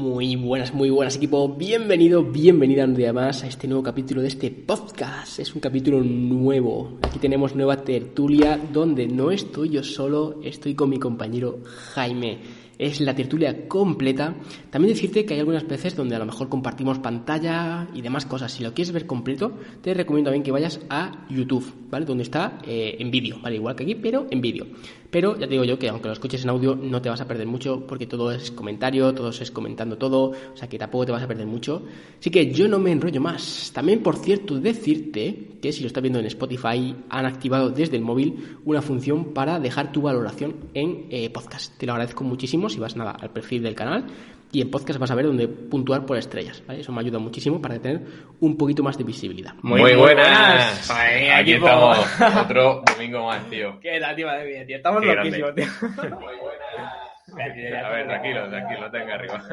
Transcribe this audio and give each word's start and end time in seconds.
Muy 0.00 0.34
buenas, 0.34 0.72
muy 0.72 0.88
buenas 0.88 1.16
equipo. 1.16 1.46
Bienvenido, 1.46 2.24
bienvenida 2.24 2.86
un 2.86 2.94
día 2.94 3.12
más 3.12 3.44
a 3.44 3.48
este 3.48 3.68
nuevo 3.68 3.82
capítulo 3.82 4.22
de 4.22 4.28
este 4.28 4.50
podcast. 4.50 5.38
Es 5.38 5.54
un 5.54 5.60
capítulo 5.60 6.00
nuevo. 6.00 6.96
Aquí 7.02 7.18
tenemos 7.18 7.54
nueva 7.54 7.84
tertulia 7.84 8.58
donde 8.72 9.06
no 9.06 9.30
estoy 9.30 9.68
yo 9.68 9.84
solo, 9.84 10.40
estoy 10.42 10.74
con 10.74 10.88
mi 10.88 10.98
compañero 10.98 11.58
Jaime. 11.92 12.38
Es 12.78 12.98
la 13.02 13.14
tertulia 13.14 13.68
completa. 13.68 14.36
También 14.70 14.94
decirte 14.94 15.26
que 15.26 15.34
hay 15.34 15.40
algunas 15.40 15.68
veces 15.68 15.94
donde 15.94 16.16
a 16.16 16.18
lo 16.18 16.24
mejor 16.24 16.48
compartimos 16.48 16.98
pantalla 16.98 17.86
y 17.92 18.00
demás 18.00 18.24
cosas. 18.24 18.52
Si 18.52 18.62
lo 18.62 18.72
quieres 18.72 18.92
ver 18.92 19.06
completo, 19.06 19.52
te 19.82 19.92
recomiendo 19.92 20.30
también 20.30 20.44
que 20.44 20.50
vayas 20.50 20.80
a 20.88 21.26
YouTube, 21.28 21.74
¿vale? 21.90 22.06
Donde 22.06 22.22
está 22.22 22.58
eh, 22.66 22.96
en 22.98 23.10
vídeo, 23.10 23.38
¿vale? 23.42 23.56
Igual 23.56 23.76
que 23.76 23.82
aquí, 23.82 23.96
pero 23.96 24.26
en 24.30 24.40
vídeo. 24.40 24.66
Pero 25.10 25.36
ya 25.36 25.46
te 25.46 25.52
digo 25.52 25.64
yo 25.64 25.78
que 25.78 25.88
aunque 25.88 26.06
lo 26.06 26.12
escuches 26.12 26.44
en 26.44 26.50
audio 26.50 26.76
no 26.76 27.02
te 27.02 27.08
vas 27.08 27.20
a 27.20 27.26
perder 27.26 27.46
mucho 27.46 27.86
porque 27.86 28.06
todo 28.06 28.30
es 28.30 28.50
comentario, 28.50 29.12
todo 29.12 29.30
es 29.30 29.50
comentando 29.50 29.98
todo, 29.98 30.30
o 30.30 30.56
sea 30.56 30.68
que 30.68 30.78
tampoco 30.78 31.06
te 31.06 31.12
vas 31.12 31.22
a 31.22 31.26
perder 31.26 31.46
mucho. 31.46 31.82
Así 32.18 32.30
que 32.30 32.52
yo 32.52 32.68
no 32.68 32.78
me 32.78 32.92
enrollo 32.92 33.20
más. 33.20 33.72
También, 33.74 34.02
por 34.02 34.16
cierto, 34.16 34.60
decirte 34.60 35.48
que 35.60 35.72
si 35.72 35.80
lo 35.80 35.88
estás 35.88 36.02
viendo 36.02 36.20
en 36.20 36.26
Spotify, 36.26 36.94
han 37.08 37.26
activado 37.26 37.70
desde 37.70 37.96
el 37.96 38.02
móvil 38.02 38.58
una 38.64 38.82
función 38.82 39.34
para 39.34 39.58
dejar 39.58 39.92
tu 39.92 40.02
valoración 40.02 40.54
en 40.74 41.06
eh, 41.10 41.28
podcast. 41.30 41.76
Te 41.76 41.86
lo 41.86 41.92
agradezco 41.92 42.22
muchísimo 42.24 42.68
si 42.68 42.78
vas 42.78 42.96
nada 42.96 43.10
al 43.10 43.30
perfil 43.30 43.62
del 43.62 43.74
canal 43.74 44.06
y 44.52 44.60
en 44.60 44.70
podcast 44.70 44.98
vas 44.98 45.10
a 45.10 45.14
ver 45.14 45.26
donde 45.26 45.48
puntuar 45.48 46.04
por 46.04 46.16
estrellas, 46.16 46.62
¿vale? 46.66 46.80
Eso 46.80 46.92
me 46.92 47.00
ayuda 47.00 47.18
muchísimo 47.18 47.60
para 47.60 47.80
tener 47.80 48.00
un 48.40 48.56
poquito 48.56 48.82
más 48.82 48.98
de 48.98 49.04
visibilidad. 49.04 49.54
Muy, 49.62 49.94
buenas. 49.94 50.90
Aquí 50.90 51.52
equipo. 51.52 51.66
estamos. 51.66 51.98
Otro 52.44 52.82
domingo 52.94 53.26
más, 53.26 53.48
tío. 53.48 53.78
¿Qué 53.80 54.00
tal, 54.00 54.16
tío? 54.16 54.26
Madre 54.26 54.50
mía, 54.50 54.66
tío. 54.66 54.76
Estamos 54.76 55.02
Qué 55.02 55.14
loquísimos, 55.14 55.54
tío. 55.54 55.66
Muy 55.92 56.36
buenas. 56.36 57.00
A 57.84 57.90
ver, 57.90 58.06
tranquilo, 58.06 58.48
tranquilo, 58.48 58.90
tenga 58.90 59.14
arriba. 59.14 59.44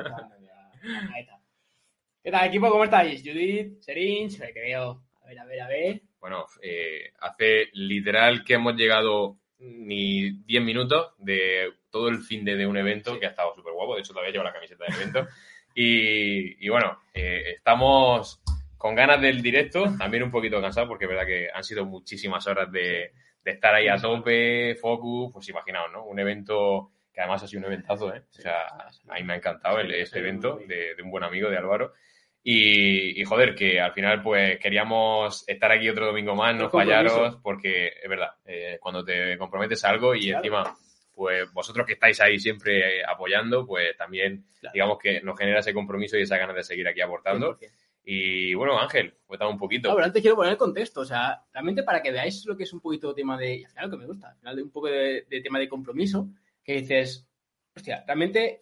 Ahí 1.14 1.22
está. 1.22 1.40
¿Qué 2.24 2.32
tal, 2.32 2.48
equipo? 2.48 2.70
¿Cómo 2.72 2.84
estáis? 2.84 3.22
Judith, 3.22 3.80
Serin, 3.82 4.32
se 4.32 4.52
veo. 4.52 5.04
A 5.22 5.28
ver, 5.28 5.40
a 5.40 5.46
ver, 5.46 5.62
a 5.62 5.68
ver. 5.68 6.02
Bueno, 6.20 6.46
eh, 6.62 7.12
hace 7.20 7.70
literal 7.74 8.44
que 8.44 8.56
hemos 8.56 8.76
llegado 8.76 9.38
ni 9.60 10.32
10 10.46 10.64
minutos 10.64 11.14
de 11.20 11.72
todo 11.90 12.10
el 12.10 12.20
fin 12.20 12.44
de, 12.46 12.56
de 12.56 12.68
un 12.68 12.78
evento 12.78 13.20
que 13.20 13.26
ha 13.26 13.30
estado 13.30 13.54
súper 13.56 13.74
guapo. 13.74 13.96
De 13.96 14.02
hecho, 14.02 14.14
todavía 14.14 14.32
llevo 14.32 14.44
la 14.44 14.54
camiseta 14.54 14.86
del 14.86 14.96
evento. 14.96 15.28
Y, 15.76 16.66
y 16.66 16.70
bueno, 16.70 17.02
eh, 17.14 17.54
estamos 17.56 18.42
con 18.78 18.96
ganas 18.96 19.22
del 19.22 19.42
directo, 19.42 19.86
también 19.98 20.24
un 20.24 20.32
poquito 20.32 20.62
cansados 20.62 20.88
porque 20.88 21.06
es 21.06 21.10
verdad 21.10 21.26
que 21.26 21.50
han 21.54 21.64
sido 21.64 21.86
muchísimas 21.86 22.46
horas 22.48 22.72
de, 22.72 23.12
de 23.44 23.52
estar 23.52 23.74
ahí 23.74 23.88
a 23.88 23.98
tope, 23.98 24.76
focus, 24.76 25.32
pues 25.34 25.50
imaginaos, 25.50 25.92
¿no? 25.92 26.06
Un 26.06 26.20
evento 26.20 26.92
que 27.14 27.22
además 27.22 27.44
ha 27.44 27.48
sido 27.48 27.62
un 27.62 27.74
eventazo, 27.74 28.14
¿eh? 28.14 28.24
O 28.30 28.42
sea, 28.42 28.62
a 29.08 29.16
mí 29.16 29.24
me 29.24 29.34
ha 29.34 29.38
encantado 29.38 29.80
el, 29.80 29.92
este 29.94 30.20
evento 30.20 30.60
de, 30.68 30.96
de 30.96 31.02
un 31.04 31.10
buen 31.10 31.24
amigo 31.24 31.50
de 31.50 31.58
Álvaro. 31.58 31.94
Y, 32.44 33.20
y, 33.20 33.26
joder, 33.26 33.56
que 33.56 33.82
al 33.82 33.92
final 33.92 34.22
pues 34.22 34.58
queríamos 34.60 35.44
estar 35.50 35.72
aquí 35.72 35.90
otro 35.90 36.06
domingo 36.06 36.34
más, 36.34 36.56
no 36.56 36.70
fallaros, 36.70 37.38
porque 37.44 37.88
es 38.02 38.10
verdad, 38.10 38.36
eh, 38.46 38.78
cuando 38.80 39.04
te 39.04 39.38
comprometes 39.38 39.84
a 39.84 39.90
algo 39.90 40.16
y 40.16 40.30
encima, 40.30 40.74
pues 41.18 41.52
vosotros 41.52 41.84
que 41.88 41.94
estáis 41.94 42.22
ahí 42.22 42.38
siempre 42.40 43.00
eh, 43.00 43.04
apoyando, 43.04 43.66
pues 43.66 43.98
también 43.98 44.46
Claro. 44.60 44.74
digamos 44.74 44.98
que 45.00 45.20
nos 45.22 45.36
genera 45.38 45.62
ese 45.62 45.74
compromiso 45.74 46.16
y 46.16 46.22
esa 46.22 46.38
ganas 46.38 46.56
de 46.56 46.64
seguir 46.64 46.88
aquí 46.88 47.02
aportando. 47.02 47.58
100%. 47.58 47.72
Y 48.04 48.54
bueno, 48.54 48.80
Ángel, 48.80 49.16
cuéntame 49.26 49.52
un 49.52 49.58
poquito. 49.58 49.90
No, 49.90 49.96
pero 49.96 50.06
antes 50.06 50.22
quiero 50.22 50.36
poner 50.38 50.52
el 50.54 50.58
contexto, 50.58 51.02
o 51.02 51.06
sea, 51.06 51.44
realmente 51.52 51.82
para 51.84 52.02
que 52.04 52.12
veáis 52.12 52.46
lo 52.46 52.56
que 52.56 52.64
es 52.64 52.72
un 52.72 52.80
poquito 52.80 53.14
tema 53.16 53.36
de, 53.38 53.56
y 53.58 53.64
al 53.66 53.72
final 53.72 53.86
lo 53.90 53.92
que 53.92 54.02
me 54.02 54.06
gusta, 54.08 54.30
al 54.30 54.38
final 54.38 54.56
de 54.56 54.62
un 54.64 54.70
poco 54.72 54.88
de, 54.88 55.26
de 55.28 55.42
tema 55.42 55.58
de 55.60 55.68
compromiso, 55.68 56.30
que 56.64 56.74
dices, 56.82 57.28
hostia, 57.76 58.04
realmente 58.06 58.62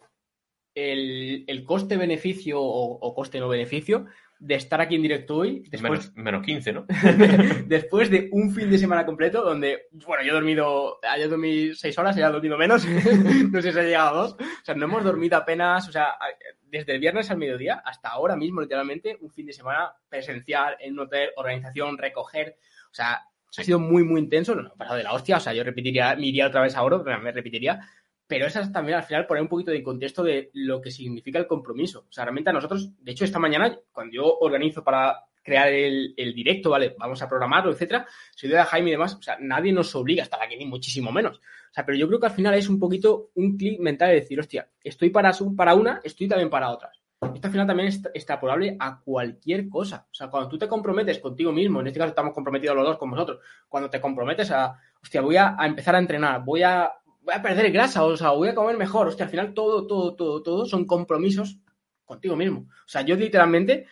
el, 0.74 1.44
el 1.46 1.62
coste-beneficio 1.64 2.60
o, 2.60 2.98
o 2.98 3.14
coste 3.14 3.38
no 3.38 3.48
beneficio 3.48 4.06
de 4.46 4.54
estar 4.54 4.80
aquí 4.80 4.94
en 4.94 5.02
directo 5.02 5.38
hoy, 5.38 5.64
después, 5.68 6.12
menos, 6.14 6.16
menos 6.16 6.46
15, 6.46 6.72
¿no? 6.72 6.86
después 7.66 8.08
de 8.10 8.28
un 8.30 8.54
fin 8.54 8.70
de 8.70 8.78
semana 8.78 9.04
completo 9.04 9.42
donde, 9.42 9.88
bueno, 10.06 10.22
yo 10.22 10.30
he 10.30 10.34
dormido, 10.34 11.00
ayer 11.02 11.28
dormí 11.28 11.74
seis 11.74 11.98
horas, 11.98 12.16
ella 12.16 12.28
ha 12.28 12.30
dormido 12.30 12.56
menos, 12.56 12.86
no 13.50 13.60
sé 13.60 13.72
si 13.72 13.78
ha 13.78 13.82
llegado 13.82 14.08
a 14.08 14.22
dos, 14.22 14.32
o 14.34 14.64
sea, 14.64 14.76
no 14.76 14.84
hemos 14.84 15.02
dormido 15.02 15.36
apenas, 15.36 15.88
o 15.88 15.92
sea, 15.92 16.14
desde 16.62 16.94
el 16.94 17.00
viernes 17.00 17.28
al 17.28 17.38
mediodía 17.38 17.82
hasta 17.84 18.10
ahora 18.10 18.36
mismo, 18.36 18.60
literalmente, 18.60 19.18
un 19.20 19.32
fin 19.32 19.46
de 19.46 19.52
semana 19.52 19.92
presencial 20.08 20.76
en 20.78 20.92
un 20.92 21.00
hotel, 21.00 21.30
organización, 21.36 21.98
recoger, 21.98 22.56
o 22.90 22.94
sea, 22.94 23.14
ha 23.14 23.64
sido 23.64 23.80
muy, 23.80 24.04
muy 24.04 24.20
intenso, 24.20 24.54
no, 24.54 24.62
no, 24.62 24.74
he 24.74 24.78
pasado 24.78 24.98
de 24.98 25.02
la 25.02 25.12
hostia, 25.12 25.38
o 25.38 25.40
sea, 25.40 25.54
yo 25.54 25.64
repetiría, 25.64 26.14
me 26.14 26.26
iría 26.26 26.46
otra 26.46 26.62
vez 26.62 26.76
ahora, 26.76 26.98
me 27.18 27.32
repetiría, 27.32 27.80
pero 28.26 28.46
esa 28.46 28.60
es 28.60 28.72
también 28.72 28.98
al 28.98 29.04
final 29.04 29.26
poner 29.26 29.42
un 29.42 29.48
poquito 29.48 29.70
de 29.70 29.82
contexto 29.82 30.22
de 30.22 30.50
lo 30.54 30.80
que 30.80 30.90
significa 30.90 31.38
el 31.38 31.46
compromiso. 31.46 32.06
O 32.08 32.12
sea, 32.12 32.24
realmente 32.24 32.50
a 32.50 32.52
nosotros, 32.52 32.90
de 33.02 33.12
hecho, 33.12 33.24
esta 33.24 33.38
mañana, 33.38 33.78
cuando 33.92 34.14
yo 34.14 34.38
organizo 34.38 34.82
para 34.82 35.24
crear 35.42 35.68
el, 35.68 36.12
el 36.16 36.34
directo, 36.34 36.70
¿vale? 36.70 36.96
Vamos 36.98 37.22
a 37.22 37.28
programarlo, 37.28 37.70
etcétera, 37.70 38.06
doy 38.42 38.54
a 38.54 38.64
Jaime 38.64 38.90
y 38.90 38.92
demás, 38.92 39.14
o 39.14 39.22
sea, 39.22 39.38
nadie 39.40 39.72
nos 39.72 39.94
obliga 39.94 40.22
a 40.22 40.24
estar 40.24 40.42
aquí, 40.42 40.56
ni 40.56 40.66
muchísimo 40.66 41.12
menos. 41.12 41.38
O 41.38 41.72
sea, 41.72 41.86
pero 41.86 41.96
yo 41.96 42.08
creo 42.08 42.18
que 42.18 42.26
al 42.26 42.32
final 42.32 42.54
es 42.54 42.68
un 42.68 42.80
poquito 42.80 43.30
un 43.36 43.56
clic 43.56 43.78
mental 43.78 44.08
de 44.08 44.16
decir, 44.16 44.40
hostia, 44.40 44.68
estoy 44.82 45.10
para, 45.10 45.30
para 45.56 45.74
una, 45.74 46.00
estoy 46.02 46.26
también 46.26 46.50
para 46.50 46.70
otras. 46.70 47.00
Esto 47.34 47.46
al 47.46 47.52
final 47.52 47.66
también 47.66 47.88
es 47.88 48.02
extrapolable 48.12 48.76
a 48.78 49.00
cualquier 49.00 49.68
cosa. 49.68 50.06
O 50.10 50.14
sea, 50.14 50.28
cuando 50.28 50.48
tú 50.48 50.58
te 50.58 50.68
comprometes 50.68 51.20
contigo 51.20 51.52
mismo, 51.52 51.80
en 51.80 51.86
este 51.86 51.98
caso 51.98 52.10
estamos 52.10 52.34
comprometidos 52.34 52.76
los 52.76 52.84
dos 52.84 52.98
con 52.98 53.10
vosotros, 53.10 53.38
cuando 53.68 53.88
te 53.88 54.00
comprometes 54.00 54.50
a, 54.50 54.76
hostia, 55.00 55.20
voy 55.20 55.36
a 55.36 55.56
empezar 55.60 55.94
a 55.94 55.98
entrenar, 55.98 56.44
voy 56.44 56.62
a, 56.62 56.92
voy 57.26 57.34
a 57.34 57.42
perder 57.42 57.72
grasa, 57.72 58.04
o 58.04 58.16
sea, 58.16 58.30
voy 58.30 58.48
a 58.48 58.54
comer 58.54 58.76
mejor, 58.76 59.08
hostia, 59.08 59.24
al 59.24 59.30
final 59.30 59.52
todo, 59.52 59.84
todo, 59.86 60.14
todo, 60.14 60.42
todo 60.42 60.64
son 60.64 60.86
compromisos 60.86 61.58
contigo 62.04 62.36
mismo. 62.36 62.68
O 62.70 62.88
sea, 62.88 63.02
yo 63.02 63.16
literalmente, 63.16 63.86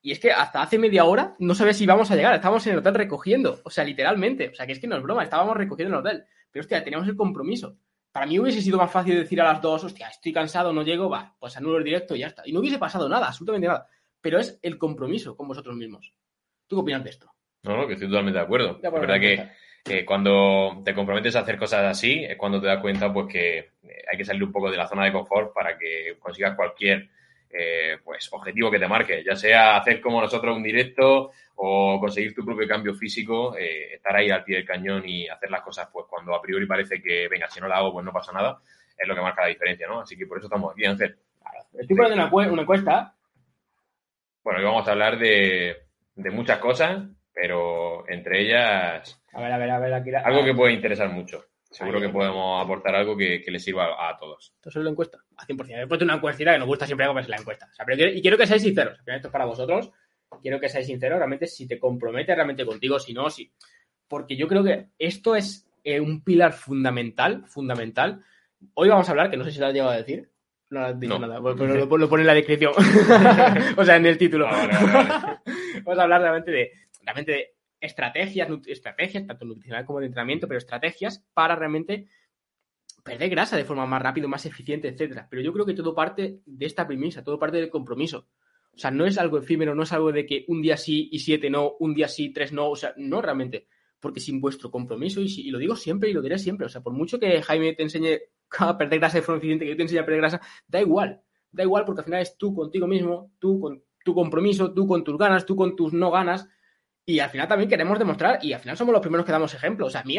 y 0.00 0.12
es 0.12 0.18
que 0.18 0.32
hasta 0.32 0.62
hace 0.62 0.78
media 0.78 1.04
hora 1.04 1.36
no 1.38 1.54
sabía 1.54 1.74
si 1.74 1.84
íbamos 1.84 2.10
a 2.10 2.16
llegar, 2.16 2.34
estábamos 2.34 2.66
en 2.66 2.72
el 2.72 2.78
hotel 2.78 2.94
recogiendo, 2.94 3.60
o 3.64 3.70
sea, 3.70 3.84
literalmente, 3.84 4.48
o 4.48 4.54
sea, 4.54 4.66
que 4.66 4.72
es 4.72 4.80
que 4.80 4.86
no 4.86 4.96
es 4.96 5.02
broma, 5.02 5.22
estábamos 5.22 5.58
recogiendo 5.58 5.94
en 5.94 6.00
el 6.00 6.06
hotel, 6.06 6.24
pero 6.50 6.62
hostia, 6.62 6.82
teníamos 6.82 7.06
el 7.06 7.16
compromiso. 7.16 7.76
Para 8.12 8.24
mí 8.24 8.38
hubiese 8.38 8.62
sido 8.62 8.78
más 8.78 8.90
fácil 8.90 9.14
decir 9.14 9.40
a 9.42 9.52
las 9.52 9.60
dos, 9.60 9.84
hostia, 9.84 10.08
estoy 10.08 10.32
cansado, 10.32 10.72
no 10.72 10.82
llego, 10.82 11.10
va, 11.10 11.36
pues 11.38 11.56
anulo 11.58 11.76
el 11.76 11.84
directo 11.84 12.16
y 12.16 12.20
ya 12.20 12.28
está. 12.28 12.42
Y 12.46 12.52
no 12.52 12.60
hubiese 12.60 12.78
pasado 12.78 13.08
nada, 13.08 13.28
absolutamente 13.28 13.68
nada. 13.68 13.86
Pero 14.20 14.40
es 14.40 14.58
el 14.62 14.78
compromiso 14.78 15.36
con 15.36 15.46
vosotros 15.46 15.76
mismos. 15.76 16.12
¿Tú 16.66 16.76
qué 16.76 16.80
opinas 16.80 17.04
de 17.04 17.10
esto? 17.10 17.30
No, 17.62 17.76
no, 17.76 17.86
que 17.86 17.92
estoy 17.92 18.08
totalmente 18.08 18.38
de 18.38 18.44
acuerdo. 18.44 18.78
De 18.80 18.88
acuerdo, 18.88 19.04
es 19.04 19.08
verdad 19.08 19.20
que. 19.20 19.50
Eh, 19.86 20.04
cuando 20.04 20.82
te 20.84 20.94
comprometes 20.94 21.36
a 21.36 21.40
hacer 21.40 21.56
cosas 21.56 21.84
así 21.84 22.24
es 22.24 22.36
cuando 22.36 22.60
te 22.60 22.66
das 22.66 22.80
cuenta 22.80 23.12
pues 23.12 23.26
que 23.26 23.58
eh, 23.58 24.04
hay 24.10 24.18
que 24.18 24.24
salir 24.24 24.44
un 24.44 24.52
poco 24.52 24.70
de 24.70 24.76
la 24.76 24.86
zona 24.86 25.04
de 25.04 25.12
confort 25.12 25.54
para 25.54 25.78
que 25.78 26.16
consigas 26.20 26.54
cualquier 26.54 27.08
eh, 27.52 27.98
pues 28.04 28.28
objetivo 28.32 28.70
que 28.70 28.78
te 28.78 28.86
marque, 28.86 29.24
ya 29.24 29.34
sea 29.34 29.76
hacer 29.76 30.00
como 30.00 30.20
nosotros 30.20 30.56
un 30.56 30.62
directo 30.62 31.32
o 31.56 31.98
conseguir 31.98 32.32
tu 32.32 32.44
propio 32.44 32.68
cambio 32.68 32.94
físico, 32.94 33.56
eh, 33.56 33.94
estar 33.94 34.14
ahí 34.14 34.30
al 34.30 34.44
pie 34.44 34.58
del 34.58 34.66
cañón 34.66 35.08
y 35.08 35.28
hacer 35.28 35.50
las 35.50 35.62
cosas 35.62 35.88
pues 35.92 36.06
cuando 36.08 36.32
a 36.34 36.40
priori 36.40 36.66
parece 36.66 37.02
que 37.02 37.26
venga, 37.26 37.50
si 37.50 37.60
no 37.60 37.66
la 37.66 37.78
hago 37.78 37.92
pues 37.92 38.04
no 38.04 38.12
pasa 38.12 38.32
nada, 38.32 38.60
es 38.96 39.08
lo 39.08 39.16
que 39.16 39.20
marca 39.20 39.42
la 39.42 39.48
diferencia, 39.48 39.88
¿no? 39.88 40.00
Así 40.00 40.16
que 40.16 40.26
por 40.26 40.38
eso 40.38 40.46
estamos 40.46 40.72
aquí, 40.72 40.84
Ángel. 40.84 41.16
Estoy 41.72 41.96
poniendo 41.96 42.28
una, 42.28 42.48
una 42.52 42.62
encuesta. 42.62 43.14
Bueno, 44.44 44.60
hoy 44.60 44.64
vamos 44.64 44.86
a 44.86 44.92
hablar 44.92 45.18
de, 45.18 45.76
de 46.14 46.30
muchas 46.30 46.58
cosas, 46.58 47.02
pero 47.34 48.08
entre 48.08 48.42
ellas 48.42 49.19
A 49.32 49.40
ver, 49.42 49.52
a 49.52 49.58
ver, 49.58 49.70
a 49.70 49.78
ver, 49.78 49.94
aquí. 49.94 50.10
la- 50.10 50.20
algo 50.20 50.44
que 50.44 50.54
puede 50.54 50.72
interesar 50.72 51.08
mucho. 51.10 51.44
Seguro 51.70 51.98
Ahí. 51.98 52.06
que 52.06 52.12
podemos 52.12 52.60
aportar 52.64 52.96
algo 52.96 53.16
que, 53.16 53.40
que 53.42 53.50
le 53.52 53.60
sirva 53.60 53.84
a, 53.86 54.08
a 54.10 54.16
todos. 54.16 54.52
¿Esto 54.56 54.68
es 54.70 54.84
la 54.84 54.90
encuesta? 54.90 55.18
A 55.36 55.46
100%. 55.46 55.82
He 55.84 55.86
puesto 55.86 56.04
una 56.04 56.14
encuestita 56.16 56.52
que 56.52 56.58
nos 56.58 56.66
gusta 56.66 56.84
siempre 56.84 57.04
algo 57.04 57.14
que 57.14 57.22
es 57.22 57.28
la 57.28 57.36
encuesta. 57.36 57.68
O 57.70 57.74
sea, 57.74 57.84
pero 57.84 57.96
quiero- 57.96 58.12
y 58.12 58.20
quiero 58.20 58.36
que 58.36 58.46
seáis 58.46 58.62
sinceros. 58.62 58.98
Esto 59.06 59.28
es 59.28 59.32
para 59.32 59.44
vosotros. 59.44 59.90
Quiero 60.42 60.58
que 60.58 60.68
seáis 60.68 60.86
sinceros 60.88 61.18
realmente 61.18 61.46
si 61.46 61.68
te 61.68 61.78
comprometes 61.78 62.34
realmente 62.34 62.66
contigo, 62.66 62.98
si 62.98 63.12
no, 63.14 63.30
si. 63.30 63.52
Porque 64.08 64.36
yo 64.36 64.48
creo 64.48 64.64
que 64.64 64.88
esto 64.98 65.36
es 65.36 65.68
eh, 65.84 66.00
un 66.00 66.24
pilar 66.24 66.52
fundamental, 66.52 67.44
fundamental. 67.46 68.20
Hoy 68.74 68.88
vamos 68.88 69.08
a 69.08 69.12
hablar, 69.12 69.30
que 69.30 69.36
no 69.36 69.44
sé 69.44 69.52
si 69.52 69.60
lo 69.60 69.66
has 69.66 69.72
llegado 69.72 69.92
a 69.92 69.96
decir. 69.96 70.28
No 70.70 70.84
has 70.84 70.98
dicho 70.98 71.18
No. 71.18 71.26
nada, 71.26 71.40
pero 71.56 71.66
lo, 71.86 71.96
lo 71.98 72.08
pone 72.08 72.22
en 72.22 72.26
la 72.26 72.34
descripción. 72.34 72.72
o 73.76 73.84
sea, 73.84 73.96
en 73.96 74.06
el 74.06 74.18
título. 74.18 74.46
Ah, 74.48 74.52
vale, 74.52 74.72
vale, 74.72 75.08
vale. 75.08 75.38
Vamos 75.84 75.98
a 75.98 76.02
hablar 76.02 76.20
realmente 76.20 76.50
de, 76.50 76.70
realmente 77.02 77.32
de 77.32 77.54
estrategias, 77.80 78.48
estrategias, 78.66 79.26
tanto 79.26 79.44
nutricional 79.44 79.84
como 79.84 80.00
de 80.00 80.06
entrenamiento, 80.06 80.46
pero 80.46 80.58
estrategias 80.58 81.24
para 81.34 81.56
realmente 81.56 82.06
perder 83.02 83.30
grasa 83.30 83.56
de 83.56 83.64
forma 83.64 83.86
más 83.86 84.02
rápida, 84.02 84.28
más 84.28 84.46
eficiente, 84.46 84.88
etcétera. 84.88 85.26
Pero 85.30 85.42
yo 85.42 85.52
creo 85.52 85.66
que 85.66 85.74
todo 85.74 85.94
parte 85.94 86.40
de 86.44 86.66
esta 86.66 86.86
premisa, 86.86 87.24
todo 87.24 87.38
parte 87.38 87.56
del 87.56 87.70
compromiso. 87.70 88.28
O 88.72 88.78
sea, 88.78 88.90
no 88.90 89.04
es 89.06 89.18
algo 89.18 89.38
efímero, 89.38 89.74
no 89.74 89.82
es 89.82 89.92
algo 89.92 90.12
de 90.12 90.26
que 90.26 90.44
un 90.48 90.62
día 90.62 90.76
sí 90.76 91.08
y 91.10 91.18
siete 91.18 91.50
no, 91.50 91.74
un 91.80 91.94
día 91.94 92.08
sí, 92.08 92.32
tres 92.32 92.52
no, 92.52 92.70
o 92.70 92.76
sea, 92.76 92.94
no 92.96 93.20
realmente. 93.20 93.66
Porque 93.98 94.20
sin 94.20 94.40
vuestro 94.40 94.70
compromiso, 94.70 95.20
y, 95.20 95.26
y 95.26 95.50
lo 95.50 95.58
digo 95.58 95.76
siempre 95.76 96.08
y 96.08 96.12
lo 96.12 96.22
diré 96.22 96.38
siempre, 96.38 96.66
o 96.66 96.68
sea, 96.68 96.80
por 96.80 96.92
mucho 96.92 97.18
que 97.18 97.42
Jaime 97.42 97.74
te 97.74 97.82
enseñe 97.82 98.20
a 98.58 98.78
perder 98.78 99.00
grasa 99.00 99.18
de 99.18 99.22
forma 99.22 99.38
eficiente, 99.38 99.64
que 99.64 99.70
yo 99.72 99.76
te 99.76 99.82
enseñe 99.82 99.98
a 99.98 100.04
perder 100.04 100.20
grasa, 100.20 100.40
da 100.66 100.80
igual. 100.80 101.22
Da 101.52 101.64
igual 101.64 101.84
porque 101.84 102.00
al 102.00 102.04
final 102.04 102.22
es 102.22 102.36
tú 102.36 102.54
contigo 102.54 102.86
mismo, 102.86 103.32
tú 103.38 103.60
con 103.60 103.82
tu 104.04 104.14
compromiso, 104.14 104.72
tú 104.72 104.86
con 104.86 105.02
tus 105.04 105.18
ganas, 105.18 105.44
tú 105.44 105.56
con 105.56 105.74
tus 105.76 105.92
no 105.92 106.10
ganas. 106.10 106.48
Y 107.10 107.20
al 107.20 107.30
final 107.30 107.48
también 107.48 107.68
queremos 107.68 107.98
demostrar, 107.98 108.38
y 108.42 108.52
al 108.52 108.60
final 108.60 108.76
somos 108.76 108.92
los 108.92 109.00
primeros 109.02 109.26
que 109.26 109.32
damos 109.32 109.52
ejemplos. 109.54 109.88
O 109.88 109.90
sea, 109.90 110.00
a 110.02 110.04
mí, 110.04 110.16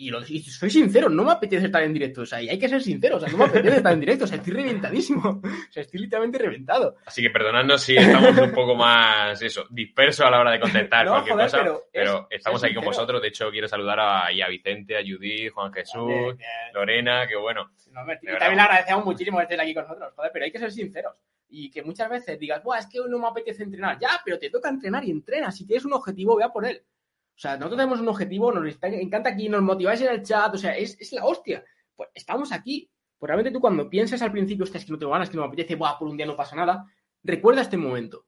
y, 0.00 0.10
lo, 0.10 0.20
y 0.24 0.40
soy 0.42 0.70
sincero, 0.70 1.08
no 1.08 1.24
me 1.24 1.32
apetece 1.32 1.66
estar 1.66 1.82
en 1.82 1.92
directo. 1.92 2.20
O 2.22 2.26
sea, 2.26 2.40
y 2.40 2.48
hay 2.48 2.56
que 2.58 2.68
ser 2.68 2.80
sincero, 2.80 3.16
o 3.16 3.20
sea, 3.20 3.28
no 3.30 3.36
me 3.38 3.44
apetece 3.46 3.78
estar 3.78 3.92
en 3.92 3.98
directo. 4.00 4.24
O 4.24 4.26
sea, 4.28 4.36
estoy 4.38 4.52
reventadísimo. 4.52 5.40
O 5.68 5.72
sea, 5.72 5.82
estoy 5.82 6.00
literalmente 6.00 6.38
reventado. 6.38 6.96
Así 7.04 7.20
que 7.20 7.30
perdonadnos 7.30 7.82
si 7.82 7.96
estamos 7.96 8.38
un 8.38 8.52
poco 8.52 8.74
más, 8.76 9.42
eso, 9.42 9.66
dispersos 9.70 10.24
a 10.26 10.30
la 10.30 10.40
hora 10.40 10.52
de 10.52 10.60
contestar 10.60 11.04
No, 11.04 11.10
cualquier 11.12 11.34
joder, 11.34 11.46
cosa, 11.50 11.58
pero 11.58 11.82
pero, 11.92 12.26
es- 12.30 12.36
estamos 12.38 12.60
es 12.60 12.64
aquí 12.64 12.74
con 12.76 12.84
vosotros. 12.84 13.20
De 13.20 13.28
hecho, 13.28 13.50
quiero 13.50 13.66
saludar 13.68 13.98
a, 14.00 14.28
Vicente, 14.48 14.96
a 14.96 15.00
Judith, 15.02 15.52
Juan 15.52 15.72
Jesús, 15.72 16.36
Lorena, 16.72 17.26
que 17.26 17.36
bueno. 17.36 17.70
No, 17.92 18.04
me- 18.04 18.16
también 18.16 18.56
le 18.56 18.60
agradecemos 18.62 19.04
muchísimo 19.04 19.38
que 19.38 19.42
estés 19.44 19.60
aquí 19.60 19.74
con 19.74 19.82
nosotros, 19.82 20.12
joder, 20.14 20.30
pero 20.32 20.44
hay 20.44 20.52
que 20.52 20.58
ser 20.58 20.70
sinceros. 20.70 21.16
Y 21.48 21.70
que 21.70 21.82
muchas 21.82 22.10
veces 22.10 22.38
digas, 22.38 22.62
Buah, 22.62 22.78
es 22.80 22.86
que 22.86 23.00
hoy 23.00 23.08
no 23.10 23.18
me 23.18 23.26
apetece 23.26 23.62
entrenar. 23.62 23.98
Ya, 23.98 24.10
pero 24.24 24.38
te 24.38 24.50
toca 24.50 24.68
entrenar 24.68 25.04
y 25.04 25.10
entrena. 25.10 25.50
Si 25.50 25.66
tienes 25.66 25.84
un 25.84 25.94
objetivo, 25.94 26.36
vea 26.36 26.50
por 26.52 26.66
él. 26.66 26.82
O 26.84 27.38
sea, 27.40 27.52
nosotros 27.56 27.78
tenemos 27.78 28.00
un 28.00 28.08
objetivo, 28.08 28.52
nos 28.52 28.66
está- 28.68 28.88
encanta 28.88 29.30
aquí, 29.30 29.48
nos 29.48 29.62
motiváis 29.62 30.00
en 30.02 30.08
el 30.08 30.22
chat, 30.22 30.54
o 30.54 30.58
sea, 30.58 30.76
es, 30.76 31.00
es 31.00 31.12
la 31.12 31.24
hostia. 31.24 31.64
Pues 31.96 32.10
estamos 32.14 32.52
aquí. 32.52 32.90
Pues 33.18 33.28
realmente 33.28 33.50
tú 33.52 33.60
cuando 33.60 33.88
piensas 33.88 34.20
al 34.22 34.30
principio, 34.32 34.64
"Hostia, 34.64 34.78
es 34.78 34.84
que 34.84 34.92
no 34.92 34.98
tengo 34.98 35.12
ganas, 35.12 35.30
que 35.30 35.36
no 35.36 35.42
me 35.42 35.48
apetece, 35.48 35.74
Buah, 35.76 35.98
por 35.98 36.08
un 36.08 36.16
día 36.16 36.26
no 36.26 36.36
pasa 36.36 36.54
nada, 36.56 36.84
recuerda 37.22 37.62
este 37.62 37.76
momento. 37.76 38.26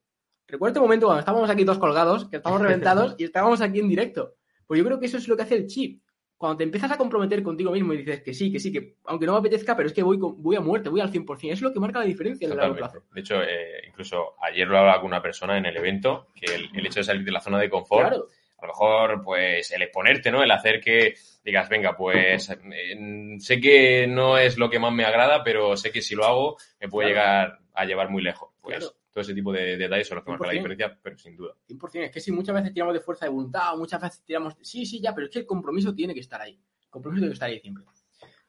Recuerda 0.49 0.70
este 0.72 0.81
momento 0.81 1.06
cuando 1.06 1.20
estábamos 1.20 1.49
aquí 1.50 1.64
todos 1.64 1.78
colgados, 1.78 2.28
que 2.28 2.37
estábamos 2.38 2.62
reventados 2.67 3.14
y 3.19 3.25
estábamos 3.25 3.61
aquí 3.61 3.81
en 3.81 3.88
directo. 3.88 4.34
Pues 4.67 4.78
yo 4.78 4.84
creo 4.84 4.99
que 4.99 5.06
eso 5.06 5.19
es 5.19 5.28
lo 5.28 5.37
que 5.37 5.43
hace 5.43 5.56
el 5.56 5.67
chip 5.67 6.02
cuando 6.40 6.56
te 6.56 6.64
empiezas 6.64 6.90
a 6.90 6.96
comprometer 6.96 7.42
contigo 7.42 7.70
mismo 7.70 7.92
y 7.92 7.98
dices 7.98 8.22
que 8.22 8.32
sí, 8.32 8.50
que 8.50 8.58
sí, 8.58 8.72
que 8.72 8.94
aunque 9.04 9.26
no 9.26 9.32
me 9.34 9.40
apetezca, 9.40 9.76
pero 9.76 9.88
es 9.88 9.92
que 9.92 10.02
voy, 10.02 10.19
con- 10.19 10.42
voy 10.42 10.56
a 10.56 10.60
muerte, 10.60 10.88
voy 10.88 11.02
al 11.02 11.12
100%. 11.12 11.52
Es 11.52 11.60
lo 11.60 11.70
que 11.70 11.81
marca 11.81 11.98
la 11.98 12.06
diferencia 12.06 12.46
en 12.46 12.52
el 12.52 12.56
largo 12.56 12.76
plazo. 12.76 13.02
De 13.12 13.20
hecho, 13.20 13.42
eh, 13.42 13.82
incluso 13.87 14.37
ayer 14.40 14.66
lo 14.66 14.78
hablaba 14.78 15.02
con 15.02 15.08
una 15.08 15.20
persona 15.20 15.58
en 15.58 15.66
el 15.66 15.76
evento, 15.76 16.28
que 16.34 16.54
el, 16.54 16.70
el 16.75 16.87
hecho 16.87 17.00
de 17.00 17.04
salir 17.04 17.25
de 17.26 17.31
la 17.32 17.40
zona 17.42 17.58
de 17.58 17.69
confort, 17.69 18.08
Claro, 18.08 18.26
a 18.56 18.62
lo 18.66 18.69
mejor, 18.72 19.22
pues, 19.22 19.70
el 19.72 19.82
exponerte, 19.82 20.31
¿no? 20.31 20.42
El 20.42 20.50
hacer 20.50 20.81
que 20.81 21.12
digas, 21.44 21.69
venga, 21.69 21.94
pues, 21.94 22.48
eh, 22.50 23.36
sé 23.38 23.60
que 23.60 24.06
no 24.06 24.38
es 24.38 24.56
lo 24.56 24.70
que 24.70 24.78
más 24.78 24.94
me 24.94 25.04
agrada, 25.04 25.44
pero 25.44 25.76
sé 25.76 25.93
que 25.93 26.00
si 26.00 26.14
lo 26.14 26.25
hago 26.25 26.56
me 26.81 26.88
puede 26.88 27.12
Claro. 27.12 27.28
llegar 27.48 27.58
a 27.75 27.84
llevar 27.84 28.08
muy 28.08 28.22
lejos. 28.22 28.48
Pues, 28.62 28.78
Claro. 28.78 28.94
Todo 29.12 29.22
ese 29.22 29.34
tipo 29.34 29.52
de 29.52 29.76
detalles 29.76 30.06
son 30.08 30.16
los 30.16 30.24
que 30.24 30.30
marcan 30.30 30.46
la 30.48 30.52
100%. 30.54 30.56
diferencia, 30.56 30.98
pero 31.02 31.18
sin 31.18 31.36
duda. 31.36 31.54
100%. 31.68 32.04
Es 32.04 32.10
que 32.12 32.20
si 32.20 32.30
muchas 32.32 32.54
veces 32.54 32.72
tiramos 32.72 32.94
de 32.94 33.00
fuerza 33.00 33.26
de 33.26 33.30
voluntad, 33.32 33.74
o 33.74 33.78
muchas 33.78 34.00
veces 34.00 34.22
tiramos. 34.24 34.54
Sí, 34.62 34.86
sí, 34.86 35.00
ya, 35.00 35.14
pero 35.14 35.26
es 35.26 35.32
que 35.32 35.40
el 35.40 35.46
compromiso 35.46 35.94
tiene 35.94 36.14
que 36.14 36.20
estar 36.20 36.40
ahí. 36.40 36.52
El 36.84 36.88
compromiso 36.90 37.20
tiene 37.20 37.30
que 37.30 37.34
estar 37.34 37.48
ahí 37.50 37.60
siempre. 37.60 37.84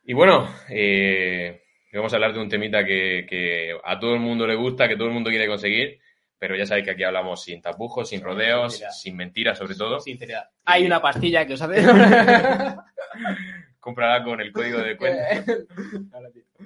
Y 0.04 0.14
bueno, 0.14 0.48
eh, 0.70 1.62
vamos 1.94 2.12
a 2.12 2.16
hablar 2.16 2.34
de 2.34 2.40
un 2.40 2.50
temita 2.50 2.84
que, 2.86 3.26
que 3.30 3.76
a 3.84 4.00
todo 4.00 4.14
el 4.16 4.20
mundo 4.20 4.46
le 4.48 4.56
gusta, 4.56 4.88
que 4.88 4.96
todo 4.96 5.08
el 5.08 5.14
mundo 5.14 5.30
quiere 5.30 5.48
conseguir, 5.48 6.00
pero 6.40 6.56
ya 6.56 6.66
sabéis 6.66 6.86
que 6.86 6.92
aquí 6.92 7.04
hablamos 7.04 7.44
sin 7.44 7.62
tapujos, 7.62 8.10
sin 8.10 8.20
Sin 8.20 8.26
rodeos, 8.28 8.72
mentira. 8.74 8.92
sin 8.92 9.16
mentiras 9.16 9.58
sobre 9.60 9.76
todo. 9.76 10.00
Sinceridad. 10.00 10.50
Hay 10.66 10.86
una 10.86 11.00
pastilla 11.02 11.46
que 11.46 11.54
os 11.54 11.62
hace. 11.62 11.84
Cómprala 13.80 14.24
con 14.24 14.40
el 14.42 14.52
código 14.52 14.80
de 14.80 14.96
cuenta. 14.98 15.44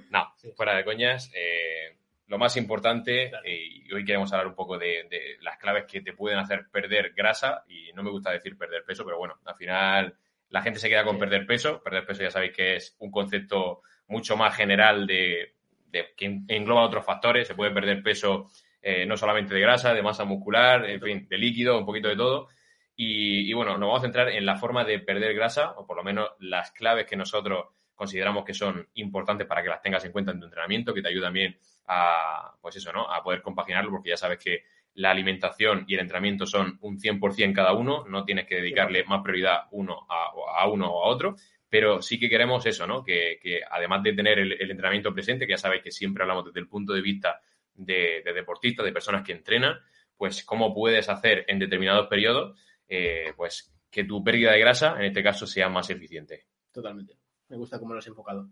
No, 0.10 0.34
fuera 0.56 0.76
de 0.76 0.84
coñas. 0.86 1.32
eh, 1.36 1.98
lo 2.28 2.38
más 2.38 2.58
importante, 2.58 3.30
Claro. 3.30 3.46
eh, 3.46 3.60
y 3.86 3.94
hoy 3.94 4.04
queremos 4.04 4.32
hablar 4.34 4.48
un 4.48 4.56
poco 4.56 4.78
de, 4.78 5.08
de 5.10 5.38
las 5.42 5.58
claves 5.58 5.86
que 5.86 6.02
te 6.02 6.14
pueden 6.14 6.40
hacer 6.40 6.68
perder 6.72 7.14
grasa, 7.16 7.64
y 7.68 7.92
no 7.94 8.04
me 8.04 8.10
gusta 8.10 8.32
decir 8.32 8.58
perder 8.58 8.84
peso, 8.84 9.06
pero 9.06 9.18
bueno, 9.18 9.36
al 9.46 9.56
final 9.56 10.16
la 10.50 10.62
gente 10.62 10.80
se 10.80 10.90
queda 10.90 11.04
con 11.04 11.16
Sí. 11.16 11.20
perder 11.20 11.46
peso. 11.46 11.82
Perder 11.84 12.06
peso 12.06 12.24
ya 12.24 12.32
sabéis 12.32 12.54
que 12.54 12.76
es 12.78 12.96
un 13.00 13.12
concepto 13.12 13.82
mucho 14.08 14.38
más 14.38 14.56
general 14.56 15.06
de, 15.08 15.56
de- 15.88 16.14
que 16.16 16.40
engloba 16.48 16.84
otros 16.86 17.04
factores. 17.06 17.48
Se 17.48 17.56
puede 17.56 17.72
perder 17.72 18.02
peso 18.04 18.50
eh, 18.82 19.06
no 19.06 19.18
solamente 19.18 19.54
de 19.56 19.60
grasa, 19.62 19.94
de 19.96 20.04
masa 20.04 20.24
muscular, 20.26 20.88
en 20.90 21.02
fin, 21.02 21.28
de 21.28 21.38
líquido, 21.40 21.78
un 21.80 21.86
poquito 21.86 22.08
de 22.08 22.16
todo. 22.16 22.48
Y, 22.96 23.50
y 23.50 23.54
bueno, 23.54 23.72
nos 23.78 23.88
vamos 23.88 24.00
a 24.00 24.04
centrar 24.04 24.30
en 24.30 24.46
la 24.46 24.56
forma 24.56 24.84
de 24.86 25.00
perder 25.00 25.34
grasa, 25.34 25.72
o 25.72 25.86
por 25.88 25.98
lo 25.98 26.04
menos 26.04 26.30
las 26.40 26.72
claves 26.72 27.06
que 27.08 27.16
nosotros 27.16 27.66
consideramos 27.96 28.46
que 28.46 28.54
son 28.54 28.88
importantes 28.94 29.48
para 29.48 29.64
que 29.64 29.70
las 29.70 29.82
tengas 29.82 30.06
en 30.06 30.12
cuenta 30.12 30.32
en 30.32 30.40
tu 30.40 30.46
entrenamiento, 30.46 30.94
que 30.94 31.02
te 31.02 31.08
ayudan 31.10 31.34
bien 31.34 31.58
a, 31.88 32.56
pues 32.62 32.76
eso, 32.76 32.92
¿no? 32.92 33.12
A 33.12 33.24
poder 33.24 33.42
compaginarlo, 33.42 33.92
porque 33.92 34.10
ya 34.10 34.18
sabes 34.18 34.40
que 34.40 34.64
la 34.96 35.12
alimentación 35.12 35.84
y 35.88 35.96
el 35.96 36.02
entrenamiento 36.02 36.46
son 36.46 36.78
un 36.82 36.98
100% 36.98 37.54
cada 37.54 37.74
uno, 37.74 38.06
no 38.08 38.24
tienes 38.24 38.48
que 38.48 38.56
dedicarle 38.56 39.04
más 39.04 39.22
prioridad 39.22 39.66
uno 39.72 40.06
a, 40.10 40.32
a 40.58 40.68
uno 40.68 40.90
o 40.90 41.04
a 41.04 41.08
otro, 41.10 41.36
pero 41.70 42.02
sí 42.02 42.18
que 42.18 42.30
queremos 42.30 42.66
eso, 42.66 42.88
¿no? 42.88 43.04
Que, 43.04 43.38
que 43.42 43.60
además 43.70 44.04
de 44.04 44.14
tener 44.14 44.40
el, 44.40 44.54
el 44.54 44.72
entrenamiento 44.72 45.14
presente, 45.14 45.46
que 45.46 45.54
ya 45.54 45.58
sabéis 45.58 45.84
que 45.84 45.92
siempre 45.92 46.24
hablamos 46.24 46.46
desde 46.46 46.62
el 46.62 46.70
punto 46.70 46.94
de 46.94 47.02
vista 47.02 47.42
de, 47.74 48.22
de 48.24 48.34
deportistas, 48.34 48.86
de 48.86 48.94
personas 48.94 49.24
que 49.24 49.34
entrenan, 49.34 49.78
pues 50.16 50.46
cómo 50.46 50.74
puedes 50.74 51.10
hacer 51.10 51.44
en 51.48 51.60
determinados 51.60 52.08
periodos, 52.08 52.58
eh, 52.88 53.34
pues 53.36 53.74
que 53.90 54.04
tu 54.04 54.24
pérdida 54.24 54.52
de 54.52 54.60
grasa, 54.60 54.96
en 54.98 55.06
este 55.06 55.24
caso, 55.24 55.46
sea 55.48 55.70
más 55.70 55.90
eficiente. 55.90 56.46
Totalmente. 56.72 57.18
Me 57.50 57.58
gusta 57.58 57.80
cómo 57.80 57.94
lo 57.94 58.00
has 58.00 58.08
enfocado. 58.08 58.50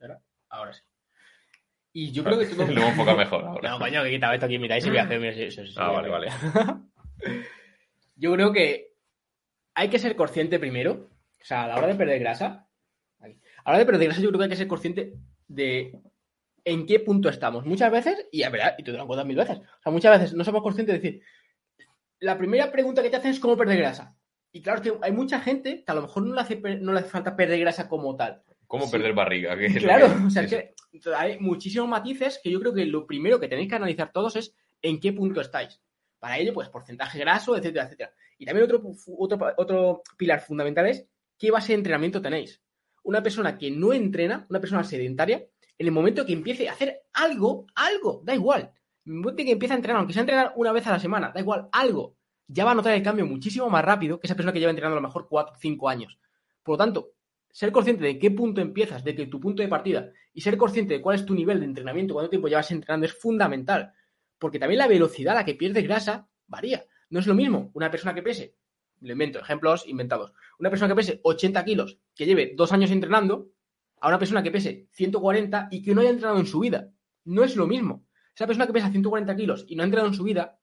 ¿Ahora? 0.00 0.20
Ahora 0.48 0.72
sí. 0.72 0.82
Y 1.92 2.12
yo 2.12 2.24
creo 2.24 2.38
que 2.38 2.46
todo. 2.46 2.66
Lo 2.66 2.72
hemos 2.72 2.90
enfocado 2.90 3.16
mejor 3.16 3.44
ahora. 3.44 3.70
No, 3.70 3.78
coño, 3.78 4.02
que 4.02 4.10
quitaba 4.10 4.34
esto 4.34 4.46
aquí, 4.46 4.58
mira, 4.58 4.74
ahí 4.74 4.80
se 4.80 4.90
voy 4.90 4.98
a 4.98 5.04
hacer. 5.04 5.20
Mira, 5.20 5.34
sí, 5.34 5.50
sí, 5.50 5.66
sí, 5.66 5.74
Ah, 5.76 5.88
sí, 5.88 5.94
vale, 5.94 6.08
vale. 6.08 6.28
Yo 8.16 8.32
creo 8.32 8.52
que 8.52 8.94
hay 9.74 9.88
que 9.88 9.98
ser 9.98 10.14
consciente 10.16 10.58
primero, 10.58 11.08
o 11.40 11.44
sea, 11.44 11.64
a 11.64 11.68
la 11.68 11.76
hora 11.76 11.86
de 11.86 11.94
perder 11.94 12.18
grasa, 12.18 12.68
a 13.18 13.26
la 13.26 13.34
hora 13.64 13.78
de 13.78 13.86
perder 13.86 14.08
grasa 14.08 14.20
yo 14.20 14.28
creo 14.28 14.38
que 14.38 14.44
hay 14.44 14.50
que 14.50 14.56
ser 14.56 14.68
consciente 14.68 15.14
de 15.48 15.98
en 16.64 16.86
qué 16.86 17.00
punto 17.00 17.28
estamos. 17.30 17.64
Muchas 17.64 17.90
veces, 17.90 18.26
y 18.30 18.42
a 18.42 18.50
ver, 18.50 18.74
y 18.76 18.82
te 18.82 18.92
lo 18.92 19.00
han 19.00 19.06
contado 19.06 19.26
mil 19.26 19.36
veces, 19.36 19.58
o 19.58 19.82
sea, 19.82 19.92
muchas 19.92 20.18
veces 20.18 20.36
no 20.36 20.44
somos 20.44 20.62
conscientes 20.62 20.94
de 20.94 21.00
decir, 21.00 21.22
la 22.18 22.36
primera 22.36 22.70
pregunta 22.70 23.02
que 23.02 23.08
te 23.08 23.16
hacen 23.16 23.30
es 23.30 23.40
cómo 23.40 23.56
perder 23.56 23.78
grasa. 23.78 24.14
Y 24.52 24.62
claro, 24.62 24.82
es 24.82 24.90
que 24.90 24.98
hay 25.00 25.12
mucha 25.12 25.40
gente 25.40 25.84
que 25.84 25.92
a 25.92 25.94
lo 25.94 26.02
mejor 26.02 26.24
no 26.24 26.34
le 26.34 26.40
hace, 26.40 26.56
no 26.56 26.92
le 26.92 27.00
hace 27.00 27.08
falta 27.08 27.36
perder 27.36 27.60
grasa 27.60 27.88
como 27.88 28.16
tal. 28.16 28.42
¿Cómo 28.70 28.84
Sí. 28.86 28.92
perder 28.92 29.14
barriga? 29.14 29.56
Claro, 29.98 30.06
que- 30.06 30.26
o 30.26 30.30
sea, 30.30 30.46
sí, 30.46 30.54
es 30.54 31.02
que 31.02 31.14
hay 31.14 31.40
muchísimos 31.40 31.88
matices 31.88 32.40
que 32.42 32.52
yo 32.52 32.60
creo 32.60 32.72
que 32.72 32.86
lo 32.86 33.04
primero 33.04 33.40
que 33.40 33.48
tenéis 33.48 33.68
que 33.68 33.74
analizar 33.74 34.12
todos 34.12 34.36
es 34.36 34.54
en 34.80 35.00
qué 35.00 35.12
punto 35.12 35.40
estáis. 35.40 35.82
Para 36.20 36.38
ello, 36.38 36.54
pues 36.54 36.68
porcentaje 36.68 37.18
graso, 37.18 37.56
etcétera, 37.56 37.86
etcétera. 37.86 38.12
Y 38.38 38.46
también 38.46 38.64
otro, 38.64 38.80
otro, 39.18 39.38
otro 39.56 40.02
pilar 40.16 40.40
fundamental 40.40 40.86
es 40.86 41.04
qué 41.36 41.50
base 41.50 41.72
de 41.72 41.78
entrenamiento 41.78 42.22
tenéis. 42.22 42.62
Una 43.02 43.22
persona 43.24 43.58
que 43.58 43.72
no 43.72 43.92
entrena, 43.92 44.46
una 44.48 44.60
persona 44.60 44.84
sedentaria, 44.84 45.38
en 45.78 45.86
el 45.86 45.92
momento 45.92 46.24
que 46.24 46.32
empiece 46.34 46.68
a 46.68 46.72
hacer 46.72 47.00
algo, 47.12 47.66
algo, 47.74 48.20
da 48.24 48.34
igual. 48.36 48.70
En 49.04 49.14
el 49.14 49.18
momento 49.18 49.42
que 49.42 49.50
empiece 49.50 49.72
a 49.72 49.78
entrenar, 49.78 49.98
aunque 49.98 50.12
sea 50.12 50.20
entrenar 50.20 50.52
una 50.54 50.70
vez 50.70 50.86
a 50.86 50.92
la 50.92 51.00
semana, 51.00 51.32
da 51.34 51.40
igual, 51.40 51.68
algo, 51.72 52.14
ya 52.46 52.64
va 52.64 52.70
a 52.70 52.74
notar 52.76 52.92
el 52.94 53.02
cambio 53.02 53.26
muchísimo 53.26 53.68
más 53.68 53.84
rápido 53.84 54.20
que 54.20 54.28
esa 54.28 54.36
persona 54.36 54.52
que 54.52 54.60
lleva 54.60 54.70
entrenando 54.70 54.96
a 54.98 55.00
lo 55.00 55.08
mejor 55.08 55.26
4 55.28 55.54
o 55.56 55.58
5 55.58 55.88
años. 55.88 56.18
Por 56.62 56.74
lo 56.74 56.78
tanto, 56.78 57.08
ser 57.52 57.72
consciente 57.72 58.04
de 58.04 58.18
qué 58.18 58.30
punto 58.30 58.60
empiezas, 58.60 59.04
de 59.04 59.14
que 59.14 59.26
tu 59.26 59.40
punto 59.40 59.62
de 59.62 59.68
partida, 59.68 60.10
y 60.32 60.40
ser 60.40 60.56
consciente 60.56 60.94
de 60.94 61.00
cuál 61.00 61.16
es 61.16 61.26
tu 61.26 61.34
nivel 61.34 61.60
de 61.60 61.66
entrenamiento, 61.66 62.14
cuánto 62.14 62.30
tiempo 62.30 62.48
llevas 62.48 62.70
entrenando, 62.70 63.06
es 63.06 63.12
fundamental. 63.12 63.92
Porque 64.38 64.58
también 64.58 64.78
la 64.78 64.88
velocidad 64.88 65.34
a 65.34 65.40
la 65.40 65.44
que 65.44 65.54
pierdes 65.54 65.84
grasa 65.84 66.28
varía. 66.46 66.84
No 67.10 67.18
es 67.18 67.26
lo 67.26 67.34
mismo 67.34 67.70
una 67.74 67.90
persona 67.90 68.14
que 68.14 68.22
pese, 68.22 68.56
le 69.00 69.12
invento, 69.12 69.40
ejemplos 69.40 69.86
inventados, 69.86 70.32
una 70.58 70.70
persona 70.70 70.88
que 70.88 70.96
pese 70.96 71.20
80 71.22 71.64
kilos, 71.64 71.98
que 72.14 72.26
lleve 72.26 72.52
dos 72.56 72.72
años 72.72 72.90
entrenando, 72.90 73.50
a 74.00 74.08
una 74.08 74.18
persona 74.18 74.42
que 74.42 74.50
pese 74.50 74.88
140 74.92 75.68
y 75.70 75.82
que 75.82 75.94
no 75.94 76.00
haya 76.00 76.10
entrenado 76.10 76.38
en 76.38 76.46
su 76.46 76.60
vida. 76.60 76.90
No 77.24 77.44
es 77.44 77.56
lo 77.56 77.66
mismo. 77.66 78.06
Esa 78.34 78.46
persona 78.46 78.66
que 78.66 78.72
pesa 78.72 78.90
140 78.90 79.36
kilos 79.36 79.64
y 79.68 79.76
no 79.76 79.82
ha 79.82 79.84
entrenado 79.84 80.08
en 80.08 80.16
su 80.16 80.24
vida, 80.24 80.58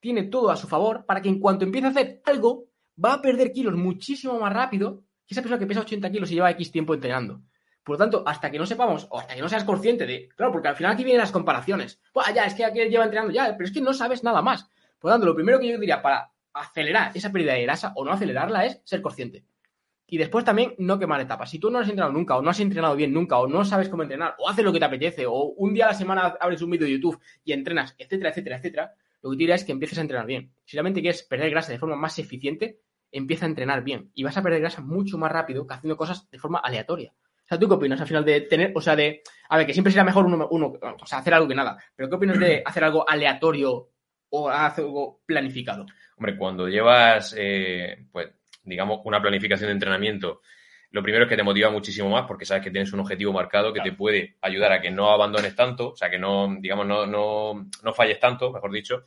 tiene 0.00 0.24
todo 0.24 0.50
a 0.50 0.56
su 0.56 0.66
favor 0.66 1.06
para 1.06 1.22
que 1.22 1.28
en 1.28 1.38
cuanto 1.38 1.64
empiece 1.64 1.86
a 1.86 1.90
hacer 1.90 2.20
algo, 2.24 2.66
va 3.02 3.14
a 3.14 3.22
perder 3.22 3.52
kilos 3.52 3.74
muchísimo 3.74 4.38
más 4.38 4.52
rápido 4.52 5.04
esa 5.28 5.42
persona 5.42 5.58
que 5.58 5.66
pesa 5.66 5.80
80 5.80 6.10
kilos 6.10 6.30
y 6.30 6.34
lleva 6.34 6.50
X 6.50 6.70
tiempo 6.70 6.94
entrenando. 6.94 7.42
Por 7.82 7.94
lo 7.94 7.98
tanto, 7.98 8.22
hasta 8.26 8.50
que 8.50 8.58
no 8.58 8.64
sepamos, 8.64 9.06
o 9.10 9.18
hasta 9.18 9.34
que 9.34 9.42
no 9.42 9.48
seas 9.48 9.64
consciente 9.64 10.06
de. 10.06 10.28
Claro, 10.36 10.52
porque 10.52 10.68
al 10.68 10.76
final 10.76 10.92
aquí 10.92 11.04
vienen 11.04 11.20
las 11.20 11.32
comparaciones. 11.32 12.00
Buah, 12.14 12.32
ya, 12.32 12.44
es 12.46 12.54
que 12.54 12.64
aquí 12.64 12.80
lleva 12.88 13.04
entrenando 13.04 13.32
ya, 13.32 13.54
pero 13.56 13.66
es 13.66 13.72
que 13.72 13.82
no 13.82 13.92
sabes 13.92 14.24
nada 14.24 14.40
más. 14.40 14.68
Por 14.98 15.10
lo 15.10 15.14
tanto, 15.14 15.26
lo 15.26 15.34
primero 15.34 15.60
que 15.60 15.68
yo 15.68 15.78
diría 15.78 16.00
para 16.00 16.32
acelerar 16.54 17.12
esa 17.14 17.30
pérdida 17.30 17.52
de 17.52 17.62
grasa 17.62 17.92
o 17.96 18.04
no 18.04 18.12
acelerarla 18.12 18.64
es 18.64 18.80
ser 18.84 19.02
consciente. 19.02 19.44
Y 20.06 20.16
después 20.16 20.44
también 20.44 20.74
no 20.78 20.98
quemar 20.98 21.20
etapas. 21.20 21.50
Si 21.50 21.58
tú 21.58 21.70
no 21.70 21.78
has 21.78 21.88
entrenado 21.88 22.12
nunca, 22.12 22.36
o 22.36 22.42
no 22.42 22.50
has 22.50 22.60
entrenado 22.60 22.94
bien 22.94 23.12
nunca, 23.12 23.38
o 23.38 23.46
no 23.46 23.64
sabes 23.64 23.88
cómo 23.88 24.02
entrenar, 24.02 24.34
o 24.38 24.48
haces 24.48 24.64
lo 24.64 24.72
que 24.72 24.78
te 24.78 24.84
apetece, 24.84 25.26
o 25.26 25.44
un 25.56 25.74
día 25.74 25.86
a 25.86 25.88
la 25.88 25.94
semana 25.94 26.36
abres 26.40 26.62
un 26.62 26.70
vídeo 26.70 26.86
de 26.86 26.92
YouTube 26.92 27.20
y 27.42 27.52
entrenas, 27.52 27.94
etcétera, 27.98 28.30
etcétera, 28.30 28.56
etcétera, 28.56 28.94
lo 29.22 29.30
que 29.30 29.36
te 29.36 29.38
diría 29.38 29.54
es 29.54 29.64
que 29.64 29.72
empieces 29.72 29.98
a 29.98 30.02
entrenar 30.02 30.26
bien. 30.26 30.52
Si 30.64 30.76
realmente 30.76 31.00
quieres 31.00 31.22
perder 31.22 31.50
grasa 31.50 31.72
de 31.72 31.78
forma 31.78 31.96
más 31.96 32.18
eficiente, 32.18 32.80
empieza 33.14 33.46
a 33.46 33.48
entrenar 33.48 33.82
bien. 33.82 34.10
Y 34.14 34.24
vas 34.24 34.36
a 34.36 34.42
perder 34.42 34.60
grasa 34.60 34.82
mucho 34.82 35.16
más 35.16 35.32
rápido 35.32 35.66
que 35.66 35.74
haciendo 35.74 35.96
cosas 35.96 36.28
de 36.30 36.38
forma 36.38 36.58
aleatoria. 36.58 37.12
O 37.12 37.46
sea, 37.46 37.58
¿tú 37.58 37.68
qué 37.68 37.74
opinas 37.74 38.00
al 38.00 38.06
final 38.06 38.24
de 38.24 38.40
tener, 38.42 38.72
o 38.74 38.80
sea, 38.80 38.96
de, 38.96 39.22
a 39.48 39.56
ver, 39.56 39.66
que 39.66 39.72
siempre 39.72 39.92
será 39.92 40.02
mejor 40.02 40.24
uno, 40.24 40.48
o 40.50 41.06
sea, 41.06 41.18
hacer 41.18 41.34
algo 41.34 41.46
que 41.46 41.54
nada, 41.54 41.76
pero 41.94 42.08
¿qué 42.08 42.16
opinas 42.16 42.38
de 42.38 42.62
hacer 42.64 42.84
algo 42.84 43.08
aleatorio 43.08 43.90
o 44.30 44.48
hacer 44.48 44.84
algo 44.84 45.20
planificado? 45.26 45.86
Hombre, 46.16 46.36
cuando 46.38 46.68
llevas, 46.68 47.34
eh, 47.38 48.06
pues, 48.10 48.30
digamos, 48.62 49.00
una 49.04 49.20
planificación 49.20 49.68
de 49.68 49.74
entrenamiento, 49.74 50.40
lo 50.94 51.02
primero 51.02 51.24
es 51.24 51.28
que 51.28 51.36
te 51.36 51.42
motiva 51.42 51.70
muchísimo 51.70 52.08
más 52.08 52.24
porque 52.24 52.44
sabes 52.44 52.62
que 52.62 52.70
tienes 52.70 52.92
un 52.92 53.00
objetivo 53.00 53.32
marcado 53.32 53.72
que 53.72 53.80
te 53.80 53.90
puede 53.90 54.36
ayudar 54.40 54.70
a 54.70 54.80
que 54.80 54.92
no 54.92 55.10
abandones 55.10 55.56
tanto, 55.56 55.88
o 55.88 55.96
sea, 55.96 56.08
que 56.08 56.20
no, 56.20 56.54
digamos, 56.60 56.86
no, 56.86 57.04
no, 57.04 57.66
no 57.82 57.92
falles 57.92 58.20
tanto, 58.20 58.52
mejor 58.52 58.70
dicho. 58.70 59.02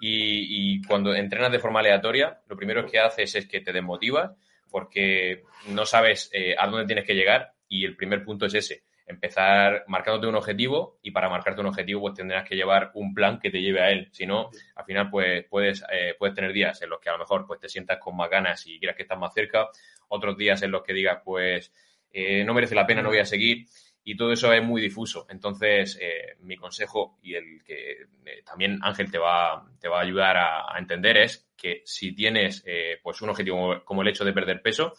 Y, 0.00 0.76
y 0.78 0.82
cuando 0.82 1.14
entrenas 1.14 1.52
de 1.52 1.58
forma 1.58 1.80
aleatoria, 1.80 2.40
lo 2.48 2.56
primero 2.56 2.86
que 2.86 2.98
haces 2.98 3.34
es 3.34 3.46
que 3.46 3.60
te 3.60 3.70
desmotivas 3.70 4.30
porque 4.70 5.44
no 5.68 5.84
sabes 5.84 6.30
eh, 6.32 6.56
a 6.58 6.66
dónde 6.68 6.86
tienes 6.86 7.04
que 7.04 7.14
llegar 7.14 7.52
y 7.68 7.84
el 7.84 7.96
primer 7.96 8.24
punto 8.24 8.46
es 8.46 8.54
ese, 8.54 8.84
empezar 9.06 9.84
marcándote 9.86 10.26
un 10.26 10.34
objetivo 10.34 10.98
y 11.02 11.12
para 11.12 11.28
marcarte 11.28 11.60
un 11.60 11.68
objetivo 11.68 12.00
pues 12.00 12.14
tendrás 12.14 12.48
que 12.48 12.56
llevar 12.56 12.90
un 12.94 13.14
plan 13.14 13.38
que 13.38 13.50
te 13.50 13.60
lleve 13.60 13.80
a 13.80 13.90
él. 13.90 14.08
Si 14.10 14.26
no, 14.26 14.50
al 14.74 14.84
final 14.84 15.10
pues 15.10 15.44
puedes, 15.48 15.84
eh, 15.92 16.14
puedes 16.18 16.34
tener 16.34 16.52
días 16.52 16.80
en 16.82 16.90
los 16.90 17.00
que 17.00 17.08
a 17.08 17.12
lo 17.12 17.18
mejor 17.18 17.46
pues 17.46 17.60
te 17.60 17.68
sientas 17.68 17.98
con 17.98 18.16
más 18.16 18.28
ganas 18.28 18.66
y 18.66 18.78
quieras 18.78 18.96
que 18.96 19.02
estás 19.02 19.18
más 19.18 19.32
cerca, 19.32 19.68
otros 20.08 20.36
días 20.36 20.62
en 20.62 20.70
los 20.70 20.82
que 20.82 20.92
digas 20.92 21.20
pues 21.24 21.72
eh, 22.10 22.44
no 22.44 22.54
merece 22.54 22.74
la 22.74 22.86
pena, 22.86 23.02
no 23.02 23.10
voy 23.10 23.18
a 23.18 23.24
seguir 23.24 23.66
y 24.08 24.16
todo 24.16 24.32
eso 24.32 24.52
es 24.52 24.62
muy 24.62 24.80
difuso. 24.80 25.26
Entonces, 25.28 25.98
eh, 26.00 26.36
mi 26.40 26.56
consejo 26.56 27.18
y 27.22 27.34
el 27.34 27.64
que 27.64 27.90
eh, 28.24 28.42
también 28.44 28.78
Ángel 28.82 29.10
te 29.10 29.18
va, 29.18 29.68
te 29.80 29.88
va 29.88 29.98
a 29.98 30.02
ayudar 30.04 30.36
a, 30.36 30.72
a 30.72 30.78
entender 30.78 31.16
es 31.16 31.48
que 31.56 31.82
si 31.84 32.14
tienes 32.14 32.62
eh, 32.66 33.00
pues 33.02 33.20
un 33.20 33.30
objetivo 33.30 33.82
como 33.84 34.02
el 34.02 34.08
hecho 34.08 34.24
de 34.24 34.32
perder 34.32 34.62
peso, 34.62 34.94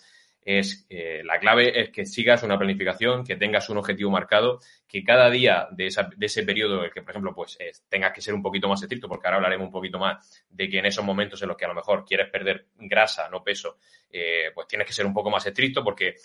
es 0.47 0.87
eh, 0.89 1.23
la 1.25 1.39
clave 1.39 1.77
es 1.77 1.89
que 1.89 2.05
sigas 2.05 2.41
una 2.41 2.57
planificación, 2.57 3.25
que 3.25 3.35
tengas 3.35 3.69
un 3.69 3.79
objetivo 3.79 4.09
marcado, 4.09 4.61
que 4.87 5.03
cada 5.03 5.29
día 5.29 5.67
de, 5.71 5.87
esa, 5.87 6.09
de 6.15 6.25
ese 6.25 6.43
periodo, 6.43 6.85
el 6.85 6.91
que 6.93 7.01
por 7.01 7.09
ejemplo 7.09 7.35
pues 7.35 7.57
eh, 7.59 7.71
tengas 7.89 8.13
que 8.13 8.21
ser 8.21 8.33
un 8.33 8.41
poquito 8.41 8.69
más 8.69 8.81
estricto, 8.81 9.09
porque 9.09 9.27
ahora 9.27 9.37
hablaremos 9.37 9.65
un 9.65 9.73
poquito 9.73 9.99
más 9.99 10.45
de 10.49 10.69
que 10.69 10.79
en 10.79 10.85
esos 10.85 11.03
momentos 11.03 11.41
en 11.41 11.49
los 11.49 11.57
que 11.57 11.65
a 11.65 11.67
lo 11.67 11.73
mejor 11.73 12.05
quieres 12.05 12.29
perder 12.29 12.67
grasa, 12.77 13.27
no 13.27 13.43
peso, 13.43 13.77
eh, 14.09 14.51
pues 14.55 14.69
tienes 14.69 14.87
que 14.87 14.93
ser 14.93 15.05
un 15.05 15.13
poco 15.13 15.29
más 15.29 15.45
estricto, 15.45 15.83
porque 15.83 16.15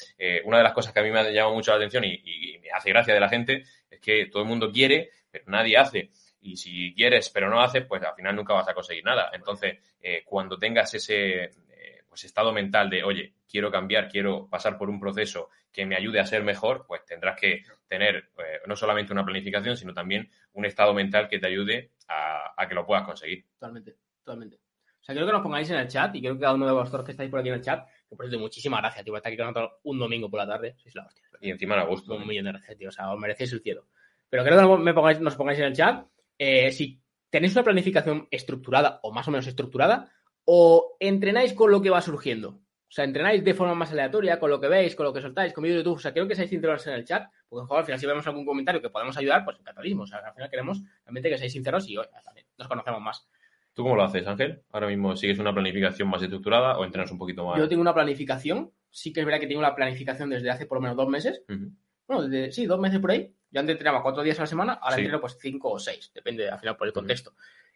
una 0.45 0.59
de 0.59 0.62
las 0.62 0.73
cosas 0.73 0.93
que 0.93 1.00
a 1.00 1.02
mí 1.02 1.11
me 1.11 1.19
ha 1.19 1.29
llamado 1.29 1.57
mucho 1.57 1.73
la 1.73 1.79
atención 1.79 2.05
y, 2.05 2.61
me 2.62 2.71
hace 2.71 2.91
gracia 2.91 3.12
de 3.12 3.19
la 3.19 3.29
gente 3.29 3.64
es 3.91 3.99
que 3.99 4.26
todo 4.26 4.45
el 4.45 4.49
mundo 4.49 4.71
quiere, 4.71 5.11
pero 5.33 5.47
nadie 5.49 5.76
hace. 5.76 6.11
Y 6.43 6.57
si 6.57 6.95
quieres 6.95 7.29
pero 7.31 7.50
no 7.50 7.61
haces, 7.61 7.85
pues 7.87 8.00
al 8.05 8.14
final 8.14 8.37
nunca 8.37 8.55
vas 8.55 8.69
a 8.69 8.75
conseguir 8.75 9.05
nada. 9.05 9.31
Entonces, 9.33 9.79
cuando 10.25 10.57
tengas 10.59 10.95
ese 10.95 11.50
pues 12.12 12.25
estado 12.25 12.52
mental 12.52 12.90
de, 12.90 13.02
oye, 13.04 13.37
quiero 13.49 13.71
cambiar, 13.71 14.07
quiero 14.07 14.47
pasar 14.47 14.76
por 14.76 14.90
un 14.90 15.00
proceso 15.00 15.49
que 15.73 15.87
me 15.87 15.97
ayude 15.97 16.21
a 16.21 16.26
ser 16.26 16.42
mejor, 16.42 16.85
pues 16.87 17.07
tendrás 17.07 17.40
que 17.40 17.64
tener 17.88 18.16
eh, 18.37 18.61
no 18.66 18.76
solamente 18.76 19.14
una 19.14 19.25
planificación, 19.25 19.78
sino 19.78 19.95
también 19.95 20.31
un 20.52 20.66
estado 20.66 20.92
mental 20.92 21.26
que 21.26 21.38
te 21.38 21.47
ayude 21.47 21.92
a, 22.09 22.52
a 22.54 22.69
que 22.69 22.75
lo 22.75 22.85
puedas 22.85 23.04
conseguir. 23.04 23.47
Totalmente, 23.54 23.97
totalmente. 24.23 24.57
O 24.57 25.02
sea, 25.04 25.14
quiero 25.14 25.26
que 25.26 25.33
nos 25.33 25.40
pongáis 25.40 25.71
en 25.71 25.76
el 25.76 25.88
chat 25.88 26.14
y 26.14 26.21
creo 26.21 26.35
que 26.35 26.40
cada 26.40 26.52
uno 26.52 26.66
de 26.66 26.73
vosotros 26.73 27.02
que 27.02 27.12
estáis 27.12 27.31
por 27.31 27.40
aquí 27.40 27.49
en 27.49 27.54
el 27.54 27.62
chat, 27.62 27.88
que 28.07 28.14
por 28.14 28.26
cierto, 28.26 28.38
muchísimas 28.38 28.83
gracias, 28.83 29.04
tío, 29.07 29.12
por 29.12 29.19
estar 29.21 29.33
aquí 29.33 29.38
con 29.38 29.47
nosotros 29.47 29.81
un 29.85 29.99
domingo 29.99 30.28
por 30.28 30.40
la 30.40 30.47
tarde. 30.47 30.75
Sois 30.76 30.95
la 30.95 31.07
hostia. 31.07 31.25
Y 31.40 31.49
encima 31.49 31.81
a 31.81 31.85
gusto. 31.87 32.14
Un 32.14 32.26
millón 32.26 32.45
de 32.45 32.52
gracias, 32.52 32.76
tío. 32.76 32.90
O 32.90 32.92
sea, 32.92 33.11
os 33.11 33.19
merecéis 33.19 33.54
el 33.54 33.62
cielo. 33.62 33.87
Pero 34.28 34.45
creo 34.45 34.76
que 34.76 34.83
me 34.83 34.92
pongáis, 34.92 35.19
nos 35.19 35.35
pongáis 35.35 35.61
en 35.61 35.64
el 35.64 35.73
chat 35.73 36.07
eh, 36.37 36.71
si 36.73 37.00
tenéis 37.31 37.54
una 37.54 37.64
planificación 37.64 38.28
estructurada 38.31 39.00
o 39.02 39.11
más 39.11 39.26
o 39.26 39.31
menos 39.31 39.47
estructurada 39.47 40.12
o 40.45 40.97
entrenáis 41.01 41.53
con 41.55 41.71
lo 41.71 41.81
que 41.83 41.91
va 41.91 42.01
surgiendo. 42.01 42.49
O 42.51 42.95
sea, 42.95 43.05
entrenáis 43.05 43.43
de 43.43 43.55
forma 43.55 43.75
más 43.75 43.91
aleatoria, 43.93 44.39
con 44.39 44.51
lo 44.51 44.61
que 44.61 44.69
veis, 44.69 44.95
con 44.95 45.05
lo 45.07 45.13
que 45.15 45.23
soltáis, 45.23 45.53
con 45.55 45.63
vídeos 45.65 45.79
de 45.79 45.85
YouTube. 45.85 45.97
O 45.97 46.01
sea, 46.01 46.13
quiero 46.13 46.29
que 46.29 46.35
seáis 46.35 46.51
sinceros 46.51 46.87
en 46.87 46.93
el 46.95 47.05
chat, 47.07 47.31
porque 47.49 47.67
joder, 47.67 47.81
al 47.81 47.85
final 47.87 47.99
si 48.01 48.07
vemos 48.07 48.27
algún 48.27 48.45
comentario 48.45 48.83
que 48.83 48.91
podemos 48.91 49.17
ayudar, 49.17 49.45
pues 49.45 49.59
encantadísimo. 49.59 50.03
O 50.03 50.07
sea, 50.07 50.19
al 50.19 50.35
final 50.35 50.51
queremos 50.51 50.83
realmente 51.05 51.31
que 51.31 51.39
seáis 51.39 51.53
sinceros 51.53 51.89
y 51.89 51.97
oye, 51.97 52.11
también 52.23 52.47
nos 52.59 52.69
conocemos 52.69 53.01
más. 53.01 53.27
¿Tú 53.73 53.83
cómo 53.85 53.97
lo 53.97 54.03
haces, 54.05 54.27
Ángel? 54.27 54.63
¿Ahora 54.71 54.89
mismo 54.89 55.17
sigues 55.17 55.39
una 55.39 55.55
planificación 55.55 56.07
más 56.09 56.21
estructurada 56.23 56.77
o 56.79 56.85
entrenas 56.85 57.11
un 57.11 57.17
poquito 57.17 57.47
más? 57.47 57.59
Yo 57.59 57.67
tengo 57.67 57.81
una 57.81 57.95
planificación, 57.95 58.71
sí 58.91 59.11
que 59.15 59.21
es 59.21 59.27
verdad 59.27 59.41
que 59.41 59.47
tengo 59.47 59.61
una 59.61 59.75
planificación 59.75 60.29
desde 60.29 60.51
hace 60.51 60.67
por 60.67 60.77
lo 60.77 60.83
menos 60.83 60.97
dos 60.99 61.09
meses. 61.09 61.43
Bueno, 62.07 62.29
desde, 62.29 62.53
sí, 62.53 62.67
dos 62.67 62.79
meses 62.79 63.01
por 63.01 63.13
ahí. 63.13 63.35
Yo 63.51 63.61
antes 63.61 63.73
entrenaba 63.73 64.03
cuatro 64.03 64.23
días 64.23 64.39
a 64.39 64.43
la 64.43 64.47
semana, 64.47 64.75
ahora 64.75 64.97
Sí. 64.97 65.01
entreno 65.01 65.21
pues 65.23 65.39
cinco 65.41 65.71
o 65.71 65.79
seis, 65.79 66.11
depende 66.15 66.51
al 66.51 66.59
final 66.59 66.77
por 66.77 66.87
el 66.87 66.93
contexto. 66.93 67.33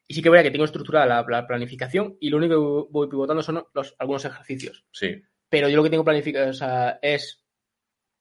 Y 0.08 0.14
sí 0.14 0.22
que 0.22 0.30
verdad 0.30 0.44
que 0.44 0.50
tengo 0.50 0.64
estructurada 0.64 1.06
la, 1.06 1.26
la 1.28 1.46
planificación 1.46 2.16
y 2.20 2.30
lo 2.30 2.36
único 2.36 2.86
que 2.86 2.92
voy 2.92 3.08
pivotando 3.08 3.42
son 3.42 3.64
los, 3.74 3.94
algunos 3.98 4.24
ejercicios. 4.24 4.84
Sí. 4.92 5.22
Pero 5.48 5.68
yo 5.68 5.76
lo 5.76 5.82
que 5.82 5.90
tengo 5.90 6.04
planificado 6.04 6.50
o 6.50 6.54
sea, 6.54 6.98
es. 7.02 7.42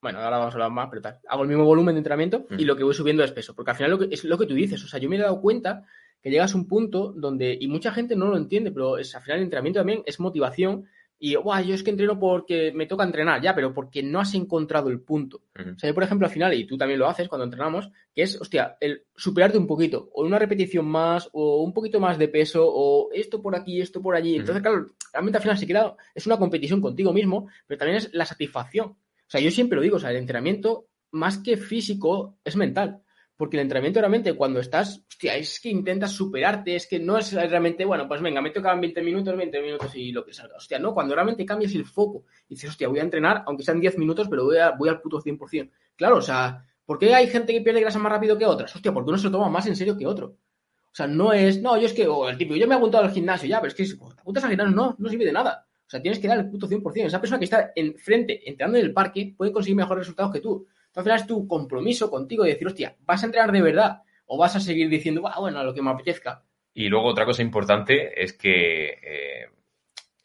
Bueno, 0.01 0.19
ahora 0.19 0.37
vamos 0.37 0.53
a 0.53 0.57
hablar 0.57 0.71
más, 0.71 0.87
pero 0.89 1.01
tal. 1.01 1.19
Hago 1.27 1.43
el 1.43 1.49
mismo 1.49 1.65
volumen 1.65 1.95
de 1.95 1.99
entrenamiento 1.99 2.45
y 2.57 2.65
lo 2.65 2.75
que 2.75 2.83
voy 2.83 2.93
subiendo 2.93 3.23
es 3.23 3.31
peso. 3.31 3.55
Porque 3.55 3.71
al 3.71 3.77
final 3.77 3.91
lo 3.91 3.99
que, 3.99 4.07
es 4.11 4.23
lo 4.23 4.37
que 4.37 4.45
tú 4.45 4.53
dices. 4.53 4.83
O 4.83 4.87
sea, 4.87 4.99
yo 4.99 5.09
me 5.09 5.15
he 5.15 5.19
dado 5.19 5.41
cuenta 5.41 5.83
que 6.21 6.29
llegas 6.29 6.53
a 6.53 6.57
un 6.57 6.67
punto 6.67 7.11
donde. 7.11 7.57
Y 7.59 7.67
mucha 7.67 7.91
gente 7.91 8.15
no 8.15 8.27
lo 8.27 8.37
entiende, 8.37 8.71
pero 8.71 8.97
es, 8.97 9.15
al 9.15 9.21
final 9.23 9.39
el 9.39 9.45
entrenamiento 9.45 9.79
también 9.79 10.03
es 10.05 10.19
motivación. 10.19 10.85
Y, 11.17 11.35
guau, 11.35 11.63
yo 11.63 11.73
es 11.73 11.81
que 11.81 11.91
entreno 11.91 12.19
porque 12.19 12.73
me 12.73 12.87
toca 12.87 13.03
entrenar, 13.03 13.41
ya, 13.41 13.55
pero 13.55 13.73
porque 13.73 14.03
no 14.03 14.19
has 14.19 14.33
encontrado 14.33 14.89
el 14.89 14.99
punto. 14.99 15.41
Ujú. 15.57 15.71
O 15.71 15.79
sea, 15.79 15.89
yo, 15.89 15.93
por 15.93 16.03
ejemplo, 16.03 16.27
al 16.27 16.33
final, 16.33 16.53
y 16.53 16.65
tú 16.65 16.77
también 16.77 16.99
lo 16.99 17.07
haces 17.07 17.29
cuando 17.29 17.45
entrenamos, 17.45 17.89
que 18.13 18.23
es, 18.23 18.39
hostia, 18.39 18.77
el 18.81 19.05
superarte 19.15 19.57
un 19.57 19.65
poquito, 19.65 20.09
o 20.13 20.23
una 20.23 20.39
repetición 20.39 20.85
más, 20.85 21.29
o 21.31 21.63
un 21.63 21.73
poquito 21.73 21.99
más 21.99 22.17
de 22.17 22.27
peso, 22.27 22.65
o 22.67 23.09
esto 23.13 23.41
por 23.41 23.55
aquí, 23.55 23.79
esto 23.79 24.01
por 24.01 24.15
allí. 24.15 24.35
Entonces, 24.35 24.61
claro, 24.61 24.87
realmente 25.13 25.37
al 25.37 25.41
final 25.41 25.57
se 25.57 25.67
queda, 25.67 25.95
es 26.13 26.25
una 26.25 26.37
competición 26.37 26.81
contigo 26.81 27.13
mismo, 27.13 27.47
pero 27.65 27.77
también 27.77 27.97
es 27.97 28.13
la 28.13 28.25
satisfacción. 28.25 28.87
O 28.87 29.29
sea, 29.29 29.39
yo 29.39 29.51
siempre 29.51 29.77
lo 29.77 29.81
digo, 29.81 29.95
o 29.95 29.99
sea, 29.99 30.11
el 30.11 30.17
entrenamiento, 30.17 30.87
más 31.11 31.37
que 31.37 31.55
físico, 31.55 32.37
es 32.43 32.57
mental. 32.57 33.01
Porque 33.37 33.57
el 33.57 33.63
entrenamiento 33.63 33.99
realmente 33.99 34.33
cuando 34.33 34.61
estás, 34.61 35.03
hostia, 35.09 35.35
es 35.35 35.59
que 35.59 35.69
intentas 35.69 36.11
superarte, 36.11 36.75
es 36.75 36.87
que 36.87 36.99
no 36.99 37.17
es 37.17 37.33
realmente, 37.33 37.83
bueno, 37.83 38.07
pues 38.07 38.21
venga, 38.21 38.41
me 38.41 38.51
tocan 38.51 38.79
20 38.79 39.01
minutos, 39.01 39.35
20 39.35 39.61
minutos 39.61 39.95
y 39.95 40.11
lo 40.13 40.23
que 40.23 40.33
salga. 40.33 40.55
Hostia, 40.55 40.79
no, 40.79 40.93
cuando 40.93 41.15
realmente 41.15 41.45
cambias 41.45 41.73
el 41.75 41.85
foco 41.85 42.23
y 42.47 42.55
dices, 42.55 42.69
hostia, 42.69 42.87
voy 42.87 42.99
a 42.99 43.03
entrenar, 43.03 43.43
aunque 43.45 43.63
sean 43.63 43.81
10 43.81 43.97
minutos, 43.97 44.27
pero 44.29 44.45
voy, 44.45 44.57
a, 44.57 44.71
voy 44.71 44.87
al 44.87 45.01
puto 45.01 45.19
100%. 45.19 45.69
Claro, 45.97 46.17
o 46.17 46.21
sea, 46.21 46.65
¿por 46.85 46.97
qué 46.97 47.13
hay 47.13 47.27
gente 47.27 47.51
que 47.51 47.61
pierde 47.61 47.81
grasa 47.81 47.99
más 47.99 48.11
rápido 48.11 48.37
que 48.37 48.45
otras? 48.45 48.73
Hostia, 48.73 48.93
porque 48.93 49.09
uno 49.09 49.17
se 49.17 49.25
lo 49.25 49.31
toma 49.31 49.49
más 49.49 49.67
en 49.67 49.75
serio 49.75 49.97
que 49.97 50.07
otro. 50.07 50.27
O 50.27 50.95
sea, 50.95 51.07
no 51.07 51.33
es, 51.33 51.61
no, 51.61 51.77
yo 51.77 51.87
es 51.87 51.93
que, 51.93 52.07
o 52.07 52.29
el 52.29 52.37
tipo, 52.37 52.55
yo 52.55 52.67
me 52.67 52.75
he 52.75 52.77
apuntado 52.77 53.03
al 53.03 53.11
gimnasio 53.11 53.49
ya, 53.49 53.59
pero 53.59 53.67
es 53.67 53.75
que 53.75 53.85
si 53.85 53.97
te 53.97 54.21
apuntas 54.21 54.45
al 54.45 54.51
gimnasio 54.51 54.73
no, 54.73 54.95
no 54.97 55.09
sirve 55.09 55.25
de 55.25 55.33
nada. 55.33 55.67
O 55.85 55.89
sea, 55.89 56.01
tienes 56.01 56.19
que 56.19 56.27
dar 56.29 56.39
el 56.39 56.49
puto 56.49 56.67
100%. 56.69 57.05
Esa 57.05 57.19
persona 57.19 57.37
que 57.37 57.43
está 57.43 57.73
enfrente, 57.75 58.49
entrenando 58.49 58.79
en 58.79 58.85
el 58.85 58.93
parque, 58.93 59.33
puede 59.37 59.51
conseguir 59.51 59.75
mejores 59.75 60.03
resultados 60.03 60.31
que 60.31 60.39
tú. 60.39 60.65
Entonces, 60.95 61.21
es 61.21 61.27
tu 61.27 61.45
compromiso 61.47 62.09
contigo 62.09 62.43
de 62.43 62.51
decir, 62.51 62.67
hostia, 62.67 62.95
¿vas 63.05 63.21
a 63.21 63.25
entrenar 63.25 63.51
de 63.51 63.61
verdad? 63.61 64.01
¿O 64.27 64.37
vas 64.37 64.55
a 64.55 64.59
seguir 64.59 64.87
diciendo, 64.89 65.21
"Buah, 65.21 65.39
bueno, 65.39 65.59
a 65.59 65.63
lo 65.63 65.73
que 65.73 65.81
me 65.81 65.91
apetezca? 65.91 66.43
Y 66.73 66.87
luego 66.87 67.07
otra 67.07 67.25
cosa 67.25 67.41
importante 67.41 68.21
es 68.23 68.33
que 68.33 68.87
eh, 68.89 69.49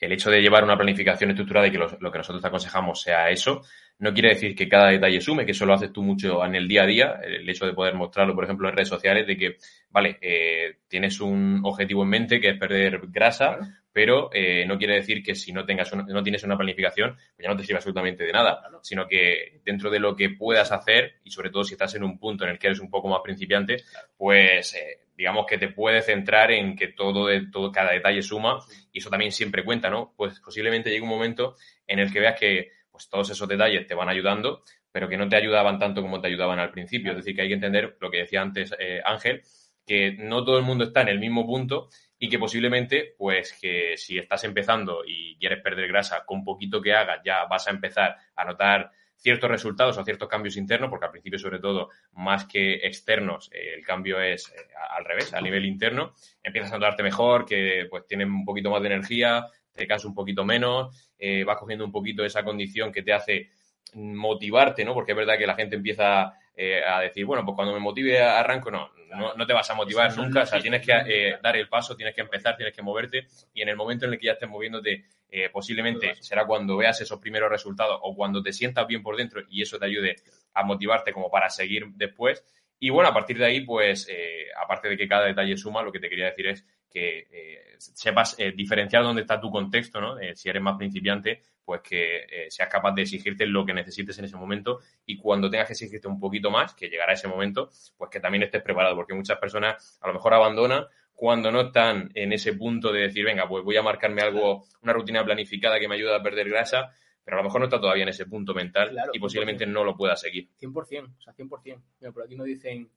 el 0.01 0.13
hecho 0.13 0.31
de 0.31 0.41
llevar 0.41 0.65
una 0.65 0.77
planificación 0.77 1.31
estructurada 1.31 1.67
y 1.67 1.73
que 1.73 1.79
lo, 1.79 1.89
lo 2.01 2.11
que 2.11 2.19
nosotros 2.19 2.41
te 2.41 2.49
aconsejamos 2.49 3.03
sea 3.03 3.31
eso, 3.31 3.63
no 3.99 4.15
quiere 4.15 4.31
decir 4.31 4.55
que 4.55 4.69
cada 4.69 4.89
detalle 4.89 5.21
sume, 5.21 5.45
que 5.45 5.53
eso 5.53 5.67
lo 5.67 5.75
haces 5.75 5.93
tú 5.93 6.03
mucho 6.03 6.43
en 6.45 6.55
el 6.55 6.67
día 6.67 6.85
a 6.85 6.87
día, 6.87 7.21
el 7.23 7.49
hecho 7.49 7.67
de 7.67 7.75
poder 7.75 7.95
mostrarlo, 7.95 8.35
por 8.35 8.45
ejemplo, 8.45 8.69
en 8.69 8.75
redes 8.75 8.89
sociales, 8.89 9.27
de 9.27 9.37
que, 9.37 9.57
vale, 9.91 10.19
eh, 10.23 10.79
tienes 10.89 11.21
un 11.21 11.61
objetivo 11.65 12.03
en 12.03 12.09
mente 12.09 12.41
que 12.41 12.51
es 12.51 12.59
perder 12.59 13.01
grasa, 13.09 13.57
Claro. 13.57 13.73
Pero 13.93 14.31
eh, 14.33 14.65
no 14.67 14.79
quiere 14.79 14.95
decir 14.95 15.23
que 15.23 15.35
si 15.35 15.53
no 15.53 15.65
tengas 15.67 15.93
una- 15.93 16.05
no 16.05 16.23
tienes 16.23 16.43
una 16.45 16.57
planificación, 16.57 17.15
pues 17.15 17.45
ya 17.45 17.49
no 17.49 17.57
te 17.57 17.65
sirve 17.65 17.77
absolutamente 17.79 18.25
de 18.25 18.33
nada, 18.33 18.61
Claro. 18.61 18.81
sino 18.83 19.07
que 19.09 19.61
dentro 19.65 19.91
de 19.91 19.99
lo 19.99 20.15
que 20.17 20.31
puedas 20.31 20.73
hacer, 20.73 21.15
y 21.25 21.31
sobre 21.31 21.51
todo 21.51 21.65
si 21.65 21.75
estás 21.75 21.95
en 21.95 22.05
un 22.05 22.19
punto 22.19 22.45
en 22.45 22.51
el 22.51 22.59
que 22.59 22.69
eres 22.69 22.81
un 22.81 22.91
poco 22.91 23.09
más 23.09 23.21
principiante, 23.23 23.79
pues 24.17 24.75
eh, 24.75 25.01
digamos 25.17 25.47
que 25.47 25.59
te 25.59 25.69
puedes 25.69 26.07
centrar 26.07 26.51
en 26.51 26.77
que 26.77 26.89
todo, 26.89 27.27
de, 27.27 27.47
todo, 27.51 27.71
cada 27.73 27.93
detalle 27.93 28.23
suma, 28.23 28.61
y 28.93 28.99
eso 28.99 29.11
también 29.11 29.33
siempre 29.33 29.65
cuenta, 29.65 29.91
¿no? 29.91 30.15
Pues 30.17 30.41
posiblemente 30.41 30.91
llegue 30.91 31.03
un 31.03 31.09
momento 31.09 31.57
en 31.87 31.99
el 31.99 32.13
que 32.13 32.21
veas 32.21 32.39
que 32.39 32.71
pues 32.91 33.09
todos 33.09 33.31
esos 33.31 33.49
detalles 33.49 33.87
te 33.87 33.95
van 33.95 34.09
ayudando, 34.09 34.63
pero 34.93 35.09
que 35.09 35.17
no 35.17 35.29
te 35.29 35.37
ayudaban 35.37 35.79
tanto 35.79 36.03
como 36.03 36.21
te 36.21 36.27
ayudaban 36.29 36.59
al 36.59 36.71
principio. 36.71 37.13
Es 37.13 37.19
decir, 37.19 37.35
que 37.37 37.43
hay 37.43 37.49
que 37.49 37.55
entender 37.55 37.97
lo 38.01 38.11
que 38.11 38.19
decía 38.19 38.43
antes 38.43 38.75
eh, 38.79 39.01
Ángel, 39.05 39.43
que 39.87 40.13
no 40.13 40.45
todo 40.45 40.59
el 40.59 40.65
mundo 40.65 40.85
está 40.85 41.03
en 41.03 41.09
el 41.09 41.19
mismo 41.19 41.47
punto 41.47 41.89
y 42.23 42.29
que 42.29 42.39
posiblemente, 42.39 43.15
pues 43.17 43.59
que 43.59 43.97
si 43.97 44.19
estás 44.19 44.45
empezando 44.45 45.03
y 45.07 45.37
quieres 45.39 45.63
perder 45.63 45.89
grasa, 45.89 46.23
con 46.27 46.45
poquito 46.45 46.81
que 46.81 46.93
hagas 46.93 47.23
ya 47.25 47.47
vas 47.47 47.67
a 47.67 47.71
empezar 47.71 48.15
a 48.37 48.45
notar 48.45 48.93
ciertos 49.17 49.51
resultados 49.51 49.97
o 49.97 50.05
ciertos 50.05 50.29
cambios 50.29 50.59
internos, 50.59 50.91
porque 50.91 51.07
al 51.07 51.13
principio, 51.13 51.39
sobre 51.39 51.59
todo, 51.59 51.89
más 52.13 52.45
que 52.45 52.75
externos, 52.75 53.51
eh, 53.53 53.73
el 53.75 53.85
cambio 53.85 54.21
es 54.21 54.49
eh, 54.49 54.69
al 54.97 55.05
revés, 55.07 55.33
a 55.33 55.41
nivel 55.41 55.65
interno, 55.65 56.13
empiezas 56.43 56.73
a 56.73 56.75
notarte 56.75 57.03
mejor, 57.03 57.47
que 57.47 57.87
pues 57.89 58.07
tienes 58.07 58.27
un 58.27 58.45
poquito 58.45 58.71
más 58.71 58.83
de 58.83 58.89
energía, 58.89 59.47
te 59.73 59.87
cansas 59.87 60.05
un 60.05 60.15
poquito 60.15 60.45
menos, 60.45 61.13
eh, 61.19 61.43
vas 61.45 61.57
cogiendo 61.57 61.87
un 61.87 61.93
poquito 61.93 62.23
esa 62.23 62.45
condición 62.45 62.93
que 62.93 63.03
te 63.03 63.15
hace 63.15 63.49
motivarte, 63.95 64.85
¿no? 64.85 64.93
Porque 64.93 65.13
es 65.13 65.19
verdad 65.19 65.39
que 65.39 65.47
la 65.47 65.55
gente 65.55 65.77
empieza 65.77 66.35
eh, 66.57 66.83
a 66.85 67.01
decir, 67.01 67.25
bueno, 67.25 67.45
pues 67.45 67.55
cuando 67.55 67.73
me 67.73 67.81
motive 67.81 68.21
arranco, 68.21 68.71
no, 68.71 68.91
no, 69.17 69.35
no 69.35 69.47
te 69.47 69.53
vas 69.53 69.69
a 69.71 69.75
motivar 69.75 70.17
nunca, 70.17 70.43
o 70.43 70.47
sea, 70.47 70.61
tienes 70.61 70.85
que 70.85 70.93
eh, 70.93 71.39
dar 71.43 71.57
el 71.57 71.69
paso, 71.69 71.97
tienes 71.97 72.15
que 72.15 72.21
empezar, 72.21 72.57
tienes 72.57 72.75
que 72.75 72.83
moverte 72.83 73.27
y 73.55 73.63
en 73.63 73.69
el 73.69 73.77
momento 73.77 74.07
en 74.07 74.13
el 74.13 74.19
que 74.19 74.27
ya 74.27 74.33
estés 74.33 74.49
moviéndote, 74.49 75.05
eh, 75.31 75.49
posiblemente 75.51 76.17
será 76.21 76.45
cuando 76.45 76.77
veas 76.77 77.01
esos 77.01 77.19
primeros 77.21 77.51
resultados 77.51 77.99
o 78.03 78.15
cuando 78.15 78.43
te 78.43 78.53
sientas 78.53 78.87
bien 78.87 79.03
por 79.03 79.17
dentro 79.17 79.43
y 79.49 79.63
eso 79.63 79.79
te 79.79 79.87
ayude 79.87 80.17
a 80.55 80.65
motivarte 80.65 81.13
como 81.13 81.31
para 81.31 81.49
seguir 81.51 81.87
después. 81.95 82.45
Y 82.79 82.91
bueno, 82.91 83.11
a 83.11 83.15
partir 83.15 83.39
de 83.39 83.45
ahí, 83.45 83.61
pues, 83.61 84.09
eh, 84.11 84.47
aparte 84.61 84.89
de 84.89 84.97
que 84.97 85.07
cada 85.07 85.27
detalle 85.27 85.57
suma, 85.57 85.83
lo 85.83 85.93
que 85.93 86.01
te 86.01 86.09
quería 86.09 86.27
decir 86.27 86.47
es 86.47 86.67
que 86.91 87.29
eh, 87.31 87.75
sepas 87.79 88.35
eh, 88.39 88.53
diferenciar 88.53 89.03
dónde 89.03 89.23
está 89.23 89.41
tu 89.41 89.51
contexto, 89.51 90.01
¿no? 90.01 90.19
Eh, 90.19 90.35
si 90.35 90.49
eres 90.49 90.61
más 90.61 90.77
principiante, 90.77 91.41
pues 91.65 91.83
que 91.83 92.47
seas 92.49 92.69
capaz 92.69 92.93
de 92.93 93.03
exigirte 93.03 93.47
lo 93.47 93.65
que 93.65 93.73
necesites 93.73 94.19
en 94.19 94.25
ese 94.25 94.37
momento 94.37 94.81
y 95.07 95.17
cuando 95.17 95.49
tengas 95.49 95.69
que 95.69 95.75
exigirte 95.75 96.09
un 96.09 96.19
poquito 96.19 96.51
más, 96.51 96.75
que 96.75 96.89
llegará 96.89 97.13
ese 97.13 97.29
momento, 97.29 97.71
pues 97.97 98.11
que 98.11 98.19
también 98.19 98.43
estés 98.43 98.61
preparado, 98.61 98.97
porque 98.97 99.15
muchas 99.15 99.39
personas 99.39 99.99
a 100.01 100.09
lo 100.09 100.15
mejor 100.15 100.35
abandonan 100.35 100.87
cuando 101.15 101.53
no 101.53 101.61
están 101.61 102.11
en 102.15 102.33
ese 102.33 102.55
punto 102.55 102.91
de 102.91 103.03
decir, 103.03 103.25
venga, 103.25 103.47
pues 103.47 103.63
voy 103.63 103.77
a 103.77 103.83
marcarme 103.83 104.23
algo, 104.23 104.65
una 104.83 104.93
rutina 104.93 105.25
planificada 105.25 105.79
que 105.79 105.87
me 105.87 105.95
ayude 105.95 106.17
a 106.17 106.23
perder 106.23 106.49
grasa, 106.49 106.93
pero 107.23 107.37
a 107.37 107.41
lo 107.41 107.45
mejor 107.45 107.61
no 107.61 107.67
está 107.67 107.79
todavía 107.79 108.05
en 108.05 108.09
ese 108.09 108.27
punto 108.27 108.55
mental 108.55 108.91
Claro, 108.91 109.13
y 109.15 109.19
posiblemente 109.21 109.65
100%. 109.67 109.69
no 109.71 109.85
lo 109.85 109.95
pueda 109.95 110.17
seguir. 110.17 110.49
100%, 110.61 111.15
o 111.19 111.21
sea, 111.21 111.35
100%. 111.35 111.83
Mira, 112.01 112.13
por 112.13 112.25
aquí 112.25 112.37
nos 112.37 112.47
dicen, 112.47 112.91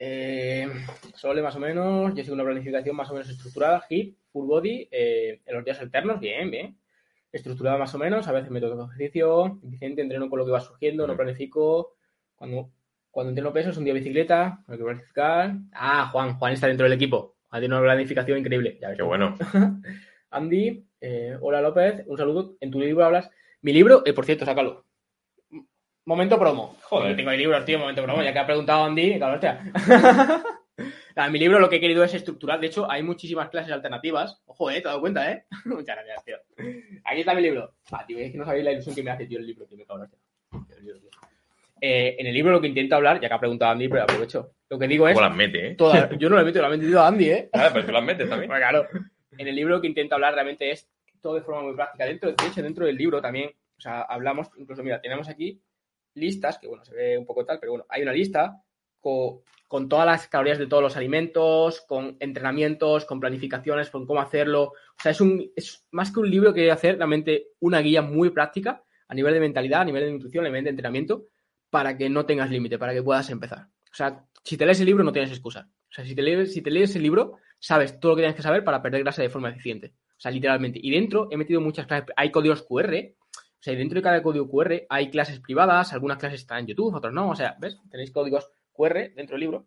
eh, 0.00 0.66
Sole 1.14 1.42
más 1.42 1.54
o 1.56 1.60
menos, 1.60 2.14
yo 2.14 2.24
sigo 2.24 2.34
una 2.34 2.44
planificación 2.44 2.96
más 2.96 3.10
o 3.10 3.12
menos 3.12 3.28
estructurada, 3.28 3.84
HIT, 3.86 4.16
full 4.32 4.46
body, 4.46 4.88
eh, 4.90 5.42
en 5.44 5.54
los 5.54 5.62
días 5.62 5.78
alternos, 5.78 6.18
bien, 6.18 6.50
bien. 6.50 6.78
Estructurada 7.30 7.76
más 7.76 7.94
o 7.94 7.98
menos, 7.98 8.26
a 8.26 8.32
veces 8.32 8.50
me 8.50 8.60
toca 8.62 8.82
ejercicio, 8.82 9.60
eficiente, 9.62 10.00
entreno 10.00 10.30
con 10.30 10.38
lo 10.38 10.46
que 10.46 10.52
va 10.52 10.60
surgiendo, 10.60 11.06
no 11.06 11.16
planifico. 11.16 11.96
Cuando, 12.34 12.72
cuando 13.10 13.28
entreno 13.28 13.52
peso 13.52 13.70
es 13.70 13.76
un 13.76 13.84
día 13.84 13.92
bicicleta, 13.92 14.64
hay 14.66 14.78
que 14.78 14.84
planificar. 14.84 15.54
Ah, 15.72 16.08
Juan, 16.10 16.38
Juan 16.38 16.54
está 16.54 16.66
dentro 16.66 16.84
del 16.84 16.94
equipo. 16.94 17.36
Ha 17.50 17.60
tenido 17.60 17.76
una 17.78 17.86
planificación 17.86 18.38
increíble. 18.38 18.78
Ya 18.80 18.88
ves 18.88 18.96
Qué 18.96 19.02
bueno. 19.02 19.36
Andy, 20.30 20.86
eh, 21.00 21.36
hola 21.40 21.60
López, 21.60 22.04
un 22.06 22.16
saludo. 22.16 22.56
En 22.60 22.70
tu 22.70 22.80
libro 22.80 23.04
hablas. 23.04 23.30
Mi 23.60 23.74
libro, 23.74 24.02
eh, 24.06 24.14
por 24.14 24.24
cierto, 24.24 24.46
sácalo. 24.46 24.86
Momento 26.10 26.40
promo. 26.40 26.76
Joder, 26.82 27.14
tengo 27.14 27.30
el 27.30 27.38
libro, 27.38 27.64
tío, 27.64 27.78
momento 27.78 28.02
promo. 28.02 28.20
Ya 28.20 28.32
que 28.32 28.38
ha 28.40 28.44
preguntado 28.44 28.82
Andy, 28.82 29.16
claro, 29.16 29.34
hostia. 29.34 29.60
Nada, 31.14 31.26
en 31.26 31.32
mi 31.32 31.38
libro 31.38 31.60
lo 31.60 31.68
que 31.68 31.76
he 31.76 31.80
querido 31.80 32.02
es 32.02 32.12
estructurar. 32.12 32.58
De 32.58 32.66
hecho, 32.66 32.90
hay 32.90 33.04
muchísimas 33.04 33.48
clases 33.48 33.70
alternativas. 33.70 34.42
Ojo, 34.46 34.72
eh, 34.72 34.74
te 34.74 34.78
has 34.78 34.84
dado 34.86 35.00
cuenta, 35.02 35.30
eh. 35.30 35.44
Muchas 35.66 35.94
gracias, 35.96 36.24
tío. 36.24 36.36
Aquí 37.04 37.20
está 37.20 37.32
mi 37.32 37.42
libro. 37.42 37.74
Ah, 37.92 38.04
tío, 38.04 38.18
es 38.18 38.32
que 38.32 38.38
no 38.38 38.44
sabéis 38.44 38.64
la 38.64 38.72
ilusión 38.72 38.96
que 38.96 39.04
me 39.04 39.12
hace, 39.12 39.26
tío, 39.26 39.38
el 39.38 39.46
libro, 39.46 39.66
tío, 39.66 39.78
me 39.78 39.84
cago 39.84 40.02
en 40.02 40.10
la 40.10 40.58
hostia. 40.58 40.76
El 40.78 40.84
libro, 40.84 40.98
tío. 40.98 41.10
Eh, 41.80 42.16
en 42.18 42.26
el 42.26 42.34
libro 42.34 42.50
lo 42.50 42.60
que 42.60 42.66
intento 42.66 42.96
hablar, 42.96 43.20
ya 43.20 43.28
que 43.28 43.34
ha 43.34 43.38
preguntado 43.38 43.70
Andy, 43.70 43.86
pero 43.88 44.02
aprovecho. 44.02 44.50
Lo 44.68 44.80
que 44.80 44.88
digo 44.88 45.06
es. 45.06 45.14
¿Cómo 45.14 45.28
las 45.28 45.36
mete, 45.36 45.68
eh? 45.68 45.74
toda- 45.76 46.10
yo 46.18 46.28
no 46.28 46.34
lo 46.34 46.42
he 46.42 46.44
metido, 46.44 46.62
lo 46.62 46.74
ha 46.74 46.76
metido 46.76 47.04
Andy, 47.04 47.30
eh. 47.30 47.48
Claro, 47.52 47.70
pero 47.72 47.86
tú 47.86 47.92
las 47.92 48.02
metes 48.02 48.28
también. 48.28 48.48
Bueno, 48.50 48.66
claro. 48.68 48.88
En 49.38 49.46
el 49.46 49.54
libro 49.54 49.76
lo 49.76 49.80
que 49.80 49.86
intento 49.86 50.16
hablar 50.16 50.34
realmente 50.34 50.72
es 50.72 50.90
todo 51.20 51.36
de 51.36 51.42
forma 51.42 51.62
muy 51.62 51.74
práctica. 51.76 52.04
Dentro, 52.04 52.32
de 52.32 52.46
hecho, 52.48 52.62
dentro 52.64 52.84
del 52.84 52.96
libro 52.96 53.20
también, 53.22 53.52
o 53.78 53.80
sea, 53.80 54.00
hablamos, 54.02 54.48
incluso, 54.56 54.82
mira, 54.82 55.00
tenemos 55.00 55.28
aquí 55.28 55.60
listas, 56.14 56.58
que 56.58 56.68
bueno, 56.68 56.84
se 56.84 56.94
ve 56.94 57.18
un 57.18 57.26
poco 57.26 57.44
tal, 57.44 57.58
pero 57.60 57.72
bueno, 57.72 57.86
hay 57.88 58.02
una 58.02 58.12
lista 58.12 58.62
co- 59.00 59.42
con, 59.68 59.88
todas 59.88 60.06
las 60.06 60.28
calorías 60.28 60.58
de 60.58 60.66
todos 60.66 60.82
los 60.82 60.96
alimentos, 60.96 61.80
con 61.82 62.16
entrenamientos, 62.20 63.04
con 63.04 63.20
planificaciones, 63.20 63.90
con 63.90 64.06
cómo 64.06 64.20
hacerlo. 64.20 64.62
O 64.64 65.02
sea, 65.02 65.12
es, 65.12 65.20
un, 65.20 65.50
es 65.56 65.86
más 65.92 66.12
que 66.12 66.20
un 66.20 66.30
libro 66.30 66.52
que 66.52 66.70
hacer 66.70 66.96
realmente 66.96 67.48
una 67.60 67.80
guía 67.80 68.02
muy 68.02 68.30
práctica 68.30 68.82
a 69.08 69.14
nivel 69.14 69.34
de 69.34 69.40
mentalidad, 69.40 69.82
a 69.82 69.84
nivel 69.84 70.04
de 70.04 70.12
nutrición, 70.12 70.44
a 70.44 70.48
nivel 70.48 70.64
de 70.64 70.70
entrenamiento, 70.70 71.26
para 71.70 71.96
que 71.96 72.08
no 72.08 72.26
tengas 72.26 72.50
límite, 72.50 72.78
para 72.78 72.92
que 72.92 73.02
puedas 73.02 73.30
empezar. 73.30 73.68
O 73.92 73.94
sea, 73.94 74.24
si 74.44 74.56
te 74.56 74.66
lees 74.66 74.80
el 74.80 74.86
libro 74.86 75.04
no 75.04 75.12
tienes 75.12 75.30
excusa. 75.30 75.68
O 75.88 75.92
sea, 75.92 76.04
si 76.04 76.14
te 76.14 76.22
lees, 76.22 76.52
si 76.52 76.62
te 76.62 76.70
lees 76.70 76.94
el 76.96 77.02
libro, 77.02 77.36
sabes 77.58 77.98
todo 77.98 78.12
lo 78.12 78.16
que 78.16 78.22
tienes 78.22 78.36
que 78.36 78.42
saber 78.42 78.64
para 78.64 78.82
perder 78.82 79.02
grasa 79.02 79.22
de 79.22 79.28
forma 79.30 79.50
eficiente. 79.50 79.94
O 80.16 80.20
sea, 80.20 80.30
literalmente. 80.30 80.78
Y 80.82 80.90
dentro 80.90 81.28
he 81.30 81.36
metido 81.36 81.60
muchas 81.60 81.86
clases. 81.86 82.08
Hay 82.16 82.30
códigos 82.30 82.62
QR. 82.62 83.14
O 83.60 83.62
sea, 83.62 83.74
dentro 83.74 83.96
de 83.96 84.02
cada 84.02 84.22
código 84.22 84.48
QR 84.48 84.86
hay 84.88 85.10
clases 85.10 85.38
privadas. 85.38 85.92
Algunas 85.92 86.16
clases 86.16 86.40
están 86.40 86.60
en 86.60 86.68
YouTube, 86.68 86.94
otras 86.94 87.12
no. 87.12 87.30
O 87.30 87.36
sea, 87.36 87.56
¿ves? 87.60 87.78
Tenéis 87.90 88.10
códigos 88.10 88.50
QR 88.72 89.12
dentro 89.14 89.34
del 89.34 89.40
libro. 89.40 89.66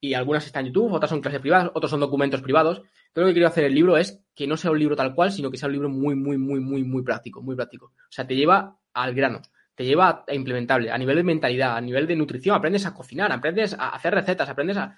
Y 0.00 0.14
algunas 0.14 0.46
están 0.46 0.66
en 0.66 0.72
YouTube, 0.72 0.92
otras 0.92 1.10
son 1.10 1.20
clases 1.20 1.40
privadas, 1.40 1.70
otros 1.74 1.90
son 1.90 1.98
documentos 1.98 2.42
privados. 2.42 2.82
Todo 3.12 3.24
lo 3.24 3.28
que 3.28 3.34
quiero 3.34 3.48
hacer 3.48 3.64
el 3.64 3.74
libro 3.74 3.96
es 3.96 4.22
que 4.34 4.46
no 4.46 4.56
sea 4.56 4.70
un 4.70 4.78
libro 4.78 4.94
tal 4.94 5.14
cual, 5.14 5.32
sino 5.32 5.50
que 5.50 5.56
sea 5.56 5.66
un 5.66 5.72
libro 5.72 5.88
muy, 5.88 6.14
muy, 6.14 6.38
muy, 6.38 6.60
muy, 6.60 6.84
muy 6.84 7.02
práctico. 7.02 7.42
Muy 7.42 7.56
práctico. 7.56 7.86
O 7.86 8.10
sea, 8.12 8.26
te 8.26 8.36
lleva 8.36 8.78
al 8.92 9.14
grano. 9.14 9.42
Te 9.74 9.84
lleva 9.84 10.24
a 10.28 10.34
implementable. 10.34 10.92
A 10.92 10.98
nivel 10.98 11.16
de 11.16 11.22
mentalidad, 11.24 11.76
a 11.76 11.80
nivel 11.80 12.06
de 12.06 12.14
nutrición. 12.14 12.54
Aprendes 12.54 12.86
a 12.86 12.94
cocinar, 12.94 13.32
aprendes 13.32 13.74
a 13.74 13.88
hacer 13.88 14.14
recetas, 14.14 14.48
aprendes 14.48 14.76
a 14.76 14.96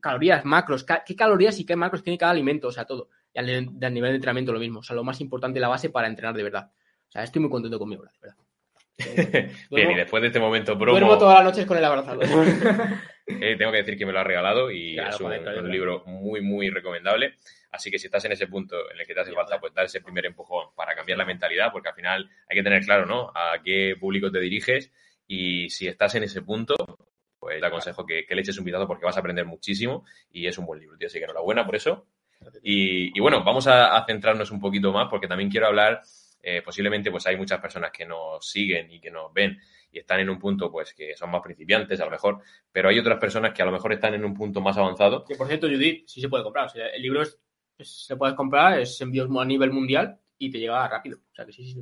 calorías, 0.00 0.44
macros, 0.44 0.84
qué 0.84 1.16
calorías 1.16 1.58
y 1.58 1.66
qué 1.66 1.76
macros 1.76 2.02
tiene 2.02 2.18
cada 2.18 2.32
alimento, 2.32 2.68
o 2.68 2.72
sea, 2.72 2.84
todo. 2.84 3.08
Y 3.34 3.38
al 3.38 3.46
nivel 3.46 4.10
de 4.10 4.14
entrenamiento 4.14 4.52
lo 4.52 4.60
mismo, 4.60 4.80
o 4.80 4.82
sea, 4.82 4.94
lo 4.94 5.04
más 5.04 5.20
importante, 5.20 5.60
la 5.60 5.68
base 5.68 5.90
para 5.90 6.06
entrenar 6.06 6.34
de 6.34 6.42
verdad. 6.42 6.70
O 7.12 7.14
sea, 7.14 7.24
estoy 7.24 7.40
muy 7.42 7.50
contento 7.50 7.78
conmigo, 7.78 8.04
de 8.04 8.10
verdad. 8.20 8.36
Bien, 9.14 9.52
Duermo- 9.70 9.92
y 9.92 9.96
después 9.96 10.20
de 10.22 10.26
este 10.28 10.40
momento 10.40 10.78
promo, 10.78 10.92
Duermo 10.98 11.18
todas 11.18 11.36
las 11.36 11.44
noches 11.44 11.66
con 11.66 11.76
el 11.76 11.84
abrazado. 11.84 12.20
eh, 13.26 13.56
tengo 13.56 13.70
que 13.72 13.78
decir 13.78 13.98
que 13.98 14.06
me 14.06 14.12
lo 14.12 14.20
ha 14.20 14.24
regalado 14.24 14.70
y 14.70 14.94
Claro, 14.94 15.10
es 15.10 15.20
un, 15.20 15.26
joder, 15.26 15.40
claro, 15.42 15.56
un 15.58 15.62
claro. 15.64 15.72
libro 15.74 16.02
muy, 16.06 16.40
muy 16.40 16.70
recomendable. 16.70 17.34
Así 17.70 17.90
que 17.90 17.98
si 17.98 18.06
estás 18.06 18.24
en 18.26 18.32
ese 18.32 18.46
punto 18.46 18.76
en 18.92 19.00
el 19.00 19.06
que 19.06 19.14
te 19.14 19.20
hace 19.20 19.32
falta 19.32 19.58
pues 19.58 19.72
dar 19.74 19.86
ese 19.86 20.00
primer 20.02 20.26
empujón 20.26 20.68
para 20.76 20.94
cambiar 20.94 21.18
la 21.18 21.24
mentalidad, 21.24 21.72
porque 21.72 21.88
al 21.88 21.94
final 21.94 22.30
hay 22.48 22.56
que 22.56 22.62
tener 22.62 22.84
claro, 22.84 23.06
¿no? 23.06 23.30
A 23.34 23.62
qué 23.64 23.96
público 23.98 24.30
te 24.30 24.40
diriges 24.40 24.92
y 25.26 25.70
si 25.70 25.88
estás 25.88 26.14
en 26.14 26.24
ese 26.24 26.42
punto, 26.42 26.74
pues 27.38 27.60
te 27.60 27.66
aconsejo 27.66 28.04
que, 28.04 28.26
que 28.26 28.34
le 28.34 28.42
eches 28.42 28.58
un 28.58 28.64
vistazo 28.64 28.86
porque 28.86 29.06
vas 29.06 29.16
a 29.16 29.20
aprender 29.20 29.46
muchísimo 29.46 30.04
y 30.30 30.46
es 30.46 30.58
un 30.58 30.66
buen 30.66 30.80
libro, 30.80 30.96
tío. 30.98 31.06
Así 31.06 31.18
que 31.18 31.24
enhorabuena 31.24 31.64
por 31.64 31.76
eso. 31.76 32.06
Y, 32.62 33.16
y 33.16 33.20
bueno, 33.20 33.42
vamos 33.42 33.66
a, 33.68 33.96
a 33.96 34.04
centrarnos 34.04 34.50
un 34.50 34.60
poquito 34.60 34.92
más 34.92 35.08
porque 35.08 35.26
también 35.28 35.48
quiero 35.48 35.66
hablar, 35.68 36.02
eh, 36.42 36.60
posiblemente 36.62 37.10
pues 37.10 37.26
hay 37.26 37.36
muchas 37.36 37.60
personas 37.60 37.90
que 37.92 38.04
nos 38.04 38.46
siguen 38.48 38.90
y 38.90 39.00
que 39.00 39.10
nos 39.10 39.32
ven 39.32 39.58
y 39.90 39.98
están 39.98 40.20
en 40.20 40.28
un 40.30 40.38
punto 40.38 40.70
pues 40.70 40.92
que 40.94 41.14
son 41.16 41.30
más 41.30 41.42
principiantes 41.42 42.00
a 42.00 42.04
lo 42.06 42.10
mejor, 42.10 42.40
pero 42.72 42.88
hay 42.88 42.98
otras 42.98 43.18
personas 43.18 43.52
que 43.54 43.62
a 43.62 43.66
lo 43.66 43.72
mejor 43.72 43.92
están 43.92 44.14
en 44.14 44.24
un 44.24 44.34
punto 44.34 44.60
más 44.60 44.76
avanzado. 44.76 45.24
que 45.24 45.36
por 45.36 45.46
cierto, 45.46 45.68
Judith, 45.68 46.04
sí 46.06 46.20
se 46.20 46.28
puede 46.28 46.42
comprar. 46.44 46.66
O 46.66 46.68
sea, 46.70 46.86
el 46.88 47.00
libro 47.02 47.22
es, 47.22 47.38
es- 47.78 48.06
se 48.06 48.16
puede 48.16 48.34
comprar, 48.34 48.78
es 48.80 49.00
envíos 49.00 49.28
a 49.38 49.44
nivel 49.44 49.70
mundial 49.70 50.18
y 50.38 50.50
te 50.50 50.58
llega 50.58 50.88
rápido. 50.88 51.18
O 51.30 51.34
sea, 51.34 51.44
que 51.46 51.52
sí, 51.52 51.64
sí, 51.64 51.74
sí. 51.74 51.80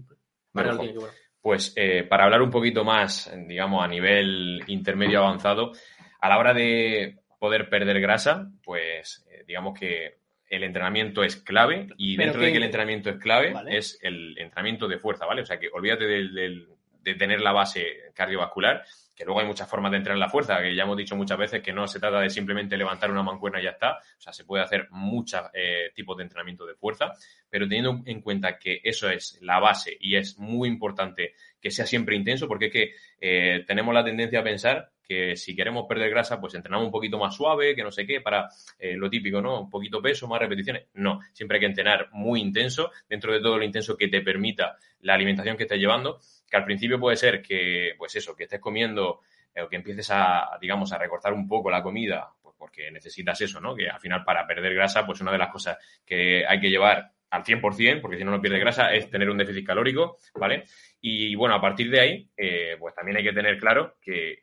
Vale, 0.53 0.73
Bueno, 0.75 0.93
bueno. 1.01 1.13
Pues 1.41 1.73
eh, 1.77 2.03
para 2.03 2.25
hablar 2.25 2.43
un 2.43 2.51
poquito 2.51 2.85
más, 2.85 3.33
digamos, 3.47 3.83
a 3.83 3.89
nivel 3.89 4.63
intermedio 4.67 5.21
avanzado, 5.21 5.73
a 6.21 6.29
la 6.29 6.37
hora 6.39 6.53
de 6.53 7.17
poder 7.39 7.71
perder 7.71 7.99
grasa, 8.01 8.51
pues 8.63 9.25
eh, 9.31 9.45
digamos 9.47 9.79
que 9.79 10.20
el 10.51 10.65
entrenamiento 10.65 11.23
es 11.25 11.37
clave 11.37 11.87
y 11.97 12.17
dentro 12.17 12.41
que- 12.41 12.47
de 12.47 12.53
que 12.53 12.59
el 12.59 12.65
entrenamiento 12.65 13.09
es 13.09 13.17
clave 13.17 13.53
Vale. 13.53 13.79
es 13.79 13.99
el 14.03 14.37
entrenamiento 14.37 14.87
de 14.89 14.99
fuerza, 14.99 15.25
¿vale? 15.25 15.43
O 15.43 15.47
sea 15.47 15.59
que 15.59 15.71
olvídate 15.73 16.05
del- 16.07 16.35
del- 16.35 16.69
de 17.03 17.15
tener 17.15 17.41
la 17.41 17.53
base 17.53 18.11
cardiovascular, 18.15 18.85
que 19.17 19.25
luego 19.25 19.41
hay 19.41 19.47
muchas 19.47 19.69
formas 19.71 19.91
de 19.91 19.99
entrenar 19.99 20.19
la 20.19 20.29
fuerza, 20.29 20.61
que 20.61 20.75
ya 20.75 20.83
hemos 20.83 20.99
dicho 20.99 21.17
muchas 21.17 21.39
veces 21.39 21.63
que 21.63 21.73
no 21.73 21.87
se 21.87 21.99
trata 21.99 22.21
de 22.21 22.29
simplemente 22.29 22.77
levantar 22.77 23.11
una 23.11 23.23
mancuerna 23.23 23.59
y 23.61 23.65
ya 23.65 23.71
está, 23.71 23.93
o 23.99 24.21
sea, 24.21 24.33
se 24.35 24.45
puede 24.45 24.63
hacer 24.65 24.87
muchos 24.91 25.41
eh, 25.55 25.93
tipos 25.95 26.17
de 26.19 26.25
entrenamiento 26.25 26.67
de 26.67 26.75
fuerza, 26.75 27.13
pero 27.49 27.67
teniendo 27.67 28.03
en 28.05 28.21
cuenta 28.21 28.59
que 28.59 28.81
eso 28.85 29.09
es 29.09 29.39
la 29.41 29.59
base 29.61 29.97
y 29.99 30.17
es 30.17 30.39
muy 30.39 30.69
importante 30.69 31.33
que 31.61 31.71
sea 31.71 31.87
siempre 31.87 32.17
intenso, 32.17 32.47
porque 32.49 32.67
es 32.67 32.73
que 32.73 32.95
eh, 33.21 33.65
tenemos 33.67 33.95
la 33.95 34.05
tendencia 34.05 34.41
a 34.41 34.45
pensar 34.45 34.91
que 35.11 35.35
si 35.35 35.57
queremos 35.57 35.87
perder 35.89 36.09
grasa, 36.09 36.41
pues 36.41 36.55
entrenamos 36.55 36.87
un 36.87 36.93
poquito 36.93 37.19
más 37.19 37.35
suave, 37.35 37.75
que 37.75 37.83
no 37.83 37.91
sé 37.91 38.07
qué, 38.07 38.21
para 38.21 38.49
eh, 38.79 38.95
lo 38.95 39.11
típico, 39.11 39.43
¿no? 39.43 39.63
Un 39.63 39.69
poquito 39.69 40.01
peso, 40.01 40.29
más 40.29 40.39
repeticiones. 40.39 40.85
No, 40.95 41.19
siempre 41.33 41.57
hay 41.57 41.63
que 41.63 41.67
entrenar 41.67 42.11
muy 42.13 42.41
intenso, 42.41 42.93
dentro 43.09 43.33
de 43.33 43.41
todo 43.41 43.59
lo 43.59 43.65
intenso 43.65 43.97
que 43.97 44.07
te 44.07 44.21
permita 44.21 44.77
la 45.01 45.15
alimentación 45.15 45.57
que 45.57 45.65
estés 45.65 45.81
llevando, 45.81 46.21
que 46.49 46.57
al 46.57 46.65
principio 46.65 47.01
puede 47.01 47.17
ser 47.17 47.43
que, 47.43 47.95
pues 47.99 48.15
eso, 48.15 48.37
que 48.37 48.45
estés 48.45 48.61
comiendo 48.61 49.19
eh, 49.53 49.63
o 49.63 49.69
que 49.69 49.75
empieces 49.75 50.09
a, 50.13 50.57
digamos, 50.61 50.93
a 50.93 50.99
recortar 50.99 51.33
un 51.33 51.49
poco 51.49 51.73
la 51.73 51.83
comida, 51.83 52.33
pues 52.41 52.55
porque 52.57 52.89
necesitas 52.93 53.41
eso, 53.41 53.61
¿no? 53.61 53.75
Que 53.75 53.91
al 53.91 53.99
final 53.99 54.23
para 54.23 54.47
perder 54.47 54.75
grasa, 54.75 55.05
pues 55.05 55.21
una 55.21 55.33
de 55.33 55.39
las 55.39 55.51
cosas 55.51 55.77
que 56.07 56.47
hay 56.47 56.61
que 56.61 56.71
llevar 56.71 57.11
al 57.31 57.43
100%, 57.43 58.01
porque 58.01 58.17
si 58.17 58.23
no 58.23 58.31
no 58.31 58.41
pierdes 58.41 58.61
grasa, 58.61 58.95
es 58.95 59.11
tener 59.11 59.29
un 59.29 59.39
déficit 59.39 59.67
calórico, 59.67 60.19
¿vale? 60.35 60.67
Y 61.01 61.35
bueno, 61.35 61.57
a 61.57 61.61
partir 61.61 61.91
de 61.91 62.01
ahí, 62.01 62.29
eh, 62.37 62.77
pues 62.79 62.95
también 62.95 63.17
hay 63.17 63.25
que 63.25 63.33
tener 63.33 63.59
claro 63.59 63.97
que, 64.01 64.39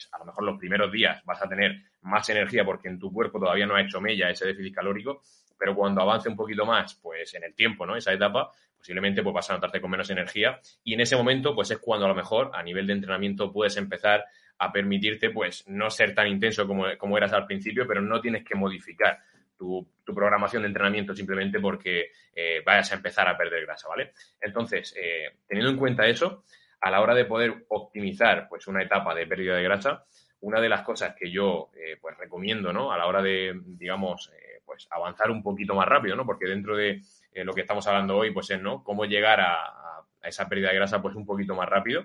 pues 0.00 0.14
a 0.14 0.18
lo 0.18 0.24
mejor 0.24 0.44
los 0.44 0.58
primeros 0.58 0.90
días 0.90 1.22
vas 1.24 1.42
a 1.42 1.48
tener 1.48 1.82
más 2.02 2.28
energía 2.30 2.64
porque 2.64 2.88
en 2.88 2.98
tu 2.98 3.12
cuerpo 3.12 3.38
todavía 3.38 3.66
no 3.66 3.74
ha 3.74 3.82
hecho 3.82 4.00
mella 4.00 4.30
ese 4.30 4.46
déficit 4.46 4.74
calórico, 4.74 5.22
pero 5.58 5.74
cuando 5.74 6.00
avance 6.00 6.28
un 6.28 6.36
poquito 6.36 6.64
más, 6.64 6.94
pues 6.94 7.34
en 7.34 7.44
el 7.44 7.54
tiempo, 7.54 7.84
¿no? 7.84 7.96
Esa 7.96 8.12
etapa, 8.12 8.50
posiblemente 8.76 9.22
pues 9.22 9.34
vas 9.34 9.50
a 9.50 9.54
notarte 9.54 9.80
con 9.80 9.90
menos 9.90 10.08
energía 10.08 10.58
y 10.82 10.94
en 10.94 11.00
ese 11.00 11.16
momento, 11.16 11.54
pues 11.54 11.70
es 11.70 11.78
cuando 11.78 12.06
a 12.06 12.08
lo 12.08 12.14
mejor 12.14 12.50
a 12.54 12.62
nivel 12.62 12.86
de 12.86 12.94
entrenamiento 12.94 13.52
puedes 13.52 13.76
empezar 13.76 14.24
a 14.58 14.72
permitirte, 14.72 15.30
pues 15.30 15.66
no 15.68 15.90
ser 15.90 16.14
tan 16.14 16.28
intenso 16.28 16.66
como, 16.66 16.84
como 16.98 17.16
eras 17.16 17.32
al 17.32 17.46
principio, 17.46 17.86
pero 17.86 18.00
no 18.00 18.20
tienes 18.20 18.44
que 18.44 18.54
modificar 18.54 19.18
tu, 19.58 19.86
programación 20.12 20.62
de 20.62 20.68
entrenamiento 20.68 21.14
simplemente 21.14 21.60
porque 21.60 22.10
eh, 22.34 22.62
vayas 22.66 22.90
a 22.90 22.96
empezar 22.96 23.28
a 23.28 23.36
perder 23.36 23.64
grasa, 23.64 23.86
¿vale? 23.86 24.12
Entonces, 24.40 24.92
eh, 25.00 25.36
teniendo 25.46 25.70
en 25.70 25.76
cuenta 25.76 26.04
eso, 26.06 26.42
a 26.80 26.90
la 26.90 27.00
hora 27.00 27.14
de 27.14 27.24
poder 27.24 27.64
optimizar 27.68 28.48
pues 28.48 28.66
una 28.66 28.82
etapa 28.82 29.14
de 29.14 29.26
pérdida 29.26 29.56
de 29.56 29.62
grasa, 29.62 30.04
una 30.40 30.60
de 30.60 30.68
las 30.68 30.82
cosas 30.82 31.14
que 31.14 31.30
yo 31.30 31.70
eh, 31.74 31.98
pues 32.00 32.16
recomiendo, 32.16 32.72
¿no? 32.72 32.92
A 32.92 32.98
la 32.98 33.06
hora 33.06 33.22
de, 33.22 33.60
digamos, 33.64 34.32
eh, 34.34 34.62
pues 34.64 34.88
avanzar 34.90 35.30
un 35.30 35.42
poquito 35.42 35.74
más 35.74 35.86
rápido, 35.86 36.16
¿no? 36.16 36.24
Porque 36.24 36.46
dentro 36.46 36.76
de 36.76 37.02
eh, 37.32 37.44
lo 37.44 37.52
que 37.52 37.60
estamos 37.60 37.86
hablando 37.86 38.16
hoy, 38.16 38.30
pues 38.30 38.50
es, 38.50 38.60
¿no? 38.60 38.82
Cómo 38.82 39.04
llegar 39.04 39.40
a, 39.40 39.66
a, 39.66 40.06
esa 40.22 40.48
pérdida 40.48 40.70
de 40.70 40.76
grasa 40.76 41.02
pues 41.02 41.14
un 41.14 41.26
poquito 41.26 41.54
más 41.54 41.68
rápido. 41.68 42.04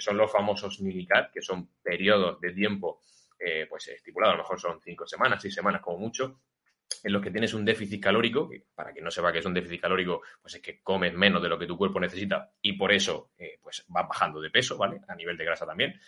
Son 0.00 0.18
los 0.18 0.30
famosos 0.30 0.82
milicat, 0.82 1.32
que 1.32 1.40
son 1.40 1.70
periodos 1.82 2.38
de 2.42 2.52
tiempo 2.52 3.00
pues 3.70 3.88
estipulados, 3.88 4.34
a 4.34 4.36
lo 4.36 4.42
mejor 4.42 4.60
son 4.60 4.80
cinco 4.82 5.06
semanas, 5.06 5.40
seis 5.40 5.54
semanas 5.54 5.80
como 5.80 5.96
mucho, 5.96 6.40
en 7.02 7.12
los 7.12 7.22
que 7.22 7.30
tienes 7.30 7.54
un 7.54 7.64
déficit 7.64 8.02
calórico, 8.02 8.48
que 8.48 8.64
para 8.74 8.92
que 8.92 9.00
no 9.00 9.10
sepa 9.10 9.32
que 9.32 9.38
es 9.38 9.46
un 9.46 9.54
déficit 9.54 9.80
calórico, 9.80 10.22
pues 10.40 10.54
es 10.54 10.62
que 10.62 10.80
comes 10.82 11.14
menos 11.14 11.42
de 11.42 11.48
lo 11.48 11.58
que 11.58 11.66
tu 11.66 11.76
cuerpo 11.76 12.00
necesita 12.00 12.50
y 12.60 12.72
por 12.74 12.92
eso 12.92 13.30
eh, 13.38 13.58
pues 13.62 13.84
vas 13.88 14.08
bajando 14.08 14.40
de 14.40 14.50
peso, 14.50 14.76
¿vale? 14.76 15.00
A 15.08 15.14
nivel 15.14 15.36
de 15.36 15.44
grasa 15.44 15.66
también. 15.66 16.00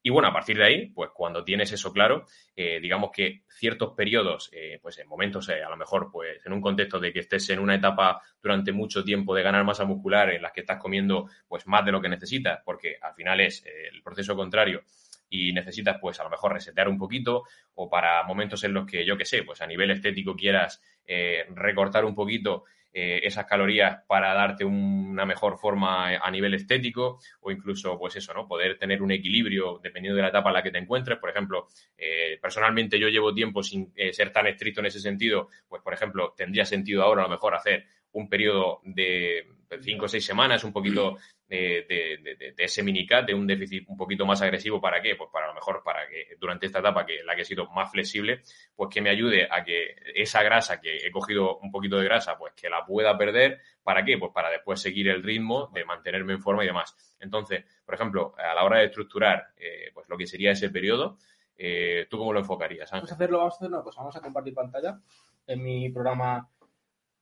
Y 0.00 0.10
bueno, 0.10 0.28
a 0.28 0.32
partir 0.32 0.56
de 0.56 0.64
ahí, 0.64 0.86
pues 0.90 1.10
cuando 1.12 1.42
tienes 1.42 1.72
eso 1.72 1.92
claro, 1.92 2.24
eh, 2.54 2.78
digamos 2.80 3.10
que 3.12 3.42
ciertos 3.48 3.94
periodos, 3.94 4.48
eh, 4.52 4.78
pues 4.80 4.96
en 4.98 5.08
momentos, 5.08 5.48
a 5.48 5.68
lo 5.68 5.76
mejor, 5.76 6.10
pues 6.12 6.46
en 6.46 6.52
un 6.52 6.60
contexto 6.60 7.00
de 7.00 7.12
que 7.12 7.18
estés 7.18 7.50
en 7.50 7.58
una 7.58 7.74
etapa 7.74 8.22
durante 8.40 8.70
mucho 8.70 9.02
tiempo 9.02 9.34
de 9.34 9.42
ganar 9.42 9.64
masa 9.64 9.84
muscular 9.84 10.30
en 10.30 10.40
las 10.40 10.52
que 10.52 10.60
estás 10.60 10.78
comiendo 10.80 11.28
pues 11.48 11.66
más 11.66 11.84
de 11.84 11.92
lo 11.92 12.00
que 12.00 12.08
necesitas, 12.08 12.60
porque 12.64 12.96
al 13.02 13.14
final 13.14 13.40
es 13.40 13.64
el 13.66 14.00
proceso 14.02 14.36
contrario 14.36 14.84
y 15.30 15.52
necesitas 15.52 15.98
pues 16.00 16.18
a 16.20 16.24
lo 16.24 16.30
mejor 16.30 16.52
resetear 16.52 16.88
un 16.88 16.98
poquito 16.98 17.44
o 17.74 17.88
para 17.88 18.22
momentos 18.24 18.64
en 18.64 18.74
los 18.74 18.86
que 18.86 19.04
yo 19.04 19.16
que 19.16 19.24
sé, 19.24 19.42
pues 19.42 19.60
a 19.60 19.66
nivel 19.66 19.90
estético 19.90 20.34
quieras 20.36 20.82
eh, 21.06 21.44
recortar 21.54 22.04
un 22.04 22.14
poquito 22.14 22.64
eh, 22.92 23.20
esas 23.22 23.44
calorías 23.44 24.02
para 24.06 24.32
darte 24.32 24.64
un- 24.64 25.08
una 25.10 25.26
mejor 25.26 25.58
forma 25.58 26.08
a 26.16 26.30
nivel 26.30 26.54
estético 26.54 27.18
o 27.40 27.50
incluso 27.50 27.98
pues 27.98 28.16
eso, 28.16 28.32
¿no? 28.32 28.48
Poder 28.48 28.78
tener 28.78 29.02
un 29.02 29.10
equilibrio 29.12 29.78
dependiendo 29.82 30.16
de 30.16 30.22
la 30.22 30.28
etapa 30.28 30.48
en 30.50 30.54
la 30.54 30.62
que 30.62 30.70
te 30.70 30.78
encuentres. 30.78 31.18
Por 31.18 31.28
ejemplo, 31.30 31.68
eh, 31.98 32.38
personalmente 32.40 32.98
yo 32.98 33.08
llevo 33.08 33.34
tiempo 33.34 33.62
sin 33.62 33.92
eh, 33.94 34.12
ser 34.14 34.32
tan 34.32 34.46
estricto 34.46 34.80
en 34.80 34.86
ese 34.86 35.00
sentido, 35.00 35.48
pues 35.68 35.82
por 35.82 35.92
ejemplo, 35.92 36.32
tendría 36.36 36.64
sentido 36.64 37.02
ahora 37.02 37.22
a 37.22 37.24
lo 37.26 37.30
mejor 37.30 37.54
hacer 37.54 37.84
un 38.12 38.28
periodo 38.28 38.80
de 38.84 39.46
cinco 39.82 40.06
o 40.06 40.08
seis 40.08 40.24
semanas, 40.24 40.64
un 40.64 40.72
poquito 40.72 41.18
de, 41.48 41.86
de, 41.88 42.18
de- 42.22 42.52
de- 42.52 42.54
ese 42.64 42.82
minicat, 42.82 43.26
de 43.26 43.34
un 43.34 43.46
déficit 43.46 43.88
un 43.88 43.96
poquito 43.96 44.26
más 44.26 44.42
agresivo. 44.42 44.80
¿Para 44.80 45.00
qué? 45.00 45.16
Pues 45.16 45.30
para 45.32 45.46
lo 45.48 45.54
mejor 45.54 45.82
para 45.82 46.06
que 46.06 46.36
durante 46.38 46.66
esta 46.66 46.80
etapa, 46.80 47.06
que 47.06 47.22
la 47.24 47.34
que 47.34 47.42
he 47.42 47.44
sido 47.44 47.66
más 47.70 47.90
flexible, 47.90 48.42
pues 48.76 48.90
que 48.92 49.00
me 49.00 49.10
ayude 49.10 49.48
a 49.50 49.64
que 49.64 49.96
esa 50.14 50.42
grasa 50.42 50.80
que 50.80 50.98
he 50.98 51.10
cogido 51.10 51.58
un 51.58 51.70
poquito 51.70 51.96
de 51.98 52.04
grasa, 52.04 52.36
pues 52.36 52.52
que 52.54 52.68
la 52.68 52.84
pueda 52.84 53.16
perder. 53.16 53.60
¿Para 53.82 54.04
qué? 54.04 54.18
Pues 54.18 54.30
para 54.32 54.50
después 54.50 54.80
seguir 54.80 55.08
el 55.08 55.22
ritmo 55.22 55.70
de 55.72 55.84
mantenerme 55.84 56.34
en 56.34 56.40
forma 56.42 56.62
y 56.64 56.66
demás. 56.66 56.94
Entonces, 57.20 57.64
por 57.84 57.94
ejemplo, 57.94 58.34
a 58.36 58.54
la 58.54 58.64
hora 58.64 58.78
de 58.80 58.84
estructurar 58.86 59.46
eh, 59.56 59.90
pues 59.94 60.06
lo 60.08 60.16
que 60.18 60.26
sería 60.26 60.50
ese 60.52 60.68
periodo, 60.68 61.16
eh, 61.56 62.06
¿tú 62.10 62.18
cómo 62.18 62.32
lo 62.32 62.40
enfocarías, 62.40 62.90
Vamos 62.90 63.10
a 63.10 63.14
hacerlo, 63.14 63.38
vamos 63.38 63.54
a 63.54 63.56
hacer 63.56 63.68
una 63.68 63.82
cosa, 63.82 64.00
vamos 64.00 64.16
a 64.16 64.20
compartir 64.20 64.54
pantalla 64.54 65.00
en 65.46 65.62
mi 65.62 65.88
programa. 65.90 66.48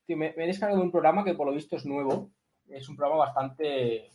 Tío, 0.04 0.16
me, 0.16 0.34
me 0.36 0.44
he 0.44 0.46
descargado 0.48 0.82
un 0.82 0.90
programa 0.90 1.24
que 1.24 1.34
por 1.34 1.46
lo 1.46 1.52
visto 1.54 1.76
es 1.76 1.86
nuevo. 1.86 2.30
Es 2.68 2.88
un 2.88 2.96
programa 2.96 3.24
bastante. 3.26 4.10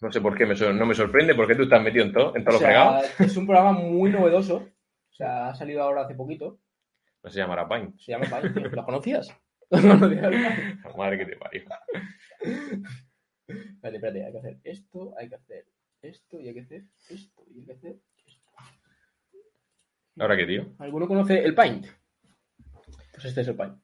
No 0.00 0.10
sé 0.10 0.20
por 0.20 0.36
qué 0.36 0.46
me 0.46 0.54
no 0.54 0.86
me 0.86 0.94
sorprende, 0.94 1.34
porque 1.34 1.54
tú 1.54 1.62
estás 1.62 1.82
metido 1.82 2.04
en 2.04 2.12
todo, 2.12 2.36
en 2.36 2.44
todo 2.44 2.56
o 2.56 2.58
lo 2.60 2.66
sea, 2.66 2.68
fregado. 2.68 3.02
es 3.20 3.36
un 3.36 3.46
programa 3.46 3.72
muy 3.72 4.10
novedoso. 4.10 4.56
O 4.56 5.14
sea, 5.14 5.48
ha 5.50 5.54
salido 5.54 5.82
ahora 5.82 6.02
hace 6.02 6.14
poquito. 6.14 6.58
No 7.22 7.30
se 7.30 7.38
llamará 7.38 7.68
Paint. 7.68 7.98
Se 7.98 8.12
llama 8.12 8.26
Paint. 8.28 8.54
tío. 8.54 8.68
¿Lo 8.68 8.84
conocías? 8.84 9.28
¿Lo 9.70 9.80
conocías? 9.80 10.32
Madre 10.96 11.18
que 11.18 11.26
te 11.26 11.36
parió. 11.36 11.62
Espérate, 13.46 13.96
espérate, 13.96 14.24
hay 14.24 14.32
que 14.32 14.38
hacer 14.38 14.58
esto, 14.64 15.14
hay 15.18 15.28
que 15.28 15.34
hacer 15.34 15.66
esto, 16.02 16.40
y 16.40 16.48
hay 16.48 16.54
que 16.54 16.60
hacer 16.60 16.84
esto, 17.10 17.44
y 17.48 17.60
hay 17.60 17.66
que 17.66 17.72
hacer 17.72 17.96
esto. 18.26 18.50
¿Ahora 20.18 20.36
qué, 20.36 20.46
tío? 20.46 20.74
¿Alguno 20.78 21.06
conoce 21.06 21.42
el 21.44 21.54
Paint? 21.54 21.86
Pues 23.12 23.24
este 23.26 23.42
es 23.42 23.48
el 23.48 23.56
Paint. 23.56 23.78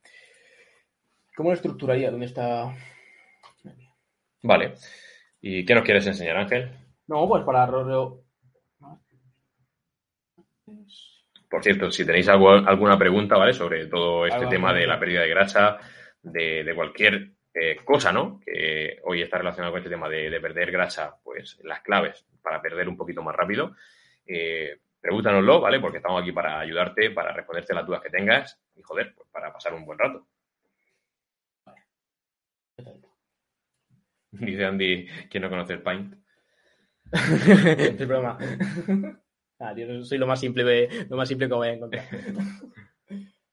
¿Cómo 1.36 1.50
lo 1.50 1.54
estructuraría? 1.54 2.10
¿Dónde 2.10 2.26
está? 2.26 2.74
Vale. 4.42 4.74
¿Y 5.40 5.64
qué 5.64 5.74
nos 5.74 5.84
quieres 5.84 6.06
enseñar, 6.06 6.36
Ángel? 6.36 6.70
No, 7.06 7.26
pues 7.28 7.44
para. 7.44 7.66
Por 11.50 11.62
cierto, 11.62 11.90
si 11.90 12.04
tenéis 12.04 12.28
algo- 12.28 12.50
alguna 12.50 12.98
pregunta, 12.98 13.36
¿vale? 13.36 13.54
Sobre 13.54 13.86
todo 13.86 14.26
este 14.26 14.44
tema 14.50 14.72
de 14.74 14.86
la 14.86 15.00
pérdida 15.00 15.22
de 15.22 15.28
grasa, 15.30 15.78
de, 16.22 16.62
de 16.62 16.74
cualquier 16.74 17.30
eh, 17.54 17.76
cosa, 17.84 18.12
¿no? 18.12 18.38
Que 18.44 18.98
hoy 19.04 19.22
está 19.22 19.38
relacionado 19.38 19.72
con 19.72 19.78
este 19.78 19.90
tema 19.90 20.08
de, 20.08 20.28
de 20.28 20.40
perder 20.40 20.70
grasa, 20.70 21.16
pues 21.24 21.58
las 21.64 21.80
claves 21.80 22.26
para 22.42 22.60
perder 22.60 22.88
un 22.88 22.96
poquito 22.96 23.22
más 23.22 23.34
rápido. 23.34 23.74
Eh, 24.26 24.78
pregúntanoslo, 25.00 25.60
¿vale? 25.60 25.80
Porque 25.80 25.98
estamos 25.98 26.20
aquí 26.20 26.32
para 26.32 26.60
ayudarte, 26.60 27.10
para 27.12 27.32
responderte 27.32 27.74
las 27.74 27.86
dudas 27.86 28.02
que 28.02 28.10
tengas 28.10 28.60
y, 28.74 28.82
joder, 28.82 29.14
pues 29.16 29.28
para 29.30 29.50
pasar 29.52 29.72
un 29.72 29.86
buen 29.86 29.98
rato. 29.98 30.26
Dice 34.32 34.64
Andy, 34.64 35.08
¿quién 35.30 35.42
no 35.42 35.50
conoce 35.50 35.74
el 35.74 35.82
Paint? 35.82 36.14
es 37.12 38.08
broma. 38.08 38.38
Ah, 39.60 39.74
tío, 39.74 40.04
soy 40.04 40.18
lo 40.18 40.26
más 40.28 40.38
simple, 40.38 40.88
lo 41.08 41.16
más 41.16 41.26
simple 41.26 41.48
que 41.48 41.54
voy 41.54 41.66
a 41.66 41.72
encontrar. 41.72 42.04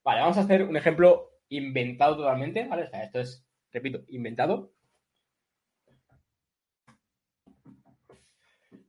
Vale, 0.04 0.22
vamos 0.22 0.38
a 0.38 0.42
hacer 0.42 0.62
un 0.62 0.78
ejemplo 0.78 1.32
inventado 1.50 2.18
totalmente, 2.18 2.68
¿vale? 2.68 2.84
O 2.84 2.90
sea, 2.92 3.04
esto 3.06 3.22
es, 3.22 3.44
repito, 3.72 4.04
inventado. 4.10 4.72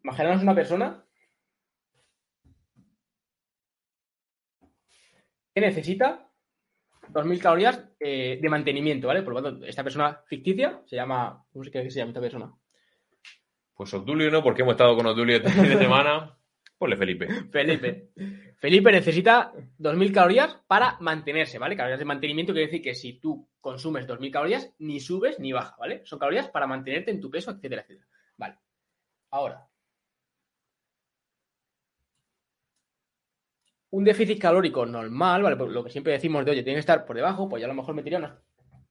Imaginaos 0.05 0.43
una 0.43 0.55
persona 0.55 1.07
que 5.55 5.61
necesita 5.63 6.26
2.000 7.13 7.39
calorías 7.41 7.89
eh, 8.01 8.39
de 8.41 8.49
mantenimiento, 8.49 9.09
¿vale? 9.09 9.23
Por 9.23 9.35
lo 9.35 9.43
tanto, 9.43 9.65
esta 9.67 9.83
persona 9.83 10.21
ficticia 10.27 10.83
se 10.87 10.97
llama... 10.97 11.45
¿Cómo 11.53 11.65
se 11.65 11.71
cree 11.71 11.85
que 11.85 11.91
se 11.91 11.99
llama 11.99 12.11
esta 12.11 12.21
persona? 12.21 12.53
Pues 13.75 13.93
Obdulio 13.95 14.31
no, 14.31 14.43
porque 14.43 14.63
hemos 14.63 14.73
estado 14.73 14.97
con 14.97 15.07
Obdulio 15.07 15.37
este 15.37 15.51
fin 15.51 15.69
de 15.69 15.79
semana. 15.79 16.37
Ponle 16.79 16.97
Felipe. 16.97 17.29
Felipe. 17.51 18.11
Felipe 18.59 18.93
necesita 18.93 19.53
2.000 19.79 20.13
calorías 20.13 20.59
para 20.67 20.97
mantenerse, 21.01 21.59
¿vale? 21.59 21.77
Calorías 21.77 21.99
de 21.99 22.05
mantenimiento 22.05 22.53
quiere 22.53 22.67
decir 22.67 22.83
que 22.83 22.95
si 22.95 23.21
tú 23.21 23.49
consumes 23.61 24.07
2.000 24.07 24.31
calorías, 24.31 24.75
ni 24.79 25.01
subes 25.01 25.39
ni 25.39 25.53
baja, 25.53 25.77
¿vale? 25.79 26.03
Son 26.05 26.19
calorías 26.19 26.49
para 26.49 26.67
mantenerte 26.67 27.11
en 27.11 27.21
tu 27.21 27.31
peso, 27.31 27.51
etcétera, 27.51 27.83
etcétera. 27.83 28.09
Vale. 28.37 28.59
Ahora. 29.31 29.66
Un 33.91 34.05
déficit 34.05 34.41
calórico 34.41 34.85
normal, 34.85 35.43
¿vale? 35.43 35.57
Pues 35.57 35.71
lo 35.71 35.85
que 35.85 35.91
siempre 35.91 36.13
decimos 36.13 36.45
de, 36.45 36.51
oye, 36.51 36.63
tiene 36.63 36.77
que 36.77 36.81
estar 36.81 37.05
por 37.07 37.17
debajo, 37.17 37.49
pues 37.49 37.61
ya 37.61 37.67
a 37.67 37.69
lo 37.69 37.75
mejor 37.75 37.95
metería 37.95 38.19
unas 38.19 38.39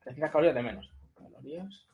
300 0.04 0.32
calorías 0.32 0.56
de 0.56 0.64
menos. 0.64 0.94
Calorías. 1.16 1.88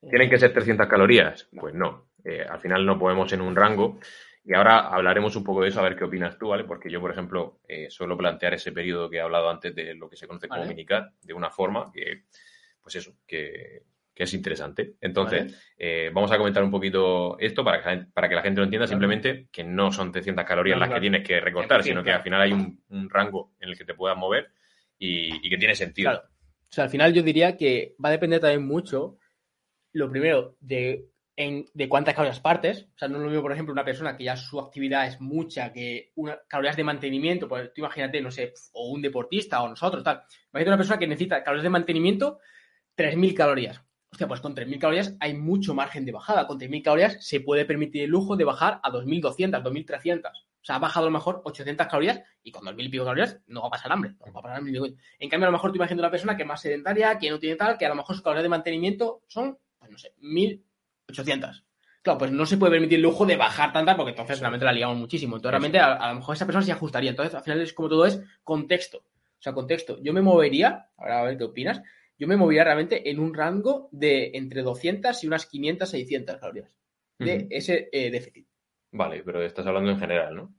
¿Tienen 0.00 0.30
que 0.30 0.38
ser 0.38 0.52
300 0.52 0.86
calorías? 0.86 1.48
Pues 1.58 1.74
no. 1.74 2.08
Eh, 2.24 2.44
al 2.48 2.60
final 2.60 2.86
no 2.86 2.98
podemos 2.98 3.32
en 3.32 3.40
un 3.40 3.56
rango. 3.56 3.98
Y 4.44 4.54
ahora 4.54 4.88
hablaremos 4.88 5.36
un 5.36 5.44
poco 5.44 5.62
de 5.62 5.68
eso, 5.68 5.78
a 5.78 5.84
ver 5.84 5.96
qué 5.96 6.04
opinas 6.04 6.36
tú, 6.36 6.48
¿vale? 6.48 6.64
Porque 6.64 6.90
yo, 6.90 7.00
por 7.00 7.12
ejemplo, 7.12 7.60
eh, 7.68 7.88
suelo 7.90 8.16
plantear 8.16 8.54
ese 8.54 8.72
periodo 8.72 9.08
que 9.08 9.18
he 9.18 9.20
hablado 9.20 9.48
antes 9.48 9.72
de 9.74 9.94
lo 9.94 10.08
que 10.08 10.16
se 10.16 10.26
conoce 10.26 10.48
como 10.48 10.62
Vale. 10.62 10.74
minicat 10.74 11.12
de 11.22 11.32
una 11.32 11.50
forma 11.50 11.92
que, 11.92 12.24
pues 12.82 12.96
eso, 12.96 13.14
que, 13.24 13.84
que 14.14 14.24
es 14.24 14.34
interesante. 14.34 14.94
Entonces, 15.00 15.72
eh, 15.78 16.10
vamos 16.12 16.30
a 16.32 16.38
comentar 16.38 16.62
un 16.62 16.70
poquito 16.70 17.38
esto 17.38 17.64
para 17.64 17.78
que, 17.80 17.84
la 17.84 17.90
gente- 17.96 18.10
para 18.12 18.28
que 18.28 18.34
la 18.34 18.42
gente 18.42 18.60
lo 18.60 18.64
entienda, 18.64 18.86
Claro. 18.86 19.00
simplemente 19.00 19.48
que 19.50 19.64
no 19.64 19.90
son 19.92 20.12
300 20.12 20.44
calorías 20.44 20.76
Claro, 20.76 20.90
las 20.90 20.96
que 20.98 21.00
tienes 21.00 21.26
que 21.26 21.40
recortar, 21.40 21.82
100%, 21.82 21.84
sino 21.84 22.04
que 22.04 22.12
al 22.12 22.22
final 22.22 22.40
hay 22.42 22.52
un, 22.52 22.82
un 22.88 23.08
rango 23.08 23.52
en 23.60 23.70
el 23.70 23.78
que 23.78 23.84
te 23.84 23.94
puedas 23.94 24.16
mover 24.18 24.48
y, 24.98 25.46
y 25.46 25.50
que 25.50 25.56
tiene 25.58 25.74
sentido. 25.74 26.10
Claro. 26.10 26.26
O 26.28 26.74
sea, 26.74 26.84
al 26.84 26.90
final 26.90 27.12
yo 27.12 27.22
diría 27.22 27.56
que 27.56 27.94
va 28.02 28.08
a 28.10 28.12
depender 28.12 28.40
también 28.40 28.66
mucho, 28.66 29.18
lo 29.92 30.10
primero, 30.10 30.56
de, 30.60 31.06
en- 31.36 31.64
de 31.74 31.88
cuántas 31.88 32.14
calorías 32.14 32.40
partes. 32.40 32.88
O 32.94 32.98
sea, 32.98 33.08
no 33.08 33.16
es 33.16 33.22
lo 33.22 33.28
mismo, 33.28 33.42
por 33.42 33.52
ejemplo, 33.52 33.72
una 33.72 33.84
persona 33.84 34.16
que 34.16 34.24
ya 34.24 34.36
su 34.36 34.58
actividad 34.60 35.06
es 35.06 35.20
mucha, 35.20 35.72
que 35.72 36.12
una, 36.16 36.38
calorías 36.48 36.76
de 36.76 36.84
mantenimiento, 36.84 37.48
pues 37.48 37.72
tú 37.74 37.80
imagínate, 37.80 38.20
no 38.20 38.30
sé, 38.30 38.52
o 38.72 38.90
un 38.90 39.02
deportista 39.02 39.62
o 39.62 39.68
nosotros, 39.68 40.02
tal. 40.04 40.22
Imagínate 40.52 40.68
una 40.68 40.76
persona 40.76 40.98
que 40.98 41.06
necesita 41.06 41.42
calorías 41.42 41.64
de 41.64 41.70
mantenimiento 41.70 42.38
3.000 42.94 43.34
calorías. 43.34 43.82
Hostia, 44.12 44.28
pues 44.28 44.40
con 44.42 44.54
3.000 44.54 44.78
calorías 44.78 45.16
hay 45.20 45.32
mucho 45.32 45.74
margen 45.74 46.04
de 46.04 46.12
bajada. 46.12 46.46
Con 46.46 46.60
3.000 46.60 46.82
calorías 46.82 47.26
se 47.26 47.40
puede 47.40 47.64
permitir 47.64 48.02
el 48.04 48.10
lujo 48.10 48.36
de 48.36 48.44
bajar 48.44 48.78
a 48.82 48.90
2.200, 48.92 49.62
2.300. 49.62 50.28
O 50.28 50.64
sea, 50.64 50.76
ha 50.76 50.78
bajado 50.78 51.06
a 51.06 51.08
lo 51.08 51.14
mejor 51.14 51.40
800 51.44 51.86
calorías 51.86 52.20
y 52.42 52.52
con 52.52 52.62
2.000 52.62 52.84
y 52.84 52.88
pico 52.90 53.04
calorías 53.04 53.40
no 53.46 53.62
va 53.62 53.68
a 53.68 53.70
pasar 53.70 53.90
hambre. 53.90 54.10
No 54.20 54.32
va 54.34 54.40
a 54.40 54.42
pasar 54.42 54.58
hambre. 54.58 54.94
En 55.18 55.28
cambio, 55.30 55.48
a 55.48 55.50
lo 55.50 55.56
mejor 55.56 55.72
tú 55.72 55.76
imaginas 55.76 56.00
una 56.00 56.10
persona 56.10 56.36
que 56.36 56.42
es 56.42 56.48
más 56.48 56.60
sedentaria, 56.60 57.18
que 57.18 57.30
no 57.30 57.38
tiene 57.38 57.56
tal, 57.56 57.78
que 57.78 57.86
a 57.86 57.88
lo 57.88 57.94
mejor 57.94 58.14
sus 58.14 58.22
calorías 58.22 58.42
de 58.42 58.48
mantenimiento 58.50 59.22
son, 59.28 59.58
pues 59.78 59.90
no 59.90 59.96
sé, 59.96 60.12
1.800. 60.20 61.64
Claro, 62.02 62.18
pues 62.18 62.32
no 62.32 62.44
se 62.44 62.58
puede 62.58 62.72
permitir 62.72 62.96
el 62.96 63.02
lujo 63.02 63.24
de 63.24 63.36
bajar 63.36 63.72
tantas 63.72 63.96
porque 63.96 64.10
entonces 64.10 64.40
realmente 64.40 64.66
la 64.66 64.72
liamos 64.72 64.98
muchísimo. 64.98 65.36
Entonces 65.36 65.52
realmente 65.52 65.78
a, 65.78 65.94
a 65.94 66.10
lo 66.10 66.16
mejor 66.16 66.34
esa 66.34 66.44
persona 66.44 66.66
se 66.66 66.72
ajustaría. 66.72 67.10
Entonces 67.10 67.34
al 67.34 67.42
final 67.42 67.62
es 67.62 67.72
como 67.72 67.88
todo 67.88 68.04
es 68.04 68.20
contexto. 68.44 68.98
O 68.98 69.42
sea, 69.42 69.54
contexto. 69.54 69.98
Yo 70.02 70.12
me 70.12 70.20
movería, 70.20 70.88
ahora 70.98 71.20
a 71.20 71.24
ver 71.24 71.38
qué 71.38 71.44
opinas, 71.44 71.80
yo 72.18 72.28
me 72.28 72.36
movería 72.36 72.64
realmente 72.64 73.10
en 73.10 73.18
un 73.18 73.34
rango 73.34 73.88
de 73.92 74.30
entre 74.34 74.62
200 74.62 75.22
y 75.24 75.26
unas 75.26 75.46
500, 75.46 75.90
600 75.90 76.36
calorías 76.36 76.70
de 77.18 77.46
ese 77.50 77.88
eh, 77.92 78.10
déficit. 78.10 78.46
Vale, 78.90 79.22
pero 79.24 79.42
estás 79.42 79.66
hablando 79.66 79.90
en 79.90 79.98
general, 79.98 80.34
¿no? 80.34 80.54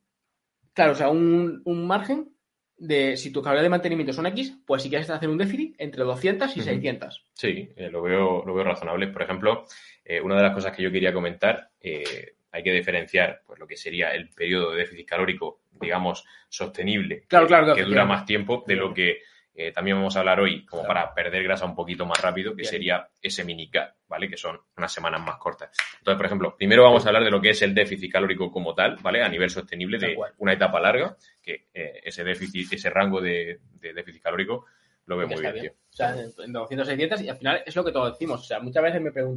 Claro, 0.73 0.93
o 0.93 0.95
sea, 0.95 1.09
un, 1.09 1.61
un 1.65 1.85
margen 1.85 2.33
de 2.77 3.15
si 3.17 3.31
tu 3.31 3.41
caloría 3.41 3.63
de 3.63 3.69
mantenimiento 3.69 4.13
son 4.13 4.25
X, 4.27 4.57
pues 4.65 4.81
si 4.83 4.89
quieres 4.89 5.09
hacer 5.09 5.29
un 5.29 5.37
déficit 5.37 5.75
entre 5.77 6.03
200 6.03 6.55
y 6.57 6.59
Ujú. 6.59 6.69
600. 6.69 7.25
Sí, 7.33 7.69
eh, 7.75 7.89
lo, 7.89 8.01
veo, 8.01 8.43
lo 8.45 8.53
veo 8.53 8.63
razonable. 8.63 9.07
Por 9.07 9.21
ejemplo, 9.21 9.65
eh, 10.03 10.19
una 10.19 10.35
de 10.35 10.43
las 10.43 10.53
cosas 10.53 10.75
que 10.75 10.83
yo 10.83 10.91
quería 10.91 11.13
comentar, 11.13 11.69
eh, 11.79 12.35
hay 12.51 12.63
que 12.63 12.71
diferenciar 12.71 13.41
pues, 13.45 13.59
lo 13.59 13.67
que 13.67 13.77
sería 13.77 14.13
el 14.13 14.29
periodo 14.29 14.71
de 14.71 14.79
déficit 14.79 15.07
calórico, 15.07 15.61
digamos, 15.71 16.25
sostenible, 16.49 17.25
Claro, 17.27 17.45
que, 17.45 17.49
claro, 17.49 17.65
claro, 17.65 17.77
que 17.77 17.85
dura 17.85 18.05
más 18.05 18.25
tiempo, 18.25 18.63
de 18.65 18.75
lo 18.75 18.93
que 18.93 19.21
eh, 19.55 19.71
también 19.71 19.97
vamos 19.97 20.15
a 20.15 20.19
hablar 20.19 20.39
hoy, 20.39 20.65
como 20.65 20.83
Claro. 20.83 20.93
para 21.01 21.13
perder 21.13 21.43
grasa 21.43 21.65
un 21.65 21.75
poquito 21.75 22.05
más 22.05 22.19
rápido, 22.21 22.51
que 22.51 22.61
Bien. 22.63 22.69
sería 22.69 23.07
ese 23.21 23.43
mini 23.43 23.69
cut, 23.69 23.93
¿vale? 24.07 24.27
Que 24.27 24.37
son 24.37 24.59
unas 24.77 24.91
semanas 24.91 25.21
más 25.21 25.37
cortas. 25.37 25.69
Entonces, 25.99 26.17
por 26.17 26.25
ejemplo, 26.25 26.55
primero 26.57 26.83
vamos 26.83 27.05
a 27.05 27.09
hablar 27.09 27.23
de 27.23 27.31
lo 27.31 27.39
que 27.41 27.51
es 27.51 27.61
el 27.61 27.75
déficit 27.75 28.11
calórico 28.11 28.51
como 28.51 28.73
tal, 28.73 28.97
¿vale? 29.01 29.21
A 29.23 29.29
nivel 29.29 29.49
sostenible 29.49 29.97
de 29.99 30.17
una 30.37 30.53
etapa 30.53 30.79
larga, 30.79 31.15
que 31.41 31.67
eh, 31.73 32.01
ese 32.03 32.23
déficit, 32.23 32.73
ese 32.73 32.89
rango 32.89 33.21
de, 33.21 33.59
de 33.79 33.93
déficit 33.93 34.23
calórico 34.23 34.65
lo 35.05 35.17
ve 35.17 35.25
muy 35.25 35.41
bien, 35.41 35.53
tío. 35.53 35.71
O 35.71 35.95
sea, 35.95 36.15
en 36.15 36.53
206 36.53 36.97
dietas 36.97 37.21
y 37.21 37.29
al 37.29 37.37
final 37.37 37.61
es 37.65 37.75
lo 37.75 37.83
que 37.83 37.91
todos 37.91 38.13
decimos. 38.13 38.41
O 38.41 38.43
sea, 38.43 38.59
muchas 38.59 38.81
veces 38.83 39.01
me 39.01 39.11
poner 39.11 39.27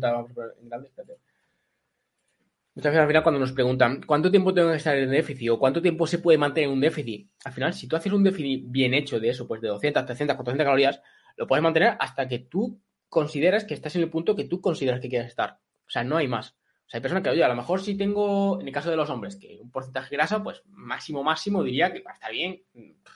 en 0.61 0.69
grande, 0.69 0.89
espérate. 0.89 1.19
Muchas 2.77 2.95
al 2.95 3.07
final 3.07 3.23
cuando 3.23 3.41
nos 3.41 3.53
preguntan 3.53 4.03
cuánto 4.07 4.31
tiempo 4.31 4.53
tengo 4.53 4.69
que 4.69 4.77
estar 4.77 4.95
en 4.95 5.11
déficit 5.11 5.49
o 5.49 5.59
cuánto 5.59 5.81
tiempo 5.81 6.07
se 6.07 6.19
puede 6.19 6.37
mantener 6.37 6.69
un 6.69 6.79
déficit, 6.79 7.31
al 7.43 7.53
final 7.55 7.73
si 7.73 7.89
tú 7.89 7.97
haces 7.97 8.13
un 8.13 8.23
déficit 8.23 8.65
bien 8.67 8.93
hecho 8.93 9.19
de 9.19 9.31
eso, 9.31 9.49
pues 9.49 9.63
de 9.63 9.69
200, 9.69 10.05
300, 10.05 10.37
400 10.37 10.63
calorías, 10.63 11.01
lo 11.39 11.47
puedes 11.47 11.63
mantener 11.63 11.97
hasta 11.99 12.29
que 12.29 12.41
tú 12.41 12.79
consideras 13.09 13.65
que 13.65 13.73
estás 13.73 13.97
en 13.97 14.03
el 14.03 14.11
punto 14.11 14.37
que 14.37 14.45
tú 14.45 14.61
consideras 14.61 15.01
que 15.01 15.09
quieres 15.09 15.29
estar. 15.29 15.59
O 15.87 15.91
sea, 15.91 16.05
no 16.05 16.19
hay 16.19 16.29
más. 16.29 16.51
O 16.51 16.91
sea, 16.91 16.99
hay 16.99 17.01
personas 17.01 17.23
que, 17.23 17.31
oye, 17.31 17.43
a 17.43 17.49
lo 17.49 17.57
mejor 17.57 17.81
si 17.81 17.97
tengo, 17.97 18.61
en 18.61 18.67
el 18.67 18.75
caso 18.75 18.91
de 18.91 18.97
los 18.97 19.09
hombres, 19.09 19.37
que 19.37 19.59
un 19.59 19.71
porcentaje 19.71 20.11
de 20.11 20.17
grasa, 20.17 20.43
pues 20.43 20.63
máximo, 20.67 21.25
máximo 21.25 21.65
diría 21.65 21.91
que 21.91 22.03
va 22.03 22.11
a 22.11 22.15
estar 22.15 22.31
bien, 22.31 22.63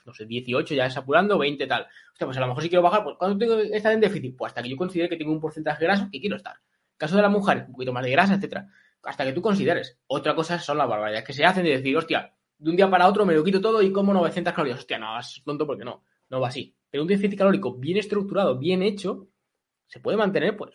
no 0.07 0.13
sé, 0.15 0.25
18 0.25 0.73
ya 0.73 0.87
es 0.87 0.97
apurando, 0.97 1.37
20 1.37 1.67
tal. 1.67 1.85
Hostia, 2.11 2.25
pues 2.25 2.35
a 2.35 2.41
lo 2.41 2.47
mejor 2.47 2.63
si 2.63 2.69
quiero 2.69 2.81
bajar, 2.81 3.03
pues 3.03 3.15
¿cuánto 3.19 3.37
tengo 3.37 3.57
que 3.57 3.77
estar 3.77 3.93
en 3.93 3.99
déficit? 3.99 4.35
Pues 4.35 4.49
hasta 4.49 4.63
que 4.63 4.69
yo 4.69 4.75
considere 4.75 5.07
que 5.07 5.17
tengo 5.17 5.31
un 5.31 5.39
porcentaje 5.39 5.81
de 5.81 5.85
grasa 5.85 6.09
que 6.11 6.19
quiero 6.19 6.35
estar. 6.35 6.55
caso 6.97 7.15
de 7.15 7.21
la 7.21 7.29
mujer, 7.29 7.65
un 7.67 7.73
poquito 7.73 7.93
más 7.93 8.03
de 8.03 8.09
grasa, 8.09 8.33
etcétera. 8.33 8.67
Hasta 9.03 9.25
que 9.25 9.33
tú 9.33 9.41
consideres. 9.41 9.99
Otra 10.07 10.35
cosa 10.35 10.59
son 10.59 10.77
las 10.77 10.87
barbaridades 10.87 11.25
que 11.25 11.33
se 11.33 11.43
hacen 11.45 11.63
de 11.63 11.71
decir, 11.71 11.95
hostia, 11.97 12.33
de 12.57 12.69
un 12.69 12.75
día 12.75 12.89
para 12.89 13.07
otro 13.07 13.25
me 13.25 13.33
lo 13.33 13.43
quito 13.43 13.59
todo 13.59 13.81
y 13.81 13.91
como 13.91 14.13
900 14.13 14.53
calorías. 14.53 14.79
Hostia, 14.79 14.99
no, 14.99 15.19
es 15.19 15.41
tonto 15.43 15.65
porque 15.65 15.83
no. 15.85 16.03
No 16.29 16.39
va 16.39 16.49
así. 16.49 16.75
Pero 16.89 17.03
un 17.03 17.07
déficit 17.07 17.37
calórico 17.37 17.75
bien 17.75 17.97
estructurado, 17.97 18.57
bien 18.57 18.83
hecho, 18.83 19.29
se 19.87 19.99
puede 19.99 20.17
mantener, 20.17 20.55
pues, 20.55 20.71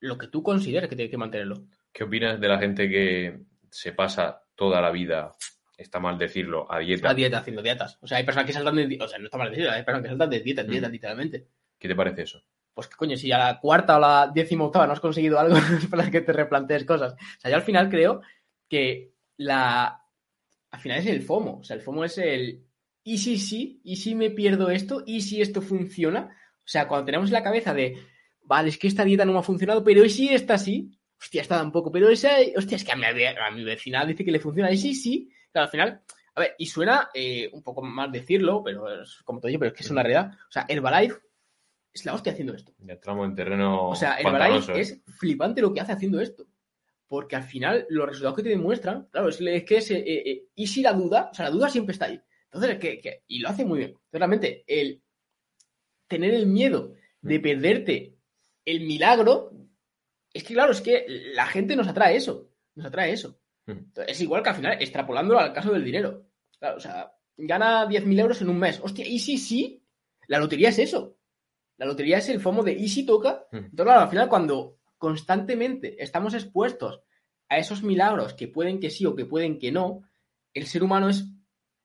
lo 0.00 0.16
que 0.16 0.28
tú 0.28 0.42
consideres 0.42 0.88
que 0.88 0.96
tienes 0.96 1.10
que 1.10 1.18
mantenerlo. 1.18 1.66
¿Qué 1.92 2.04
opinas 2.04 2.40
de 2.40 2.48
la 2.48 2.58
gente 2.58 2.88
que 2.88 3.40
se 3.70 3.92
pasa 3.92 4.42
toda 4.54 4.80
la 4.80 4.90
vida, 4.90 5.34
está 5.76 5.98
mal 6.00 6.16
decirlo, 6.18 6.70
a 6.72 6.78
dieta? 6.78 7.08
La 7.08 7.14
dieta, 7.14 7.38
haciendo 7.38 7.62
dietas. 7.62 7.98
O 8.00 8.06
sea, 8.06 8.18
hay 8.18 8.24
personas 8.24 8.46
que 8.46 8.52
saltan 8.52 8.76
de... 8.76 8.98
O 9.00 9.08
sea, 9.08 9.18
no 9.18 9.24
está 9.26 9.38
mal 9.38 9.50
decirlo, 9.50 9.70
hay 9.72 9.82
personas 9.82 10.02
que 10.02 10.08
saltan 10.10 10.30
de 10.30 10.40
dieta 10.40 10.60
en 10.62 10.68
dieta, 10.68 10.88
Mm. 10.88 10.92
literalmente. 10.92 11.48
¿Qué 11.78 11.88
te 11.88 11.94
parece 11.96 12.22
eso? 12.22 12.42
Pues 12.74 12.88
coño, 12.88 13.16
si 13.16 13.30
a 13.30 13.38
la 13.38 13.60
cuarta 13.60 13.96
o 13.96 14.00
la 14.00 14.30
décima 14.34 14.64
octava 14.64 14.86
no 14.86 14.92
has 14.92 15.00
conseguido 15.00 15.38
algo 15.38 15.56
para 15.90 16.10
que 16.10 16.20
te 16.20 16.32
replantees 16.32 16.84
cosas. 16.84 17.12
O 17.12 17.40
sea, 17.40 17.50
yo 17.50 17.56
al 17.56 17.62
final 17.62 17.88
creo 17.88 18.20
que 18.68 19.12
la... 19.36 20.00
Al 20.70 20.80
final 20.80 20.98
es 20.98 21.06
el 21.06 21.22
FOMO. 21.22 21.58
O 21.60 21.64
sea, 21.64 21.76
el 21.76 21.82
FOMO 21.82 22.04
es 22.04 22.18
el... 22.18 22.64
¿Y 23.04 23.18
si 23.18 23.38
sí? 23.38 23.80
¿Y 23.84 23.96
si 23.96 24.14
me 24.16 24.30
pierdo 24.30 24.70
esto? 24.70 25.04
¿Y 25.06 25.20
si 25.20 25.40
esto 25.40 25.62
funciona? 25.62 26.36
O 26.58 26.66
sea, 26.66 26.88
cuando 26.88 27.06
tenemos 27.06 27.30
la 27.30 27.44
cabeza 27.44 27.72
de... 27.72 27.96
Vale, 28.42 28.70
es 28.70 28.78
que 28.78 28.88
esta 28.88 29.04
dieta 29.04 29.24
no 29.24 29.32
me 29.32 29.38
ha 29.38 29.42
funcionado, 29.42 29.84
pero 29.84 30.04
¿y 30.04 30.10
si 30.10 30.28
esta 30.28 30.58
sí? 30.58 30.90
Hostia, 31.20 31.42
esta 31.42 31.58
tampoco. 31.58 31.92
Pero 31.92 32.08
esa... 32.08 32.32
Hostia, 32.56 32.76
es 32.76 32.84
que 32.84 32.92
a 32.92 32.96
mi, 32.96 33.04
a 33.04 33.50
mi 33.52 33.62
vecina 33.62 34.04
dice 34.04 34.24
que 34.24 34.32
le 34.32 34.40
funciona. 34.40 34.72
¿Y 34.72 34.76
sí, 34.76 34.94
sí? 34.94 35.30
Claro, 35.52 35.66
al 35.66 35.70
final... 35.70 36.02
A 36.36 36.40
ver, 36.40 36.56
y 36.58 36.66
suena 36.66 37.10
eh, 37.14 37.48
un 37.52 37.62
poco 37.62 37.80
más 37.80 38.10
decirlo, 38.10 38.60
pero 38.64 39.02
es 39.02 39.22
como 39.24 39.38
te 39.38 39.46
digo, 39.46 39.60
pero 39.60 39.70
es 39.70 39.76
que 39.76 39.84
es 39.84 39.90
una 39.92 40.02
realidad. 40.02 40.32
O 40.48 40.50
sea, 40.50 40.66
Herbalife 40.68 41.14
es 41.94 42.04
la 42.04 42.12
hostia 42.14 42.32
haciendo 42.32 42.54
esto. 42.54 42.74
Ya 42.78 42.94
entramos 42.94 43.26
en 43.28 43.34
terreno 43.36 43.88
O 43.90 43.94
sea, 43.94 44.16
el 44.16 44.26
Herbalife 44.26 44.72
¿eh? 44.72 44.80
es 44.80 45.00
flipante 45.18 45.62
lo 45.62 45.72
que 45.72 45.80
hace 45.80 45.92
haciendo 45.92 46.20
esto. 46.20 46.46
Porque 47.06 47.36
al 47.36 47.44
final 47.44 47.86
los 47.88 48.06
resultados 48.08 48.36
que 48.36 48.42
te 48.42 48.48
demuestran, 48.48 49.06
claro, 49.10 49.28
es, 49.28 49.40
es 49.40 49.64
que 49.64 49.76
es, 49.76 49.90
eh, 49.92 50.02
eh, 50.06 50.48
y 50.54 50.66
si 50.66 50.82
la 50.82 50.92
duda, 50.92 51.28
o 51.30 51.34
sea, 51.34 51.44
la 51.46 51.50
duda 51.52 51.68
siempre 51.68 51.92
está 51.92 52.06
ahí. 52.06 52.20
Entonces, 52.46 52.70
es 52.72 52.78
que, 52.78 52.98
que- 53.00 53.22
y 53.28 53.38
lo 53.38 53.48
hace 53.48 53.64
muy 53.64 53.78
bien. 53.78 53.90
Entonces, 53.90 54.18
realmente, 54.18 54.64
el 54.66 55.02
tener 56.08 56.34
el 56.34 56.46
miedo 56.46 56.94
de 57.20 57.40
perderte 57.40 58.16
el 58.64 58.80
milagro, 58.80 59.52
es 60.32 60.42
que, 60.42 60.54
claro, 60.54 60.72
es 60.72 60.80
que 60.80 61.04
la 61.34 61.46
gente 61.46 61.76
nos 61.76 61.86
atrae 61.86 62.16
eso. 62.16 62.50
Nos 62.74 62.86
atrae 62.86 63.12
eso. 63.12 63.38
Mm. 63.66 63.70
Entonces, 63.72 64.16
es 64.16 64.20
igual 64.20 64.42
que 64.42 64.48
al 64.50 64.56
final, 64.56 64.76
extrapolándolo 64.80 65.38
al 65.38 65.52
caso 65.52 65.72
del 65.72 65.84
dinero. 65.84 66.26
Claro, 66.58 66.78
o 66.78 66.80
sea, 66.80 67.12
gana 67.36 67.86
10.000 67.86 68.18
euros 68.18 68.40
en 68.42 68.48
un 68.48 68.58
mes. 68.58 68.80
Hostia, 68.82 69.06
¿y 69.06 69.18
si 69.18 69.38
sí? 69.38 69.84
La 70.26 70.38
lotería 70.38 70.70
es 70.70 70.78
eso. 70.78 71.18
La 71.76 71.86
lotería 71.86 72.18
es 72.18 72.28
el 72.28 72.40
FOMO 72.40 72.62
de 72.62 72.72
¿y 72.72 72.88
si 72.88 73.04
toca? 73.04 73.46
Mm. 73.50 73.56
Entonces, 73.56 73.84
claro, 73.84 74.00
al 74.00 74.08
final, 74.08 74.28
cuando 74.28 74.78
constantemente 74.98 76.02
estamos 76.02 76.34
expuestos 76.34 77.00
a 77.48 77.58
esos 77.58 77.82
milagros 77.82 78.34
que 78.34 78.48
pueden 78.48 78.80
que 78.80 78.90
sí 78.90 79.04
o 79.06 79.14
que 79.14 79.26
pueden 79.26 79.58
que 79.58 79.70
no, 79.72 80.02
el 80.54 80.66
ser 80.66 80.82
humano 80.82 81.08
es 81.08 81.26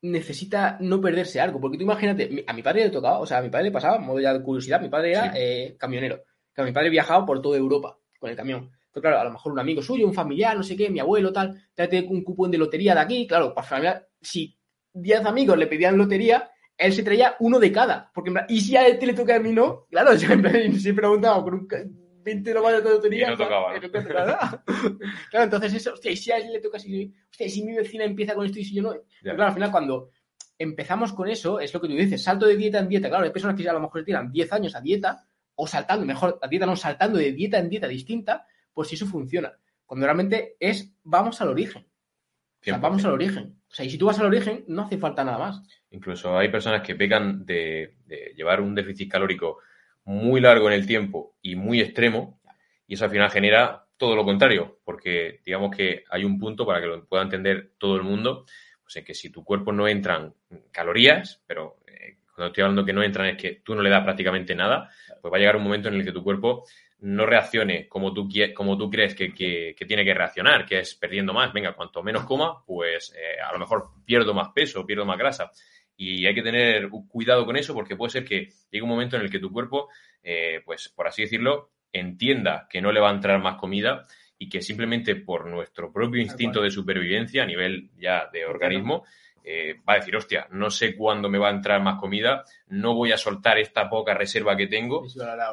necesita 0.02 0.78
no 0.80 1.02
perderse 1.02 1.42
algo. 1.42 1.60
Porque 1.60 1.78
tú 1.78 1.84
imagínate, 1.84 2.46
a 2.48 2.54
mi 2.54 2.62
padre 2.62 2.86
le 2.86 2.90
tocaba, 2.90 3.20
o 3.20 3.26
sea, 3.26 3.40
a 3.40 3.42
mi 3.42 3.50
padre 3.50 3.66
le 3.66 3.72
pasaba, 3.72 4.00
modo 4.00 4.20
ya 4.20 4.34
de 4.34 4.42
curiosidad, 4.42 4.80
mi 4.82 4.90
padre 4.90 5.12
era 5.12 5.32
Sí. 5.34 5.38
eh, 5.40 5.76
camionero. 5.78 6.24
Que 6.54 6.64
mi 6.64 6.72
padre 6.72 6.90
viajaba 6.90 7.26
por 7.26 7.42
toda 7.42 7.58
Europa 7.58 7.98
con 8.20 8.30
el 8.30 8.36
camión. 8.36 8.72
Entonces, 8.88 9.02
claro, 9.02 9.20
a 9.20 9.24
lo 9.24 9.32
mejor 9.32 9.52
un 9.52 9.60
amigo 9.60 9.82
suyo, 9.82 10.06
un 10.08 10.14
familiar, 10.14 10.56
no 10.56 10.64
sé 10.64 10.76
qué, 10.76 10.90
mi 10.90 11.00
abuelo, 11.00 11.32
tal, 11.34 11.62
tráete 11.74 12.08
un 12.10 12.24
cupón 12.24 12.50
de 12.52 12.58
lotería 12.58 12.94
de 12.96 13.02
aquí, 13.02 13.28
claro, 13.28 13.54
para 13.54 13.68
familiar, 13.68 14.08
si 14.22 14.58
10 14.94 15.26
amigos 15.26 15.58
le 15.58 15.68
pedían 15.68 15.98
lotería, 15.98 16.50
él 16.80 16.94
se 16.94 17.04
traía 17.04 17.36
uno 17.40 17.60
de 17.60 17.72
cada. 17.72 18.12
Porque, 18.14 18.34
¿y 18.48 18.62
si 18.62 18.76
a 18.76 18.88
este 18.88 19.06
le 19.06 19.14
toca 19.14 19.36
a 19.36 19.40
mí 19.40 19.52
no? 19.52 19.86
Claro, 19.92 20.14
yo 20.16 20.32
en 20.34 20.42
plan, 20.42 20.74
si 20.80 20.94
preguntaba 20.94 21.44
con 21.44 21.54
un 21.54 21.68
ca- 21.68 21.84
20 22.22 22.54
nomás 22.54 22.84
de 22.84 22.90
lotería. 22.90 23.28
Y 23.28 23.32
no 23.32 23.38
tocaba, 23.38 23.78
y 23.78 23.80
no 23.80 23.92
tocaba 23.92 24.64
claro, 25.32 25.44
entonces 25.46 25.74
eso, 25.74 25.94
hostia, 25.94 26.12
¿y 26.12 26.18
si 26.18 26.32
a 26.32 26.38
él 26.38 26.52
le 26.52 26.60
toca 26.60 26.80
si, 26.80 27.14
hostia, 27.32 27.48
¿y 27.48 27.50
si 27.50 27.64
mi 27.64 27.76
vecina 27.76 28.04
empieza 28.04 28.34
con 28.36 28.46
esto 28.46 28.60
y 28.60 28.64
si 28.66 28.76
yo 28.76 28.82
no? 28.84 28.94
Ya. 28.94 29.02
Pero 29.22 29.36
claro, 29.36 29.48
al 29.50 29.54
final 29.54 29.72
cuando 29.72 30.10
empezamos 30.58 31.14
con 31.14 31.30
eso, 31.30 31.60
es 31.60 31.74
lo 31.74 31.80
que 31.82 31.88
tú 31.88 31.94
dices, 31.94 32.22
salto 32.24 32.46
de 32.46 32.56
dieta 32.58 32.80
en 32.80 32.90
dieta. 32.90 33.08
Claro, 33.10 33.24
hay 33.24 33.32
personas 33.32 33.56
que 33.56 33.68
a 33.68 33.74
lo 33.74 33.80
mejor 33.80 34.04
tiran 34.04 34.32
10 34.32 34.52
años 34.54 34.76
a 34.76 34.82
dieta, 34.82 35.26
o 35.56 35.68
saltando, 35.68 36.06
mejor, 36.06 36.38
a 36.42 36.48
dieta 36.48 36.66
no, 36.66 36.76
saltando 36.76 37.18
de 37.18 37.32
dieta 37.32 37.58
en 37.60 37.70
dieta 37.70 37.88
distinta, 37.88 38.46
pues 38.74 38.90
si 38.90 38.96
eso 38.96 39.06
funciona. 39.06 39.54
Cuando 39.86 40.06
realmente 40.06 40.56
es, 40.60 40.94
vamos 41.04 41.42
al 41.42 41.50
origen. 41.50 41.84
O 41.84 42.64
sea, 42.64 42.78
100%. 42.78 42.82
vamos 42.82 43.06
al 43.06 43.12
origen. 43.14 43.59
O 43.70 43.74
sea, 43.74 43.86
y 43.86 43.90
si 43.90 43.98
tú 43.98 44.08
vas 44.08 44.20
al 44.20 44.26
origen, 44.26 44.64
no 44.68 44.84
hace 44.84 44.98
falta 44.98 45.24
nada 45.24 45.38
más. 45.38 45.62
Incluso 45.92 46.38
hay 46.38 46.50
personas 46.50 46.82
que 46.82 46.96
pecan 46.96 47.46
de, 47.46 47.96
llevar 48.36 48.62
un 48.62 48.74
déficit 48.74 49.12
calórico 49.12 49.60
muy 50.06 50.42
largo 50.42 50.68
en 50.68 50.74
el 50.74 50.88
tiempo 50.88 51.36
y 51.42 51.56
muy 51.56 51.82
extremo, 51.82 52.42
y 52.88 52.96
eso 52.96 53.06
al 53.06 53.12
final 53.12 53.30
genera 53.30 53.86
todo 53.96 54.16
lo 54.16 54.26
contrario, 54.26 54.80
porque 54.84 55.42
digamos 55.46 55.76
que 55.76 56.04
hay 56.10 56.24
un 56.24 56.40
punto 56.40 56.66
para 56.66 56.82
que 56.82 56.88
lo 56.88 57.06
pueda 57.06 57.22
entender 57.22 57.74
todo 57.78 57.96
el 57.96 58.02
mundo, 58.02 58.46
pues 58.82 58.96
en 58.96 59.04
que 59.04 59.14
si 59.14 59.30
tu 59.30 59.44
cuerpo 59.44 59.72
no 59.72 59.88
entran 59.88 60.34
calorías, 60.72 61.44
pero 61.46 61.78
eh, 61.86 62.18
cuando 62.34 62.48
estoy 62.48 62.64
hablando 62.64 62.86
que 62.86 62.94
no 62.94 63.04
entran 63.04 63.28
es 63.28 63.38
que 63.38 63.62
tú 63.64 63.76
no 63.76 63.84
le 63.84 63.90
das 63.92 64.04
prácticamente 64.04 64.56
nada, 64.56 64.90
pues 65.22 65.32
va 65.32 65.38
a 65.38 65.40
llegar 65.40 65.58
un 65.58 65.64
momento 65.64 65.90
en 65.90 65.96
el 65.96 66.06
que 66.06 66.12
tu 66.12 66.24
cuerpo 66.24 66.66
no 67.02 67.26
reaccione 67.26 67.88
como 67.88 68.14
tú, 68.14 68.28
como 68.54 68.78
tú 68.78 68.90
crees 68.90 69.16
que, 69.16 69.34
que- 69.34 69.74
que 69.78 69.86
tiene 69.86 70.04
que 70.04 70.14
reaccionar, 70.14 70.66
que 70.66 70.80
es 70.80 70.96
perdiendo 70.96 71.34
más. 71.34 71.54
Venga, 71.54 71.74
cuanto 71.74 72.04
menos 72.04 72.26
coma, 72.26 72.64
pues 72.66 73.14
eh, 73.18 73.40
a 73.42 73.52
lo 73.54 73.60
mejor 73.60 73.90
pierdo 74.06 74.34
más 74.34 74.50
peso, 74.54 74.86
pierdo 74.86 75.06
más 75.06 75.18
grasa. 75.18 75.52
Y 75.96 76.26
hay 76.26 76.34
que 76.34 76.42
tener 76.42 76.90
cuidado 77.10 77.46
con 77.46 77.58
eso 77.58 77.74
porque 77.74 77.96
puede 77.96 78.12
ser 78.12 78.26
que 78.26 78.50
llegue 78.72 78.84
un 78.84 78.90
momento 78.90 79.16
en 79.18 79.22
el 79.24 79.30
que 79.30 79.40
tu 79.40 79.52
cuerpo, 79.52 79.90
eh, 80.24 80.62
pues 80.66 80.90
por 80.90 81.08
así 81.08 81.22
decirlo, 81.24 81.72
entienda 81.92 82.68
que 82.70 82.82
no 82.82 82.92
le 82.92 83.00
va 83.00 83.10
a 83.10 83.14
entrar 83.14 83.40
más 83.42 83.56
comida 83.56 84.06
y 84.38 84.48
que 84.50 84.62
simplemente 84.62 85.16
por 85.16 85.48
nuestro 85.48 85.92
propio 85.92 86.22
instinto 86.22 86.62
de 86.62 86.72
supervivencia 86.72 87.44
a 87.44 87.46
nivel 87.46 87.90
ya 87.98 88.30
de 88.32 88.46
organismo, 88.46 89.04
eh, 89.44 89.76
va 89.88 89.94
a 89.94 89.98
decir, 89.98 90.16
hostia, 90.16 90.48
no 90.52 90.70
sé 90.70 90.96
cuándo 90.96 91.28
me 91.30 91.38
va 91.38 91.48
a 91.50 91.54
entrar 91.54 91.82
más 91.82 92.00
comida, 92.00 92.44
no 92.68 92.94
voy 92.94 93.12
a 93.12 93.18
soltar 93.18 93.58
esta 93.58 93.90
poca 93.90 94.14
reserva 94.14 94.56
que 94.56 94.68
tengo 94.68 95.02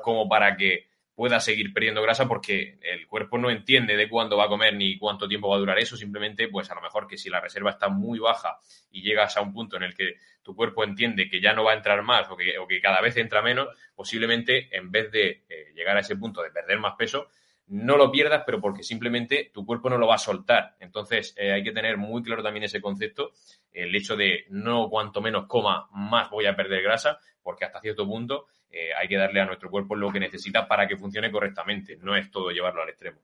como 0.02 0.28
para 0.28 0.56
que 0.56 0.86
pueda 1.16 1.40
seguir 1.40 1.72
perdiendo 1.72 2.02
grasa 2.02 2.28
porque 2.28 2.78
el 2.82 3.06
cuerpo 3.08 3.38
no 3.38 3.50
entiende 3.50 3.96
de 3.96 4.08
cuándo 4.08 4.36
va 4.36 4.44
a 4.44 4.48
comer 4.48 4.76
ni 4.76 4.98
cuánto 4.98 5.26
tiempo 5.26 5.48
va 5.48 5.56
a 5.56 5.58
durar 5.58 5.78
eso, 5.78 5.96
simplemente 5.96 6.46
pues 6.48 6.70
a 6.70 6.74
lo 6.74 6.82
mejor 6.82 7.08
que 7.08 7.16
si 7.16 7.30
la 7.30 7.40
reserva 7.40 7.70
está 7.70 7.88
muy 7.88 8.18
baja 8.18 8.58
y 8.92 9.00
llegas 9.00 9.36
a 9.38 9.40
un 9.40 9.54
punto 9.54 9.76
en 9.78 9.84
el 9.84 9.94
que 9.94 10.16
tu 10.42 10.54
cuerpo 10.54 10.84
entiende 10.84 11.28
que 11.28 11.40
ya 11.40 11.54
no 11.54 11.64
va 11.64 11.72
a 11.72 11.76
entrar 11.76 12.02
más 12.02 12.30
o 12.30 12.36
que, 12.36 12.80
cada 12.82 13.00
vez 13.00 13.16
entra 13.16 13.40
menos, 13.40 13.68
posiblemente 13.94 14.68
en 14.76 14.90
vez 14.90 15.10
de 15.10 15.44
eh, 15.48 15.72
llegar 15.74 15.96
a 15.96 16.00
ese 16.00 16.16
punto 16.16 16.42
de 16.42 16.50
perder 16.50 16.78
más 16.78 16.94
peso, 16.96 17.28
no 17.68 17.96
lo 17.96 18.12
pierdas, 18.12 18.42
pero 18.44 18.60
porque 18.60 18.82
simplemente 18.82 19.50
tu 19.52 19.64
cuerpo 19.64 19.90
no 19.90 19.98
lo 19.98 20.06
va 20.06 20.16
a 20.16 20.18
soltar. 20.18 20.76
Entonces 20.80 21.34
eh, 21.36 21.50
hay 21.52 21.64
que 21.64 21.72
tener 21.72 21.96
muy 21.96 22.22
claro 22.22 22.42
también 22.42 22.64
ese 22.64 22.80
concepto, 22.80 23.32
el 23.72 23.94
hecho 23.96 24.16
de 24.16 24.44
no 24.50 24.88
cuanto 24.90 25.20
menos 25.20 25.46
coma, 25.46 25.88
más 25.92 26.30
voy 26.30 26.46
a 26.46 26.54
perder 26.54 26.82
grasa, 26.82 27.18
porque 27.42 27.64
hasta 27.64 27.80
cierto 27.80 28.06
punto 28.06 28.46
eh, 28.70 28.90
hay 28.98 29.08
que 29.08 29.16
darle 29.16 29.40
a 29.40 29.46
nuestro 29.46 29.70
cuerpo 29.70 29.94
lo 29.94 30.10
que 30.12 30.20
necesita 30.20 30.66
para 30.68 30.86
que 30.86 30.96
funcione 30.96 31.30
correctamente. 31.30 31.96
No 31.96 32.16
es 32.16 32.30
todo 32.30 32.50
llevarlo 32.50 32.82
al 32.82 32.88
extremo. 32.88 33.20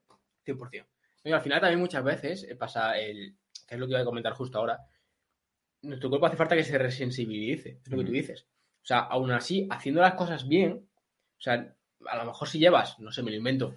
100%. 0.46 0.84
Y 1.24 1.30
al 1.32 1.40
final 1.40 1.60
también 1.60 1.80
muchas 1.80 2.02
veces 2.02 2.44
eh, 2.48 2.56
pasa 2.56 2.98
el, 2.98 3.34
que 3.68 3.74
es 3.74 3.80
lo 3.80 3.86
que 3.86 3.92
iba 3.92 4.00
a 4.00 4.04
comentar 4.04 4.32
justo 4.32 4.58
ahora, 4.58 4.80
nuestro 5.82 6.08
cuerpo 6.08 6.26
hace 6.26 6.36
falta 6.36 6.56
que 6.56 6.64
se 6.64 6.78
resensibilice, 6.78 7.78
es 7.84 7.90
lo 7.90 7.98
que 7.98 8.04
tú 8.04 8.12
dices. 8.12 8.46
O 8.82 8.84
sea, 8.86 8.98
aún 9.00 9.30
así, 9.32 9.66
haciendo 9.70 10.00
las 10.00 10.14
cosas 10.14 10.48
bien, 10.48 10.72
o 11.38 11.40
sea, 11.40 11.74
a 12.06 12.16
lo 12.16 12.24
mejor 12.24 12.48
si 12.48 12.58
llevas, 12.58 12.98
no 12.98 13.10
sé, 13.12 13.22
me 13.22 13.30
lo 13.30 13.36
invento, 13.36 13.74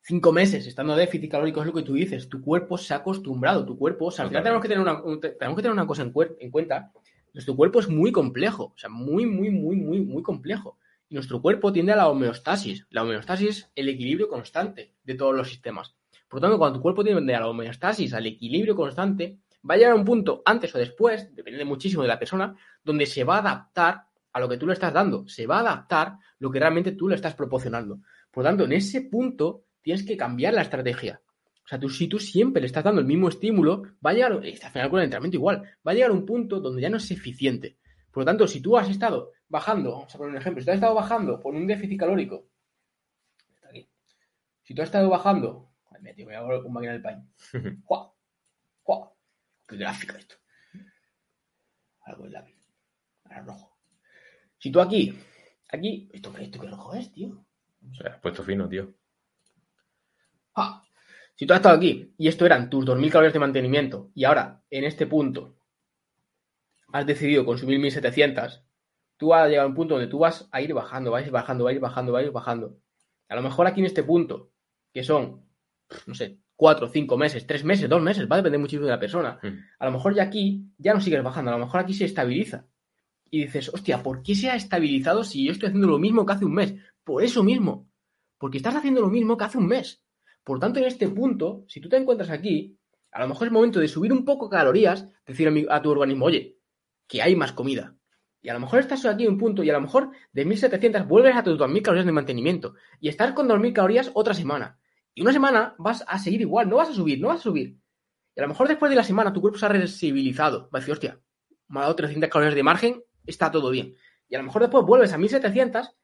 cinco 0.00 0.32
meses 0.32 0.66
estando 0.66 0.96
déficit 0.96 1.30
calórico, 1.30 1.60
es 1.60 1.66
lo 1.66 1.72
que 1.72 1.82
tú 1.82 1.94
dices, 1.94 2.28
tu 2.28 2.42
cuerpo 2.42 2.76
se 2.78 2.94
ha 2.94 2.98
acostumbrado, 2.98 3.64
tu 3.64 3.76
cuerpo, 3.78 4.06
o 4.06 4.10
sea, 4.10 4.24
al 4.24 4.28
final 4.30 4.42
tenemos 4.42 4.62
que 4.62 4.68
tener 4.68 4.82
una, 4.82 5.02
un- 5.02 5.20
te- 5.20 5.30
tenemos 5.30 5.56
que 5.56 5.62
tener 5.62 5.72
una 5.72 5.86
cosa 5.86 6.02
en 6.02 6.50
cuenta, 6.50 6.92
nuestro 7.32 7.54
cuerpo 7.56 7.80
es 7.80 7.88
muy 7.88 8.10
complejo, 8.12 8.72
o 8.74 8.78
sea, 8.78 8.90
muy, 8.90 9.26
muy, 9.26 9.50
muy, 9.50 9.76
muy, 9.76 10.00
muy 10.00 10.22
complejo. 10.22 10.78
Nuestro 11.12 11.42
cuerpo 11.42 11.74
tiende 11.74 11.92
a 11.92 11.96
la 11.96 12.08
homeostasis. 12.08 12.86
La 12.88 13.02
homeostasis 13.02 13.70
el 13.74 13.90
equilibrio 13.90 14.28
constante 14.28 14.94
de 15.04 15.14
todos 15.14 15.34
los 15.34 15.46
sistemas. 15.46 15.94
Por 16.26 16.38
lo 16.38 16.40
tanto, 16.40 16.58
cuando 16.58 16.78
tu 16.78 16.82
cuerpo 16.82 17.04
tiende 17.04 17.34
a 17.34 17.40
la 17.40 17.48
homeostasis, 17.48 18.14
al 18.14 18.24
equilibrio 18.24 18.74
constante, 18.74 19.40
va 19.68 19.74
a 19.74 19.76
llegar 19.76 19.92
a 19.92 19.96
un 19.96 20.06
punto, 20.06 20.42
antes 20.46 20.74
o 20.74 20.78
después, 20.78 21.34
depende 21.36 21.66
muchísimo 21.66 22.00
de 22.00 22.08
la 22.08 22.18
persona, 22.18 22.56
donde 22.82 23.04
se 23.04 23.24
va 23.24 23.36
a 23.36 23.40
adaptar 23.40 24.06
a 24.32 24.40
lo 24.40 24.48
que 24.48 24.56
tú 24.56 24.66
le 24.66 24.72
estás 24.72 24.94
dando. 24.94 25.28
Se 25.28 25.46
va 25.46 25.58
a 25.58 25.60
adaptar 25.60 26.16
lo 26.38 26.50
que 26.50 26.58
realmente 26.58 26.92
tú 26.92 27.10
le 27.10 27.16
estás 27.16 27.34
proporcionando. 27.34 28.00
Por 28.30 28.44
lo 28.44 28.48
tanto, 28.48 28.64
en 28.64 28.72
ese 28.72 29.02
punto 29.02 29.64
tienes 29.82 30.06
que 30.06 30.16
cambiar 30.16 30.54
la 30.54 30.62
estrategia. 30.62 31.20
O 31.62 31.68
sea, 31.68 31.78
tú, 31.78 31.90
si 31.90 32.08
tú 32.08 32.18
siempre 32.18 32.62
le 32.62 32.68
estás 32.68 32.84
dando 32.84 33.02
el 33.02 33.06
mismo 33.06 33.28
estímulo, 33.28 33.82
va 34.04 34.12
a 34.12 34.14
llegar, 34.14 34.32
al 34.32 34.40
final 34.40 34.88
con 34.88 34.98
el 35.00 35.04
entrenamiento 35.04 35.36
igual, 35.36 35.62
va 35.86 35.92
a 35.92 35.94
llegar 35.94 36.10
a 36.10 36.14
un 36.14 36.24
punto 36.24 36.58
donde 36.58 36.80
ya 36.80 36.88
no 36.88 36.96
es 36.96 37.10
eficiente. 37.10 37.76
Por 38.12 38.22
lo 38.22 38.24
tanto, 38.26 38.46
si 38.46 38.60
tú 38.60 38.76
has 38.76 38.88
estado 38.88 39.32
bajando, 39.48 39.92
vamos 39.92 40.14
a 40.14 40.18
poner 40.18 40.32
un 40.32 40.38
ejemplo, 40.38 40.60
si 40.60 40.66
tú 40.66 40.70
has 40.70 40.76
estado 40.76 40.94
bajando 40.94 41.40
por 41.40 41.54
un 41.54 41.66
déficit 41.66 41.98
calórico, 41.98 42.46
está 43.54 43.68
aquí. 43.68 43.88
si 44.62 44.74
tú 44.74 44.82
has 44.82 44.88
estado 44.88 45.08
bajando, 45.08 45.72
me 46.02 46.36
hago 46.36 46.66
un 46.66 46.72
máquina 46.72 46.92
del 46.92 47.02
pain. 47.02 47.32
¡Jua! 47.84 48.12
¡Jua! 48.82 49.12
¡Qué 49.66 49.76
gráfica 49.76 50.18
esto! 50.18 50.36
Ahora 52.00 52.16
con 52.16 52.26
el 52.26 52.32
lápiz. 52.32 52.56
Ahora 53.24 53.42
rojo. 53.42 53.78
Si 54.58 54.70
tú 54.70 54.80
aquí, 54.80 55.16
aquí, 55.70 56.08
¿esto 56.12 56.32
qué, 56.32 56.44
esto 56.44 56.60
qué 56.60 56.66
rojo 56.68 56.94
es, 56.94 57.12
tío? 57.12 57.44
O 57.90 57.94
sea, 57.94 58.12
has 58.12 58.20
puesto 58.20 58.42
fino, 58.42 58.68
tío. 58.68 58.92
¡Ah! 60.54 60.84
Si 61.34 61.46
tú 61.46 61.54
has 61.54 61.60
estado 61.60 61.76
aquí 61.76 62.14
y 62.18 62.28
esto 62.28 62.44
eran 62.44 62.68
tus 62.68 62.84
2.000 62.84 63.10
calorías 63.10 63.32
de 63.32 63.38
mantenimiento 63.38 64.10
y 64.14 64.24
ahora 64.24 64.62
en 64.70 64.84
este 64.84 65.06
punto 65.06 65.56
has 66.92 67.06
decidido 67.06 67.44
consumir 67.44 67.78
1.700, 67.80 68.62
tú 69.16 69.28
vas 69.28 69.42
a 69.44 69.48
llegar 69.48 69.64
a 69.64 69.68
un 69.68 69.74
punto 69.74 69.94
donde 69.94 70.08
tú 70.08 70.18
vas 70.18 70.48
a 70.52 70.60
ir 70.60 70.72
bajando, 70.74 71.18
ir 71.18 71.30
bajando, 71.30 71.70
ir 71.70 71.80
bajando, 71.80 72.20
ir 72.20 72.30
bajando. 72.30 72.78
A 73.28 73.36
lo 73.36 73.42
mejor 73.42 73.66
aquí 73.66 73.80
en 73.80 73.86
este 73.86 74.02
punto, 74.02 74.50
que 74.92 75.02
son, 75.02 75.46
no 76.06 76.14
sé, 76.14 76.38
4, 76.56 76.88
5 76.88 77.16
meses, 77.16 77.46
3 77.46 77.64
meses, 77.64 77.88
2 77.88 78.02
meses, 78.02 78.28
va 78.30 78.36
a 78.36 78.38
depender 78.38 78.60
muchísimo 78.60 78.84
de 78.86 78.92
la 78.92 79.00
persona. 79.00 79.38
Mm. 79.42 79.48
A 79.78 79.86
lo 79.86 79.92
mejor 79.92 80.14
ya 80.14 80.24
aquí 80.24 80.66
ya 80.78 80.94
no 80.94 81.00
sigues 81.00 81.22
bajando, 81.22 81.50
a 81.50 81.54
lo 81.58 81.64
mejor 81.64 81.80
aquí 81.80 81.94
se 81.94 82.04
estabiliza. 82.04 82.66
Y 83.30 83.44
dices, 83.44 83.72
hostia, 83.72 84.02
¿por 84.02 84.22
qué 84.22 84.34
se 84.34 84.50
ha 84.50 84.56
estabilizado 84.56 85.24
si 85.24 85.46
yo 85.46 85.52
estoy 85.52 85.68
haciendo 85.68 85.88
lo 85.88 85.98
mismo 85.98 86.26
que 86.26 86.32
hace 86.34 86.44
un 86.44 86.52
mes? 86.54 86.74
Por 87.02 87.22
eso 87.24 87.42
mismo. 87.42 87.88
Porque 88.38 88.58
estás 88.58 88.76
haciendo 88.76 89.00
lo 89.00 89.08
mismo 89.08 89.36
que 89.38 89.44
hace 89.44 89.56
un 89.58 89.66
mes. 89.66 90.04
Por 90.44 90.58
tanto, 90.60 90.80
en 90.80 90.84
este 90.86 91.08
punto, 91.08 91.64
si 91.68 91.80
tú 91.80 91.88
te 91.88 91.96
encuentras 91.96 92.28
aquí, 92.30 92.76
a 93.10 93.20
lo 93.22 93.28
mejor 93.28 93.46
es 93.46 93.52
momento 93.52 93.80
de 93.80 93.88
subir 93.88 94.12
un 94.12 94.24
poco 94.24 94.50
calorías, 94.50 95.08
decir 95.26 95.48
a, 95.48 95.50
mi- 95.50 95.66
a 95.68 95.80
tu 95.80 95.90
organismo, 95.90 96.26
oye, 96.26 96.58
que 97.06 97.22
hay 97.22 97.36
más 97.36 97.52
comida. 97.52 97.96
Y 98.40 98.48
a 98.48 98.54
lo 98.54 98.60
mejor 98.60 98.80
estás 98.80 99.04
aquí 99.06 99.26
un 99.26 99.38
punto 99.38 99.62
y 99.62 99.70
a 99.70 99.74
lo 99.74 99.80
mejor 99.80 100.10
de 100.32 100.44
1700 100.44 101.06
vuelves 101.06 101.36
a 101.36 101.44
tus 101.44 101.56
2000 101.56 101.82
calorías 101.82 102.06
de 102.06 102.12
mantenimiento 102.12 102.74
y 103.00 103.08
estás 103.08 103.32
con 103.32 103.46
2000 103.46 103.72
calorías 103.72 104.10
otra 104.14 104.34
semana. 104.34 104.78
Y 105.14 105.22
una 105.22 105.32
semana 105.32 105.74
vas 105.78 106.04
a 106.06 106.18
seguir 106.18 106.40
igual, 106.40 106.68
no 106.68 106.76
vas 106.76 106.88
a 106.88 106.94
subir, 106.94 107.20
no 107.20 107.28
vas 107.28 107.40
a 107.40 107.42
subir. 107.42 107.76
Y 108.34 108.40
a 108.40 108.42
lo 108.42 108.48
mejor 108.48 108.66
después 108.66 108.90
de 108.90 108.96
la 108.96 109.04
semana 109.04 109.32
tu 109.32 109.40
cuerpo 109.40 109.58
se 109.58 109.66
ha 109.66 109.68
resensibilizado. 109.68 110.70
Va 110.74 110.78
a 110.78 110.80
decir, 110.80 110.92
hostia, 110.92 111.20
me 111.68 111.80
ha 111.80 111.82
dado 111.82 111.96
300 111.96 112.28
calorías 112.30 112.54
de 112.54 112.62
margen, 112.62 113.02
está 113.26 113.50
todo 113.50 113.70
bien. 113.70 113.94
Y 114.28 114.34
a 114.34 114.38
lo 114.38 114.44
mejor 114.44 114.62
después 114.62 114.84
vuelves 114.84 115.12
a 115.12 115.18
1700 115.18 115.94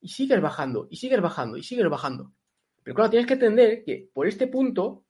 y 0.00 0.08
sigues 0.08 0.40
bajando, 0.40 0.86
y 0.90 0.96
sigues 0.96 1.20
bajando, 1.20 1.56
y 1.56 1.62
sigues 1.62 1.88
bajando. 1.88 2.32
Pero 2.82 2.94
claro, 2.94 3.10
tienes 3.10 3.26
que 3.26 3.34
entender 3.34 3.84
que 3.84 4.08
por 4.14 4.26
este 4.26 4.46
punto 4.46 5.04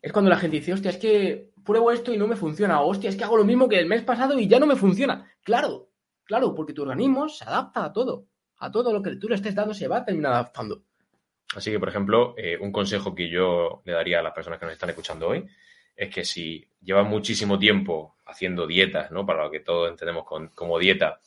es 0.00 0.12
cuando 0.12 0.30
la 0.30 0.36
gente 0.36 0.58
dice, 0.58 0.72
hostia, 0.72 0.92
es 0.92 0.98
que 0.98 1.50
pruebo 1.66 1.90
esto 1.90 2.14
y 2.14 2.16
no 2.16 2.26
me 2.26 2.36
funciona. 2.36 2.80
Hostia, 2.80 3.10
es 3.10 3.16
que 3.16 3.24
hago 3.24 3.36
lo 3.36 3.44
mismo 3.44 3.68
que 3.68 3.78
el 3.78 3.86
mes 3.86 4.02
pasado 4.02 4.38
y 4.38 4.46
ya 4.48 4.58
no 4.58 4.66
me 4.66 4.76
funciona. 4.76 5.30
Claro, 5.42 5.90
claro, 6.24 6.54
porque 6.54 6.72
tu 6.72 6.82
organismo 6.82 7.28
se 7.28 7.44
adapta 7.44 7.84
a 7.84 7.92
todo. 7.92 8.26
A 8.58 8.70
todo 8.70 8.92
lo 8.92 9.02
que 9.02 9.16
tú 9.16 9.28
le 9.28 9.34
estés 9.34 9.54
dando 9.54 9.74
se 9.74 9.88
va 9.88 9.98
a 9.98 10.04
terminar 10.04 10.32
adaptando. 10.32 10.82
Así 11.54 11.70
que, 11.70 11.78
por 11.78 11.88
ejemplo, 11.88 12.34
eh, 12.38 12.56
un 12.60 12.72
consejo 12.72 13.14
que 13.14 13.28
yo 13.28 13.82
le 13.84 13.92
daría 13.92 14.20
a 14.20 14.22
las 14.22 14.32
personas 14.32 14.58
que 14.58 14.64
nos 14.66 14.72
están 14.72 14.88
escuchando 14.90 15.28
hoy 15.28 15.44
es 15.94 16.10
que 16.10 16.24
si 16.24 16.66
llevas 16.82 17.06
muchísimo 17.08 17.58
tiempo 17.58 18.16
haciendo 18.26 18.66
dietas, 18.66 19.10
¿no? 19.10 19.24
Para 19.26 19.44
lo 19.44 19.50
que 19.50 19.60
todos 19.60 19.90
entendemos 19.90 20.24
con- 20.24 20.48
como 20.48 20.78
dieta, 20.78 21.20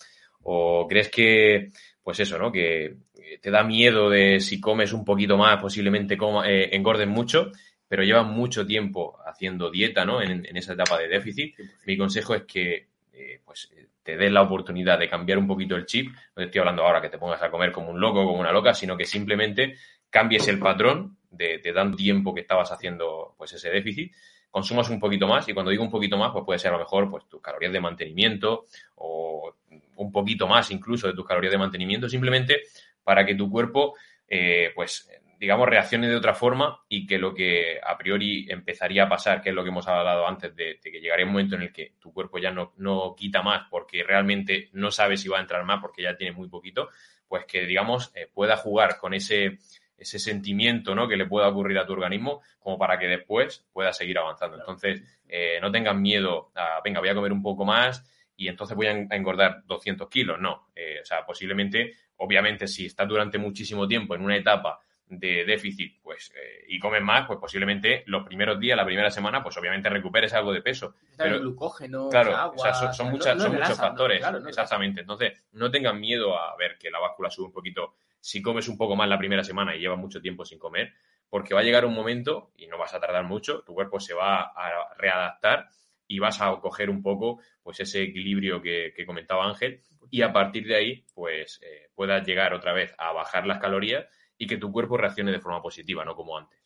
o 0.43 0.85
crees 0.87 1.09
que, 1.09 1.71
pues 2.03 2.19
eso, 2.19 2.37
¿no? 2.37 2.51
Que 2.51 2.97
te 3.41 3.49
da 3.51 3.63
miedo 3.63 4.09
de 4.09 4.39
si 4.39 4.59
comes 4.59 4.93
un 4.93 5.03
poquito 5.05 5.37
más, 5.37 5.59
posiblemente 5.61 6.17
coma- 6.17 6.49
eh, 6.49 6.69
engordes 6.75 7.07
mucho, 7.07 7.51
pero 7.89 8.03
llevas 8.03 8.27
mucho 8.27 8.65
tiempo 8.65 9.17
haciendo 9.25 9.69
dieta, 9.69 10.05
¿no? 10.05 10.21
En, 10.21 10.45
en 10.45 10.55
esa 10.55 10.73
etapa 10.73 10.97
de 10.97 11.09
déficit, 11.09 11.55
mi 11.85 11.97
consejo 11.97 12.35
es 12.35 12.43
que 12.43 12.87
eh, 13.11 13.41
pues 13.43 13.69
eh, 13.75 13.87
te 14.03 14.15
des 14.15 14.31
la 14.31 14.43
oportunidad 14.43 14.97
de 14.97 15.09
cambiar 15.09 15.39
un 15.39 15.47
poquito 15.47 15.75
el 15.75 15.85
chip. 15.85 16.07
No 16.09 16.35
te 16.35 16.43
estoy 16.45 16.59
hablando 16.59 16.83
ahora 16.83 17.01
que 17.01 17.09
te 17.09 17.17
pongas 17.17 17.41
a 17.41 17.51
comer 17.51 17.71
como 17.71 17.89
un 17.89 17.99
loco 17.99 18.21
o 18.21 18.27
como 18.27 18.39
una 18.39 18.51
loca, 18.51 18.73
sino 18.73 18.95
que 18.95 19.05
simplemente 19.05 19.75
cambies 20.09 20.47
el 20.47 20.59
patrón 20.59 21.17
de, 21.29 21.57
de 21.57 21.73
tanto 21.73 21.97
tiempo 21.97 22.33
que 22.33 22.41
estabas 22.41 22.71
haciendo 22.71 23.35
pues 23.37 23.53
ese 23.53 23.69
déficit, 23.69 24.13
consumas 24.49 24.89
un 24.89 24.99
poquito 24.99 25.27
más 25.27 25.47
y 25.49 25.53
cuando 25.53 25.71
digo 25.71 25.83
un 25.83 25.91
poquito 25.91 26.17
más, 26.17 26.31
pues 26.31 26.45
puede 26.45 26.59
ser 26.59 26.69
a 26.69 26.73
lo 26.73 26.79
mejor 26.79 27.09
pues 27.09 27.27
tus 27.27 27.41
calorías 27.41 27.73
de 27.73 27.79
mantenimiento 27.79 28.65
o 28.95 29.55
un 29.95 30.11
poquito 30.11 30.47
más 30.47 30.71
incluso 30.71 31.07
de 31.07 31.13
tus 31.13 31.25
calorías 31.25 31.51
de 31.51 31.57
mantenimiento, 31.57 32.07
simplemente 32.07 32.61
para 33.03 33.25
que 33.25 33.35
tu 33.35 33.49
cuerpo 33.49 33.95
eh, 34.27 34.71
pues 34.75 35.09
digamos 35.39 35.69
reaccione 35.69 36.09
de 36.09 36.17
otra 36.17 36.35
forma 36.35 36.83
y 36.89 37.07
que 37.07 37.17
lo 37.17 37.33
que 37.33 37.79
a 37.81 37.97
priori 37.97 38.45
empezaría 38.49 39.03
a 39.03 39.09
pasar, 39.09 39.41
que 39.41 39.49
es 39.49 39.55
lo 39.55 39.63
que 39.63 39.69
hemos 39.69 39.87
hablado 39.87 40.27
antes 40.27 40.53
de, 40.53 40.79
de 40.83 40.91
que 40.91 40.99
llegaría 40.99 41.25
un 41.25 41.31
momento 41.31 41.55
en 41.55 41.61
el 41.61 41.71
que 41.71 41.93
tu 41.97 42.11
cuerpo 42.13 42.37
ya 42.39 42.51
no, 42.51 42.73
no 42.77 43.15
quita 43.15 43.41
más 43.41 43.67
porque 43.69 44.03
realmente 44.03 44.69
no 44.73 44.91
sabe 44.91 45.15
si 45.15 45.29
va 45.29 45.37
a 45.37 45.41
entrar 45.41 45.63
más 45.63 45.79
porque 45.81 46.03
ya 46.03 46.17
tiene 46.17 46.35
muy 46.35 46.49
poquito, 46.49 46.89
pues 47.27 47.45
que 47.45 47.65
digamos 47.65 48.11
eh, 48.15 48.29
pueda 48.33 48.57
jugar 48.57 48.97
con 48.97 49.13
ese 49.13 49.59
ese 49.99 50.19
sentimiento 50.19 50.95
¿no? 50.95 51.07
que 51.07 51.17
le 51.17 51.25
pueda 51.25 51.49
ocurrir 51.49 51.77
a 51.77 51.85
tu 51.85 51.93
organismo 51.93 52.41
como 52.59 52.77
para 52.77 52.97
que 52.97 53.07
después 53.07 53.65
pueda 53.73 53.91
seguir 53.91 54.17
avanzando. 54.17 54.57
Entonces, 54.57 55.03
eh, 55.27 55.59
no 55.61 55.71
tengas 55.71 55.95
miedo 55.95 56.51
a, 56.55 56.79
venga, 56.83 56.99
voy 57.01 57.09
a 57.09 57.15
comer 57.15 57.33
un 57.33 57.41
poco 57.41 57.65
más 57.65 58.03
y 58.35 58.47
entonces 58.47 58.77
voy 58.77 58.87
a 58.87 58.91
engordar 58.91 59.63
200 59.65 60.07
kilos. 60.09 60.39
No, 60.39 60.69
Eh, 60.75 60.99
o 61.01 61.05
sea, 61.05 61.25
posiblemente, 61.25 61.93
obviamente, 62.15 62.65
si 62.65 62.85
estás 62.85 63.07
durante 63.07 63.37
muchísimo 63.37 63.87
tiempo 63.87 64.15
en 64.15 64.21
una 64.21 64.37
etapa 64.37 64.79
de 65.09 65.43
déficit 65.43 65.99
pues 66.03 66.31
eh, 66.35 66.65
y 66.67 66.79
comes 66.79 67.01
más, 67.01 67.25
pues 67.25 67.39
posiblemente 67.39 68.03
los 68.05 68.23
primeros 68.23 68.59
días, 68.59 68.77
la 68.77 68.85
primera 68.85 69.09
semana, 69.09 69.41
pues 69.43 69.57
obviamente 69.57 69.89
recuperes 69.89 70.33
algo 70.33 70.53
de 70.53 70.61
peso. 70.61 70.95
El 71.13 71.17
Pero- 71.17 71.39
glucógeno, 71.39 72.09
Claro, 72.09 72.35
agua, 72.35 72.55
o 72.55 72.59
sea, 72.59 72.73
son, 72.73 72.93
son 72.93 73.05
no- 73.07 73.11
muchas- 73.13 73.35
no 73.35 73.43
son 73.43 73.53
muchos 73.53 73.69
no, 73.69 73.75
factores. 73.75 74.19
claro, 74.19 74.47
exactamente. 74.47 75.01
Entonces, 75.01 75.33
no 75.53 75.71
tengan 75.71 75.99
miedo 75.99 76.37
a 76.39 76.55
ver 76.57 76.77
que 76.77 76.91
la 76.91 76.99
báscula 76.99 77.29
sube 77.29 77.47
un 77.47 77.51
poquito 77.53 77.95
si 78.19 78.41
comes 78.41 78.67
un 78.67 78.77
poco 78.77 78.95
más 78.95 79.09
la 79.09 79.17
primera 79.17 79.43
semana 79.43 79.75
y 79.75 79.79
llevas 79.79 79.97
mucho 79.97 80.21
tiempo 80.21 80.45
sin 80.45 80.59
comer, 80.59 80.93
porque 81.29 81.53
va 81.53 81.61
a 81.61 81.63
llegar 81.63 81.85
un 81.85 81.93
momento, 81.95 82.51
y 82.57 82.67
no 82.67 82.77
vas 82.77 82.93
a 82.93 82.99
tardar 82.99 83.23
mucho, 83.23 83.61
tu 83.63 83.73
cuerpo 83.73 83.99
se 83.99 84.13
va 84.13 84.41
a 84.41 84.93
readaptar 84.97 85.69
y 86.07 86.19
vas 86.19 86.41
a 86.41 86.51
coger 86.59 86.89
un 86.89 87.01
poco 87.03 87.39
pues 87.63 87.79
ese 87.79 88.01
equilibrio 88.01 88.61
que, 88.61 88.93
que 88.95 89.05
comentaba 89.05 89.45
Ángel 89.47 89.81
y 90.09 90.21
a 90.23 90.33
partir 90.33 90.65
de 90.67 90.75
ahí 90.75 91.05
pues 91.13 91.59
eh, 91.63 91.89
puedas 91.93 92.25
llegar 92.25 92.53
otra 92.55 92.73
vez 92.73 92.95
a 92.97 93.11
bajar 93.13 93.45
las 93.45 93.59
calorías 93.59 94.05
y 94.39 94.47
que 94.47 94.57
tu 94.57 94.71
cuerpo 94.71 94.97
reaccione 94.97 95.31
de 95.31 95.39
forma 95.39 95.61
positiva, 95.61 96.03
no 96.03 96.15
como 96.15 96.37
antes. 96.37 96.57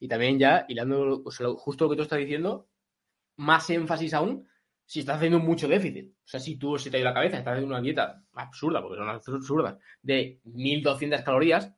Y 0.00 0.08
también 0.08 0.38
ya, 0.38 0.64
hilando 0.68 1.22
o 1.24 1.56
justo 1.56 1.84
lo 1.84 1.90
que 1.90 1.96
tú 1.96 2.02
estás 2.02 2.18
diciendo, 2.18 2.66
más 3.36 3.68
énfasis 3.70 4.14
aún 4.14 4.48
si 4.86 5.00
estás 5.00 5.16
haciendo 5.16 5.38
mucho 5.38 5.68
déficit. 5.68 6.12
O 6.12 6.26
sea, 6.26 6.40
si 6.40 6.56
tú 6.56 6.78
se 6.78 6.90
te 6.90 6.96
ha 6.96 7.00
ido 7.00 7.08
la 7.08 7.14
cabeza, 7.14 7.38
estás 7.38 7.52
haciendo 7.52 7.74
una 7.74 7.82
dieta 7.82 8.22
absurda, 8.32 8.82
porque 8.82 8.96
son 8.96 9.08
absurdas, 9.08 9.78
de 10.02 10.40
1200 10.44 11.22
calorías, 11.22 11.72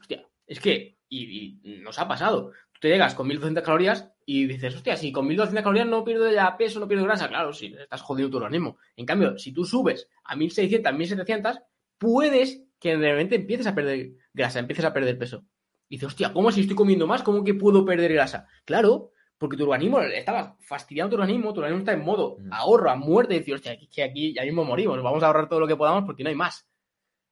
hostia, 0.00 0.26
es 0.46 0.58
que, 0.58 0.98
y, 1.08 1.60
nos 1.82 1.98
ha 1.98 2.08
pasado, 2.08 2.52
tú 2.72 2.80
te 2.80 2.88
llegas 2.88 3.14
con 3.14 3.28
1200 3.28 3.62
calorías 3.62 4.10
y 4.24 4.46
dices, 4.46 4.74
hostia, 4.74 4.96
si 4.96 5.12
con 5.12 5.26
1200 5.26 5.62
calorías 5.62 5.86
no 5.86 6.04
pierdo 6.04 6.30
ya 6.30 6.56
peso, 6.56 6.80
no 6.80 6.88
pierdo 6.88 7.04
grasa, 7.04 7.28
claro, 7.28 7.52
si 7.52 7.74
estás 7.74 8.00
jodido 8.00 8.30
tu 8.30 8.38
organismo. 8.38 8.78
En 8.96 9.04
cambio, 9.04 9.38
si 9.38 9.52
tú 9.52 9.64
subes 9.64 10.08
a 10.24 10.34
1600, 10.34 10.94
1700, 10.94 11.58
puedes 11.98 12.62
que 12.82 12.96
de 12.96 13.12
repente 13.12 13.36
empieces 13.36 13.66
a 13.68 13.74
perder 13.74 14.10
grasa, 14.34 14.58
empieces 14.58 14.84
a 14.84 14.92
perder 14.92 15.16
peso. 15.16 15.44
Y 15.88 15.96
dices, 15.96 16.08
hostia, 16.08 16.32
¿cómo 16.32 16.50
si 16.50 16.62
estoy 16.62 16.74
comiendo 16.74 17.06
más? 17.06 17.22
¿Cómo 17.22 17.44
que 17.44 17.54
puedo 17.54 17.84
perder 17.84 18.12
grasa? 18.12 18.48
Claro, 18.64 19.12
porque 19.38 19.56
tu 19.56 19.62
organismo, 19.64 20.00
estaba 20.00 20.56
fastidiando 20.60 21.14
tu 21.14 21.20
organismo, 21.22 21.52
tu 21.52 21.60
organismo 21.60 21.80
está 21.80 21.92
en 21.92 22.04
modo 22.04 22.38
ahorro, 22.50 22.90
a 22.90 22.96
muerte, 22.96 23.34
y 23.34 23.38
dices, 23.38 23.54
hostia, 23.54 23.72
aquí- 23.72 23.86
que 23.88 24.02
aquí 24.02 24.34
ya 24.34 24.42
mismo 24.42 24.64
morimos, 24.64 25.00
vamos 25.02 25.22
a 25.22 25.26
ahorrar 25.26 25.48
todo 25.48 25.60
lo 25.60 25.68
que 25.68 25.76
podamos 25.76 26.04
porque 26.04 26.24
no 26.24 26.28
hay 26.30 26.34
más. 26.34 26.66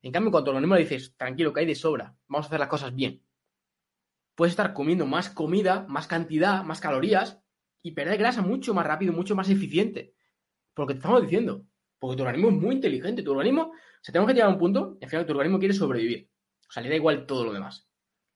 En 0.03 0.13
cambio, 0.13 0.31
cuando 0.31 0.45
tu 0.47 0.51
organismo 0.51 0.77
le 0.77 0.83
dices, 0.83 1.15
tranquilo, 1.17 1.53
que 1.53 1.61
hay 1.61 1.67
de 1.67 1.75
sobra, 1.75 2.15
vamos 2.29 2.47
a 2.47 2.49
hacer 2.49 2.61
las 2.61 2.69
cosas 2.69 2.95
bien, 2.95 3.23
puedes 4.35 4.53
estar 4.53 4.73
comiendo 4.73 5.07
más 5.07 5.31
comida, 5.31 5.85
más 5.89 6.07
cantidad, 6.07 6.63
más 6.65 6.81
calorías 6.81 7.41
y 7.83 7.93
perder 7.93 8.19
grasa 8.19 8.43
mucho 8.43 8.73
más 8.73 8.87
rápido, 8.87 9.13
mucho 9.13 9.35
más 9.35 9.51
eficiente. 9.51 10.15
Porque 10.75 10.95
te 10.95 10.99
estamos 10.99 11.23
diciendo, 11.23 11.67
porque 12.01 12.17
tu 12.17 12.23
organismo 12.25 12.49
es 12.49 12.55
muy 12.57 12.75
inteligente, 12.75 13.23
tu 13.23 13.31
organismo, 13.31 13.63
o 13.63 13.73
sea, 14.03 14.13
tenemos 14.13 14.27
que 14.29 14.35
llegar 14.35 14.49
a 14.51 14.53
un 14.53 14.59
punto, 14.59 14.99
al 15.01 15.09
final 15.09 15.25
tu 15.27 15.33
organismo 15.33 15.59
quiere 15.61 15.75
sobrevivir. 15.75 16.29
O 16.69 16.73
sea, 16.73 16.83
le 16.83 16.89
da 16.89 16.97
igual 16.97 17.27
todo 17.27 17.45
lo 17.45 17.53
demás. 17.53 17.87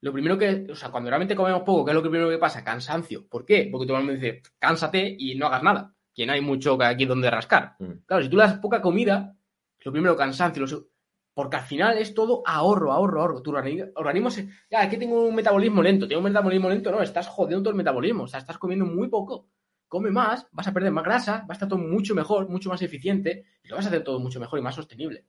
lo 0.00 0.12
primero 0.12 0.36
que, 0.36 0.66
o 0.70 0.74
sea, 0.76 0.90
cuando 0.90 1.08
realmente 1.08 1.34
comemos 1.34 1.62
poco, 1.62 1.84
¿qué 1.84 1.92
es 1.92 1.94
lo 1.94 2.02
primero 2.02 2.28
que 2.28 2.36
pasa? 2.38 2.62
Cansancio. 2.62 3.26
¿Por 3.26 3.44
qué? 3.46 3.68
Porque 3.72 3.90
el 3.90 3.98
mundo 3.98 4.12
dice, 4.12 4.42
cánsate 4.58 5.16
y 5.18 5.34
no 5.36 5.46
hagas 5.46 5.62
nada. 5.62 5.94
Que 6.14 6.26
no 6.26 6.34
hay 6.34 6.42
mucho 6.42 6.76
que 6.76 6.84
aquí 6.84 7.06
donde 7.06 7.30
rascar. 7.30 7.74
Mm. 7.78 8.04
Claro, 8.06 8.22
si 8.22 8.28
tú 8.28 8.36
le 8.36 8.42
das 8.42 8.58
poca 8.58 8.82
comida, 8.82 9.34
lo 9.80 9.92
primero 9.92 10.14
cansancio, 10.16 10.64
lo 10.66 10.88
porque 11.32 11.56
al 11.56 11.62
final 11.64 11.96
es 11.98 12.14
todo 12.14 12.42
ahorro, 12.46 12.92
ahorro, 12.92 13.20
ahorro. 13.22 13.42
Tu 13.42 13.50
organi- 13.50 13.90
organismo 13.96 14.30
se, 14.30 14.48
ya, 14.70 14.82
aquí 14.82 14.96
tengo 14.98 15.26
un 15.26 15.34
metabolismo 15.34 15.82
lento, 15.82 16.06
tengo 16.06 16.20
un 16.20 16.26
metabolismo 16.26 16.68
lento, 16.68 16.90
no, 16.92 17.00
estás 17.02 17.26
jodiendo 17.26 17.62
todo 17.64 17.70
el 17.70 17.76
metabolismo, 17.76 18.24
o 18.24 18.28
sea, 18.28 18.38
estás 18.40 18.58
comiendo 18.58 18.84
muy 18.84 19.08
poco. 19.08 19.48
Come 19.94 20.10
más, 20.10 20.44
vas 20.50 20.66
a 20.66 20.72
perder 20.72 20.90
más 20.90 21.04
grasa, 21.04 21.42
va 21.42 21.50
a 21.50 21.52
estar 21.52 21.68
todo 21.68 21.78
mucho 21.78 22.16
mejor, 22.16 22.48
mucho 22.48 22.68
más 22.68 22.82
eficiente 22.82 23.44
y 23.62 23.68
lo 23.68 23.76
vas 23.76 23.84
a 23.84 23.88
hacer 23.90 24.02
todo 24.02 24.18
mucho 24.18 24.40
mejor 24.40 24.58
y 24.58 24.62
más 24.62 24.74
sostenible. 24.74 25.22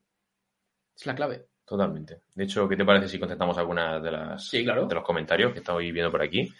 Es 0.95 1.05
la 1.05 1.13
clave. 1.13 1.45
Totalmente. 1.63 2.21
De 2.33 2.45
hecho, 2.45 2.67
¿qué 2.67 2.75
te 2.75 2.83
parece 2.83 3.07
si 3.07 3.19
contestamos 3.19 3.55
algunas 3.59 4.01
de 4.01 4.09
las 4.09 4.49
Sí, 4.49 4.63
claro. 4.63 4.87
de 4.87 4.95
los 4.95 5.03
comentarios 5.03 5.53
que 5.53 5.59
estamos 5.59 5.83
viendo 5.83 6.09
por 6.09 6.23
aquí? 6.23 6.51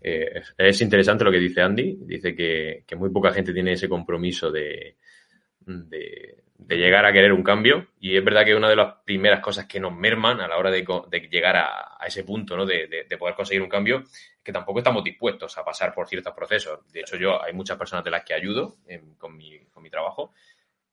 Eh, 0.00 0.30
es, 0.34 0.52
es 0.58 0.80
interesante 0.82 1.22
lo 1.22 1.30
que 1.30 1.38
dice 1.38 1.62
Andy. 1.62 1.96
Dice 2.00 2.34
que, 2.34 2.82
que 2.84 2.96
muy 2.96 3.10
poca 3.10 3.30
gente 3.32 3.52
tiene 3.52 3.74
ese 3.74 3.88
compromiso 3.88 4.50
de, 4.50 4.96
de, 5.60 6.42
de 6.58 6.76
llegar 6.76 7.06
a 7.06 7.12
querer 7.12 7.32
un 7.32 7.44
cambio. 7.44 7.86
Y 8.00 8.16
es 8.16 8.24
verdad 8.24 8.44
que 8.44 8.56
una 8.56 8.68
de 8.68 8.74
las 8.74 8.94
primeras 9.04 9.38
cosas 9.38 9.66
que 9.66 9.78
nos 9.78 9.94
merman 9.94 10.40
a 10.40 10.48
la 10.48 10.58
hora 10.58 10.72
de, 10.72 10.84
llegar 11.30 11.54
a, 11.56 11.96
a 12.00 12.06
ese 12.08 12.24
punto, 12.24 12.56
¿no? 12.56 12.66
De, 12.66 12.88
de- 12.88 13.04
de 13.04 13.16
poder 13.16 13.36
conseguir 13.36 13.62
un 13.62 13.68
cambio, 13.68 14.02
que 14.42 14.52
tampoco 14.52 14.78
estamos 14.80 15.04
dispuestos 15.04 15.56
a 15.58 15.64
pasar 15.64 15.94
por 15.94 16.08
ciertos 16.08 16.34
procesos. 16.34 16.80
De 16.92 17.00
hecho, 17.00 17.16
yo 17.16 17.42
hay 17.42 17.52
muchas 17.52 17.78
personas 17.78 18.04
de 18.04 18.10
las 18.10 18.24
que 18.24 18.34
ayudo 18.34 18.76
en- 18.86 19.14
con, 19.14 19.36
mi, 19.36 19.58
con 19.66 19.82
mi 19.82 19.90
trabajo 19.90 20.32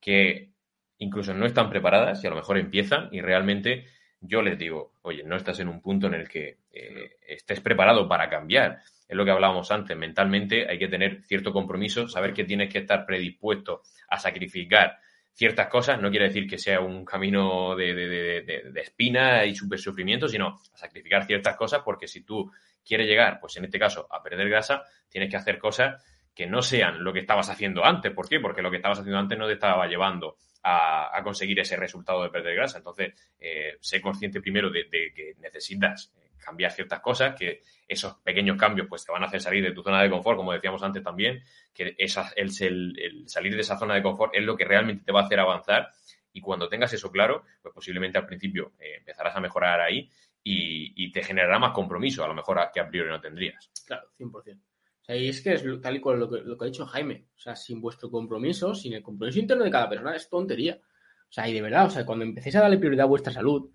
que 0.00 0.50
incluso 0.98 1.34
no 1.34 1.46
están 1.46 1.70
preparadas 1.70 2.22
y 2.22 2.26
a 2.26 2.30
lo 2.30 2.36
mejor 2.36 2.58
empiezan 2.58 3.08
y 3.12 3.20
realmente 3.20 3.86
yo 4.20 4.42
les 4.42 4.58
digo, 4.58 4.92
oye, 5.02 5.22
no 5.24 5.36
estás 5.36 5.60
en 5.60 5.68
un 5.68 5.80
punto 5.80 6.06
en 6.06 6.14
el 6.14 6.28
que 6.28 6.58
eh, 6.72 7.16
estés 7.26 7.60
preparado 7.60 8.06
para 8.06 8.28
cambiar. 8.28 8.80
Es 9.08 9.16
lo 9.16 9.24
que 9.24 9.30
hablábamos 9.30 9.70
antes, 9.72 9.96
mentalmente 9.96 10.68
hay 10.68 10.78
que 10.78 10.88
tener 10.88 11.22
cierto 11.24 11.52
compromiso, 11.52 12.06
saber 12.06 12.34
que 12.34 12.44
tienes 12.44 12.70
que 12.70 12.78
estar 12.80 13.06
predispuesto 13.06 13.82
a 14.08 14.18
sacrificar 14.18 14.98
ciertas 15.32 15.68
cosas, 15.68 16.00
no 16.02 16.10
quiere 16.10 16.26
decir 16.26 16.46
que 16.46 16.58
sea 16.58 16.80
un 16.80 17.04
camino 17.04 17.74
de, 17.74 17.94
de, 17.94 18.08
de, 18.08 18.42
de, 18.42 18.70
de 18.72 18.80
espina 18.80 19.44
y 19.46 19.54
super 19.54 19.78
sufrimiento, 19.78 20.28
sino 20.28 20.58
a 20.74 20.76
sacrificar 20.76 21.24
ciertas 21.24 21.56
cosas 21.56 21.80
porque 21.82 22.06
si 22.06 22.22
tú 22.22 22.50
quieres 22.84 23.06
llegar, 23.06 23.38
pues 23.40 23.56
en 23.56 23.64
este 23.64 23.78
caso, 23.78 24.06
a 24.10 24.22
perder 24.22 24.48
grasa, 24.48 24.84
tienes 25.08 25.30
que 25.30 25.36
hacer 25.36 25.58
cosas 25.58 26.02
que 26.34 26.46
no 26.46 26.62
sean 26.62 27.02
lo 27.02 27.12
que 27.12 27.20
estabas 27.20 27.50
haciendo 27.50 27.84
antes. 27.84 28.12
¿Por 28.12 28.28
qué? 28.28 28.40
Porque 28.40 28.62
lo 28.62 28.70
que 28.70 28.76
estabas 28.76 28.98
haciendo 28.98 29.18
antes 29.18 29.38
no 29.38 29.46
te 29.46 29.54
estaba 29.54 29.86
llevando 29.86 30.36
a, 30.62 31.20
conseguir 31.22 31.58
ese 31.60 31.76
resultado 31.76 32.22
de 32.22 32.30
perder 32.30 32.54
grasa. 32.54 32.78
Entonces, 32.78 33.14
eh, 33.38 33.76
sé 33.80 34.00
consciente 34.00 34.40
primero 34.40 34.70
de, 34.70 34.88
que 34.88 35.34
necesitas 35.38 36.12
cambiar 36.38 36.72
ciertas 36.72 37.00
cosas, 37.00 37.34
que 37.38 37.60
esos 37.86 38.14
pequeños 38.24 38.56
cambios 38.56 38.86
pues 38.88 39.04
te 39.04 39.12
van 39.12 39.22
a 39.22 39.26
hacer 39.26 39.40
salir 39.40 39.62
de 39.62 39.72
tu 39.72 39.82
zona 39.82 40.02
de 40.02 40.08
confort, 40.10 40.36
como 40.38 40.52
decíamos 40.52 40.82
antes 40.82 41.02
también, 41.02 41.42
que 41.74 41.94
esa, 41.98 42.32
el, 42.36 42.50
el- 42.60 42.98
el 42.98 43.28
salir 43.28 43.54
de 43.54 43.60
esa 43.60 43.76
zona 43.78 43.94
de 43.94 44.02
confort 44.02 44.34
es 44.34 44.42
lo 44.42 44.56
que 44.56 44.64
realmente 44.64 45.04
te 45.04 45.12
va 45.12 45.20
a 45.20 45.24
hacer 45.24 45.38
avanzar 45.38 45.90
y 46.32 46.40
cuando 46.40 46.68
tengas 46.68 46.92
eso 46.92 47.10
claro, 47.10 47.44
pues 47.62 47.74
posiblemente 47.74 48.16
al 48.18 48.26
principio 48.26 48.72
eh, 48.78 48.96
empezarás 48.98 49.36
a 49.36 49.40
mejorar 49.40 49.80
ahí 49.80 50.10
y, 50.42 51.12
te 51.12 51.22
generará 51.22 51.58
más 51.58 51.72
compromiso, 51.72 52.24
a 52.24 52.28
lo 52.28 52.34
mejor 52.34 52.58
a- 52.58 52.70
que 52.72 52.80
a 52.80 52.88
priori 52.88 53.08
no 53.08 53.20
tendrías. 53.20 53.70
Claro, 53.86 54.08
100%. 54.16 54.62
O 55.02 55.04
sea, 55.04 55.16
y 55.16 55.28
es 55.28 55.40
que 55.42 55.54
es 55.54 55.64
tal 55.80 55.96
y 55.96 56.00
cual 56.00 56.20
lo 56.20 56.30
que, 56.30 56.40
lo 56.40 56.56
que 56.56 56.64
ha 56.64 56.68
dicho 56.68 56.86
Jaime. 56.86 57.26
O 57.34 57.38
sea, 57.38 57.56
sin 57.56 57.80
vuestro 57.80 58.10
compromiso, 58.10 58.74
sin 58.74 58.92
el 58.94 59.02
compromiso 59.02 59.38
interno 59.38 59.64
de 59.64 59.70
cada 59.70 59.88
persona, 59.88 60.14
es 60.14 60.28
tontería. 60.28 60.78
O 60.78 61.32
sea, 61.32 61.48
y 61.48 61.52
de 61.52 61.62
verdad, 61.62 61.86
o 61.86 61.90
sea, 61.90 62.04
cuando 62.06 62.24
empecéis 62.24 62.56
a 62.56 62.60
darle 62.60 62.78
prioridad 62.78 63.04
a 63.04 63.08
vuestra 63.08 63.32
salud, 63.32 63.70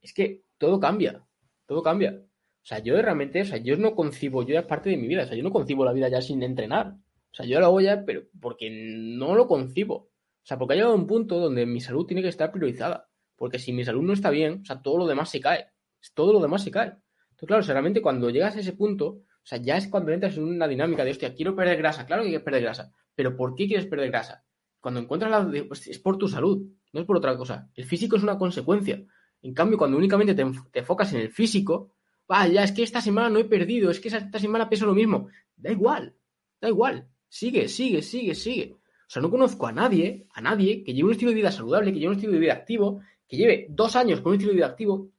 es 0.00 0.12
que 0.12 0.42
todo 0.58 0.78
cambia. 0.80 1.22
Todo 1.66 1.82
cambia. 1.82 2.12
O 2.12 2.66
sea, 2.66 2.78
yo 2.78 3.00
realmente, 3.00 3.42
o 3.42 3.44
sea, 3.44 3.58
yo 3.58 3.76
no 3.76 3.94
concibo, 3.94 4.42
yo 4.42 4.54
ya 4.54 4.60
es 4.60 4.66
parte 4.66 4.90
de 4.90 4.96
mi 4.96 5.06
vida. 5.06 5.24
O 5.24 5.26
sea, 5.26 5.36
yo 5.36 5.42
no 5.42 5.52
concibo 5.52 5.84
la 5.84 5.92
vida 5.92 6.08
ya 6.08 6.20
sin 6.20 6.42
entrenar. 6.42 6.88
O 6.88 7.34
sea, 7.34 7.46
yo 7.46 7.60
lo 7.60 7.66
hago 7.66 7.80
ya, 7.80 8.04
pero 8.04 8.22
porque 8.40 8.70
no 8.70 9.34
lo 9.34 9.46
concibo. 9.46 9.94
O 9.96 10.46
sea, 10.46 10.58
porque 10.58 10.74
ha 10.74 10.76
llegado 10.76 10.94
un 10.94 11.06
punto 11.06 11.38
donde 11.38 11.66
mi 11.66 11.80
salud 11.80 12.06
tiene 12.06 12.22
que 12.22 12.28
estar 12.28 12.50
priorizada. 12.52 13.08
Porque 13.36 13.58
si 13.58 13.72
mi 13.72 13.84
salud 13.84 14.02
no 14.02 14.12
está 14.12 14.30
bien, 14.30 14.60
o 14.62 14.64
sea, 14.64 14.80
todo 14.80 14.98
lo 14.98 15.06
demás 15.06 15.30
se 15.30 15.40
cae. 15.40 15.66
Todo 16.12 16.32
lo 16.32 16.40
demás 16.40 16.62
se 16.62 16.70
cae. 16.70 16.88
Entonces, 17.30 17.46
claro, 17.46 17.62
o 17.64 17.66
realmente 17.66 18.02
cuando 18.02 18.30
llegas 18.30 18.56
a 18.56 18.60
ese 18.60 18.72
punto, 18.72 19.06
o 19.06 19.46
sea, 19.46 19.58
ya 19.58 19.76
es 19.76 19.88
cuando 19.88 20.12
entras 20.12 20.36
en 20.36 20.44
una 20.44 20.68
dinámica 20.68 21.04
de, 21.04 21.10
hostia, 21.10 21.34
quiero 21.34 21.54
perder 21.54 21.78
grasa. 21.78 22.06
Claro 22.06 22.22
que 22.22 22.28
quieres 22.28 22.44
perder 22.44 22.62
grasa. 22.62 22.92
Pero 23.14 23.36
¿por 23.36 23.54
qué 23.54 23.66
quieres 23.66 23.86
perder 23.86 24.10
grasa? 24.10 24.44
Cuando 24.80 25.00
encuentras 25.00 25.30
la... 25.30 25.50
es 25.72 25.98
por 25.98 26.18
tu 26.18 26.28
salud, 26.28 26.62
no 26.92 27.00
es 27.00 27.06
por 27.06 27.16
otra 27.16 27.36
cosa. 27.36 27.70
El 27.74 27.84
físico 27.84 28.16
es 28.16 28.22
una 28.22 28.36
consecuencia. 28.36 29.02
En 29.42 29.54
cambio, 29.54 29.78
cuando 29.78 29.96
únicamente 29.96 30.34
te, 30.34 30.44
enf- 30.44 30.70
te 30.70 30.80
enfocas 30.80 31.12
en 31.12 31.20
el 31.20 31.30
físico, 31.30 31.94
va, 32.30 32.46
ya 32.48 32.64
es 32.64 32.72
que 32.72 32.82
esta 32.82 33.00
semana 33.00 33.28
no 33.30 33.38
he 33.38 33.44
perdido, 33.44 33.90
es 33.90 34.00
que 34.00 34.08
esta 34.08 34.38
semana 34.38 34.68
peso 34.68 34.86
lo 34.86 34.94
mismo. 34.94 35.28
Da 35.56 35.70
igual, 35.70 36.14
da 36.60 36.68
igual. 36.68 37.08
Sigue, 37.28 37.68
sigue, 37.68 38.00
sigue, 38.02 38.34
sigue. 38.34 38.76
O 39.06 39.10
sea, 39.14 39.20
no 39.20 39.30
conozco 39.30 39.66
a 39.66 39.72
nadie, 39.72 40.26
a 40.32 40.40
nadie 40.40 40.82
que 40.82 40.94
lleve 40.94 41.06
un 41.08 41.12
estilo 41.12 41.30
de 41.30 41.36
vida 41.36 41.50
saludable, 41.52 41.92
que 41.92 41.98
lleve 41.98 42.08
un 42.10 42.14
estilo 42.16 42.32
de 42.32 42.38
vida 42.38 42.54
activo, 42.54 43.00
que 43.28 43.36
lleve 43.36 43.66
dos 43.68 43.96
años 43.96 44.20
con 44.20 44.30
un 44.30 44.34
estilo 44.36 44.52
de 44.52 44.56
vida 44.56 44.66
activo 44.66 45.10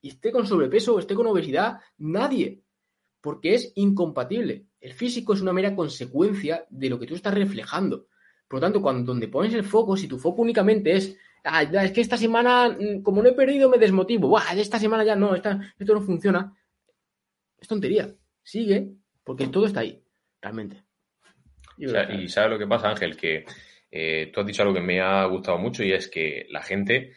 y 0.00 0.08
esté 0.08 0.30
con 0.32 0.46
sobrepeso 0.46 0.94
o 0.94 0.98
esté 0.98 1.14
con 1.14 1.26
obesidad. 1.26 1.78
Nadie. 1.98 2.62
Porque 3.20 3.54
es 3.54 3.72
incompatible. 3.76 4.66
El 4.80 4.92
físico 4.92 5.34
es 5.34 5.40
una 5.40 5.52
mera 5.52 5.74
consecuencia 5.74 6.64
de 6.70 6.88
lo 6.90 6.98
que 6.98 7.06
tú 7.06 7.14
estás 7.14 7.34
reflejando. 7.34 8.06
Por 8.46 8.58
lo 8.58 8.60
tanto, 8.60 8.80
cuando 8.80 9.04
donde 9.12 9.26
pones 9.28 9.52
el 9.54 9.64
foco, 9.64 9.96
si 9.96 10.06
tu 10.06 10.18
foco 10.18 10.42
únicamente 10.42 10.92
es, 10.92 11.16
ah, 11.44 11.62
es 11.62 11.90
que 11.92 12.00
esta 12.00 12.16
semana, 12.16 12.68
mm, 12.68 13.02
como 13.02 13.20
no 13.22 13.28
he 13.28 13.32
perdido, 13.32 13.68
me 13.68 13.78
desmotivo. 13.78 14.28
Buah, 14.28 14.52
esta 14.56 14.78
semana 14.78 15.02
ya 15.04 15.16
no, 15.16 15.34
esta- 15.34 15.74
esto 15.78 15.94
no 15.94 16.00
funciona. 16.02 16.56
Es 17.58 17.66
tontería. 17.66 18.14
Sigue, 18.42 18.92
porque 19.24 19.48
todo 19.48 19.66
está 19.66 19.80
ahí, 19.80 20.00
realmente. 20.40 20.84
O 21.84 21.88
sea, 21.88 22.14
y 22.14 22.28
sabes 22.28 22.50
lo 22.50 22.58
que 22.58 22.66
pasa, 22.68 22.90
Ángel, 22.90 23.16
que 23.16 23.44
eh, 23.90 24.30
tú 24.32 24.40
has 24.40 24.46
dicho 24.46 24.62
algo 24.62 24.74
que 24.74 24.80
me 24.80 25.00
ha 25.00 25.24
gustado 25.26 25.58
mucho 25.58 25.82
y 25.82 25.92
es 25.92 26.08
que 26.08 26.46
la 26.50 26.62
gente 26.62 27.12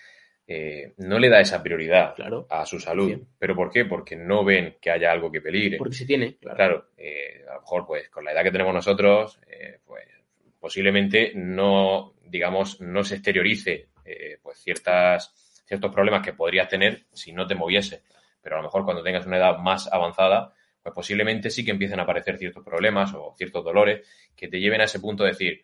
eh, 0.51 0.93
no 0.97 1.19
le 1.19 1.29
da 1.29 1.39
esa 1.41 1.61
prioridad 1.61 2.15
Claro. 2.15 2.47
a 2.49 2.65
su 2.65 2.79
salud. 2.79 3.21
¿Pero 3.37 3.55
por 3.55 3.69
qué? 3.69 3.85
Porque 3.85 4.15
no 4.15 4.43
ven 4.43 4.77
que 4.81 4.89
haya 4.89 5.11
algo 5.11 5.31
que 5.31 5.41
peligre. 5.41 5.77
Porque 5.77 5.93
se 5.95 6.07
tiene, 6.07 6.37
claro. 6.37 6.55
Claro, 6.57 6.85
eh, 6.97 7.45
a 7.47 7.53
lo 7.53 7.61
mejor 7.61 7.85
pues 7.85 8.09
con 8.09 8.25
la 8.25 8.31
edad 8.31 8.41
que 8.43 8.49
tenemos 8.51 8.73
nosotros, 8.73 9.39
eh, 9.47 9.77
pues 9.85 10.07
posiblemente 10.59 11.33
no, 11.35 12.15
digamos, 12.23 12.81
no 12.81 13.03
se 13.03 13.15
exteriorice 13.15 13.89
pues 14.41 14.57
ciertas, 14.57 15.63
ciertos 15.67 15.93
problemas 15.93 16.25
que 16.25 16.33
podrías 16.33 16.67
tener 16.67 17.05
si 17.13 17.31
no 17.31 17.45
te 17.45 17.53
moviese. 17.53 18.01
Pero 18.41 18.55
a 18.55 18.57
lo 18.59 18.63
mejor 18.63 18.83
cuando 18.83 19.03
tengas 19.03 19.27
una 19.27 19.37
edad 19.37 19.59
más 19.59 19.87
avanzada, 19.93 20.51
pues 20.81 20.95
posiblemente 20.95 21.51
sí 21.51 21.63
que 21.63 21.69
empiecen 21.69 21.99
a 21.99 22.03
aparecer 22.03 22.39
ciertos 22.39 22.63
problemas 22.65 23.13
o 23.13 23.35
ciertos 23.37 23.63
dolores 23.63 24.07
que 24.35 24.47
te 24.47 24.59
lleven 24.59 24.81
a 24.81 24.85
ese 24.85 24.99
punto 24.99 25.23
de 25.25 25.29
decir, 25.29 25.63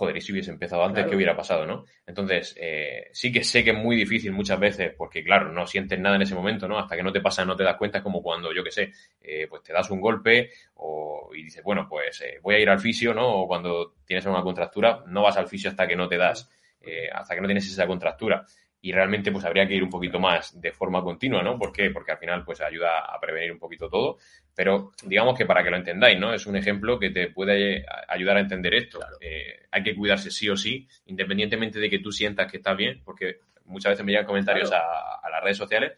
joder, 0.00 0.16
y 0.16 0.22
si 0.22 0.32
hubiese 0.32 0.50
empezado 0.50 0.82
antes, 0.82 1.00
Claro. 1.02 1.10
¿qué 1.10 1.16
hubiera 1.16 1.36
pasado, 1.36 1.66
no? 1.66 1.84
Entonces, 2.06 2.56
eh, 2.58 3.10
sí 3.12 3.30
que 3.30 3.44
sé 3.44 3.62
que 3.62 3.72
es 3.72 3.76
muy 3.76 3.94
difícil 3.96 4.32
muchas 4.32 4.58
veces, 4.58 4.94
porque 4.96 5.22
claro, 5.22 5.52
no 5.52 5.66
sientes 5.66 6.00
nada 6.00 6.16
en 6.16 6.22
ese 6.22 6.34
momento, 6.34 6.66
¿no? 6.66 6.78
Hasta 6.78 6.96
que 6.96 7.02
no 7.02 7.12
te 7.12 7.20
pasa, 7.20 7.44
no 7.44 7.54
te 7.54 7.64
das 7.64 7.76
cuenta, 7.76 7.98
es 7.98 8.02
como 8.04 8.22
cuando, 8.22 8.50
yo 8.54 8.64
qué 8.64 8.70
sé, 8.70 8.92
eh, 9.20 9.46
pues 9.46 9.62
te 9.62 9.74
das 9.74 9.90
un 9.90 10.00
golpe 10.00 10.50
o, 10.76 11.30
y 11.34 11.42
dices, 11.42 11.62
bueno, 11.62 11.86
pues 11.86 12.22
eh, 12.22 12.38
voy 12.42 12.54
a 12.54 12.58
ir 12.58 12.70
al 12.70 12.80
fisio, 12.80 13.12
¿no? 13.12 13.28
O 13.42 13.46
cuando 13.46 13.96
tienes 14.06 14.24
una 14.24 14.40
contractura, 14.42 15.04
no 15.06 15.22
vas 15.22 15.36
al 15.36 15.46
fisio 15.48 15.68
hasta 15.68 15.86
que 15.86 15.96
no 15.96 16.08
te 16.08 16.16
das, 16.16 16.48
eh, 16.80 17.10
hasta 17.12 17.34
que 17.34 17.42
no 17.42 17.46
tienes 17.46 17.66
esa 17.70 17.86
contractura. 17.86 18.46
Y 18.82 18.92
realmente, 18.92 19.30
pues 19.30 19.44
habría 19.44 19.68
que 19.68 19.74
ir 19.74 19.82
un 19.84 19.90
poquito 19.90 20.18
más 20.18 20.58
de 20.58 20.72
forma 20.72 21.02
continua, 21.02 21.42
¿no? 21.42 21.58
¿Por 21.58 21.70
qué? 21.70 21.90
Porque 21.90 22.12
al 22.12 22.16
final, 22.18 22.42
pues 22.46 22.62
ayuda 22.62 23.00
a 23.00 23.20
prevenir 23.20 23.52
un 23.52 23.58
poquito 23.58 23.90
todo. 23.90 24.16
Pero 24.62 24.92
digamos 25.06 25.38
que 25.38 25.46
para 25.46 25.64
que 25.64 25.70
lo 25.70 25.78
entendáis, 25.78 26.20
¿no? 26.20 26.34
Es 26.34 26.44
un 26.46 26.54
ejemplo 26.54 26.98
que 26.98 27.08
te 27.08 27.28
puede 27.30 27.78
a- 27.88 28.04
ayudar 28.12 28.36
a 28.36 28.40
entender 28.40 28.74
esto. 28.74 28.98
Eh, 29.18 29.66
hay 29.70 29.82
que 29.82 29.94
cuidarse 29.94 30.30
sí 30.30 30.50
o 30.50 30.56
sí, 30.56 30.86
independientemente 31.06 31.78
de 31.78 31.88
que 31.88 32.00
tú 32.00 32.12
sientas 32.12 32.50
que 32.50 32.58
estás 32.58 32.76
bien, 32.76 33.00
porque 33.02 33.38
muchas 33.64 33.92
veces 33.92 34.04
me 34.04 34.12
llegan 34.12 34.26
comentarios 34.26 34.70
a, 34.70 35.14
a 35.22 35.30
las 35.30 35.42
redes 35.42 35.56
sociales, 35.56 35.92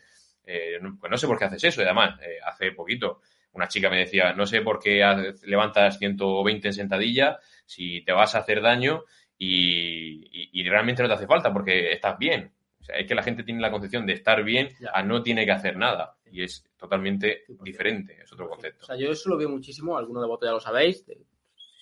eh, 0.46 0.78
no- 0.80 0.96
pues 0.96 1.10
no 1.10 1.16
sé 1.16 1.26
por 1.26 1.36
qué 1.36 1.46
haces 1.46 1.64
eso. 1.64 1.80
Y 1.80 1.84
además, 1.86 2.20
eh, 2.22 2.38
hace 2.46 2.70
poquito 2.70 3.20
una 3.54 3.66
chica 3.66 3.90
me 3.90 3.98
decía, 3.98 4.32
no 4.32 4.46
sé 4.46 4.60
por 4.60 4.78
qué 4.78 5.02
levantas 5.42 5.98
120 5.98 6.68
en 6.68 6.74
sentadilla 6.74 7.38
si 7.66 8.02
te 8.02 8.12
vas 8.12 8.36
a 8.36 8.38
hacer 8.38 8.62
daño 8.62 9.02
y, 9.36 10.28
y- 10.30 10.50
y 10.52 10.68
realmente 10.68 11.02
no 11.02 11.08
te 11.08 11.14
hace 11.14 11.26
falta 11.26 11.52
porque 11.52 11.90
estás 11.90 12.16
bien. 12.16 12.52
O 12.80 12.84
sea, 12.84 12.96
es 12.96 13.06
que 13.08 13.14
la 13.16 13.24
gente 13.24 13.42
tiene 13.42 13.60
la 13.60 13.72
concepción 13.72 14.06
de 14.06 14.12
estar 14.12 14.44
bien 14.44 14.68
Ya. 14.80 14.90
a 14.94 15.02
no 15.02 15.20
tiene 15.24 15.44
que 15.44 15.50
hacer 15.52 15.76
nada. 15.76 16.14
Y 16.30 16.44
es 16.44 16.64
totalmente 16.82 17.44
100%. 17.48 17.62
diferente, 17.64 18.18
es 18.22 18.32
otro 18.32 18.48
concepto. 18.48 18.82
O 18.82 18.86
sea, 18.86 18.96
yo 18.96 19.10
eso 19.10 19.28
lo 19.30 19.36
veo 19.38 19.48
muchísimo, 19.48 19.96
algunos 19.96 20.22
de 20.22 20.26
vosotros 20.28 20.48
ya 20.48 20.52
lo 20.54 20.60
sabéis, 20.60 21.06
de- 21.06 21.24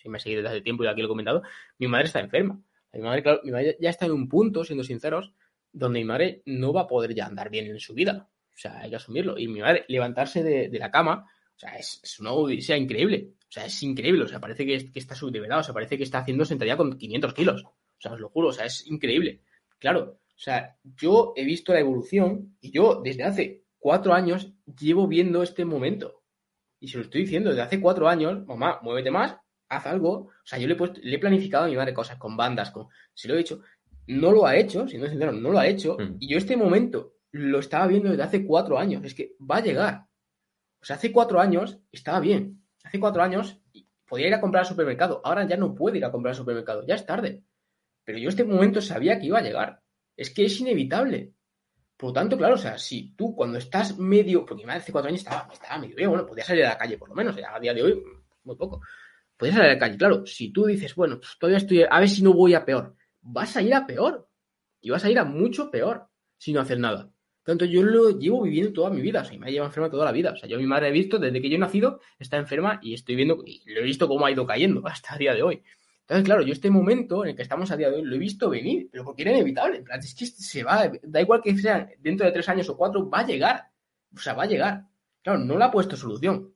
si 0.02 0.08
me 0.08 0.18
seguís 0.20 0.38
desde 0.38 0.48
hace 0.50 0.60
tiempo 0.62 0.84
y 0.84 0.86
aquí 0.86 1.00
lo 1.00 1.06
he 1.06 1.08
comentado, 1.08 1.42
mi 1.78 1.86
madre 1.88 2.06
está 2.06 2.20
enferma. 2.20 2.60
Mi 2.92 3.00
madre, 3.00 3.22
claro, 3.22 3.40
mi 3.44 3.50
madre 3.52 3.76
ya 3.80 3.90
está 3.90 4.06
en 4.06 4.12
un 4.12 4.28
punto, 4.28 4.64
siendo 4.64 4.82
sinceros, 4.84 5.32
donde 5.72 6.00
mi 6.00 6.04
madre 6.04 6.42
no 6.46 6.72
va 6.72 6.82
a 6.82 6.86
poder 6.86 7.14
ya 7.14 7.26
andar 7.26 7.50
bien 7.50 7.66
en 7.66 7.78
su 7.80 7.94
vida. 7.94 8.28
O 8.54 8.56
sea, 8.56 8.78
hay 8.80 8.90
que 8.90 8.96
asumirlo. 8.96 9.38
Y 9.38 9.46
mi 9.48 9.60
madre 9.60 9.84
levantarse 9.88 10.42
de, 10.42 10.68
de 10.68 10.78
la 10.78 10.90
cama, 10.90 11.24
o 11.54 11.58
sea, 11.58 11.76
es, 11.76 12.00
es 12.02 12.18
una 12.20 12.32
odisea 12.32 12.76
increíble. 12.76 13.32
O 13.48 13.52
sea, 13.52 13.66
es 13.66 13.82
increíble. 13.82 14.24
O 14.24 14.28
sea, 14.28 14.40
parece 14.40 14.64
que, 14.66 14.74
es- 14.74 14.90
que 14.90 14.98
está 14.98 15.14
sub 15.14 15.30
de 15.30 15.40
verdad. 15.40 15.60
O 15.60 15.62
sea, 15.62 15.72
parece 15.74 15.96
que 15.96 16.02
está 16.02 16.18
haciendo 16.18 16.44
sentadilla 16.44 16.76
con 16.76 16.96
500 16.98 17.32
kilos. 17.34 17.62
O 17.64 17.74
sea, 18.00 18.12
os 18.12 18.20
lo 18.20 18.28
juro. 18.30 18.48
O 18.48 18.52
sea, 18.52 18.64
es 18.66 18.86
increíble. 18.88 19.42
Claro. 19.78 20.18
O 20.34 20.38
sea, 20.42 20.76
yo 20.82 21.32
he 21.36 21.44
visto 21.44 21.72
la 21.72 21.80
evolución 21.80 22.56
y 22.60 22.70
yo 22.72 23.00
desde 23.04 23.22
hace 23.22 23.62
cuatro 23.80 24.14
años 24.14 24.52
llevo 24.78 25.08
viendo 25.08 25.42
este 25.42 25.64
momento. 25.64 26.22
Y 26.78 26.88
se 26.88 26.98
lo 26.98 27.02
estoy 27.04 27.22
diciendo 27.22 27.50
desde 27.50 27.62
hace 27.62 27.80
cuatro 27.80 28.08
años, 28.08 28.46
mamá, 28.46 28.78
muévete 28.82 29.10
más, 29.10 29.36
haz 29.68 29.86
algo. 29.86 30.10
O 30.12 30.30
sea, 30.44 30.58
yo 30.58 30.68
le 30.68 30.74
he, 30.74 30.76
puesto- 30.76 31.00
le 31.02 31.16
he 31.16 31.18
planificado 31.18 31.64
a 31.64 31.68
mi 31.68 31.76
madre 31.76 31.92
cosas 31.92 32.16
con 32.18 32.36
bandas, 32.36 32.70
con... 32.70 32.86
Se 33.12 33.26
lo 33.26 33.34
he 33.34 33.38
dicho. 33.38 33.60
No 34.06 34.30
lo 34.32 34.46
ha 34.46 34.56
hecho, 34.56 34.86
siendo 34.88 35.08
sincero, 35.08 35.32
no 35.32 35.50
lo 35.50 35.58
ha 35.58 35.66
hecho. 35.66 35.96
Mm. 35.98 36.16
Y 36.20 36.28
yo 36.28 36.38
este 36.38 36.56
momento 36.56 37.14
lo 37.32 37.58
estaba 37.58 37.86
viendo 37.86 38.08
desde 38.10 38.22
hace 38.22 38.44
cuatro 38.46 38.78
años. 38.78 39.04
Es 39.04 39.14
que 39.14 39.34
va 39.38 39.56
a 39.56 39.62
llegar. 39.62 40.06
O 40.80 40.84
sea, 40.84 40.96
hace 40.96 41.12
cuatro 41.12 41.40
años 41.40 41.78
estaba 41.92 42.20
bien. 42.20 42.62
Hace 42.82 42.98
cuatro 42.98 43.22
años 43.22 43.60
podía 44.08 44.28
ir 44.28 44.34
a 44.34 44.40
comprar 44.40 44.62
al 44.62 44.68
supermercado. 44.68 45.20
Ahora 45.24 45.46
ya 45.46 45.56
no 45.56 45.74
puede 45.74 45.98
ir 45.98 46.04
a 46.04 46.10
comprar 46.10 46.30
al 46.32 46.36
supermercado. 46.36 46.84
Ya 46.86 46.94
es 46.94 47.04
tarde. 47.06 47.44
Pero 48.04 48.18
yo 48.18 48.30
este 48.30 48.42
momento 48.44 48.80
sabía 48.80 49.20
que 49.20 49.26
iba 49.26 49.38
a 49.38 49.42
llegar. 49.42 49.82
Es 50.16 50.30
que 50.30 50.46
es 50.46 50.58
inevitable. 50.60 51.34
Por 52.00 52.08
lo 52.08 52.14
tanto, 52.14 52.38
claro, 52.38 52.54
o 52.54 52.58
sea, 52.58 52.78
si 52.78 53.14
tú 53.14 53.34
cuando 53.36 53.58
estás 53.58 53.98
medio, 53.98 54.40
porque 54.40 54.54
mi 54.54 54.64
madre 54.64 54.80
hace 54.80 54.90
cuatro 54.90 55.10
años 55.10 55.20
estaba, 55.20 55.46
estaba 55.52 55.76
medio 55.76 55.94
bien, 55.94 56.08
bueno, 56.08 56.24
podía 56.24 56.42
salir 56.44 56.64
a 56.64 56.70
la 56.70 56.78
calle 56.78 56.96
por 56.96 57.10
lo 57.10 57.14
menos, 57.14 57.36
ya 57.36 57.54
a 57.54 57.60
día 57.60 57.74
de 57.74 57.82
hoy, 57.82 58.02
muy 58.42 58.56
poco. 58.56 58.80
Podías 59.36 59.56
salir 59.56 59.70
a 59.70 59.74
la 59.74 59.78
calle, 59.78 59.98
claro, 59.98 60.24
si 60.24 60.50
tú 60.50 60.64
dices, 60.64 60.94
bueno, 60.94 61.18
pues 61.18 61.36
todavía 61.38 61.58
estoy, 61.58 61.82
a 61.82 62.00
ver 62.00 62.08
si 62.08 62.22
no 62.22 62.32
voy 62.32 62.54
a 62.54 62.64
peor, 62.64 62.96
vas 63.20 63.54
a 63.54 63.60
ir 63.60 63.74
a 63.74 63.86
peor. 63.86 64.26
Y 64.80 64.88
vas 64.88 65.04
a 65.04 65.10
ir 65.10 65.18
a 65.18 65.24
mucho 65.24 65.70
peor 65.70 66.08
si 66.38 66.54
no 66.54 66.62
haces 66.62 66.78
nada. 66.78 67.10
Tanto 67.42 67.66
yo 67.66 67.82
lo 67.82 68.18
llevo 68.18 68.44
viviendo 68.44 68.72
toda 68.72 68.88
mi 68.88 69.02
vida, 69.02 69.20
o 69.20 69.24
sea, 69.26 69.38
me 69.38 69.52
lleva 69.52 69.66
enferma 69.66 69.90
toda 69.90 70.06
la 70.06 70.12
vida. 70.12 70.32
O 70.32 70.36
sea, 70.36 70.48
yo 70.48 70.56
a 70.56 70.58
mi 70.58 70.66
madre 70.66 70.88
he 70.88 70.92
visto 70.92 71.18
desde 71.18 71.42
que 71.42 71.50
yo 71.50 71.56
he 71.56 71.58
nacido, 71.58 72.00
está 72.18 72.38
enferma 72.38 72.80
y 72.82 72.94
estoy 72.94 73.14
viendo, 73.14 73.42
y 73.44 73.62
lo 73.66 73.80
he 73.80 73.84
visto 73.84 74.08
cómo 74.08 74.24
ha 74.24 74.30
ido 74.30 74.46
cayendo 74.46 74.80
hasta 74.86 75.12
el 75.12 75.18
día 75.18 75.34
de 75.34 75.42
hoy. 75.42 75.62
Entonces, 76.10 76.26
claro, 76.26 76.42
yo 76.42 76.52
este 76.52 76.70
momento 76.70 77.22
en 77.22 77.30
el 77.30 77.36
que 77.36 77.42
estamos 77.42 77.70
a 77.70 77.76
día 77.76 77.88
de 77.88 77.98
hoy 77.98 78.02
lo 78.02 78.16
he 78.16 78.18
visto 78.18 78.50
venir, 78.50 78.88
pero 78.90 79.04
porque 79.04 79.22
era 79.22 79.30
inevitable. 79.30 79.78
En 79.78 79.84
plan, 79.84 80.00
es 80.00 80.12
que 80.12 80.26
se 80.26 80.64
va, 80.64 80.90
da 81.04 81.20
igual 81.20 81.40
que 81.40 81.56
sea 81.56 81.88
dentro 82.00 82.26
de 82.26 82.32
tres 82.32 82.48
años 82.48 82.68
o 82.68 82.76
cuatro, 82.76 83.08
va 83.08 83.20
a 83.20 83.26
llegar. 83.26 83.70
O 84.12 84.18
sea, 84.18 84.34
va 84.34 84.42
a 84.42 84.46
llegar. 84.46 84.86
Claro, 85.22 85.38
no 85.38 85.56
le 85.56 85.62
ha 85.62 85.70
puesto 85.70 85.94
solución. 85.94 86.52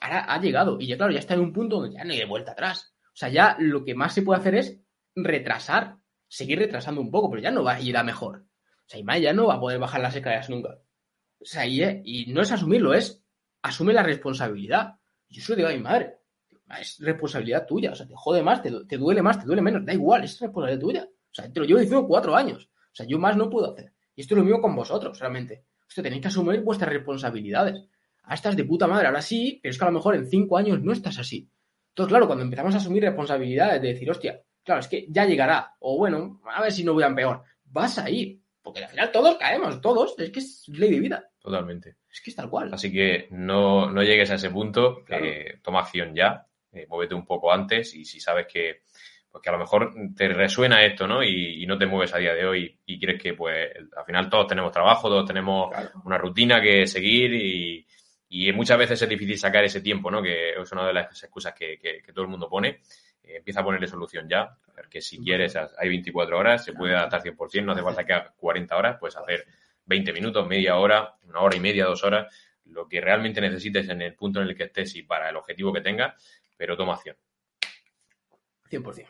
Ahora 0.00 0.32
ha 0.32 0.40
llegado 0.40 0.78
y 0.80 0.86
ya, 0.86 0.96
claro, 0.96 1.10
ya 1.12 1.18
está 1.18 1.34
en 1.34 1.40
un 1.40 1.52
punto 1.52 1.80
donde 1.80 1.96
ya 1.96 2.04
no 2.04 2.12
hay 2.12 2.24
vuelta 2.24 2.52
atrás. 2.52 2.94
O 3.06 3.16
sea, 3.16 3.28
ya 3.30 3.56
lo 3.58 3.84
que 3.84 3.96
más 3.96 4.14
se 4.14 4.22
puede 4.22 4.38
hacer 4.38 4.54
es 4.54 4.78
retrasar, 5.16 5.96
seguir 6.28 6.60
retrasando 6.60 7.00
un 7.00 7.10
poco, 7.10 7.30
pero 7.30 7.42
ya 7.42 7.50
no 7.50 7.64
va 7.64 7.72
a 7.72 7.80
ir 7.80 7.96
a 7.96 8.04
mejor. 8.04 8.44
O 8.46 8.88
sea, 8.88 9.00
Imai 9.00 9.20
ya 9.20 9.32
no 9.32 9.48
va 9.48 9.54
a 9.54 9.60
poder 9.60 9.80
bajar 9.80 10.00
las 10.02 10.14
escaleras 10.14 10.50
nunca. 10.50 10.78
O 11.40 11.44
sea, 11.44 11.66
y, 11.66 11.82
y 12.04 12.26
no 12.32 12.42
es 12.42 12.52
asumirlo, 12.52 12.94
es 12.94 13.24
asume 13.60 13.92
la 13.92 14.04
responsabilidad. 14.04 15.00
Yo 15.28 15.42
se 15.42 15.50
lo 15.50 15.56
digo 15.56 15.68
a 15.68 15.72
mi 15.72 15.80
madre 15.80 16.17
es 16.80 16.98
responsabilidad 17.00 17.66
tuya. 17.66 17.92
O 17.92 17.94
sea, 17.94 18.06
te 18.06 18.14
jode 18.14 18.42
más, 18.42 18.62
te, 18.62 18.72
te, 18.86 18.96
duele 18.98 19.22
más, 19.22 19.40
te 19.40 19.46
duele 19.46 19.62
menos. 19.62 19.84
Da 19.84 19.92
igual, 19.92 20.24
es 20.24 20.38
responsabilidad 20.40 20.80
tuya. 20.80 21.08
O 21.08 21.34
sea, 21.34 21.52
te 21.52 21.60
lo 21.60 21.66
llevo 21.66 21.80
diciendo 21.80 22.06
cuatro 22.06 22.34
años. 22.34 22.68
O 22.74 22.94
sea, 22.94 23.06
yo 23.06 23.18
más 23.18 23.36
no 23.36 23.48
puedo 23.48 23.72
hacer. 23.72 23.92
Y 24.14 24.22
esto 24.22 24.34
es 24.34 24.38
lo 24.38 24.44
mismo 24.44 24.60
con 24.60 24.74
vosotros, 24.74 25.18
realmente. 25.18 25.64
Usted 25.88 26.02
tenéis 26.02 26.22
que 26.22 26.28
asumir 26.28 26.60
vuestras 26.62 26.92
responsabilidades. 26.92 27.84
Ahora 28.22 28.34
estás 28.34 28.56
de 28.56 28.64
puta 28.64 28.86
madre, 28.86 29.06
ahora 29.06 29.22
sí, 29.22 29.58
pero 29.62 29.70
es 29.70 29.78
que 29.78 29.84
a 29.84 29.88
lo 29.88 29.94
mejor 29.94 30.14
en 30.16 30.26
cinco 30.26 30.58
años 30.58 30.82
no 30.82 30.92
estás 30.92 31.18
así. 31.18 31.48
Entonces, 31.90 32.10
claro, 32.10 32.26
cuando 32.26 32.44
empezamos 32.44 32.74
a 32.74 32.78
asumir 32.78 33.02
responsabilidades 33.02 33.80
de 33.80 33.88
decir, 33.88 34.10
hostia, 34.10 34.42
claro, 34.62 34.80
es 34.80 34.88
que 34.88 35.06
ya 35.08 35.24
llegará. 35.24 35.76
O 35.80 35.96
bueno, 35.96 36.40
a 36.52 36.60
ver 36.62 36.72
si 36.72 36.84
no 36.84 36.92
voy 36.92 37.04
a 37.04 37.14
peor. 37.14 37.42
Vas 37.64 37.98
a 37.98 38.10
ir. 38.10 38.42
Porque 38.60 38.84
al 38.84 38.90
final 38.90 39.10
todos 39.12 39.36
caemos, 39.36 39.80
todos. 39.80 40.18
Es 40.18 40.30
que 40.30 40.40
es 40.40 40.68
ley 40.68 40.90
de 40.90 41.00
vida. 41.00 41.30
Totalmente. 41.38 41.96
Es 42.12 42.20
que 42.20 42.30
es 42.30 42.36
tal 42.36 42.50
cual. 42.50 42.74
Así 42.74 42.92
que 42.92 43.28
no, 43.30 43.90
no 43.90 44.02
llegues 44.02 44.30
a 44.30 44.34
ese 44.34 44.50
punto. 44.50 45.04
Claro. 45.04 45.24
Eh, 45.24 45.60
toma 45.62 45.80
acción 45.80 46.14
ya. 46.14 46.47
Eh, 46.78 46.86
muévete 46.88 47.14
un 47.14 47.26
poco 47.26 47.52
antes 47.52 47.94
y 47.94 48.04
si 48.04 48.20
sabes 48.20 48.46
que, 48.46 48.82
pues 49.30 49.42
que 49.42 49.48
a 49.50 49.52
lo 49.52 49.58
mejor 49.58 49.92
te 50.16 50.28
resuena 50.28 50.82
esto, 50.84 51.06
¿no? 51.06 51.22
Y, 51.22 51.62
y, 51.62 51.66
no 51.66 51.76
te 51.76 51.86
mueves 51.86 52.14
a 52.14 52.18
día 52.18 52.34
de 52.34 52.46
hoy 52.46 52.78
y 52.86 52.98
quieres 52.98 53.20
que, 53.20 53.34
pues, 53.34 53.68
al 53.96 54.04
final 54.04 54.28
todos 54.30 54.46
tenemos 54.46 54.72
trabajo, 54.72 55.08
todos 55.08 55.26
tenemos 55.26 55.70
Claro. 55.70 55.90
una 56.04 56.18
rutina 56.18 56.60
que 56.60 56.86
seguir 56.86 57.34
y, 57.34 57.86
y 58.30 58.52
muchas 58.52 58.78
veces 58.78 59.00
es 59.02 59.08
difícil 59.08 59.38
sacar 59.38 59.64
ese 59.64 59.80
tiempo, 59.80 60.10
¿no? 60.10 60.22
Que 60.22 60.50
es 60.52 60.72
una 60.72 60.86
de 60.86 60.92
las 60.92 61.22
excusas 61.22 61.54
que, 61.54 61.78
que, 61.78 62.02
que 62.02 62.12
todo 62.12 62.24
el 62.24 62.30
mundo 62.30 62.48
pone. 62.48 62.80
Eh, 63.22 63.36
empieza 63.36 63.60
a 63.60 63.64
ponerle 63.64 63.86
solución 63.86 64.28
ya, 64.28 64.56
porque 64.74 65.00
si 65.00 65.18
quieres 65.18 65.54
hay 65.56 65.88
24 65.88 66.38
horas, 66.38 66.64
se 66.64 66.72
puede 66.72 66.94
adaptar 66.94 67.22
100%, 67.22 67.64
no 67.64 67.72
hace 67.72 67.82
falta 67.82 68.04
que 68.04 68.12
hagas 68.12 68.32
40 68.36 68.76
horas, 68.76 68.96
puedes 68.98 69.16
hacer 69.16 69.46
20 69.84 70.12
minutos, 70.12 70.46
media 70.46 70.76
hora, 70.76 71.14
una 71.24 71.40
hora 71.40 71.56
y 71.56 71.60
media, 71.60 71.84
dos 71.86 72.02
horas, 72.04 72.32
lo 72.66 72.86
que 72.86 73.00
realmente 73.00 73.40
necesites 73.40 73.88
en 73.88 74.02
el 74.02 74.14
punto 74.14 74.40
en 74.42 74.48
el 74.48 74.54
que 74.56 74.64
estés 74.64 74.94
y 74.96 75.02
para 75.02 75.30
el 75.30 75.36
objetivo 75.36 75.72
que 75.72 75.80
tengas, 75.80 76.14
pero 76.58 76.76
toma 76.76 76.94
acción. 76.94 77.16
100%. 78.70 79.06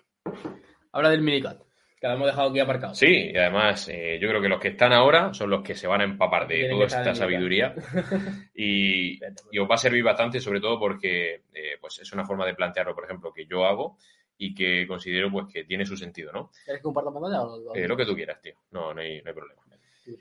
Habla 0.93 1.11
del 1.11 1.23
minicat, 1.23 1.61
que 2.01 2.07
lo 2.07 2.15
hemos 2.15 2.27
dejado 2.27 2.51
aquí 2.51 2.61
aparcado. 2.61 2.95
Sí, 2.95 3.31
y 3.33 3.37
además 3.37 3.89
eh, 3.89 4.19
yo 4.21 4.29
creo 4.29 4.41
que 4.41 4.49
los 4.49 4.61
que 4.61 4.69
están 4.69 4.93
ahora 4.93 5.35
son 5.35 5.51
los 5.51 5.63
que 5.63 5.75
se 5.75 5.87
van 5.89 6.01
a 6.01 6.05
empapar 6.05 6.47
de 6.47 6.55
Tienen 6.57 6.71
toda 6.73 6.87
esta 6.87 7.15
sabiduría 7.15 7.75
y, 8.55 9.19
y 9.51 9.59
os 9.59 9.69
va 9.69 9.75
a 9.75 9.79
servir 9.79 10.05
bastante, 10.05 10.41
sobre 10.41 10.61
todo 10.61 10.79
porque 10.79 11.43
eh, 11.53 11.77
pues 11.81 11.99
es 11.99 12.13
una 12.13 12.25
forma 12.25 12.47
de 12.47 12.55
plantearlo, 12.55 12.95
por 12.95 13.05
ejemplo, 13.05 13.33
que 13.33 13.47
yo 13.47 13.65
hago 13.65 13.99
y 14.37 14.55
que 14.55 14.87
considero 14.87 15.31
pues 15.33 15.47
que 15.53 15.65
tiene 15.65 15.85
su 15.85 15.97
sentido, 15.97 16.31
¿no? 16.33 16.51
¿Quieres 16.65 16.81
que 16.81 16.85
comparta 16.85 17.11
pantalla 17.13 17.43
o 17.43 17.59
lo- 17.59 17.75
Eh, 17.75 17.89
lo 17.89 17.97
que 17.97 18.07
tú 18.07 18.15
quieras, 18.15 18.41
tío. 18.41 18.55
No, 18.71 18.95
no 18.95 19.01
hay, 19.01 19.21
no 19.23 19.31
hay 19.31 19.35
problema. 19.35 19.63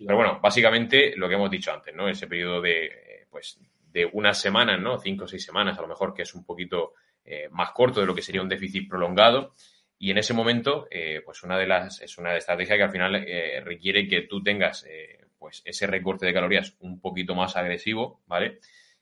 Pero 0.06 0.18
bueno, 0.18 0.40
básicamente 0.42 1.16
lo 1.16 1.30
que 1.30 1.36
hemos 1.36 1.50
dicho 1.52 1.72
antes, 1.72 1.96
¿no? 1.96 2.10
Ese 2.10 2.28
periodo 2.28 2.60
de, 2.60 3.26
pues, 3.30 3.58
de 3.94 4.06
unas 4.12 4.38
semanas, 4.42 4.82
¿no? 4.82 5.00
Cinco 5.00 5.24
o 5.26 5.28
seis 5.30 5.46
semanas, 5.46 5.78
a 5.78 5.82
lo 5.82 5.88
mejor, 5.88 6.14
que 6.14 6.24
es 6.24 6.34
un 6.36 6.44
poquito 6.44 6.94
eh, 7.30 7.50
más 7.52 7.72
corto 7.72 8.00
de 8.00 8.06
lo 8.06 8.16
que 8.16 8.22
sería 8.22 8.42
un 8.42 8.48
déficit 8.48 8.90
prolongado. 8.90 9.54
Y 10.00 10.12
en 10.12 10.18
ese 10.18 10.34
momento, 10.34 10.88
eh, 10.90 11.22
pues 11.26 11.44
una 11.44 11.58
de 11.58 11.68
las, 11.68 12.02
es 12.02 12.18
una 12.18 12.38
estrategia 12.38 12.78
que 12.78 12.84
al 12.84 12.92
final 12.92 13.16
eh, 13.16 13.62
requiere 13.66 14.08
que 14.08 14.22
tú 14.22 14.42
tengas, 14.42 14.88
pues, 15.38 15.62
ese 15.66 15.88
recorte 15.88 16.26
de 16.26 16.34
calorías 16.34 16.78
un 16.80 17.02
poquito 17.02 17.36
más 17.36 17.58
agresivo, 17.58 18.22
¿vale? 18.28 18.60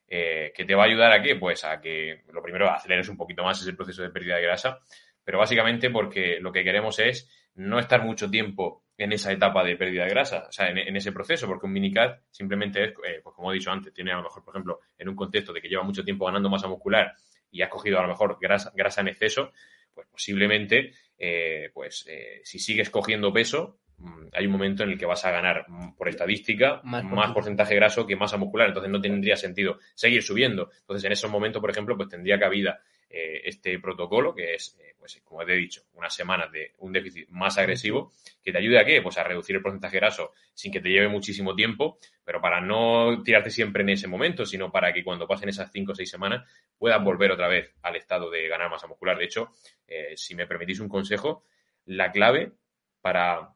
Que 0.08 0.66
te 0.66 0.76
va 0.76 0.84
a 0.84 0.86
ayudar 0.88 1.12
a 1.12 1.22
qué? 1.22 1.36
Pues 1.36 1.66
a 1.66 1.80
que, 1.82 2.24
lo 2.32 2.42
primero, 2.42 2.70
aceleres 2.70 3.10
un 3.10 3.18
poquito 3.18 3.44
más 3.44 3.62
ese 3.62 3.74
proceso 3.74 4.02
de 4.02 4.10
pérdida 4.10 4.38
de 4.38 4.44
grasa, 4.44 4.80
pero 5.24 5.40
básicamente 5.40 5.90
porque 5.90 6.40
lo 6.40 6.52
que 6.52 6.64
queremos 6.64 6.98
es 7.00 7.30
no 7.56 7.80
estar 7.80 8.04
mucho 8.04 8.30
tiempo 8.30 8.84
en 8.98 9.12
esa 9.12 9.32
etapa 9.32 9.64
de 9.64 9.76
pérdida 9.76 10.04
de 10.04 10.10
grasa, 10.10 10.46
o 10.48 10.52
sea, 10.52 10.70
en, 10.70 10.96
ese 10.96 11.12
proceso, 11.12 11.48
porque 11.48 11.66
un 11.66 11.74
minicat 11.74 12.22
simplemente 12.32 12.84
es, 12.84 12.94
pues 12.94 13.36
como 13.36 13.52
he 13.52 13.56
dicho 13.56 13.72
antes, 13.72 13.94
tiene 13.94 14.14
a 14.14 14.18
lo 14.18 14.24
mejor, 14.24 14.44
por 14.44 14.54
ejemplo, 14.54 14.80
en 14.98 15.10
un 15.10 15.16
contexto 15.16 15.52
de 15.52 15.62
que 15.62 15.68
lleva 15.68 15.84
mucho 15.84 16.04
tiempo 16.04 16.26
ganando 16.26 16.50
masa 16.50 16.68
muscular 16.68 17.14
y 17.52 17.62
has 17.62 17.70
cogido 17.70 18.00
a 18.00 18.02
lo 18.02 18.08
mejor 18.08 18.38
grasa, 18.40 18.72
grasa 18.76 19.02
en 19.02 19.10
exceso, 19.10 19.52
pues 19.94 20.08
posiblemente, 20.08 20.92
eh, 21.18 21.70
pues 21.74 22.06
eh, 22.08 22.42
si 22.44 22.60
sigues 22.60 22.90
cogiendo 22.90 23.32
peso, 23.32 23.80
mm, 23.98 24.28
hay 24.34 24.46
un 24.46 24.52
momento 24.52 24.84
en 24.84 24.92
el 24.92 24.98
que 24.98 25.06
vas 25.06 25.24
a 25.26 25.32
ganar, 25.32 25.66
mm, 25.68 25.96
por 25.96 26.10
estadística, 26.10 26.82
Más 26.84 27.32
porcentaje 27.32 27.76
graso 27.76 28.06
que 28.06 28.16
masa 28.16 28.38
muscular, 28.38 28.68
entonces 28.68 28.92
no 28.92 29.00
tendría 29.00 29.36
sentido 29.38 29.80
seguir 29.94 30.22
subiendo. 30.22 30.70
Entonces, 30.82 31.06
en 31.06 31.14
esos 31.14 31.32
momentos, 31.32 31.62
por 31.62 31.72
ejemplo, 31.72 31.96
pues 31.96 32.10
tendría 32.10 32.38
cabida 32.38 32.82
eh, 33.18 33.42
este 33.46 33.80
protocolo, 33.80 34.36
que 34.36 34.56
es, 34.56 34.78
eh, 34.78 34.94
pues 35.00 35.22
como 35.24 35.46
te 35.46 35.54
he 35.54 35.56
dicho, 35.56 35.84
unas 35.94 36.14
semanas 36.14 36.52
de 36.52 36.74
un 36.80 36.92
déficit 36.92 37.30
más 37.30 37.58
agresivo, 37.58 38.12
que 38.44 38.52
te 38.52 38.58
ayude 38.58 38.78
a 38.78 38.84
qué? 38.84 39.02
Pues 39.02 39.18
a 39.18 39.24
reducir 39.24 39.56
el 39.56 39.62
porcentaje 39.62 39.96
graso 39.96 40.34
sin 40.54 40.70
que 40.70 40.82
te 40.82 40.90
lleve 40.90 41.08
muchísimo 41.08 41.56
tiempo, 41.56 41.98
pero 42.26 42.42
para 42.42 42.60
no 42.60 43.24
tirarte 43.24 43.52
siempre 43.52 43.84
en 43.84 43.90
ese 43.92 44.10
momento, 44.10 44.46
sino 44.46 44.70
para 44.70 44.92
que 44.92 45.02
cuando 45.02 45.30
pasen 45.30 45.48
esas 45.48 45.72
cinco 45.72 45.94
o 45.94 45.96
seis 45.96 46.10
semanas 46.10 46.46
puedas 46.78 47.02
volver 47.02 47.32
otra 47.32 47.48
vez 47.48 47.72
al 47.84 47.96
estado 47.96 48.30
de 48.30 48.50
ganar 48.50 48.70
masa 48.70 48.88
muscular. 48.88 49.18
De 49.18 49.24
hecho, 49.24 49.54
eh, 49.88 50.18
si 50.18 50.36
me 50.36 50.46
permitís 50.46 50.82
un 50.82 50.90
consejo, 50.90 51.46
la 51.86 52.12
clave 52.12 52.52
para 53.00 53.56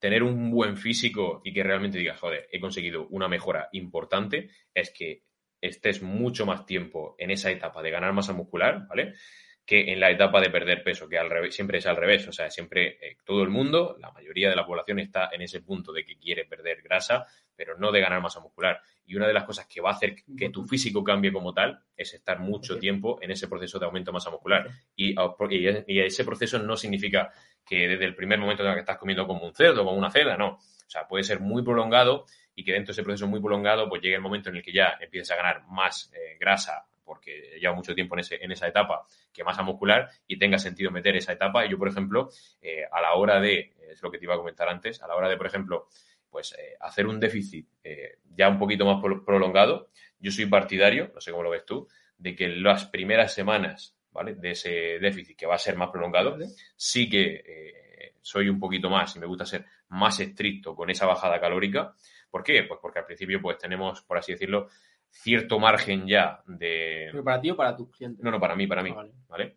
tener 0.00 0.22
un 0.22 0.50
buen 0.50 0.76
físico 0.76 1.40
y 1.44 1.54
que 1.54 1.62
realmente 1.62 1.96
digas, 1.96 2.20
joder, 2.20 2.46
he 2.52 2.60
conseguido 2.60 3.06
una 3.08 3.26
mejora 3.26 3.70
importante, 3.72 4.50
es 4.74 4.90
que 4.90 5.22
estés 5.62 6.02
mucho 6.02 6.44
más 6.44 6.66
tiempo 6.66 7.14
en 7.16 7.30
esa 7.30 7.50
etapa 7.50 7.82
de 7.82 7.90
ganar 7.90 8.12
masa 8.12 8.32
muscular, 8.32 8.86
¿vale? 8.88 9.14
Que 9.64 9.92
en 9.92 10.00
la 10.00 10.10
etapa 10.10 10.40
de 10.40 10.50
perder 10.50 10.82
peso, 10.82 11.08
que 11.08 11.16
al 11.16 11.30
revés, 11.30 11.54
siempre 11.54 11.78
es 11.78 11.86
al 11.86 11.96
revés. 11.96 12.26
O 12.26 12.32
sea, 12.32 12.50
siempre 12.50 12.98
eh, 13.00 13.16
todo 13.24 13.44
el 13.44 13.48
mundo, 13.48 13.96
la 14.00 14.10
mayoría 14.10 14.50
de 14.50 14.56
la 14.56 14.66
población 14.66 14.98
está 14.98 15.30
en 15.32 15.40
ese 15.42 15.60
punto 15.60 15.92
de 15.92 16.04
que 16.04 16.16
quiere 16.16 16.44
perder 16.46 16.82
grasa, 16.82 17.26
pero 17.54 17.78
no 17.78 17.92
de 17.92 18.00
ganar 18.00 18.20
masa 18.20 18.40
muscular. 18.40 18.80
Y 19.06 19.14
una 19.14 19.28
de 19.28 19.32
las 19.32 19.44
cosas 19.44 19.66
que 19.68 19.80
va 19.80 19.90
a 19.90 19.94
hacer 19.94 20.16
que 20.36 20.50
tu 20.50 20.64
físico 20.64 21.04
cambie 21.04 21.32
como 21.32 21.54
tal 21.54 21.78
es 21.96 22.12
estar 22.12 22.40
mucho 22.40 22.76
tiempo 22.76 23.20
en 23.22 23.30
ese 23.30 23.46
proceso 23.46 23.78
de 23.78 23.86
aumento 23.86 24.10
de 24.10 24.14
masa 24.14 24.30
muscular. 24.30 24.68
Y, 24.96 25.14
ese 26.00 26.24
proceso 26.24 26.58
no 26.58 26.76
significa 26.76 27.30
que 27.64 27.86
desde 27.86 28.04
el 28.04 28.16
primer 28.16 28.40
momento 28.40 28.64
en 28.64 28.70
el 28.70 28.74
que 28.74 28.80
estás 28.80 28.98
comiendo 28.98 29.28
como 29.28 29.46
un 29.46 29.54
cerdo, 29.54 29.84
como 29.84 29.96
una 29.96 30.10
cerda, 30.10 30.36
no. 30.36 30.54
O 30.54 30.90
sea, 30.92 31.06
puede 31.06 31.22
ser 31.22 31.38
muy 31.38 31.62
prolongado 31.62 32.26
y 32.54 32.64
que 32.64 32.72
dentro 32.72 32.88
de 32.88 32.92
ese 32.92 33.02
proceso 33.02 33.26
muy 33.26 33.40
prolongado, 33.40 33.88
pues 33.88 34.02
llegue 34.02 34.16
el 34.16 34.20
momento 34.20 34.50
en 34.50 34.56
el 34.56 34.62
que 34.62 34.72
ya 34.72 34.96
empieces 35.00 35.30
a 35.30 35.36
ganar 35.36 35.62
más 35.68 36.10
eh, 36.14 36.36
grasa, 36.38 36.86
porque 37.04 37.58
lleva 37.60 37.74
mucho 37.74 37.94
tiempo 37.94 38.14
en, 38.14 38.20
ese, 38.20 38.42
en 38.42 38.52
esa 38.52 38.68
etapa, 38.68 39.06
que 39.32 39.42
masa 39.44 39.62
muscular, 39.62 40.08
y 40.26 40.38
tenga 40.38 40.58
sentido 40.58 40.90
meter 40.90 41.16
esa 41.16 41.32
etapa. 41.32 41.64
Y 41.66 41.70
yo, 41.70 41.78
por 41.78 41.88
ejemplo, 41.88 42.30
eh, 42.60 42.84
a 42.90 43.00
la 43.00 43.14
hora 43.14 43.40
de, 43.40 43.72
es 43.90 44.02
lo 44.02 44.10
que 44.10 44.18
te 44.18 44.24
iba 44.24 44.34
a 44.34 44.38
comentar 44.38 44.68
antes, 44.68 45.02
a 45.02 45.06
la 45.08 45.16
hora 45.16 45.28
de, 45.28 45.36
por 45.36 45.46
ejemplo, 45.46 45.88
pues 46.30 46.52
eh, 46.58 46.76
hacer 46.80 47.06
un 47.06 47.18
déficit 47.20 47.66
eh, 47.84 48.18
ya 48.34 48.48
un 48.48 48.58
poquito 48.58 48.86
más 48.86 49.02
pro- 49.02 49.24
prolongado, 49.24 49.88
yo 50.18 50.30
soy 50.30 50.46
partidario, 50.46 51.10
no 51.14 51.20
sé 51.20 51.30
cómo 51.30 51.42
lo 51.42 51.50
ves 51.50 51.66
tú, 51.66 51.88
de 52.16 52.34
que 52.36 52.48
las 52.48 52.86
primeras 52.86 53.34
semanas, 53.34 53.96
¿vale? 54.12 54.34
De 54.34 54.52
ese 54.52 54.70
déficit 55.00 55.36
que 55.36 55.46
va 55.46 55.56
a 55.56 55.58
ser 55.58 55.76
más 55.76 55.90
prolongado, 55.90 56.38
sí 56.76 57.10
que 57.10 58.14
soy 58.22 58.48
un 58.48 58.60
poquito 58.60 58.88
más 58.88 59.16
y 59.16 59.18
me 59.18 59.26
gusta 59.26 59.44
ser 59.44 59.66
más 59.88 60.20
estricto 60.20 60.74
con 60.74 60.88
esa 60.90 61.06
bajada 61.06 61.40
calórica. 61.40 61.94
¿Por 62.32 62.42
qué? 62.42 62.64
Pues 62.64 62.80
porque 62.82 62.98
al 62.98 63.04
principio 63.04 63.40
pues 63.40 63.58
tenemos, 63.58 64.02
por 64.02 64.18
así 64.18 64.32
decirlo, 64.32 64.68
cierto 65.08 65.60
margen 65.60 66.08
ya 66.08 66.42
de... 66.46 67.08
¿Pero 67.12 67.22
para 67.22 67.40
ti 67.40 67.50
o 67.50 67.56
para 67.56 67.76
tu 67.76 67.88
cliente? 67.90 68.22
No, 68.24 68.30
no, 68.32 68.40
para 68.40 68.56
mí, 68.56 68.66
para 68.66 68.82
mí, 68.82 68.90
Ah, 68.90 68.94
vale. 68.96 69.12
¿vale? 69.28 69.56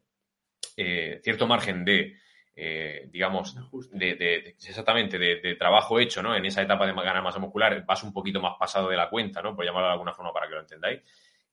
Eh, 0.78 1.19
cierto 1.23 1.47
margen 1.47 1.86
de, 1.86 2.17
eh, 2.55 3.07
digamos, 3.09 3.55
de, 3.91 4.15
de- 4.15 4.41
de- 4.41 4.49
exactamente, 4.49 5.17
de, 5.17 5.55
trabajo 5.55 5.99
hecho, 5.99 6.21
¿no? 6.21 6.36
En 6.36 6.45
esa 6.45 6.61
etapa 6.61 6.86
de 6.86 6.93
ganar 6.93 7.23
masa 7.23 7.39
muscular 7.39 7.86
vas 7.86 8.03
un 8.03 8.11
poquito 8.11 8.41
más 8.41 8.55
pasado 8.59 8.89
de 8.89 8.97
la 8.97 9.09
cuenta, 9.09 9.41
¿no? 9.41 9.55
Por 9.55 9.65
llamarlo 9.65 9.88
de 9.88 9.93
alguna 9.93 10.13
forma 10.13 10.34
para 10.34 10.47
que 10.47 10.55
lo 10.55 10.59
entendáis. 10.61 11.01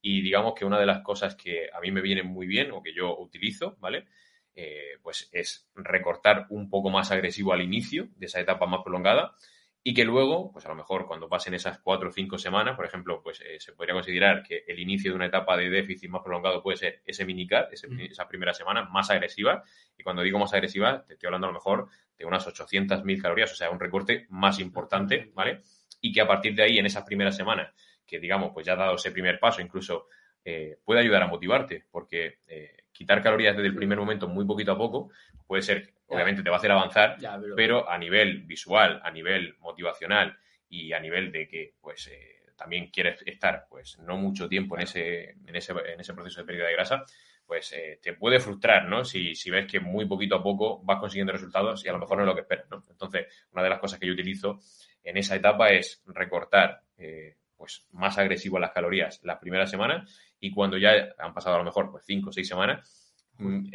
Y 0.01 0.20
digamos 0.23 0.55
que 0.55 0.64
una 0.64 0.81
de 0.81 0.87
las 0.87 1.03
cosas 1.03 1.37
que 1.37 1.68
a 1.73 1.81
mí 1.81 1.93
me 1.93 2.01
viene 2.01 2.25
muy 2.25 2.49
bien 2.49 2.73
o 2.73 2.83
que 2.83 2.93
yo 2.93 3.16
utilizo, 3.16 3.77
¿vale? 3.79 4.07
Eh, 4.57 4.99
pues 5.03 5.31
es 5.33 5.70
recortar 5.77 6.47
un 6.51 6.68
poco 6.68 6.91
más 6.91 7.11
agresivo 7.12 7.53
al 7.53 7.62
inicio 7.62 8.09
de 8.16 8.27
esa 8.27 8.41
etapa 8.41 8.66
más 8.66 8.83
prolongada 8.83 9.37
y 9.85 9.95
que 9.95 10.05
luego, 10.05 10.53
pues 10.53 10.64
a 10.64 10.68
lo 10.68 10.76
mejor 10.76 11.07
cuando 11.07 11.28
pasen 11.28 11.55
esas 11.55 11.80
cuatro 11.80 12.11
o 12.11 12.12
cinco 12.12 12.39
semanas, 12.39 12.76
por 12.76 12.85
ejemplo, 12.85 13.20
pues 13.20 13.41
eh, 13.41 13.59
se 13.59 13.72
podría 13.72 13.95
considerar 13.95 14.45
que 14.45 14.64
el 14.68 14.78
inicio 14.78 15.11
de 15.11 15.16
una 15.16 15.26
etapa 15.26 15.57
de 15.57 15.68
déficit 15.70 16.09
más 16.09 16.22
prolongado 16.22 16.62
puede 16.62 16.76
ser 16.76 17.03
ese 17.05 17.24
minicat, 17.24 17.72
ese, 17.72 17.89
Mm. 17.89 18.01
esa 18.01 18.28
primera 18.28 18.55
semana 18.55 18.85
más 18.85 19.11
agresiva. 19.11 19.64
Y 19.99 20.05
cuando 20.05 20.22
digo 20.22 20.39
más 20.39 20.55
agresiva, 20.55 21.05
te 21.05 21.14
estoy 21.14 21.26
hablando 21.26 21.49
a 21.49 21.51
lo 21.51 21.55
mejor 21.55 21.89
de 22.16 22.24
unas 22.24 22.47
800.000 22.47 23.20
calorías, 23.20 23.51
o 23.53 23.57
sea, 23.57 23.70
un 23.70 23.80
recorte 23.80 24.26
más 24.30 24.61
importante, 24.61 25.33
¿vale? 25.35 25.62
Y 26.01 26.12
que 26.12 26.20
a 26.20 26.28
partir 26.28 26.55
de 26.55 26.62
ahí, 26.62 26.78
en 26.78 26.87
esas 26.87 27.03
primeras 27.05 27.37
semanas, 27.37 27.74
que 28.07 28.20
digamos, 28.20 28.53
pues 28.55 28.64
ya 28.66 28.74
ha 28.74 28.76
dado 28.76 28.95
ese 28.95 29.11
primer 29.11 29.41
paso, 29.41 29.61
incluso 29.61 30.07
eh, 30.45 30.78
puede 30.85 31.01
ayudar 31.01 31.22
a 31.22 31.26
motivarte, 31.26 31.87
porque 31.91 32.39
eh, 32.47 32.76
quitar 32.93 33.22
calorías 33.22 33.57
desde 33.57 33.68
el 33.68 33.74
primer 33.74 33.99
momento 33.99 34.28
muy 34.28 34.45
poquito 34.45 34.72
a 34.72 34.78
poco 34.78 35.11
puede 35.47 35.62
ser. 35.62 35.93
Obviamente 36.13 36.43
te 36.43 36.51
va 36.51 36.57
a 36.57 36.59
hacer 36.59 36.71
avanzar, 36.71 37.17
Ya, 37.19 37.39
pero, 37.41 37.57
pero 37.57 37.91
a 37.91 37.99
nivel 37.99 38.43
visual, 38.43 39.01
a 39.03 39.11
nivel 39.11 39.57
motivacional 39.61 40.37
y 40.69 40.93
a 40.93 41.01
nivel 41.01 41.33
de 41.33 41.49
que 41.49 41.75
pues 41.81 42.09
eh, 42.09 42.43
también 42.57 42.91
quieres 42.91 43.23
estar 43.27 43.67
pues 43.69 43.99
no 43.99 44.17
mucho 44.17 44.49
tiempo 44.49 44.77
en 44.77 44.83
ese, 44.83 45.31
en 45.47 45.57
ese, 45.57 45.73
en 45.73 46.01
ese 46.01 46.15
proceso 46.15 46.41
de 46.41 46.47
pérdida 46.47 46.67
de 46.67 46.73
grasa, 46.73 47.05
pues 47.47 47.73
eh, 47.73 47.99
te 48.01 48.15
puede 48.15 48.41
frustrar, 48.41 48.89
¿no? 48.89 49.05
Si, 49.05 49.35
si 49.35 49.51
ves 49.51 49.67
que 49.67 49.81
muy 49.81 50.07
poquito 50.07 50.37
a 50.37 50.43
poco 50.43 50.81
vas 50.85 50.99
consiguiendo 51.01 51.33
resultados 51.33 51.85
y 51.85 51.89
a 51.89 51.93
lo 51.93 51.99
mejor 51.99 52.19
no 52.19 52.23
es 52.23 52.29
lo 52.29 52.35
que 52.35 52.43
esperas, 52.43 52.71
¿no? 52.71 52.83
Entonces, 52.89 53.27
una 53.53 53.63
de 53.63 53.69
las 53.69 53.79
cosas 53.79 53.99
que 53.99 54.07
yo 54.07 54.13
utilizo 54.13 54.61
en 55.03 55.17
esa 55.17 55.37
etapa 55.37 55.69
es 55.71 56.03
recortar 56.07 56.83
eh, 56.97 57.37
pues 57.57 57.87
más 57.93 58.17
agresivo 58.19 58.59
las 58.59 58.73
calorías 58.73 59.21
las 59.23 59.39
primeras 59.39 59.71
semanas 59.71 60.19
y 60.41 60.51
cuando 60.51 60.79
ya 60.79 61.15
han 61.19 61.35
pasado 61.35 61.57
a 61.57 61.59
lo 61.59 61.65
mejor 61.65 61.91
pues 61.91 62.05
cinco 62.07 62.31
o 62.31 62.33
seis 62.33 62.49
semanas, 62.49 63.01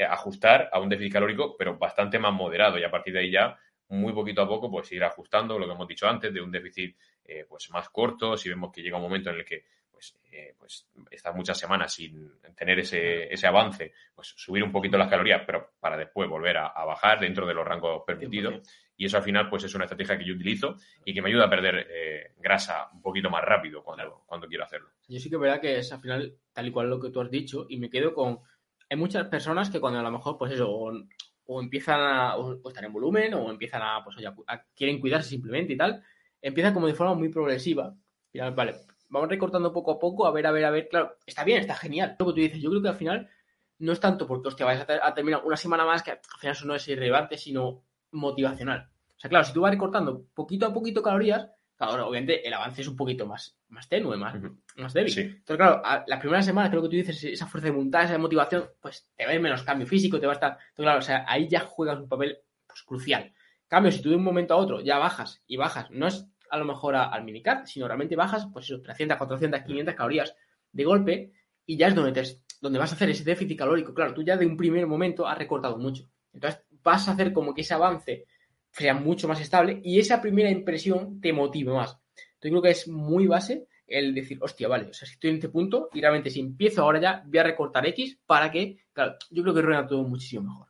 ajustar 0.09 0.69
a 0.71 0.79
un 0.79 0.89
déficit 0.89 1.13
calórico, 1.13 1.55
pero 1.57 1.77
bastante 1.77 2.19
más 2.19 2.33
moderado 2.33 2.77
y 2.77 2.83
a 2.83 2.91
partir 2.91 3.13
de 3.13 3.19
ahí 3.19 3.31
ya 3.31 3.57
muy 3.89 4.13
poquito 4.13 4.41
a 4.41 4.47
poco 4.47 4.69
pues 4.69 4.91
ir 4.91 5.03
ajustando 5.03 5.57
lo 5.57 5.65
que 5.65 5.73
hemos 5.73 5.87
dicho 5.87 6.07
antes 6.07 6.33
de 6.33 6.41
un 6.41 6.51
déficit 6.51 6.97
eh, 7.23 7.45
pues 7.47 7.69
más 7.71 7.89
corto, 7.89 8.37
si 8.37 8.49
vemos 8.49 8.71
que 8.71 8.81
llega 8.81 8.97
un 8.97 9.03
momento 9.03 9.29
en 9.29 9.37
el 9.37 9.45
que 9.45 9.65
pues, 9.91 10.17
eh, 10.31 10.53
pues 10.57 10.87
muchas 11.33 11.57
semanas 11.57 11.93
sin 11.93 12.39
tener 12.55 12.79
ese, 12.79 13.33
ese 13.33 13.47
avance, 13.47 13.93
pues 14.13 14.33
subir 14.37 14.63
un 14.63 14.71
poquito 14.71 14.97
las 14.97 15.09
calorías, 15.09 15.41
pero 15.45 15.71
para 15.79 15.97
después 15.97 16.29
volver 16.29 16.57
a, 16.57 16.67
a 16.67 16.85
bajar 16.85 17.19
dentro 17.19 17.47
de 17.47 17.53
los 17.53 17.65
rangos 17.65 18.03
permitidos. 18.05 18.55
100%. 18.55 18.61
Y 18.97 19.05
eso 19.05 19.17
al 19.17 19.23
final 19.23 19.49
pues 19.49 19.63
es 19.63 19.75
una 19.75 19.85
estrategia 19.85 20.17
que 20.17 20.25
yo 20.25 20.33
utilizo 20.33 20.75
y 21.05 21.13
que 21.13 21.21
me 21.21 21.29
ayuda 21.29 21.45
a 21.45 21.49
perder 21.49 21.87
eh, 21.89 22.31
grasa 22.37 22.89
un 22.93 23.01
poquito 23.01 23.29
más 23.29 23.43
rápido 23.43 23.83
cuando, 23.83 24.23
cuando 24.25 24.47
quiero 24.47 24.63
hacerlo. 24.63 24.89
Yo 25.07 25.19
sí 25.19 25.29
que 25.29 25.35
es 25.35 25.41
verdad 25.41 25.61
que 25.61 25.77
es 25.77 25.91
al 25.91 26.01
final 26.01 26.35
tal 26.51 26.67
y 26.67 26.71
cual 26.71 26.89
lo 26.89 26.99
que 26.99 27.11
tú 27.11 27.21
has 27.21 27.29
dicho 27.29 27.65
y 27.69 27.77
me 27.77 27.89
quedo 27.89 28.13
con... 28.13 28.39
Hay 28.89 28.97
muchas 28.97 29.27
personas 29.27 29.69
que 29.69 29.79
cuando 29.79 29.99
a 29.99 30.03
lo 30.03 30.11
mejor, 30.11 30.37
pues 30.37 30.53
eso, 30.53 30.69
o, 30.71 30.91
o 31.45 31.61
empiezan 31.61 31.99
a 32.01 32.35
o, 32.37 32.59
o 32.63 32.69
están 32.69 32.85
en 32.85 32.93
volumen 32.93 33.33
o 33.33 33.49
empiezan 33.51 33.81
a, 33.81 34.03
pues 34.03 34.17
oye, 34.17 34.27
a 34.47 34.63
quieren 34.75 34.99
cuidarse 34.99 35.29
simplemente 35.29 35.73
y 35.73 35.77
tal, 35.77 36.03
empiezan 36.41 36.73
como 36.73 36.87
de 36.87 36.93
forma 36.93 37.13
muy 37.15 37.29
progresiva. 37.29 37.95
Final, 38.31 38.53
vale, 38.53 38.75
vamos 39.09 39.29
recortando 39.29 39.71
poco 39.73 39.91
a 39.91 39.99
poco, 39.99 40.25
a 40.25 40.31
ver, 40.31 40.47
a 40.47 40.51
ver, 40.51 40.65
a 40.65 40.71
ver, 40.71 40.87
claro, 40.89 41.17
está 41.25 41.43
bien, 41.43 41.59
está 41.59 41.75
genial. 41.75 42.15
Lo 42.19 42.25
que 42.27 42.31
tú 42.33 42.39
dices, 42.39 42.61
yo 42.61 42.69
creo 42.69 42.81
que 42.81 42.89
al 42.89 42.95
final 42.95 43.29
no 43.79 43.93
es 43.93 43.99
tanto 43.99 44.27
porque, 44.27 44.47
hostia, 44.49 44.65
vais 44.65 44.79
a, 44.81 44.85
ter- 44.85 45.01
a 45.03 45.13
terminar 45.13 45.41
una 45.45 45.57
semana 45.57 45.85
más, 45.85 46.03
que 46.03 46.11
al 46.11 46.19
final 46.39 46.55
eso 46.55 46.65
no 46.65 46.75
es 46.75 46.87
irrelevante, 46.87 47.37
sino 47.37 47.83
motivacional. 48.11 48.89
O 49.15 49.19
sea, 49.19 49.29
claro, 49.29 49.45
si 49.45 49.53
tú 49.53 49.61
vas 49.61 49.71
recortando 49.71 50.25
poquito 50.33 50.65
a 50.65 50.73
poquito 50.73 51.01
calorías, 51.01 51.49
claro, 51.77 52.07
obviamente 52.07 52.45
el 52.47 52.53
avance 52.53 52.81
es 52.81 52.87
un 52.87 52.95
poquito 52.95 53.25
más, 53.25 53.55
más 53.69 53.87
tenue, 53.87 54.17
más, 54.17 54.35
más 54.77 54.93
débil. 54.93 55.11
Sí. 55.13 55.21
Entonces, 55.21 55.57
claro, 55.57 55.81
a- 55.85 56.03
la 56.07 56.19
primera 56.19 56.41
semana, 56.41 56.69
creo 56.69 56.81
que 56.81 56.89
tú 56.89 56.95
dices, 56.95 57.23
esa 57.23 57.45
fuerza 57.47 57.67
de 57.67 57.71
voluntad, 57.73 58.03
esa 58.03 58.17
motivación, 58.17 58.65
pues 58.81 59.09
te 59.15 59.25
va 59.25 59.31
a 59.31 59.35
ir 59.35 59.41
menos 59.41 59.63
cambio 59.63 59.87
físico, 59.87 60.19
te 60.19 60.25
va 60.25 60.33
a 60.33 60.35
estar. 60.35 60.51
Entonces, 60.51 60.83
claro, 60.85 60.99
o 60.99 61.01
sea, 61.03 61.25
ahí 61.27 61.47
ya 61.47 61.61
juegas 61.61 61.99
un 61.99 62.09
papel 62.09 62.37
pues, 62.67 62.83
crucial. 62.83 63.31
Cambio, 63.67 63.91
si 63.91 64.01
tú 64.01 64.09
de 64.09 64.15
un 64.15 64.23
momento 64.23 64.53
a 64.53 64.57
otro 64.57 64.81
ya 64.81 64.97
bajas 64.97 65.41
y 65.47 65.57
bajas, 65.57 65.89
no 65.91 66.07
es 66.07 66.25
a 66.49 66.57
lo 66.57 66.65
mejor 66.65 66.95
a- 66.95 67.05
al 67.09 67.23
minicat, 67.23 67.65
sino 67.65 67.87
realmente 67.87 68.15
bajas, 68.15 68.47
pues 68.51 68.65
eso, 68.65 68.81
300, 68.81 69.17
400, 69.17 69.61
500 69.61 69.95
calorías 69.95 70.35
de 70.71 70.83
golpe 70.83 71.31
y 71.65 71.75
ya 71.77 71.87
es 71.87 71.95
donde, 71.95 72.13
te, 72.13 72.23
donde 72.61 72.79
vas 72.79 72.91
a 72.91 72.95
hacer 72.95 73.09
ese 73.09 73.23
déficit 73.25 73.57
calórico. 73.57 73.93
Claro, 73.93 74.13
tú 74.13 74.23
ya 74.23 74.37
de 74.37 74.45
un 74.45 74.55
primer 74.55 74.87
momento 74.87 75.27
has 75.27 75.37
recortado 75.37 75.77
mucho. 75.77 76.09
Entonces, 76.33 76.61
vas 76.83 77.07
a 77.07 77.11
hacer 77.11 77.33
como 77.33 77.53
que 77.53 77.61
ese 77.61 77.73
avance 77.73 78.25
sea 78.77 78.93
mucho 78.93 79.27
más 79.27 79.41
estable 79.41 79.81
y 79.83 79.99
esa 79.99 80.21
primera 80.21 80.49
impresión 80.49 81.19
te 81.19 81.33
motive 81.33 81.73
más. 81.73 81.97
Yo 82.41 82.49
creo 82.49 82.61
que 82.61 82.69
es 82.69 82.87
muy 82.87 83.25
base 83.25 83.67
el 83.87 84.13
decir, 84.13 84.37
hostia, 84.41 84.67
vale, 84.67 84.89
o 84.89 84.93
sea, 84.93 85.07
si 85.07 85.13
estoy 85.13 85.31
en 85.31 85.37
este 85.37 85.49
punto 85.49 85.89
y 85.93 86.01
realmente 86.01 86.29
si 86.29 86.39
empiezo 86.39 86.83
ahora 86.83 86.99
ya, 86.99 87.23
voy 87.25 87.39
a 87.39 87.43
recortar 87.43 87.87
X 87.87 88.19
para 88.25 88.51
que, 88.51 88.77
claro, 88.93 89.15
yo 89.31 89.41
creo 89.43 89.55
que 89.55 89.61
rueda 89.61 89.87
todo 89.87 90.03
muchísimo 90.03 90.43
mejor. 90.43 90.67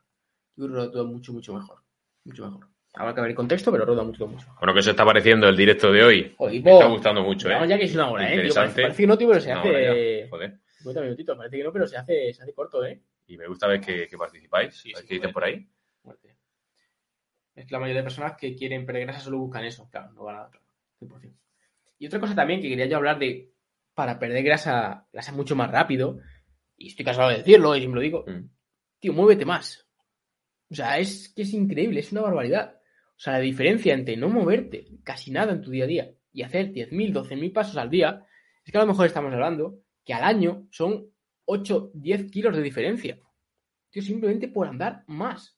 Yo 0.55 0.65
creo 0.65 0.67
que 0.67 0.75
rueda 0.75 0.91
todo 0.91 1.05
mucho, 1.07 1.33
mucho 1.33 1.53
mejor. 1.53 1.79
Mucho 2.23 2.45
mejor. 2.45 2.67
Habrá 2.93 3.13
que 3.13 3.21
ver 3.21 3.29
el 3.31 3.35
contexto, 3.35 3.71
pero 3.71 3.85
rueda 3.85 4.03
mucho, 4.03 4.27
mucho 4.27 4.45
mejor. 4.45 4.59
Bueno, 4.59 4.73
¿qué 4.73 4.79
os 4.79 4.87
está 4.87 5.05
pareciendo 5.05 5.49
el 5.49 5.57
directo 5.57 5.91
de 5.91 6.03
hoy? 6.03 6.33
Joder, 6.37 6.63
Me 6.63 6.71
está 6.71 6.87
gustando 6.87 7.23
mucho, 7.23 7.49
¿eh? 7.49 7.67
ya 7.67 7.77
que 7.77 7.85
es 7.85 7.93
una 7.93 8.09
hora, 8.09 8.33
¿eh? 8.33 8.41
Tío, 8.41 8.53
parece, 8.53 8.81
parece 8.81 9.03
que 9.03 9.07
no, 9.07 9.17
tío, 9.17 9.27
pero 9.27 9.41
se 9.41 9.51
hace 9.51 10.21
ya. 10.23 10.29
Joder. 10.29 10.59
50 10.77 11.01
minutitos, 11.01 11.37
parece 11.37 11.57
que 11.57 11.63
no, 11.63 11.73
pero 11.73 11.87
se 11.87 11.97
hace, 11.97 12.33
se 12.33 12.43
hace 12.43 12.53
corto, 12.53 12.85
¿eh? 12.85 13.01
Y 13.27 13.37
me 13.37 13.47
gusta 13.47 13.67
ver 13.67 13.81
que, 13.81 14.07
que 14.07 14.17
participáis. 14.17 14.75
Sí, 14.75 14.93
sí, 14.95 15.05
¿Qué 15.05 15.15
dicen 15.15 15.31
por 15.31 15.43
ahí? 15.43 15.67
Muerte. 16.03 16.36
Es 17.57 17.65
que 17.65 17.73
la 17.73 17.79
mayoría 17.79 18.01
de 18.01 18.05
personas 18.05 18.37
que 18.37 18.55
quieren 18.55 18.85
perder 18.85 19.03
grasa 19.05 19.19
solo 19.19 19.39
buscan 19.39 19.65
eso. 19.65 19.89
Claro, 19.89 20.11
no 20.13 20.23
van 20.23 20.35
a 20.37 20.45
otra. 20.45 20.61
100%. 20.99 21.33
Y 21.97 22.05
otra 22.05 22.19
cosa 22.19 22.35
también 22.35 22.61
que 22.61 22.69
quería 22.69 22.85
yo 22.85 22.97
hablar 22.97 23.17
de 23.17 23.51
para 23.95 24.19
perder 24.19 24.43
grasa, 24.43 25.07
grasa 25.11 25.31
mucho 25.31 25.55
más 25.55 25.71
rápido, 25.71 26.19
y 26.77 26.89
estoy 26.89 27.03
cansado 27.03 27.29
de 27.29 27.37
decirlo 27.37 27.75
y 27.75 27.79
siempre 27.79 27.95
lo 27.95 28.03
digo, 28.03 28.25
Mm. 28.27 28.49
tío, 28.99 29.11
muévete 29.13 29.43
más. 29.43 29.89
O 30.69 30.75
sea, 30.75 30.99
es 30.99 31.33
que 31.35 31.41
es 31.41 31.53
increíble, 31.53 31.99
es 32.01 32.11
una 32.11 32.21
barbaridad. 32.21 32.75
O 33.15 33.19
sea, 33.19 33.33
la 33.33 33.39
diferencia 33.39 33.95
entre 33.95 34.15
no 34.15 34.29
moverte 34.29 34.85
casi 35.03 35.31
nada 35.31 35.51
en 35.51 35.61
tu 35.63 35.71
día 35.71 35.85
a 35.85 35.87
día 35.87 36.11
y 36.31 36.43
hacer 36.43 36.71
10.000, 36.71 37.11
12.000 37.11 37.51
pasos 37.51 37.77
al 37.77 37.89
día, 37.89 38.23
es 38.63 38.71
que 38.71 38.77
a 38.77 38.81
lo 38.81 38.87
mejor 38.87 39.07
estamos 39.07 39.33
hablando 39.33 39.79
que 40.05 40.13
al 40.13 40.23
año 40.23 40.67
son 40.69 41.07
8, 41.45 41.89
10 41.95 42.29
kilos 42.29 42.55
de 42.55 42.61
diferencia. 42.61 43.17
Tío, 43.89 44.03
simplemente 44.03 44.47
por 44.47 44.67
andar 44.67 45.03
más. 45.07 45.56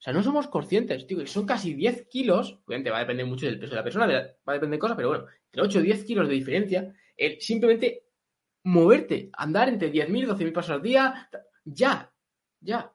O 0.00 0.02
sea, 0.02 0.14
no 0.14 0.22
somos 0.22 0.48
conscientes, 0.48 1.06
tío, 1.06 1.18
que 1.18 1.26
son 1.26 1.44
casi 1.44 1.74
10 1.74 2.08
kilos. 2.08 2.58
Obviamente 2.64 2.90
va 2.90 2.96
a 2.96 3.00
depender 3.00 3.26
mucho 3.26 3.44
del 3.44 3.58
peso 3.58 3.72
de 3.72 3.76
la 3.76 3.84
persona, 3.84 4.06
va 4.06 4.52
a 4.52 4.52
depender 4.54 4.78
de 4.78 4.78
cosas, 4.78 4.96
pero 4.96 5.08
bueno, 5.08 5.26
entre 5.44 5.62
8 5.62 5.78
o 5.78 5.82
10 5.82 6.04
kilos 6.04 6.26
de 6.26 6.34
diferencia, 6.34 6.94
el 7.18 7.38
simplemente 7.38 8.06
moverte, 8.64 9.28
andar 9.34 9.68
entre 9.68 9.92
10.000 9.92 10.22
y 10.22 10.26
12.000 10.26 10.52
pasos 10.54 10.70
al 10.70 10.82
día, 10.82 11.28
ya, 11.64 12.10
ya. 12.60 12.90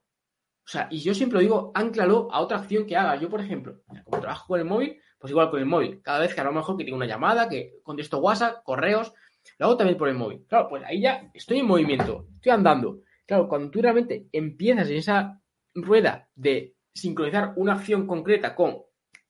O 0.66 0.68
sea, 0.68 0.88
y 0.90 0.98
yo 0.98 1.14
siempre 1.14 1.36
lo 1.36 1.42
digo, 1.42 1.72
anclalo 1.76 2.28
a 2.32 2.42
otra 2.42 2.58
acción 2.58 2.88
que 2.88 2.98
haga. 2.98 3.18
Yo, 3.18 3.30
por 3.30 3.40
ejemplo, 3.40 3.84
como 4.04 4.20
trabajo 4.20 4.48
con 4.48 4.60
el 4.60 4.66
móvil, 4.66 5.00
pues 5.20 5.30
igual 5.30 5.52
con 5.52 5.60
el 5.60 5.68
móvil. 5.68 6.02
Cada 6.02 6.20
vez 6.20 6.34
que 6.34 6.42
a 6.42 6.44
lo 6.44 6.54
mejor 6.54 6.76
que 6.76 6.86
tengo 6.86 6.98
una 6.98 7.06
llamada, 7.06 7.48
que 7.48 7.82
contesto 7.84 8.18
WhatsApp, 8.18 8.64
correos, 8.64 9.14
lo 9.60 9.68
hago 9.68 9.78
también 9.78 9.98
por 9.98 10.10
el 10.10 10.16
móvil. 10.16 10.44
Claro, 10.48 10.70
pues 10.70 10.84
ahí 10.86 11.02
ya 11.02 11.30
estoy 11.36 11.60
en 11.60 11.68
movimiento, 11.68 12.30
estoy 12.34 12.52
andando. 12.52 13.02
Claro, 13.28 13.48
cuando 13.48 13.70
tú 13.70 13.80
realmente 13.80 14.28
empiezas 14.32 14.90
en 14.90 14.98
esa 14.98 15.40
rueda 15.76 16.30
de 16.34 16.75
sincronizar 16.96 17.54
una 17.58 17.74
acción 17.74 18.08
concreta 18.08 18.56
con 18.56 18.78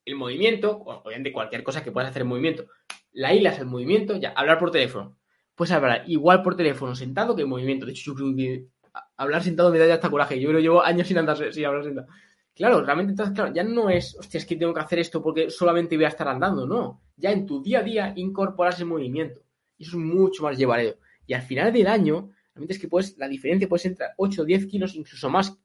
el 0.05 0.16
movimiento, 0.16 0.78
o 0.78 1.01
obviamente 1.03 1.34
cualquier 1.34 1.63
cosa 1.63 1.84
que 1.84 1.91
puedas 1.91 2.09
hacer 2.09 2.22
en 2.22 2.30
movimiento, 2.30 2.68
la 3.11 3.34
hilas 3.34 3.59
el 3.59 3.66
movimiento, 3.66 4.16
ya, 4.16 4.30
hablar 4.30 4.59
por 4.59 4.72
teléfono. 4.72 5.18
Pues 5.55 5.72
hablar 5.72 6.03
igual 6.07 6.43
por 6.43 6.55
teléfono 6.55 6.95
sentado 6.95 7.36
que 7.36 7.41
en 7.41 7.49
movimiento. 7.49 7.86
De 7.86 7.93
hecho, 7.93 8.11
yo 8.11 8.16
creo 8.16 8.36
que 8.36 8.66
hablar 9.18 9.41
sentado 9.41 9.72
me 9.72 9.80
da 9.80 9.88
ya 9.88 9.95
hasta 9.95 10.09
coraje. 10.09 10.39
Yo 10.39 10.51
que 10.51 10.61
llevo 10.61 10.84
años 10.84 11.07
sin 11.07 11.18
andar 11.18 11.38
sin 11.53 11.66
hablar 11.66 11.84
sentado. 11.84 12.07
Claro, 12.53 12.84
realmente 12.84 13.11
entonces, 13.11 13.36
claro, 13.36 13.53
ya 13.53 13.63
no 13.63 13.89
es, 13.89 14.16
hostia, 14.18 14.38
es 14.38 14.45
que 14.45 14.55
tengo 14.55 14.74
que 14.74 14.80
hacer 14.80 14.99
esto 14.99 15.22
porque 15.22 15.49
solamente 15.49 15.95
voy 15.97 16.05
a 16.05 16.09
estar 16.09 16.28
andando, 16.28 16.66
no. 16.66 17.01
Ya 17.18 17.32
en 17.32 17.45
tu 17.45 17.61
día 17.61 17.80
a 17.80 17.84
día 17.84 18.13
incorporas 18.16 18.80
el 18.80 18.86
movimiento. 18.86 19.41
Y 19.78 19.84
eso 19.84 19.97
es 19.97 20.03
mucho 20.03 20.43
más 20.43 20.57
llevareo. 20.57 20.97
Y 21.28 21.34
al 21.34 21.41
final 21.41 21.74
del 21.74 21.88
año, 21.88 22.32
realmente 22.53 22.74
es 22.74 22.80
que 22.80 22.88
puedes, 22.88 23.18
la 23.18 23.28
diferencia 23.28 23.68
puede 23.68 23.82
ser 23.82 23.91
entre 23.91 24.07
8 24.18 24.41
o 24.41 24.45
10 24.45 24.68
kilos, 24.68 24.95
incluso 24.95 25.30
más. 25.30 25.57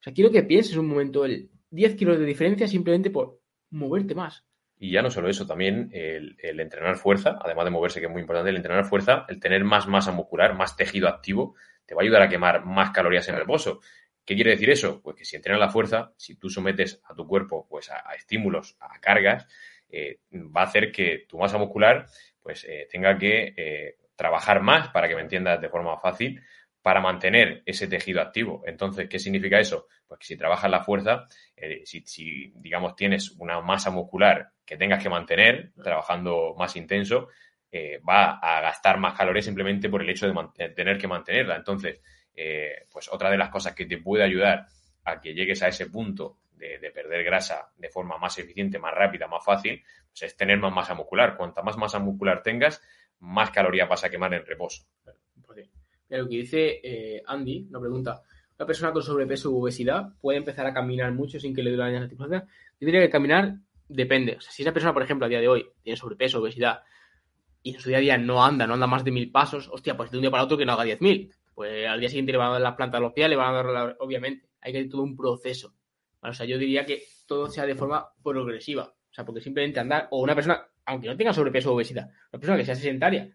O 0.00 0.02
sea, 0.02 0.12
quiero 0.12 0.30
que 0.30 0.42
pienses 0.42 0.76
un 0.76 0.86
momento 0.86 1.24
el 1.24 1.50
10 1.70 1.96
kilos 1.96 2.18
de 2.18 2.24
diferencia 2.24 2.68
simplemente 2.68 3.10
por 3.10 3.40
moverte 3.70 4.14
más. 4.14 4.44
Y 4.78 4.92
ya 4.92 5.02
no 5.02 5.10
solo 5.10 5.28
eso, 5.28 5.46
también 5.46 5.90
el, 5.92 6.36
el 6.38 6.60
entrenar 6.60 6.96
fuerza, 6.96 7.38
además 7.42 7.64
de 7.64 7.70
moverse, 7.72 8.00
que 8.00 8.06
es 8.06 8.12
muy 8.12 8.20
importante, 8.20 8.50
el 8.50 8.56
entrenar 8.56 8.84
fuerza, 8.84 9.26
el 9.28 9.40
tener 9.40 9.64
más 9.64 9.88
masa 9.88 10.12
muscular, 10.12 10.54
más 10.54 10.76
tejido 10.76 11.08
activo, 11.08 11.56
te 11.84 11.94
va 11.94 12.02
a 12.02 12.04
ayudar 12.04 12.22
a 12.22 12.28
quemar 12.28 12.64
más 12.64 12.90
calorías 12.90 13.28
en 13.28 13.36
reposo. 13.36 13.80
¿Qué 14.24 14.34
quiere 14.34 14.50
decir 14.52 14.70
eso? 14.70 15.00
Pues 15.02 15.16
que 15.16 15.24
si 15.24 15.36
entrenas 15.36 15.58
la 15.58 15.70
fuerza, 15.70 16.12
si 16.16 16.36
tú 16.36 16.48
sometes 16.48 17.00
a 17.04 17.14
tu 17.14 17.26
cuerpo 17.26 17.66
pues 17.68 17.90
a, 17.90 18.08
a 18.08 18.14
estímulos, 18.14 18.76
a 18.78 19.00
cargas, 19.00 19.46
eh, 19.88 20.20
va 20.32 20.60
a 20.60 20.64
hacer 20.64 20.92
que 20.92 21.24
tu 21.26 21.38
masa 21.38 21.56
muscular 21.58 22.06
pues 22.42 22.64
eh, 22.64 22.86
tenga 22.90 23.16
que 23.18 23.54
eh, 23.56 23.96
trabajar 24.16 24.62
más, 24.62 24.88
para 24.88 25.08
que 25.08 25.14
me 25.14 25.22
entiendas 25.22 25.60
de 25.60 25.68
forma 25.68 25.98
fácil, 25.98 26.42
para 26.82 27.00
mantener 27.00 27.62
ese 27.66 27.88
tejido 27.88 28.20
activo. 28.20 28.62
Entonces, 28.66 29.08
¿qué 29.08 29.18
significa 29.18 29.58
eso? 29.58 29.86
Pues 30.06 30.20
que 30.20 30.26
si 30.26 30.36
trabajas 30.36 30.70
la 30.70 30.82
fuerza, 30.82 31.26
eh, 31.56 31.82
si, 31.84 32.00
si, 32.06 32.52
digamos, 32.56 32.94
tienes 32.94 33.32
una 33.32 33.60
masa 33.60 33.90
muscular 33.90 34.52
que 34.64 34.76
tengas 34.76 35.02
que 35.02 35.08
mantener, 35.08 35.72
trabajando 35.82 36.54
más 36.56 36.76
intenso, 36.76 37.28
eh, 37.70 38.00
va 38.08 38.38
a 38.38 38.60
gastar 38.60 38.98
más 38.98 39.14
calorías 39.14 39.44
simplemente 39.44 39.88
por 39.88 40.02
el 40.02 40.10
hecho 40.10 40.26
de 40.26 40.68
tener 40.70 40.96
que 40.98 41.08
mantenerla. 41.08 41.56
Entonces, 41.56 42.00
eh, 42.34 42.86
pues 42.90 43.08
otra 43.12 43.30
de 43.30 43.36
las 43.36 43.50
cosas 43.50 43.74
que 43.74 43.86
te 43.86 43.98
puede 43.98 44.24
ayudar 44.24 44.66
a 45.04 45.20
que 45.20 45.34
llegues 45.34 45.62
a 45.62 45.68
ese 45.68 45.86
punto 45.90 46.38
de, 46.52 46.78
de 46.78 46.90
perder 46.90 47.24
grasa 47.24 47.70
de 47.76 47.88
forma 47.88 48.18
más 48.18 48.38
eficiente, 48.38 48.78
más 48.78 48.94
rápida, 48.94 49.26
más 49.26 49.44
fácil, 49.44 49.82
pues 50.10 50.22
es 50.22 50.36
tener 50.36 50.58
más 50.58 50.72
masa 50.72 50.94
muscular. 50.94 51.36
Cuanta 51.36 51.62
más 51.62 51.76
masa 51.76 51.98
muscular 51.98 52.42
tengas, 52.42 52.80
más 53.20 53.50
calorías 53.50 53.88
vas 53.88 54.04
a 54.04 54.10
quemar 54.10 54.32
en 54.34 54.46
reposo. 54.46 54.84
Lo 56.08 56.28
que 56.28 56.36
dice 56.36 56.80
eh, 56.82 57.22
Andy, 57.26 57.66
una 57.70 57.80
pregunta. 57.80 58.22
¿Una 58.58 58.66
persona 58.66 58.92
con 58.92 59.02
sobrepeso 59.02 59.50
u 59.50 59.62
obesidad 59.62 60.08
puede 60.20 60.38
empezar 60.38 60.66
a 60.66 60.74
caminar 60.74 61.12
mucho 61.12 61.38
sin 61.38 61.54
que 61.54 61.62
le 61.62 61.70
duele 61.72 61.92
la 61.92 62.00
articulación? 62.00 62.42
Yo 62.80 62.86
diría 62.86 63.00
que 63.00 63.10
caminar 63.10 63.54
depende. 63.88 64.36
O 64.36 64.40
sea, 64.40 64.50
si 64.50 64.62
esa 64.62 64.72
persona, 64.72 64.92
por 64.92 65.02
ejemplo, 65.02 65.26
a 65.26 65.28
día 65.28 65.40
de 65.40 65.48
hoy 65.48 65.66
tiene 65.82 65.96
sobrepeso, 65.96 66.40
obesidad, 66.40 66.80
y 67.62 67.74
en 67.74 67.80
su 67.80 67.88
día 67.88 67.98
a 67.98 68.00
día 68.00 68.18
no 68.18 68.44
anda, 68.44 68.66
no 68.66 68.74
anda 68.74 68.86
más 68.86 69.04
de 69.04 69.10
mil 69.12 69.30
pasos, 69.30 69.68
hostia, 69.72 69.96
pues 69.96 70.10
de 70.10 70.18
un 70.18 70.22
día 70.22 70.30
para 70.30 70.44
otro 70.44 70.56
que 70.56 70.64
no 70.64 70.72
haga 70.72 70.84
diez 70.84 71.00
mil. 71.00 71.32
Pues 71.54 71.86
al 71.86 72.00
día 72.00 72.08
siguiente 72.08 72.32
le 72.32 72.38
van 72.38 72.48
a 72.48 72.52
dar 72.52 72.60
las 72.62 72.74
plantas 72.76 72.98
a 72.98 73.02
los 73.02 73.12
pies, 73.12 73.28
le 73.28 73.36
van 73.36 73.48
a 73.54 73.56
dar, 73.56 73.66
la- 73.66 73.96
obviamente. 74.00 74.48
Hay 74.60 74.72
que 74.72 74.78
hacer 74.78 74.90
todo 74.90 75.02
un 75.02 75.16
proceso. 75.16 75.74
O 76.20 76.32
sea, 76.32 76.46
yo 76.46 76.58
diría 76.58 76.84
que 76.84 77.02
todo 77.26 77.48
sea 77.48 77.64
de 77.66 77.74
forma 77.76 78.08
progresiva. 78.22 78.84
O 79.10 79.12
sea, 79.14 79.24
porque 79.24 79.40
simplemente 79.40 79.78
andar, 79.80 80.08
o 80.10 80.20
una 80.20 80.34
persona, 80.34 80.66
aunque 80.86 81.08
no 81.08 81.16
tenga 81.16 81.32
sobrepeso 81.32 81.70
o 81.70 81.74
obesidad, 81.74 82.08
una 82.32 82.40
persona 82.40 82.56
que 82.58 82.64
sea 82.64 82.74
sedentaria, 82.74 83.30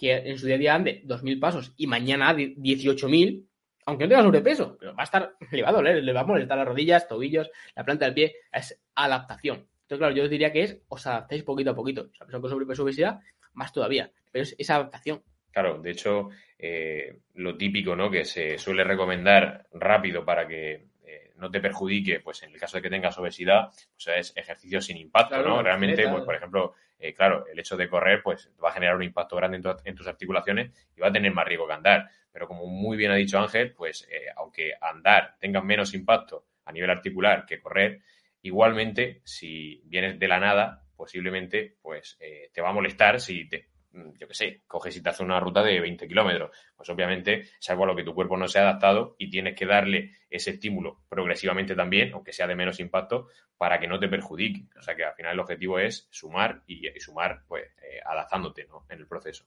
que 0.00 0.16
en 0.16 0.38
su 0.38 0.46
día 0.46 0.54
a 0.54 0.58
día 0.58 0.74
ande 0.74 1.02
2.000 1.04 1.38
pasos 1.38 1.74
y 1.76 1.86
mañana 1.86 2.30
ande 2.30 2.54
18.000, 2.56 3.46
aunque 3.84 4.04
no 4.04 4.08
tenga 4.08 4.22
sobrepeso, 4.22 4.76
pero 4.80 4.94
va 4.94 5.02
a 5.02 5.04
estar, 5.04 5.34
le 5.52 5.62
va 5.62 5.68
a 5.68 5.72
doler, 5.72 6.02
le 6.02 6.12
va 6.14 6.20
a 6.20 6.24
molestar 6.24 6.56
las 6.56 6.66
rodillas, 6.66 7.06
tobillos, 7.06 7.50
la 7.76 7.84
planta 7.84 8.06
del 8.06 8.14
pie, 8.14 8.36
es 8.50 8.80
adaptación. 8.94 9.68
Entonces, 9.82 9.98
claro, 9.98 10.14
yo 10.14 10.28
diría 10.28 10.52
que 10.52 10.62
es, 10.62 10.80
os 10.88 11.06
adaptáis 11.06 11.42
poquito 11.42 11.72
a 11.72 11.74
poquito. 11.74 12.02
O 12.02 12.14
sea, 12.14 12.26
persona 12.26 12.40
con 12.40 12.50
sobrepeso 12.50 12.82
o 12.82 12.84
obesidad, 12.86 13.20
más 13.52 13.72
todavía. 13.72 14.10
Pero 14.30 14.44
es 14.44 14.54
esa 14.58 14.76
adaptación. 14.76 15.22
Claro, 15.50 15.82
de 15.82 15.90
hecho, 15.90 16.30
eh, 16.58 17.18
lo 17.34 17.56
típico, 17.56 17.94
¿no? 17.96 18.10
Que 18.10 18.24
se 18.24 18.56
suele 18.56 18.84
recomendar 18.84 19.66
rápido 19.72 20.24
para 20.24 20.46
que 20.46 20.86
eh, 21.04 21.32
no 21.36 21.50
te 21.50 21.60
perjudique, 21.60 22.20
pues 22.20 22.42
en 22.44 22.52
el 22.52 22.60
caso 22.60 22.78
de 22.78 22.82
que 22.82 22.90
tengas 22.90 23.18
obesidad, 23.18 23.68
pues 23.92 24.08
es 24.16 24.32
ejercicio 24.36 24.80
sin 24.80 24.96
impacto, 24.96 25.34
Claro, 25.34 25.56
¿no? 25.56 25.62
Realmente, 25.62 26.08
pues 26.08 26.22
por 26.22 26.36
ejemplo, 26.36 26.74
eh, 27.00 27.14
claro, 27.14 27.46
el 27.46 27.58
hecho 27.58 27.76
de 27.76 27.88
correr, 27.88 28.22
pues 28.22 28.50
va 28.62 28.70
a 28.70 28.72
generar 28.72 28.96
un 28.96 29.02
impacto 29.02 29.36
grande 29.36 29.56
en, 29.56 29.62
tu- 29.62 29.76
en 29.84 29.94
tus 29.94 30.06
articulaciones 30.06 30.70
y 30.96 31.00
va 31.00 31.08
a 31.08 31.12
tener 31.12 31.32
más 31.32 31.46
riesgo 31.46 31.66
que 31.66 31.72
andar. 31.74 32.08
Pero 32.32 32.46
como 32.46 32.66
muy 32.66 32.96
bien 32.96 33.10
ha 33.10 33.16
dicho 33.16 33.38
Ángel, 33.38 33.72
pues 33.72 34.06
eh, 34.10 34.26
aunque 34.36 34.72
andar 34.80 35.36
tenga 35.40 35.60
menos 35.62 35.94
impacto 35.94 36.44
a 36.64 36.72
nivel 36.72 36.90
articular 36.90 37.44
que 37.46 37.60
correr, 37.60 38.00
igualmente, 38.42 39.20
si 39.24 39.82
vienes 39.84 40.18
de 40.18 40.28
la 40.28 40.38
nada, 40.38 40.84
posiblemente, 40.96 41.76
pues 41.82 42.16
eh, 42.20 42.50
te 42.52 42.60
va 42.60 42.70
a 42.70 42.72
molestar 42.72 43.20
si 43.20 43.48
te, 43.48 43.69
yo 43.92 44.28
qué 44.28 44.34
sé, 44.34 44.62
coges 44.66 44.96
y 44.96 45.02
te 45.02 45.08
haces 45.08 45.20
una 45.22 45.40
ruta 45.40 45.62
de 45.62 45.80
20 45.80 46.06
kilómetros. 46.06 46.50
Pues 46.76 46.88
obviamente 46.90 47.40
es 47.58 47.70
algo 47.70 47.84
a 47.84 47.86
lo 47.88 47.96
que 47.96 48.04
tu 48.04 48.14
cuerpo 48.14 48.36
no 48.36 48.46
se 48.48 48.58
ha 48.58 48.62
adaptado 48.62 49.16
y 49.18 49.28
tienes 49.30 49.54
que 49.56 49.66
darle 49.66 50.12
ese 50.28 50.50
estímulo 50.50 51.00
progresivamente 51.08 51.74
también, 51.74 52.12
aunque 52.12 52.32
sea 52.32 52.46
de 52.46 52.54
menos 52.54 52.78
impacto, 52.80 53.28
para 53.58 53.78
que 53.80 53.88
no 53.88 53.98
te 53.98 54.08
perjudique. 54.08 54.66
O 54.78 54.82
sea 54.82 54.94
que 54.94 55.04
al 55.04 55.14
final 55.14 55.32
el 55.34 55.40
objetivo 55.40 55.78
es 55.78 56.06
sumar 56.10 56.62
y, 56.66 56.86
y 56.88 57.00
sumar, 57.00 57.42
pues, 57.48 57.64
eh, 57.82 58.00
adaptándote 58.04 58.66
¿no? 58.66 58.86
en 58.88 59.00
el 59.00 59.06
proceso. 59.06 59.44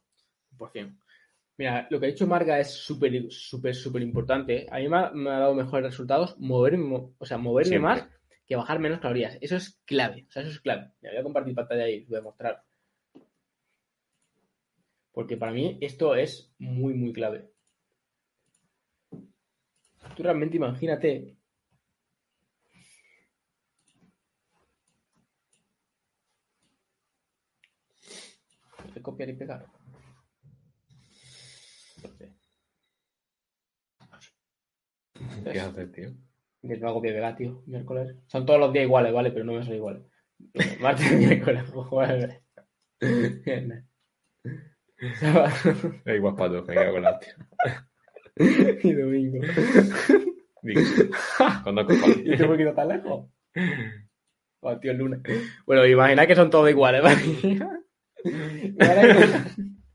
Por 0.57 0.69
cien. 0.71 0.97
Mira, 1.57 1.87
lo 1.91 1.99
que 1.99 2.07
ha 2.07 2.09
dicho 2.09 2.25
Marga 2.27 2.59
es 2.59 2.71
súper, 2.73 3.31
súper, 3.31 3.75
súper 3.75 4.01
importante. 4.01 4.65
A 4.71 4.79
mí 4.79 4.89
me 4.89 4.97
ha, 4.97 5.11
me 5.11 5.29
ha 5.29 5.39
dado 5.39 5.53
mejores 5.53 5.85
resultados 5.85 6.35
moverme, 6.39 6.83
mo- 6.83 7.15
o 7.19 7.25
sea, 7.25 7.37
moverme 7.37 7.69
Siempre. 7.69 7.89
más 7.89 8.07
que 8.45 8.55
bajar 8.55 8.79
menos 8.79 8.99
calorías. 8.99 9.37
Eso 9.39 9.55
es 9.55 9.79
clave. 9.85 10.25
O 10.27 10.31
sea, 10.31 10.41
eso 10.41 10.51
es 10.51 10.59
clave. 10.59 10.89
Me 11.01 11.09
voy 11.11 11.19
a 11.19 11.23
compartir 11.23 11.53
pantalla 11.55 11.87
y 11.87 12.01
os 12.03 12.09
voy 12.09 12.17
a 12.17 12.21
mostrar. 12.23 12.63
Porque 15.13 15.37
para 15.37 15.51
mí 15.51 15.77
esto 15.79 16.15
es 16.15 16.53
muy, 16.57 16.95
muy 16.95 17.13
clave. 17.13 17.49
Tú 20.15 20.23
realmente 20.23 20.57
imagínate. 20.57 21.37
Copiar 29.01 29.29
y 29.29 29.33
pegar. 29.33 29.65
¿Qué 35.51 35.59
haces, 35.59 35.91
tío? 35.91 36.11
Que 36.61 36.77
no 36.77 36.87
hago 36.87 37.01
pie 37.01 37.11
pegar, 37.11 37.35
tío. 37.35 37.61
Miércoles. 37.65 38.15
Son 38.27 38.45
todos 38.45 38.59
los 38.59 38.71
días 38.71 38.85
iguales, 38.85 39.13
¿vale? 39.13 39.31
Pero 39.31 39.45
no 39.45 39.53
me 39.53 39.65
son 39.65 39.75
iguales. 39.75 40.03
Martes 40.79 41.11
miércoles, 41.17 41.69
jueves. 41.69 42.41
Hay 46.05 46.19
guapato, 46.19 46.63
me 46.63 46.73
cago 46.75 46.97
en 46.97 47.03
la 47.03 47.11
hostia. 47.11 47.35
y 48.83 48.93
domingo. 48.93 49.39
Digo, 50.61 50.81
con 51.63 51.75
cojones. 51.75 52.17
¿Y 52.25 52.31
este 52.33 52.45
poquito 52.45 52.73
tan 52.73 52.87
lejos? 52.87 53.29
Oh, 54.61 54.79
tío, 54.79 54.91
el 54.91 54.97
lunes. 54.97 55.19
Bueno, 55.65 55.85
imagina 55.85 56.25
que 56.25 56.35
son 56.35 56.49
todos 56.49 56.69
iguales, 56.69 57.01
¿vale? 57.03 57.17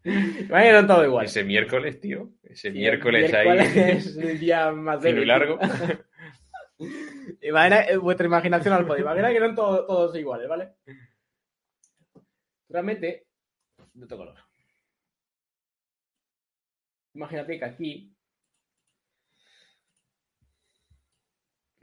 Imagina 0.04 0.62
que- 0.62 0.72
son 0.72 0.86
todos 0.86 1.04
iguales. 1.06 1.30
Ese 1.30 1.44
miércoles, 1.44 2.00
tío. 2.00 2.30
Ese 2.42 2.70
Sí, 2.70 2.78
miércoles, 2.78 3.30
miércoles 3.32 3.76
ahí. 3.76 3.90
es 3.96 4.16
el 4.16 4.38
día 4.38 4.70
más 4.72 5.00
débil. 5.02 5.26
largo. 5.26 5.58
Imagina 7.42 7.80
eh, 7.82 7.96
vuestra 7.96 8.26
imaginación 8.26 8.74
al 8.74 8.86
poder. 8.86 9.02
Imagina 9.02 9.30
que 9.32 9.38
son 9.40 9.54
todos, 9.54 9.86
todos 9.86 10.16
iguales, 10.16 10.48
¿vale? 10.48 10.74
Realmente, 12.68 13.26
de 13.94 14.04
otro 14.04 14.18
color. 14.18 14.34
Imagínate 17.14 17.58
que 17.58 17.64
aquí. 17.64 18.14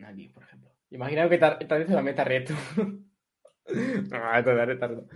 Aquí, 0.03 0.29
por 0.29 0.43
ejemplo. 0.43 0.71
Imagina 0.91 1.29
que 1.29 1.35
esta 1.35 1.77
vez 1.77 1.89
la 1.89 2.01
meta 2.01 2.23
reto. 2.23 2.53
no, 2.75 4.37
esto 4.37 4.51
es 4.51 4.67
reto. 4.67 5.07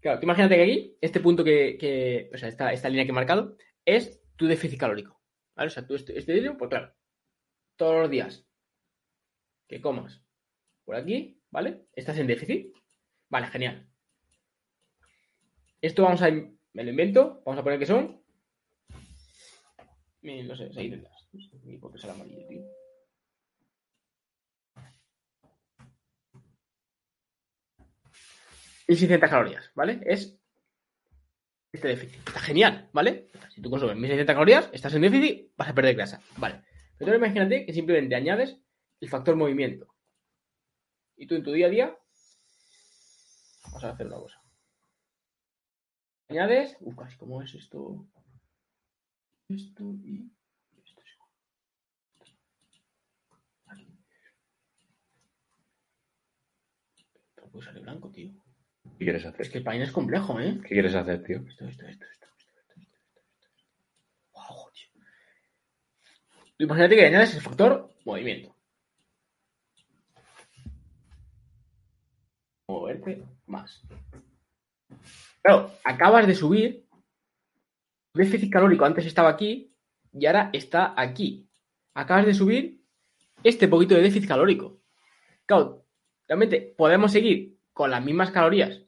Claro, 0.00 0.18
imagínate 0.22 0.56
que 0.56 0.62
aquí, 0.62 0.96
este 1.00 1.20
punto 1.20 1.44
que, 1.44 1.76
que- 1.78 2.30
o 2.34 2.36
sea, 2.36 2.48
esta, 2.48 2.88
línea 2.88 3.04
que 3.04 3.10
he 3.10 3.14
marcado, 3.14 3.56
es 3.84 4.20
tu 4.36 4.46
déficit 4.46 4.80
calórico. 4.80 5.20
¿Vale? 5.54 5.68
O 5.68 5.70
sea, 5.70 5.86
tú 5.86 5.94
este, 5.94 6.18
este 6.18 6.50
pues 6.52 6.68
claro, 6.70 6.94
todos 7.76 8.00
los 8.00 8.10
días 8.10 8.46
que 9.68 9.80
comas 9.80 10.24
por 10.84 10.96
aquí, 10.96 11.40
¿vale? 11.50 11.86
Estás 11.94 12.18
en 12.18 12.26
déficit. 12.26 12.74
Vale, 13.28 13.46
genial. 13.46 13.88
Esto 15.80 16.02
vamos 16.02 16.22
a... 16.22 16.30
Me 16.30 16.84
lo 16.84 16.90
invento. 16.90 17.42
Vamos 17.44 17.60
a 17.60 17.62
poner 17.64 17.78
que 17.78 17.86
son... 17.86 18.21
mil, 20.22 20.48
No 20.48 20.56
sé, 20.56 20.72
600. 20.72 21.10
No 21.32 21.40
sé 21.40 21.60
ni 21.64 21.78
por 21.78 21.92
qué 21.92 21.98
será 21.98 22.14
amarillo, 22.14 22.46
tío. 22.48 22.62
Y 28.88 28.96
600 28.96 29.30
calorías, 29.30 29.70
¿vale? 29.74 30.00
Es 30.04 30.36
este 31.72 31.88
déficit. 31.88 32.28
Está 32.28 32.40
genial, 32.40 32.90
¿vale? 32.92 33.28
Si 33.50 33.62
tú 33.62 33.70
consumes 33.70 33.96
1600 33.96 34.34
calorías, 34.34 34.70
estás 34.72 34.94
en 34.94 35.02
déficit, 35.02 35.52
vas 35.56 35.68
a 35.68 35.74
perder 35.74 35.94
grasa. 35.94 36.20
Vale. 36.36 36.62
Pero 36.98 37.12
ahora 37.12 37.24
imagínate 37.24 37.64
que 37.64 37.72
simplemente 37.72 38.14
añades 38.14 38.58
el 39.00 39.08
factor 39.08 39.36
movimiento. 39.36 39.88
Y 41.16 41.26
tú 41.26 41.34
en 41.34 41.42
tu 41.42 41.52
día 41.52 41.66
a 41.66 41.70
día, 41.70 41.98
vamos 43.64 43.84
a 43.84 43.90
hacer 43.90 44.06
una 44.06 44.16
cosa. 44.16 44.42
Añades, 46.28 46.76
uf, 46.80 46.96
casi 46.96 47.16
como 47.16 47.42
es 47.42 47.54
esto 47.54 48.06
esto 49.54 49.84
y 50.04 50.30
esto 50.84 51.02
seguro. 51.02 51.32
Esto 52.24 52.84
Aquí. 53.66 53.86
Puede 57.50 57.64
salir 57.64 57.82
blanco, 57.82 58.10
tío. 58.10 58.32
¿Qué 58.98 59.04
quieres 59.04 59.24
hacer? 59.26 59.40
Es 59.40 59.50
que 59.50 59.58
el 59.58 59.64
pain 59.64 59.82
es 59.82 59.92
complejo, 59.92 60.40
¿eh? 60.40 60.58
¿Qué 60.62 60.68
quieres 60.68 60.94
hacer, 60.94 61.22
tío? 61.22 61.38
Esto, 61.46 61.66
esto, 61.66 61.86
esto, 61.86 62.04
esto, 62.06 62.26
esto, 62.26 62.50
esto, 62.58 62.80
esto, 62.80 63.08
esto. 63.46 63.62
Wow, 64.32 64.70
tío. 64.72 65.02
Imagínate 66.58 66.96
que 66.96 67.06
añades 67.06 67.34
el 67.34 67.40
factor 67.42 67.94
movimiento. 68.04 68.56
Moverte 72.68 73.22
más. 73.46 73.82
Claro, 75.42 75.72
acabas 75.84 76.26
de 76.26 76.34
subir 76.34 76.81
Déficit 78.14 78.52
calórico 78.52 78.84
antes 78.84 79.06
estaba 79.06 79.30
aquí 79.30 79.74
y 80.12 80.26
ahora 80.26 80.50
está 80.52 80.94
aquí. 80.96 81.48
Acabas 81.94 82.26
de 82.26 82.34
subir 82.34 82.82
este 83.42 83.68
poquito 83.68 83.94
de 83.94 84.02
déficit 84.02 84.28
calórico. 84.28 84.80
Claro, 85.46 85.86
realmente 86.28 86.74
podemos 86.76 87.12
seguir 87.12 87.58
con 87.72 87.90
las 87.90 88.04
mismas 88.04 88.30
calorías. 88.30 88.82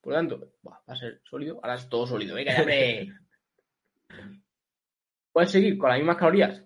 Por 0.00 0.12
lo 0.12 0.18
tanto, 0.18 0.52
va 0.66 0.82
a 0.86 0.96
ser 0.96 1.20
sólido. 1.24 1.60
Ahora 1.62 1.74
es 1.74 1.88
todo 1.88 2.06
sólido. 2.06 2.34
Hombre. 2.34 3.12
Puedes 5.32 5.50
seguir 5.50 5.78
con 5.78 5.90
las 5.90 5.98
mismas 5.98 6.16
calorías. 6.16 6.64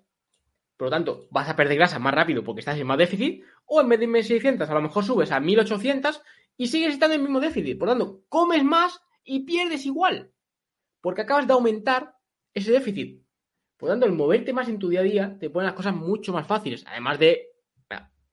Por 0.77 0.87
lo 0.87 0.91
tanto, 0.91 1.29
vas 1.31 1.49
a 1.49 1.57
perder 1.57 1.77
grasa 1.77 1.99
más 1.99 2.15
rápido 2.15 2.43
porque 2.43 2.61
estás 2.61 2.79
en 2.79 2.87
más 2.87 2.99
déficit. 2.99 3.45
O 3.67 3.81
en 3.81 3.89
vez 3.89 4.01
de 4.01 4.07
1600, 4.07 4.69
a 4.69 4.75
lo 4.75 4.83
mejor 4.83 5.05
subes 5.05 5.31
a 5.33 5.41
1800 5.41 6.23
y 6.57 6.67
sigues 6.69 6.95
estando 6.95 7.15
en 7.15 7.21
el 7.21 7.27
mismo 7.27 7.41
déficit. 7.41 7.79
Por 7.79 7.89
lo 7.89 7.93
tanto, 7.93 8.25
comes 8.29 8.65
más 8.65 9.01
y 9.23 9.45
pierdes 9.45 9.87
igual. 9.87 10.34
Porque 11.05 11.21
acabas 11.21 11.47
de 11.47 11.53
aumentar 11.53 12.17
ese 12.55 12.73
déficit. 12.73 13.23
Por 13.77 13.91
lo 13.91 13.93
tanto, 13.93 14.07
el 14.07 14.13
moverte 14.13 14.55
más 14.55 14.71
en 14.71 14.79
tu 14.79 14.89
día 14.89 15.01
a 15.01 15.03
día 15.03 15.37
te 15.39 15.51
pone 15.51 15.67
las 15.67 15.75
cosas 15.75 15.95
mucho 15.95 16.33
más 16.33 16.47
fáciles. 16.47 16.83
Además 16.87 17.19
de 17.19 17.51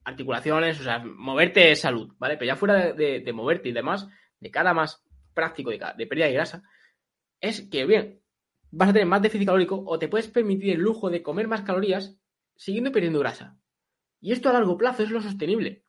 articulaciones, 0.05 0.79
o 0.79 0.83
sea, 0.83 0.99
moverte 0.99 1.69
es 1.69 1.81
salud, 1.81 2.13
¿vale? 2.17 2.37
Pero 2.37 2.47
ya 2.47 2.55
fuera 2.55 2.93
de, 2.93 3.33
moverte 3.33 3.67
y 3.67 3.73
demás, 3.73 4.07
de 4.39 4.51
cara 4.51 4.73
más 4.73 5.03
práctico 5.33 5.69
de, 5.69 5.83
de 5.97 6.07
pérdida 6.07 6.27
de 6.27 6.31
grasa, 6.31 6.63
es 7.41 7.59
que, 7.69 7.85
bien, 7.85 8.21
vas 8.69 8.87
a 8.87 8.93
tener 8.93 9.05
más 9.05 9.21
déficit 9.21 9.47
calórico 9.47 9.83
o 9.85 9.99
te 9.99 10.07
puedes 10.07 10.29
permitir 10.29 10.71
el 10.71 10.79
lujo 10.79 11.09
de 11.09 11.21
comer 11.21 11.49
más 11.49 11.63
calorías 11.63 12.17
siguiendo 12.55 12.93
perdiendo 12.93 13.19
grasa. 13.19 13.59
Y 14.21 14.31
esto 14.31 14.47
a 14.47 14.53
largo 14.53 14.77
plazo 14.77 15.03
es 15.03 15.11
lo 15.11 15.21
sostenible. 15.21 15.83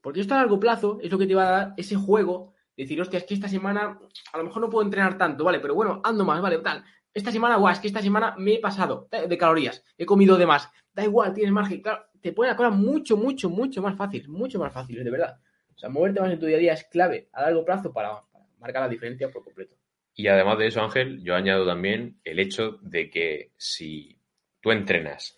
Porque 0.00 0.20
esto 0.20 0.34
a 0.34 0.38
largo 0.38 0.60
plazo 0.60 1.00
es 1.02 1.10
lo 1.10 1.18
que 1.18 1.26
te 1.26 1.34
va 1.34 1.48
a 1.48 1.50
dar 1.50 1.74
ese 1.76 1.96
juego 1.96 2.54
decir, 2.82 3.00
hostia, 3.00 3.18
es 3.18 3.24
que 3.24 3.34
esta 3.34 3.48
semana 3.48 3.98
a 4.32 4.38
lo 4.38 4.44
mejor 4.44 4.62
no 4.62 4.70
puedo 4.70 4.84
entrenar 4.84 5.16
tanto, 5.18 5.44
¿vale? 5.44 5.60
Pero 5.60 5.74
bueno, 5.74 6.00
ando 6.04 6.24
más, 6.24 6.40
¿vale? 6.40 6.58
Tal. 6.58 6.84
Esta 7.12 7.32
semana, 7.32 7.56
guau, 7.56 7.72
es 7.72 7.80
que 7.80 7.88
esta 7.88 8.00
semana 8.00 8.34
me 8.38 8.54
he 8.54 8.60
pasado 8.60 9.08
de 9.10 9.38
calorías, 9.38 9.84
he 9.98 10.06
comido 10.06 10.36
de 10.36 10.46
más. 10.46 10.70
Da 10.92 11.04
igual, 11.04 11.34
tienes 11.34 11.52
margen. 11.52 11.82
Claro, 11.82 12.04
te 12.20 12.32
pone 12.32 12.50
la 12.50 12.56
cosa 12.56 12.70
mucho, 12.70 13.16
mucho, 13.16 13.50
mucho 13.50 13.82
más 13.82 13.96
fácil, 13.96 14.28
mucho 14.28 14.58
más 14.58 14.72
fácil, 14.72 15.02
de 15.02 15.10
verdad. 15.10 15.40
O 15.74 15.78
sea, 15.78 15.88
moverte 15.88 16.20
más 16.20 16.30
en 16.30 16.38
tu 16.38 16.46
día 16.46 16.56
a 16.56 16.60
día 16.60 16.72
es 16.74 16.84
clave 16.84 17.28
a 17.32 17.42
largo 17.42 17.64
plazo 17.64 17.92
para, 17.92 18.10
para 18.30 18.44
marcar 18.58 18.82
la 18.82 18.88
diferencia 18.88 19.30
por 19.30 19.42
completo. 19.42 19.74
Y 20.14 20.28
además 20.28 20.58
de 20.58 20.66
eso, 20.66 20.82
Ángel, 20.82 21.22
yo 21.22 21.34
añado 21.34 21.66
también 21.66 22.20
el 22.24 22.38
hecho 22.38 22.78
de 22.82 23.10
que 23.10 23.52
si 23.56 24.20
tú 24.60 24.70
entrenas 24.70 25.36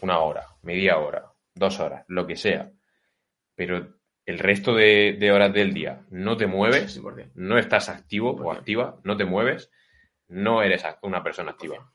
una 0.00 0.20
hora, 0.20 0.46
media 0.62 0.98
hora, 0.98 1.32
dos 1.54 1.80
horas, 1.80 2.04
lo 2.08 2.26
que 2.26 2.36
sea, 2.36 2.72
pero 3.54 3.99
el 4.26 4.38
resto 4.38 4.74
de, 4.74 5.16
de 5.18 5.32
horas 5.32 5.52
del 5.52 5.72
día 5.72 6.02
no 6.10 6.36
te 6.36 6.46
mueves, 6.46 7.00
100%. 7.02 7.32
no 7.34 7.58
estás 7.58 7.88
activo 7.88 8.32
o 8.32 8.52
100%. 8.52 8.58
activa, 8.58 9.00
no 9.04 9.16
te 9.16 9.24
mueves, 9.24 9.70
no 10.28 10.62
eres 10.62 10.84
una 11.02 11.22
persona 11.22 11.52
activa. 11.52 11.90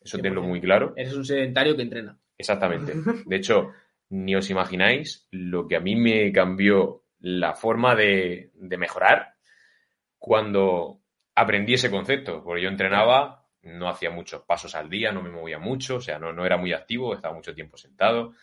Eso 0.00 0.18
tenlo 0.18 0.42
100%. 0.42 0.46
muy 0.46 0.60
claro. 0.60 0.94
Eres 0.96 1.14
un 1.14 1.24
sedentario 1.24 1.76
que 1.76 1.82
entrena. 1.82 2.18
Exactamente. 2.38 2.94
De 3.26 3.36
hecho, 3.36 3.72
ni 4.10 4.34
os 4.34 4.50
imagináis 4.50 5.26
lo 5.30 5.68
que 5.68 5.76
a 5.76 5.80
mí 5.80 5.96
me 5.96 6.32
cambió 6.32 7.04
la 7.20 7.54
forma 7.54 7.94
de, 7.94 8.50
de 8.54 8.76
mejorar 8.76 9.34
cuando 10.18 11.00
aprendí 11.34 11.74
ese 11.74 11.90
concepto. 11.90 12.42
Porque 12.42 12.62
yo 12.62 12.68
entrenaba, 12.68 13.46
no 13.62 13.88
hacía 13.88 14.10
muchos 14.10 14.42
pasos 14.42 14.74
al 14.74 14.90
día, 14.90 15.12
no 15.12 15.22
me 15.22 15.30
movía 15.30 15.58
mucho, 15.58 15.96
o 15.96 16.00
sea, 16.00 16.18
no, 16.18 16.32
no 16.32 16.44
era 16.44 16.56
muy 16.56 16.72
activo, 16.72 17.14
estaba 17.14 17.34
mucho 17.34 17.54
tiempo 17.54 17.76
sentado. 17.76 18.34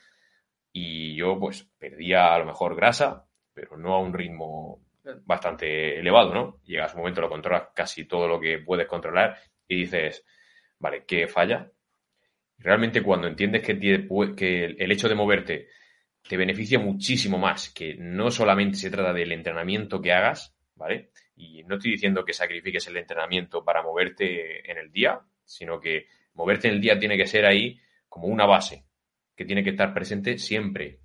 Y 0.72 1.15
yo, 1.15 1.39
pues, 1.39 1.70
perdía 1.78 2.34
a 2.34 2.39
lo 2.39 2.45
mejor 2.45 2.76
grasa, 2.76 3.26
pero 3.53 3.78
no 3.78 3.95
a 3.95 3.99
un 3.99 4.13
ritmo 4.13 4.82
bastante 5.26 5.99
elevado, 5.99 6.34
¿no? 6.34 6.59
Llega 6.63 6.86
a 6.86 6.89
su 6.89 6.97
momento, 6.97 7.22
lo 7.22 7.30
controlas 7.30 7.70
casi 7.74 8.05
todo 8.05 8.28
lo 8.28 8.39
que 8.39 8.59
puedes 8.59 8.88
controlar 8.88 9.38
y 9.67 9.82
dices, 9.82 10.26
vale, 10.80 11.05
¿qué 11.05 11.28
falla? 11.28 11.72
Realmente 12.57 13.01
cuando 13.01 13.28
entiendes 13.28 13.63
que, 13.63 13.80
que 14.36 14.65
el 14.65 14.91
hecho 14.91 15.07
de 15.07 15.15
moverte 15.15 15.67
te 16.28 16.38
beneficia 16.38 16.80
muchísimo 16.80 17.38
más, 17.38 17.70
que 17.70 17.95
no 17.95 18.30
solamente 18.30 18.78
se 18.78 18.91
trata 18.91 19.13
del 19.13 19.32
entrenamiento 19.32 20.01
que 20.01 20.11
hagas, 20.11 20.55
¿vale? 20.76 21.11
Y 21.36 21.63
no 21.63 21.76
estoy 21.76 21.91
diciendo 21.91 22.26
que 22.26 22.34
sacrifiques 22.34 22.86
el 22.88 22.97
entrenamiento 22.97 23.63
para 23.63 23.82
moverte 23.82 24.70
en 24.70 24.78
el 24.78 24.91
día, 24.91 25.22
sino 25.45 25.80
que 25.80 26.07
moverte 26.34 26.67
en 26.67 26.76
el 26.76 26.82
día 26.82 26.99
tiene 26.99 27.17
que 27.17 27.28
ser 27.28 27.45
ahí 27.45 27.80
como 28.07 28.28
una 28.28 28.45
base, 28.45 28.86
que 29.39 29.45
tiene 29.45 29.63
que 29.63 29.69
estar 29.69 29.93
presente 29.93 30.37
siempre. 30.37 30.99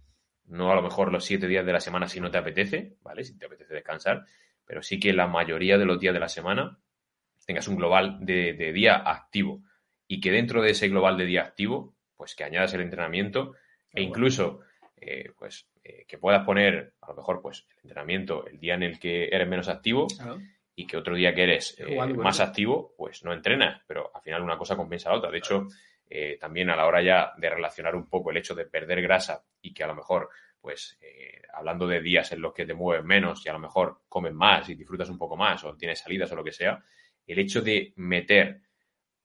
No 0.47 0.73
a 0.73 0.75
lo 0.75 0.83
mejor 0.83 1.13
los 1.13 1.25
siete 1.25 1.47
días 1.47 1.65
de 1.65 1.73
la 1.73 1.79
semana 1.79 2.09
si 2.09 2.19
no 2.21 2.33
te 2.33 2.39
apetece, 2.39 2.97
¿vale? 3.01 3.23
Si 3.23 3.39
te 3.39 3.47
apetece 3.47 3.73
descansar, 3.75 4.25
pero 4.67 4.83
sí 4.83 4.99
que 4.99 5.13
la 5.13 5.29
mayoría 5.29 5.79
de 5.79 5.85
los 5.85 6.01
días 6.01 6.13
de 6.13 6.19
la 6.19 6.29
semana 6.29 6.77
tengas 7.47 7.69
un 7.69 7.77
global 7.77 8.19
de, 8.23 8.55
de 8.55 8.73
día 8.73 8.97
activo 8.97 9.63
y 10.09 10.21
que 10.21 10.33
dentro 10.33 10.63
de 10.63 10.71
ese 10.71 10.89
global 10.89 11.17
de 11.17 11.27
día 11.27 11.43
activo, 11.43 11.95
pues 12.17 12.35
que 12.35 12.43
añadas 12.43 12.75
el 12.75 12.81
entrenamiento 12.81 13.55
e 13.93 14.03
incluso 14.03 14.63
eh, 14.97 15.31
pues 15.39 15.69
eh, 15.85 16.05
que 16.09 16.19
puedas 16.19 16.45
poner 16.45 16.95
a 17.03 17.11
lo 17.11 17.15
mejor 17.15 17.41
pues 17.41 17.69
el 17.77 17.85
entrenamiento 17.85 18.49
el 18.49 18.59
día 18.59 18.75
en 18.75 18.83
el 18.83 18.99
que 18.99 19.27
eres 19.29 19.47
menos 19.47 19.69
activo 19.69 20.09
Claro. 20.09 20.41
y 20.75 20.89
que 20.89 20.97
otro 20.97 21.15
día 21.15 21.33
que 21.37 21.45
eres 21.45 21.77
eh, 21.79 21.97
más 22.17 22.41
activo, 22.41 22.95
pues 22.99 23.25
no 23.25 23.33
entrenas, 23.33 23.81
pero 23.87 24.11
al 24.13 24.23
final 24.23 24.43
una 24.43 24.59
cosa 24.59 24.75
compensa 24.75 25.09
a 25.09 25.13
la 25.13 25.19
otra. 25.19 25.31
De 25.31 25.39
hecho, 25.39 25.69
eh, 26.09 26.37
también 26.39 26.71
a 26.71 26.77
la 26.77 26.87
hora 26.87 27.03
ya 27.03 27.33
de 27.37 27.51
relacionar 27.51 27.95
un 27.97 28.09
poco 28.09 28.31
el 28.31 28.37
hecho 28.37 28.55
de 28.55 28.67
perder 28.67 29.01
grasa 29.03 29.43
y 29.63 29.73
que 29.73 29.85
a 29.85 29.87
lo 29.87 29.95
mejor, 29.95 30.29
pues 30.61 30.99
eh, 31.01 31.43
hablando 31.53 31.87
de 31.87 32.01
días 32.01 32.31
en 32.33 32.43
los 32.43 32.53
que 32.53 32.67
te 32.67 32.75
mueves 32.75 33.05
menos 33.05 33.45
y 33.45 33.49
a 33.49 33.53
lo 33.53 33.59
mejor 33.59 34.03
comes 34.09 34.35
más 34.35 34.69
y 34.69 34.75
disfrutas 34.75 35.09
un 35.09 35.19
poco 35.19 35.37
más 35.37 35.65
o 35.65 35.77
tienes 35.77 36.01
salidas 36.01 36.31
o 36.33 36.37
lo 36.37 36.45
que 36.45 36.53
sea, 36.53 36.83
el 37.27 37.39
hecho 37.39 37.63
de 37.63 37.93
meter 37.97 38.61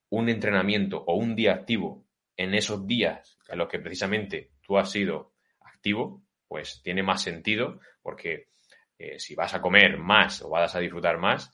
un 0.10 0.30
entrenamiento 0.30 1.04
o 1.06 1.16
un 1.16 1.36
día 1.36 1.54
activo 1.54 2.06
en 2.38 2.54
esos 2.54 2.88
días 2.88 3.38
en 3.50 3.58
los 3.58 3.68
que 3.68 3.80
precisamente 3.80 4.52
tú 4.62 4.78
has 4.78 4.90
sido 4.90 5.34
activo, 5.62 6.24
pues 6.48 6.82
tiene 6.82 7.04
más 7.04 7.22
sentido 7.22 7.80
porque 8.02 8.48
eh, 8.98 9.20
si 9.20 9.36
vas 9.36 9.54
a 9.54 9.62
comer 9.62 9.98
más 9.98 10.42
o 10.42 10.50
vas 10.50 10.76
a 10.76 10.80
disfrutar 10.80 11.18
más, 11.18 11.54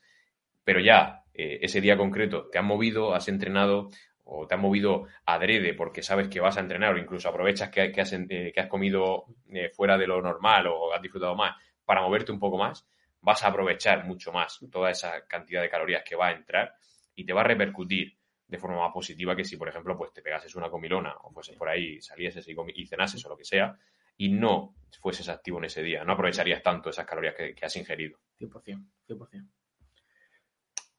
pero 0.63 0.79
ya 0.79 1.23
ese 1.33 1.81
día 1.81 1.97
concreto 1.97 2.47
te 2.49 2.57
has 2.57 2.63
movido, 2.63 3.13
has 3.13 3.27
entrenado 3.27 3.89
o 4.25 4.47
te 4.47 4.55
has 4.55 4.61
movido 4.61 5.05
adrede 5.25 5.73
porque 5.73 6.01
sabes 6.03 6.27
que 6.27 6.39
vas 6.39 6.57
a 6.57 6.59
entrenar 6.59 6.93
o 6.93 6.97
incluso 6.97 7.29
aprovechas 7.29 7.69
que, 7.69 7.91
que 7.91 8.01
has, 8.01 8.11
en- 8.13 8.27
eh, 8.29 8.51
que 8.53 8.59
has 8.59 8.67
comido 8.67 9.25
eh, 9.49 9.69
fuera 9.69 9.97
de 9.97 10.07
lo 10.07 10.21
normal 10.21 10.67
o 10.67 10.93
has 10.93 11.01
disfrutado 11.01 11.35
más 11.35 11.55
para 11.85 12.01
moverte 12.01 12.31
un 12.31 12.39
poco 12.39 12.57
más, 12.57 12.87
vas 13.21 13.43
a 13.43 13.47
aprovechar 13.47 14.05
mucho 14.05 14.31
más 14.31 14.59
toda 14.71 14.89
esa 14.89 15.25
cantidad 15.27 15.61
de 15.61 15.69
calorías 15.69 16.03
que 16.03 16.15
va 16.15 16.27
a 16.27 16.31
entrar 16.31 16.73
y 17.15 17.25
te 17.25 17.33
va 17.33 17.41
a 17.41 17.45
repercutir 17.45 18.17
de 18.47 18.57
forma 18.59 18.77
más 18.79 18.91
positiva 18.93 19.35
que 19.35 19.43
si, 19.43 19.57
por 19.57 19.69
ejemplo, 19.69 19.97
pues 19.97 20.11
te 20.13 20.21
pegases 20.21 20.55
una 20.55 20.69
comilona 20.69 21.15
o 21.23 21.31
fueses 21.31 21.55
por 21.55 21.69
ahí, 21.69 21.99
salieses 22.01 22.47
y, 22.47 22.55
y 22.75 22.85
cenases 22.85 23.25
o 23.25 23.29
lo 23.29 23.37
que 23.37 23.45
sea 23.45 23.75
y 24.17 24.29
no 24.29 24.75
fueses 25.01 25.27
activo 25.29 25.57
en 25.59 25.65
ese 25.65 25.83
día, 25.83 26.03
no 26.03 26.13
aprovecharías 26.13 26.61
tanto 26.63 26.89
esas 26.89 27.05
calorías 27.05 27.35
que, 27.35 27.53
que 27.53 27.65
has 27.65 27.75
ingerido. 27.75 28.17
100%. 28.39 28.85
100%. 29.07 29.29
Que 29.31 29.37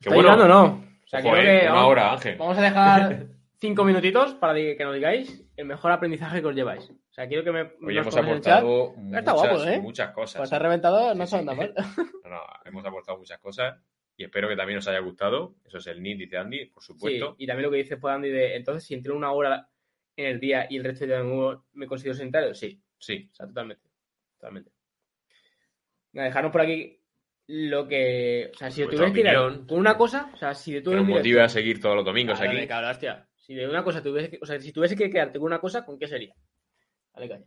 ¿Está 0.00 0.14
bueno, 0.14 0.22
llegando 0.22 0.48
no? 0.48 0.95
O 1.06 1.08
sea, 1.08 1.20
ojo, 1.20 1.30
creo 1.30 1.60
que 1.60 1.64
una 1.66 1.72
vamos- 1.74 1.90
hora, 1.90 2.12
Ángel. 2.12 2.36
Vamos 2.36 2.58
a 2.58 2.62
dejar 2.62 3.26
cinco 3.58 3.84
minutitos 3.84 4.34
para 4.34 4.54
que 4.54 4.76
nos 4.80 4.94
digáis 4.94 5.44
el 5.56 5.64
mejor 5.66 5.92
aprendizaje 5.92 6.40
que 6.40 6.46
os 6.48 6.54
lleváis. 6.54 6.90
O 6.90 7.12
sea, 7.16 7.26
quiero 7.28 7.44
que 7.44 7.52
me 7.52 7.64
nos 7.80 7.96
hemos 7.96 8.16
aportado 8.16 8.88
Está 9.14 9.32
muchas, 9.32 9.34
guapo, 9.50 9.64
¿eh? 9.64 9.80
muchas 9.80 10.10
cosas. 10.12 10.36
Pues 10.40 10.46
está 10.48 10.58
reventado, 10.58 11.14
no 11.14 11.24
Sí, 11.26 11.30
se 11.30 11.36
sí. 11.36 11.40
anda 11.40 11.54
mal. 11.54 11.74
No, 12.24 12.30
no, 12.30 12.42
hemos 12.64 12.84
aportado 12.84 13.16
muchas 13.18 13.38
cosas 13.38 13.80
y 14.16 14.24
espero 14.24 14.48
que 14.48 14.56
también 14.56 14.78
os 14.80 14.88
haya 14.88 14.98
gustado. 14.98 15.54
Eso 15.64 15.78
es 15.78 15.86
el 15.86 16.02
NIT, 16.02 16.18
dice 16.18 16.36
Andy, 16.38 16.66
por 16.66 16.82
Sí, 16.82 16.86
supuesto. 16.88 17.36
y 17.38 17.46
también 17.46 17.66
lo 17.66 17.70
que 17.70 17.78
dice 17.78 17.96
pues 17.98 18.12
Andy 18.14 18.30
de, 18.30 18.56
entonces, 18.56 18.84
si 18.84 18.94
entreno 18.94 19.16
una 19.16 19.30
hora 19.32 19.68
en 20.16 20.26
el 20.26 20.40
día 20.40 20.66
y 20.68 20.76
el 20.76 20.84
resto 20.84 21.06
del 21.06 21.22
día 21.24 21.58
me 21.74 21.86
considero 21.86 22.14
sedentario, 22.16 22.52
sí. 22.54 22.82
Sí, 22.98 23.28
O 23.30 23.34
sea, 23.34 23.46
totalmente. 23.46 23.88
Totalmente. 24.38 24.72
Dejarnos 26.12 26.50
por 26.52 26.60
aquí 26.62 26.98
lo 27.48 27.86
que... 27.86 28.50
O 28.54 28.58
sea, 28.58 28.70
si 28.70 28.82
Vuestra 28.84 29.06
tuvieras 29.10 29.12
que 29.52 29.56
ir 29.60 29.66
con 29.66 29.78
una 29.78 29.96
cosa, 29.96 30.30
o 30.34 30.36
sea, 30.36 30.54
si 30.54 30.72
de 30.72 30.80
todo 30.82 30.94
que 30.94 31.00
motive 31.02 31.42
a 31.42 31.48
seguir 31.48 31.80
todos 31.80 31.94
los 31.96 32.04
domingos 32.04 32.38
aquí. 32.40 32.54
dale, 32.54 32.66
cabrón, 32.68 32.90
hostia. 32.90 33.28
Si 33.36 33.54
de 33.54 33.68
una 33.68 33.84
cosa 33.84 34.02
tuviese 34.02 34.30
que, 34.30 34.38
o 34.42 34.46
sea, 34.46 34.58
si 34.60 34.72
tuviese 34.72 34.96
que 34.96 35.08
quedarte 35.10 35.38
con 35.38 35.46
una 35.46 35.60
cosa, 35.60 35.84
¿con 35.84 35.98
qué 35.98 36.08
sería? 36.08 36.34
Dale, 37.14 37.28
caña. 37.28 37.44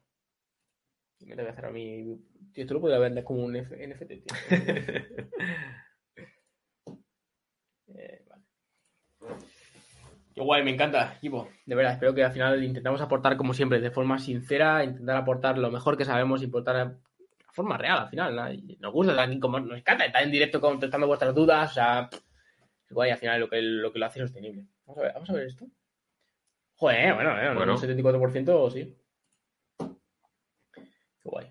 Me 1.26 1.36
lo 1.36 1.42
voy 1.44 1.50
a 1.50 1.52
hacer 1.52 1.66
a 1.66 1.72
mí. 1.72 2.18
Tío, 2.54 2.64
esto 2.64 2.74
lo 2.74 2.80
podría 2.80 3.00
vender 3.00 3.26
como 3.26 3.44
un 3.44 3.56
F- 3.58 3.76
NFT, 3.88 4.08
tío. 4.08 4.24
Eh, 7.88 8.24
vale. 8.30 8.44
Qué 10.34 10.42
guay, 10.42 10.64
me 10.64 10.72
encanta, 10.72 11.16
equipo. 11.18 11.50
De 11.66 11.76
verdad, 11.76 11.94
espero 11.94 12.14
que 12.14 12.24
al 12.24 12.32
final 12.32 12.64
intentamos 12.64 13.02
aportar, 13.02 13.36
como 13.36 13.54
siempre, 13.54 13.80
de 13.82 13.92
forma 13.92 14.20
sincera, 14.20 14.84
intentar 14.84 15.18
aportar 15.18 15.58
lo 15.58 15.72
mejor 15.72 15.98
que 15.98 16.06
sabemos, 16.06 16.42
de 16.42 16.48
forma 17.60 17.78
real 17.78 18.00
al 18.00 18.10
final. 18.10 18.36
¿no? 18.36 18.54
Y 18.54 18.78
nos 18.80 18.94
gusta, 18.94 19.16
también 19.16 19.40
como 19.42 19.60
nos 19.60 19.78
encanta 19.78 20.06
estar 20.06 20.24
en 20.24 20.32
directo 20.32 20.62
contestando 20.62 21.08
vuestras 21.08 21.36
dudas, 21.36 21.72
o 21.72 21.74
sea, 21.74 22.10
es 22.12 22.94
guay 22.94 23.12
al 23.12 23.18
final 23.18 23.40
lo 23.42 23.50
que, 23.50 23.62
lo 23.62 23.92
que 23.92 24.00
lo 24.00 24.06
hace 24.06 24.22
sostenible. 24.22 24.66
Vamos 24.86 25.00
a 25.00 25.02
ver, 25.02 25.14
vamos 25.14 25.30
a 25.30 25.34
ver 25.34 25.48
esto. 25.48 25.66
Joder, 26.76 27.14
bueno, 27.14 27.38
eh, 27.38 27.54
Bueno. 27.54 27.74
un 27.74 27.80
74% 27.80 28.72
sí. 28.72 28.96
Qué 29.78 31.26
guay. 31.26 31.48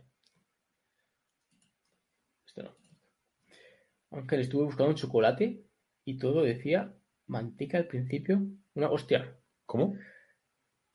Esto 2.46 2.62
no. 2.62 2.74
Ángel, 4.18 4.40
estuve 4.40 4.64
buscando 4.64 4.90
un 4.90 4.96
chocolate 4.96 5.62
y 6.06 6.18
todo 6.18 6.42
decía 6.42 6.94
manteca 7.26 7.76
al 7.76 7.86
principio. 7.86 8.40
Una 8.74 8.88
hostia. 8.90 9.36
¿Cómo? 9.66 9.94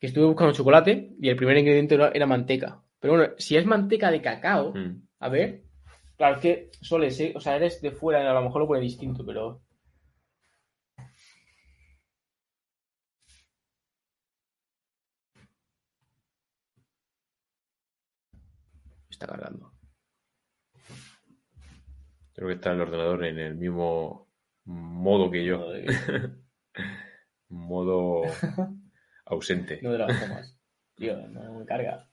que 0.04 0.08
estuve 0.08 0.26
buscando 0.26 0.52
chocolate 0.52 1.14
y 1.18 1.30
el 1.30 1.36
primer 1.36 1.56
ingrediente 1.56 1.94
era 1.94 2.26
manteca. 2.26 2.83
Pero 3.04 3.16
bueno, 3.18 3.34
si 3.36 3.54
es 3.54 3.66
manteca 3.66 4.10
de 4.10 4.22
cacao, 4.22 4.72
Mm. 4.72 5.06
a 5.18 5.28
ver, 5.28 5.64
claro, 6.16 6.36
es 6.36 6.40
que 6.40 6.70
soles, 6.80 7.20
¿eh? 7.20 7.34
o 7.36 7.40
sea, 7.40 7.54
eres 7.56 7.82
de 7.82 7.90
fuera, 7.90 8.30
a 8.30 8.32
lo 8.32 8.40
mejor 8.40 8.62
lo 8.62 8.66
pone 8.66 8.80
distinto, 8.80 9.26
pero... 9.26 9.60
Está 19.10 19.26
cargando. 19.26 19.72
Creo 22.34 22.48
que 22.48 22.54
está 22.54 22.72
el 22.72 22.80
ordenador 22.80 23.24
en 23.24 23.38
el 23.38 23.54
mismo 23.54 24.28
modo 24.64 25.30
que 25.30 25.44
yo. 25.44 25.66
modo 27.48 28.22
ausente. 29.26 29.78
No 29.82 29.92
de 29.92 29.98
la 29.98 30.06
bajo 30.06 30.26
más. 30.26 30.58
Tío, 30.96 31.16
no 31.28 31.58
me 31.58 31.64
carga. 31.64 32.08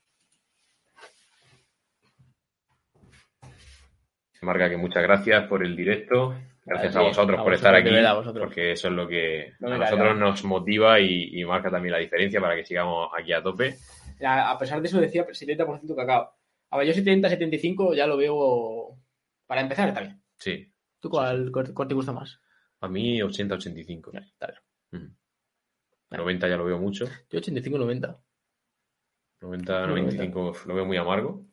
Marca 4.41 4.69
que 4.69 4.77
muchas 4.77 5.03
gracias 5.03 5.47
por 5.47 5.63
el 5.63 5.75
directo. 5.75 6.35
Gracias 6.65 6.95
a 6.95 7.01
vosotros 7.01 7.39
a 7.39 7.43
por 7.43 7.51
vosotros, 7.53 7.55
estar 7.57 7.75
aquí. 7.75 8.39
Porque 8.39 8.71
eso 8.71 8.87
es 8.87 8.93
lo 8.93 9.07
que 9.07 9.53
No 9.59 9.67
a 9.73 9.77
nosotros 9.77 9.99
carga. 10.07 10.13
nos 10.19 10.43
motiva 10.43 10.99
y, 10.99 11.39
y 11.39 11.45
marca 11.45 11.69
también 11.69 11.93
la 11.93 11.99
diferencia 11.99 12.39
para 12.41 12.55
que 12.55 12.65
sigamos 12.65 13.09
aquí 13.17 13.33
a 13.33 13.41
tope. 13.43 13.75
A 14.25 14.57
pesar 14.59 14.81
de 14.81 14.87
eso 14.87 14.99
decía 14.99 15.25
70% 15.27 15.95
cacao. 15.95 16.31
A 16.71 16.77
ver, 16.77 16.87
yo 16.87 16.93
70, 16.93 17.29
75 17.29 17.93
ya 17.93 18.07
lo 18.07 18.17
veo... 18.17 18.97
Para 19.45 19.61
empezar 19.61 19.89
está 19.89 20.01
bien. 20.01 20.21
Sí. 20.37 20.71
¿Tú 20.99 21.09
cuál, 21.09 21.51
cuál- 21.51 21.87
te 21.87 21.93
gusta 21.93 22.11
más? 22.13 22.39
A 22.79 22.87
mí 22.87 23.19
80-85. 23.19 24.11
Vale, 24.13 24.25
está 24.27 24.47
bien. 24.91 25.03
Mm. 26.11 26.15
90 26.15 26.47
ya 26.47 26.57
lo 26.57 26.65
veo 26.65 26.79
mucho. 26.79 27.05
Yo 27.29 27.39
85-90. 27.39 28.17
90-95 29.41 30.65
lo 30.65 30.75
veo 30.75 30.85
muy 30.85 30.97
amargo. 30.97 31.45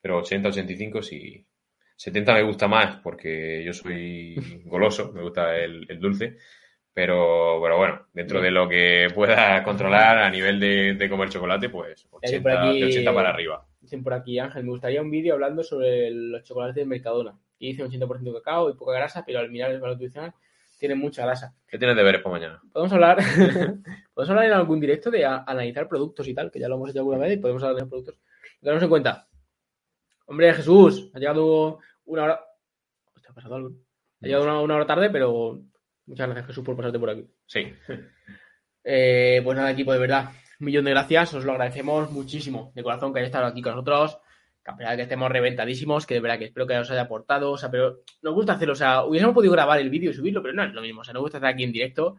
Pero 0.00 0.22
80-85 0.22 1.02
sí. 1.02 1.46
70 1.96 2.34
me 2.34 2.42
gusta 2.42 2.68
más 2.68 2.96
porque 2.96 3.62
yo 3.64 3.72
soy 3.72 4.34
goloso, 4.66 5.12
me 5.12 5.22
gusta 5.22 5.56
el, 5.56 5.86
el 5.88 5.98
dulce. 6.00 6.36
Pero, 6.92 7.58
pero 7.60 7.76
bueno, 7.76 8.06
dentro 8.12 8.40
de 8.40 8.52
lo 8.52 8.68
que 8.68 9.08
pueda 9.12 9.64
controlar 9.64 10.16
a 10.18 10.30
nivel 10.30 10.60
de, 10.60 10.94
de 10.94 11.08
comer 11.10 11.28
chocolate, 11.28 11.68
pues 11.68 12.06
Ya, 12.22 12.30
yo 12.30 12.42
por 12.42 12.52
80, 12.52 12.68
aquí- 12.70 12.80
de 12.80 12.86
80 12.86 13.14
para 13.14 13.30
arriba. 13.30 13.66
Dicen 13.80 14.02
por 14.04 14.14
aquí, 14.14 14.38
Ángel, 14.38 14.62
me 14.62 14.70
gustaría 14.70 15.02
un 15.02 15.10
vídeo 15.10 15.34
hablando 15.34 15.64
sobre 15.64 16.10
los 16.12 16.44
chocolates 16.44 16.76
de 16.76 16.84
Mercadona. 16.86 17.36
Que 17.58 17.66
dice 17.66 17.82
80% 17.84 18.32
cacao 18.34 18.70
y 18.70 18.74
poca 18.74 18.92
grasa, 18.92 19.24
pero 19.26 19.40
al 19.40 19.50
mirar 19.50 19.72
el 19.72 19.80
valor 19.80 19.96
nutricional 19.96 20.32
tiene 20.78 20.94
mucha 20.94 21.24
grasa. 21.24 21.54
¿Qué 21.66 21.78
tienes 21.78 21.96
de 21.96 22.02
veres 22.04 22.22
para 22.22 22.32
mañana? 22.34 22.62
Podemos 22.72 22.92
hablar, 22.92 23.18
podemos 24.14 24.30
hablar 24.30 24.44
en 24.46 24.52
algún 24.52 24.78
directo 24.80 25.10
de 25.10 25.24
a- 25.24 25.42
analizar 25.46 25.88
productos 25.88 26.28
y 26.28 26.34
tal, 26.34 26.50
que 26.52 26.60
ya 26.60 26.68
lo 26.68 26.76
hemos 26.76 26.90
hecho 26.90 27.00
alguna 27.00 27.18
vez 27.18 27.32
y 27.32 27.36
podemos 27.38 27.62
hablar 27.64 27.82
de 27.82 27.88
productos. 27.88 28.14
Tenemos 28.60 28.82
en 28.84 28.88
cuenta. 28.88 29.26
Hombre, 30.26 30.54
Jesús, 30.54 31.10
ha 31.14 31.18
llegado 31.18 31.80
una 32.06 32.24
hora. 32.24 32.40
Hostia, 33.14 33.30
ha 33.30 33.34
pasado 33.34 33.56
algo. 33.56 33.70
Ha 34.22 34.26
llegado 34.26 34.44
una, 34.44 34.60
una 34.60 34.76
hora 34.76 34.86
tarde, 34.86 35.10
pero 35.10 35.60
muchas 36.06 36.26
gracias, 36.26 36.46
Jesús, 36.46 36.64
por 36.64 36.76
pasarte 36.76 36.98
por 36.98 37.10
aquí. 37.10 37.26
Sí. 37.46 37.72
Eh, 38.86 39.40
pues 39.42 39.56
nada, 39.56 39.70
equipo, 39.70 39.94
de 39.94 39.98
verdad, 39.98 40.28
un 40.60 40.66
millón 40.66 40.84
de 40.84 40.90
gracias, 40.90 41.32
os 41.32 41.46
lo 41.46 41.52
agradecemos 41.52 42.10
muchísimo, 42.12 42.70
de 42.74 42.82
corazón, 42.82 43.14
que 43.14 43.20
hayáis 43.20 43.30
estado 43.30 43.46
aquí 43.46 43.62
con 43.62 43.72
nosotros, 43.72 44.18
que 44.62 44.70
a 44.70 44.76
pesar 44.76 44.90
de 44.92 44.96
que 44.98 45.02
estemos 45.04 45.30
reventadísimos, 45.30 46.04
que 46.04 46.12
de 46.12 46.20
verdad 46.20 46.38
que 46.38 46.44
espero 46.44 46.66
que 46.66 46.76
os 46.76 46.90
haya 46.90 47.00
aportado, 47.00 47.52
o 47.52 47.56
sea, 47.56 47.70
pero 47.70 48.00
nos 48.20 48.34
gusta 48.34 48.52
hacerlo, 48.52 48.72
o 48.72 48.76
sea, 48.76 49.04
hubiésemos 49.04 49.34
podido 49.34 49.54
grabar 49.54 49.80
el 49.80 49.88
vídeo 49.88 50.10
y 50.10 50.12
subirlo, 50.14 50.42
pero 50.42 50.52
no 50.52 50.64
es 50.64 50.74
lo 50.74 50.82
mismo, 50.82 51.00
o 51.00 51.04
sea, 51.04 51.14
nos 51.14 51.22
gusta 51.22 51.38
estar 51.38 51.50
aquí 51.50 51.64
en 51.64 51.72
directo 51.72 52.18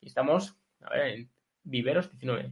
y 0.00 0.06
estamos, 0.06 0.56
a 0.80 0.88
ver, 0.88 1.06
en 1.06 1.30
Viveros 1.64 2.10
19, 2.10 2.50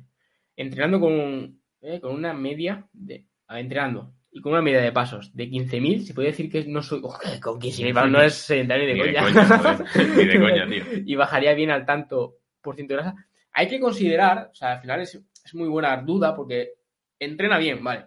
entrenando 0.56 1.00
con, 1.00 1.58
eh, 1.80 2.00
con 2.00 2.14
una 2.14 2.34
media 2.34 2.86
de, 2.92 3.26
a 3.46 3.54
ver, 3.54 3.62
entrenando 3.62 4.12
con 4.44 4.52
una 4.52 4.60
media 4.60 4.82
de 4.82 4.92
pasos 4.92 5.34
de 5.34 5.48
15.000, 5.48 6.00
se 6.02 6.12
puede 6.12 6.28
decir 6.28 6.50
que 6.50 6.66
no 6.66 6.82
soy, 6.82 7.00
con 7.00 7.12
15.000 7.58 7.94
pasos 7.94 8.10
no 8.10 8.20
es 8.20 8.34
sedentario 8.34 8.84
ni 8.84 8.92
de 8.92 9.06
Ni 9.06 9.12
de 9.12 9.18
coña. 9.18 9.84
ni 10.16 10.24
de 10.26 10.38
coña, 10.38 10.68
tío. 10.68 10.84
y 11.06 11.14
bajaría 11.14 11.54
bien 11.54 11.70
al 11.70 11.86
tanto 11.86 12.40
por 12.60 12.74
ciento 12.74 12.92
de 12.92 13.00
grasa. 13.00 13.26
Hay 13.52 13.68
que 13.68 13.80
considerar, 13.80 14.50
o 14.52 14.54
sea, 14.54 14.72
al 14.72 14.80
final 14.82 15.00
es, 15.00 15.14
es 15.14 15.54
muy 15.54 15.66
buena 15.66 15.96
duda 15.96 16.36
porque 16.36 16.74
entrena 17.18 17.56
bien, 17.56 17.82
vale. 17.82 18.04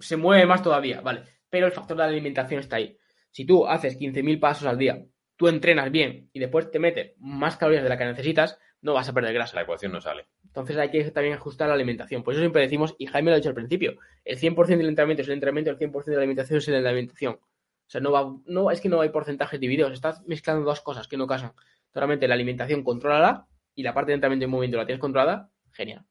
Se 0.00 0.16
mueve 0.16 0.46
más 0.46 0.64
todavía, 0.64 1.00
vale. 1.00 1.22
Pero 1.48 1.66
el 1.66 1.72
factor 1.72 1.96
de 1.96 2.02
la 2.02 2.08
alimentación 2.08 2.58
está 2.58 2.74
ahí. 2.74 2.98
Si 3.30 3.44
tú 3.44 3.68
haces 3.68 3.96
15.000 3.96 4.40
pasos 4.40 4.66
al 4.66 4.78
día, 4.78 5.00
tú 5.36 5.46
entrenas 5.46 5.92
bien 5.92 6.28
y 6.32 6.40
después 6.40 6.72
te 6.72 6.80
metes 6.80 7.12
más 7.18 7.56
calorías 7.56 7.84
de 7.84 7.88
las 7.88 7.98
que 7.98 8.04
necesitas, 8.06 8.58
no 8.86 8.94
vas 8.94 9.08
a 9.08 9.12
perder 9.12 9.34
grasa. 9.34 9.56
La 9.56 9.62
ecuación 9.62 9.90
no 9.90 10.00
sale. 10.00 10.26
Entonces 10.44 10.76
hay 10.76 10.90
que 10.90 11.02
también 11.10 11.34
ajustar 11.34 11.66
la 11.66 11.74
alimentación. 11.74 12.22
Por 12.22 12.32
eso 12.32 12.40
siempre 12.40 12.62
decimos, 12.62 12.94
y 12.98 13.06
Jaime 13.06 13.30
lo 13.30 13.34
ha 13.34 13.38
dicho 13.38 13.48
al 13.48 13.54
principio, 13.54 13.98
el 14.24 14.38
100% 14.38 14.66
del 14.68 14.88
entrenamiento 14.88 15.22
es 15.22 15.28
el 15.28 15.34
entrenamiento, 15.34 15.72
el 15.72 15.76
100% 15.76 16.04
de 16.04 16.12
la 16.12 16.18
alimentación 16.18 16.58
es 16.58 16.68
la 16.68 16.88
alimentación. 16.90 17.34
O 17.34 17.88
sea, 17.88 18.00
no 18.00 18.12
va, 18.12 18.32
no, 18.46 18.70
es 18.70 18.80
que 18.80 18.88
no 18.88 19.00
hay 19.00 19.08
porcentajes 19.08 19.58
divididos, 19.58 19.92
estás 19.92 20.24
mezclando 20.26 20.64
dos 20.64 20.82
cosas 20.82 21.08
que 21.08 21.16
no 21.16 21.26
casan. 21.26 21.52
Solamente 21.92 22.28
la 22.28 22.34
alimentación, 22.34 22.84
contrólala, 22.84 23.48
y 23.74 23.82
la 23.82 23.92
parte 23.92 24.12
de 24.12 24.14
entrenamiento 24.14 24.44
y 24.44 24.48
movimiento 24.48 24.78
la 24.78 24.86
tienes 24.86 25.00
controlada, 25.00 25.50
genial. 25.72 26.04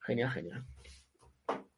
Genial, 0.00 0.30
genial. 0.30 0.64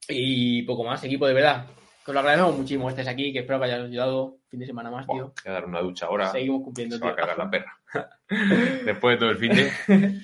Y 0.09 0.63
poco 0.63 0.83
más, 0.83 1.05
equipo, 1.05 1.29
de 1.29 1.35
verdad. 1.35 1.67
Que 2.05 2.11
os 2.11 2.15
lo 2.15 2.19
agradecemos 2.19 2.57
muchísimo 2.59 2.87
que 2.87 2.91
estés 2.91 3.07
aquí, 3.07 3.33
que 3.33 3.41
espero 3.41 3.61
que 3.61 3.67
hayas 3.67 3.85
ayudado. 3.85 4.39
Fin 4.49 4.59
de 4.59 4.67
semana 4.67 4.91
más, 4.91 5.07
tío. 5.07 5.33
voy 5.45 5.51
a 5.51 5.53
dar 5.53 5.67
una 5.67 5.81
ducha 5.81 6.07
ahora. 6.07 6.33
Seguimos 6.33 6.63
cumpliendo, 6.65 6.99
Se 6.99 7.05
va 7.05 7.13
a 7.13 7.17
cagar 7.17 7.39
la 7.39 7.49
perra. 7.49 7.79
Después 8.85 9.17
de 9.17 9.21
todo 9.21 9.31
el 9.31 9.39
fin 9.39 9.53
de. 9.53 9.71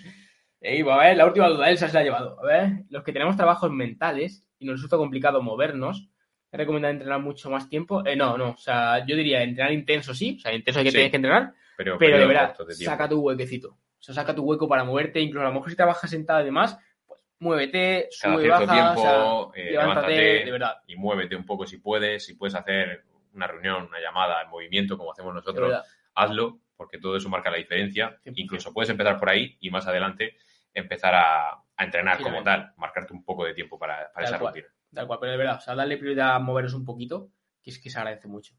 Ey, 0.61 0.83
a 0.83 0.97
ver, 0.97 1.17
la 1.17 1.27
última 1.27 1.49
duda, 1.49 1.71
Elsa 1.71 1.87
se 1.87 1.95
la 1.95 2.01
ha 2.01 2.05
llevado. 2.05 2.37
A 2.43 2.47
ver, 2.47 2.71
los 2.91 3.05
que 3.05 3.13
tenemos 3.13 3.37
trabajos 3.37 3.71
mentales 3.71 4.45
y 4.59 4.67
nos 4.67 4.77
resulta 4.77 4.97
complicado 4.97 5.41
movernos, 5.41 6.09
¿es 6.51 6.59
recomendable 6.59 6.95
entrenar 6.95 7.21
mucho 7.21 7.49
más 7.49 7.69
tiempo? 7.69 8.05
Eh, 8.05 8.17
no, 8.17 8.37
no, 8.37 8.51
o 8.51 8.57
sea, 8.57 9.07
yo 9.07 9.15
diría 9.15 9.43
entrenar 9.43 9.73
intenso 9.73 10.15
sí, 10.15 10.37
o 10.37 10.41
sea, 10.41 10.53
intenso 10.53 10.81
hay 10.81 10.85
que 10.85 10.91
Sí. 10.91 10.97
tienes 10.97 11.11
que 11.13 11.17
entrenar, 11.17 11.55
Pero, 11.77 11.97
pero 11.97 12.19
de 12.19 12.27
verdad, 12.27 12.57
de 12.67 12.75
saca 12.75 13.09
tu 13.09 13.21
huequecito. 13.21 13.69
O 13.71 14.03
sea, 14.03 14.15
saca 14.15 14.35
tu 14.35 14.43
hueco 14.43 14.69
para 14.69 14.83
moverte, 14.83 15.21
incluso 15.21 15.45
a 15.47 15.49
lo 15.49 15.55
mejor 15.55 15.71
si 15.71 15.77
trabajas 15.77 16.11
sentado 16.11 16.41
y 16.41 16.45
demás, 16.47 16.77
pues 17.07 17.21
muévete, 17.39 18.09
sube, 18.11 18.43
cierto 18.43 18.67
baja, 18.67 18.73
tiempo, 18.73 19.01
o 19.01 19.53
sea, 19.53 19.63
eh, 19.63 19.71
levántate, 19.73 20.13
de 20.45 20.51
verdad, 20.51 20.77
y 20.89 20.97
muévete 20.97 21.37
un 21.37 21.47
poco 21.47 21.67
si 21.67 21.79
puedes, 21.79 22.25
si 22.25 22.35
puedes 22.35 22.57
hacer 22.57 23.05
una 23.33 23.47
reunión, 23.47 23.87
una 23.87 24.01
llamada 24.01 24.43
en 24.43 24.49
movimiento 24.51 24.99
como 24.99 25.13
hacemos 25.13 25.35
nosotros, 25.35 25.73
hazlo, 26.15 26.59
porque 26.79 26.97
todo 26.99 27.17
eso 27.19 27.29
marca 27.29 27.51
la 27.51 27.59
diferencia. 27.59 28.19
100%. 28.25 28.33
Incluso 28.37 28.73
puedes 28.73 28.89
empezar 28.89 29.19
por 29.19 29.29
ahí 29.29 29.59
y 29.61 29.69
más 29.71 29.87
adelante 29.87 30.37
empezar 30.73 31.15
a, 31.15 31.51
a 31.51 31.85
entrenar 31.85 32.23
como 32.23 32.43
tal, 32.43 32.73
marcarte 32.79 33.13
un 33.13 33.25
poco 33.25 33.45
de 33.45 33.53
tiempo 33.53 33.79
para, 33.79 34.11
para 34.15 34.27
esa 34.27 34.39
cual. 34.39 34.55
rutina. 34.55 34.73
Tal 34.95 35.07
cual, 35.07 35.19
pero 35.21 35.33
de 35.33 35.39
verdad, 35.39 35.57
o 35.57 35.61
sea, 35.61 35.75
darle 35.75 35.99
prioridad 35.99 36.37
a 36.37 36.39
moveros 36.39 36.73
un 36.73 36.85
poquito, 36.85 37.29
que 37.63 37.71
es 37.71 37.79
que 37.79 37.91
se 37.91 37.99
agradece 37.99 38.29
mucho. 38.29 38.55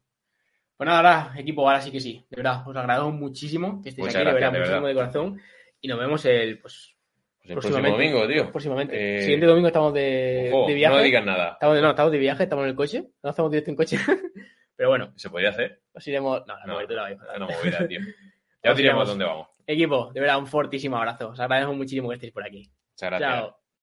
Pues 0.76 0.86
nada, 0.86 0.98
ahora, 0.98 1.40
equipo, 1.40 1.66
ahora 1.66 1.80
sí 1.80 1.90
que 1.90 1.98
sí. 2.00 2.24
De 2.30 2.36
verdad, 2.36 2.66
os 2.68 2.76
agradezco 2.76 3.10
muchísimo 3.10 3.82
que 3.82 3.88
estéis 3.90 4.06
Muchas 4.06 4.16
aquí, 4.16 4.26
de 4.28 4.32
verdad, 4.34 4.52
gracias, 4.52 4.52
de 4.52 4.58
muchísimo 4.58 4.86
de 4.86 4.94
corazón. 4.94 5.40
Y 5.80 5.88
nos 5.88 5.98
vemos 5.98 6.24
el, 6.26 6.58
pues, 6.60 6.94
Pues 7.38 7.50
el 7.50 7.54
próximo 7.58 7.88
domingo, 7.88 8.28
tío. 8.28 8.50
próximamente. 8.52 9.16
Eh, 9.16 9.20
Siguiente 9.22 9.46
domingo 9.46 9.68
estamos 9.68 9.92
de, 9.94 10.50
Ojo, 10.52 10.68
de 10.68 10.74
viaje. 10.74 10.96
no 10.96 11.02
digas 11.02 11.24
nada. 11.24 11.52
Estamos 11.52 11.76
de, 11.76 11.82
no, 11.82 11.90
estamos 11.90 12.12
de 12.12 12.18
viaje, 12.18 12.42
estamos 12.44 12.62
en 12.64 12.70
el 12.70 12.76
coche. 12.76 13.04
No 13.22 13.30
estamos 13.30 13.50
directo 13.50 13.70
en 13.70 13.76
coche. 13.76 13.96
pero 14.80 14.88
bueno, 14.88 15.12
¿Se 15.14 15.28
podría 15.28 15.50
hacer? 15.50 15.82
os 15.92 16.08
iremos. 16.08 16.46
No, 16.46 16.56
la 16.56 16.64
No, 16.64 16.72
cobertura 16.72 17.02
va 17.02 17.08
a 17.08 17.10
ir. 17.10 17.18
Es 17.30 17.36
una 17.36 17.46
movida, 17.46 17.86
tío. 17.86 18.00
Ya 18.64 18.70
os 18.70 18.72
Os 18.72 18.76
diremos 18.78 18.78
iremos. 18.78 19.08
dónde 19.08 19.24
vamos. 19.26 19.48
Equipo, 19.66 20.10
de 20.14 20.20
verdad, 20.20 20.38
un 20.38 20.46
fortísimo 20.46 20.96
abrazo. 20.96 21.28
Os 21.28 21.38
agradezco 21.40 21.74
muchísimo 21.74 22.08
que 22.08 22.14
estéis 22.14 22.32
por 22.32 22.44
aquí. 22.46 22.70
Muchas 22.94 23.10
gracias. 23.10 23.30
Chao. 23.30 23.59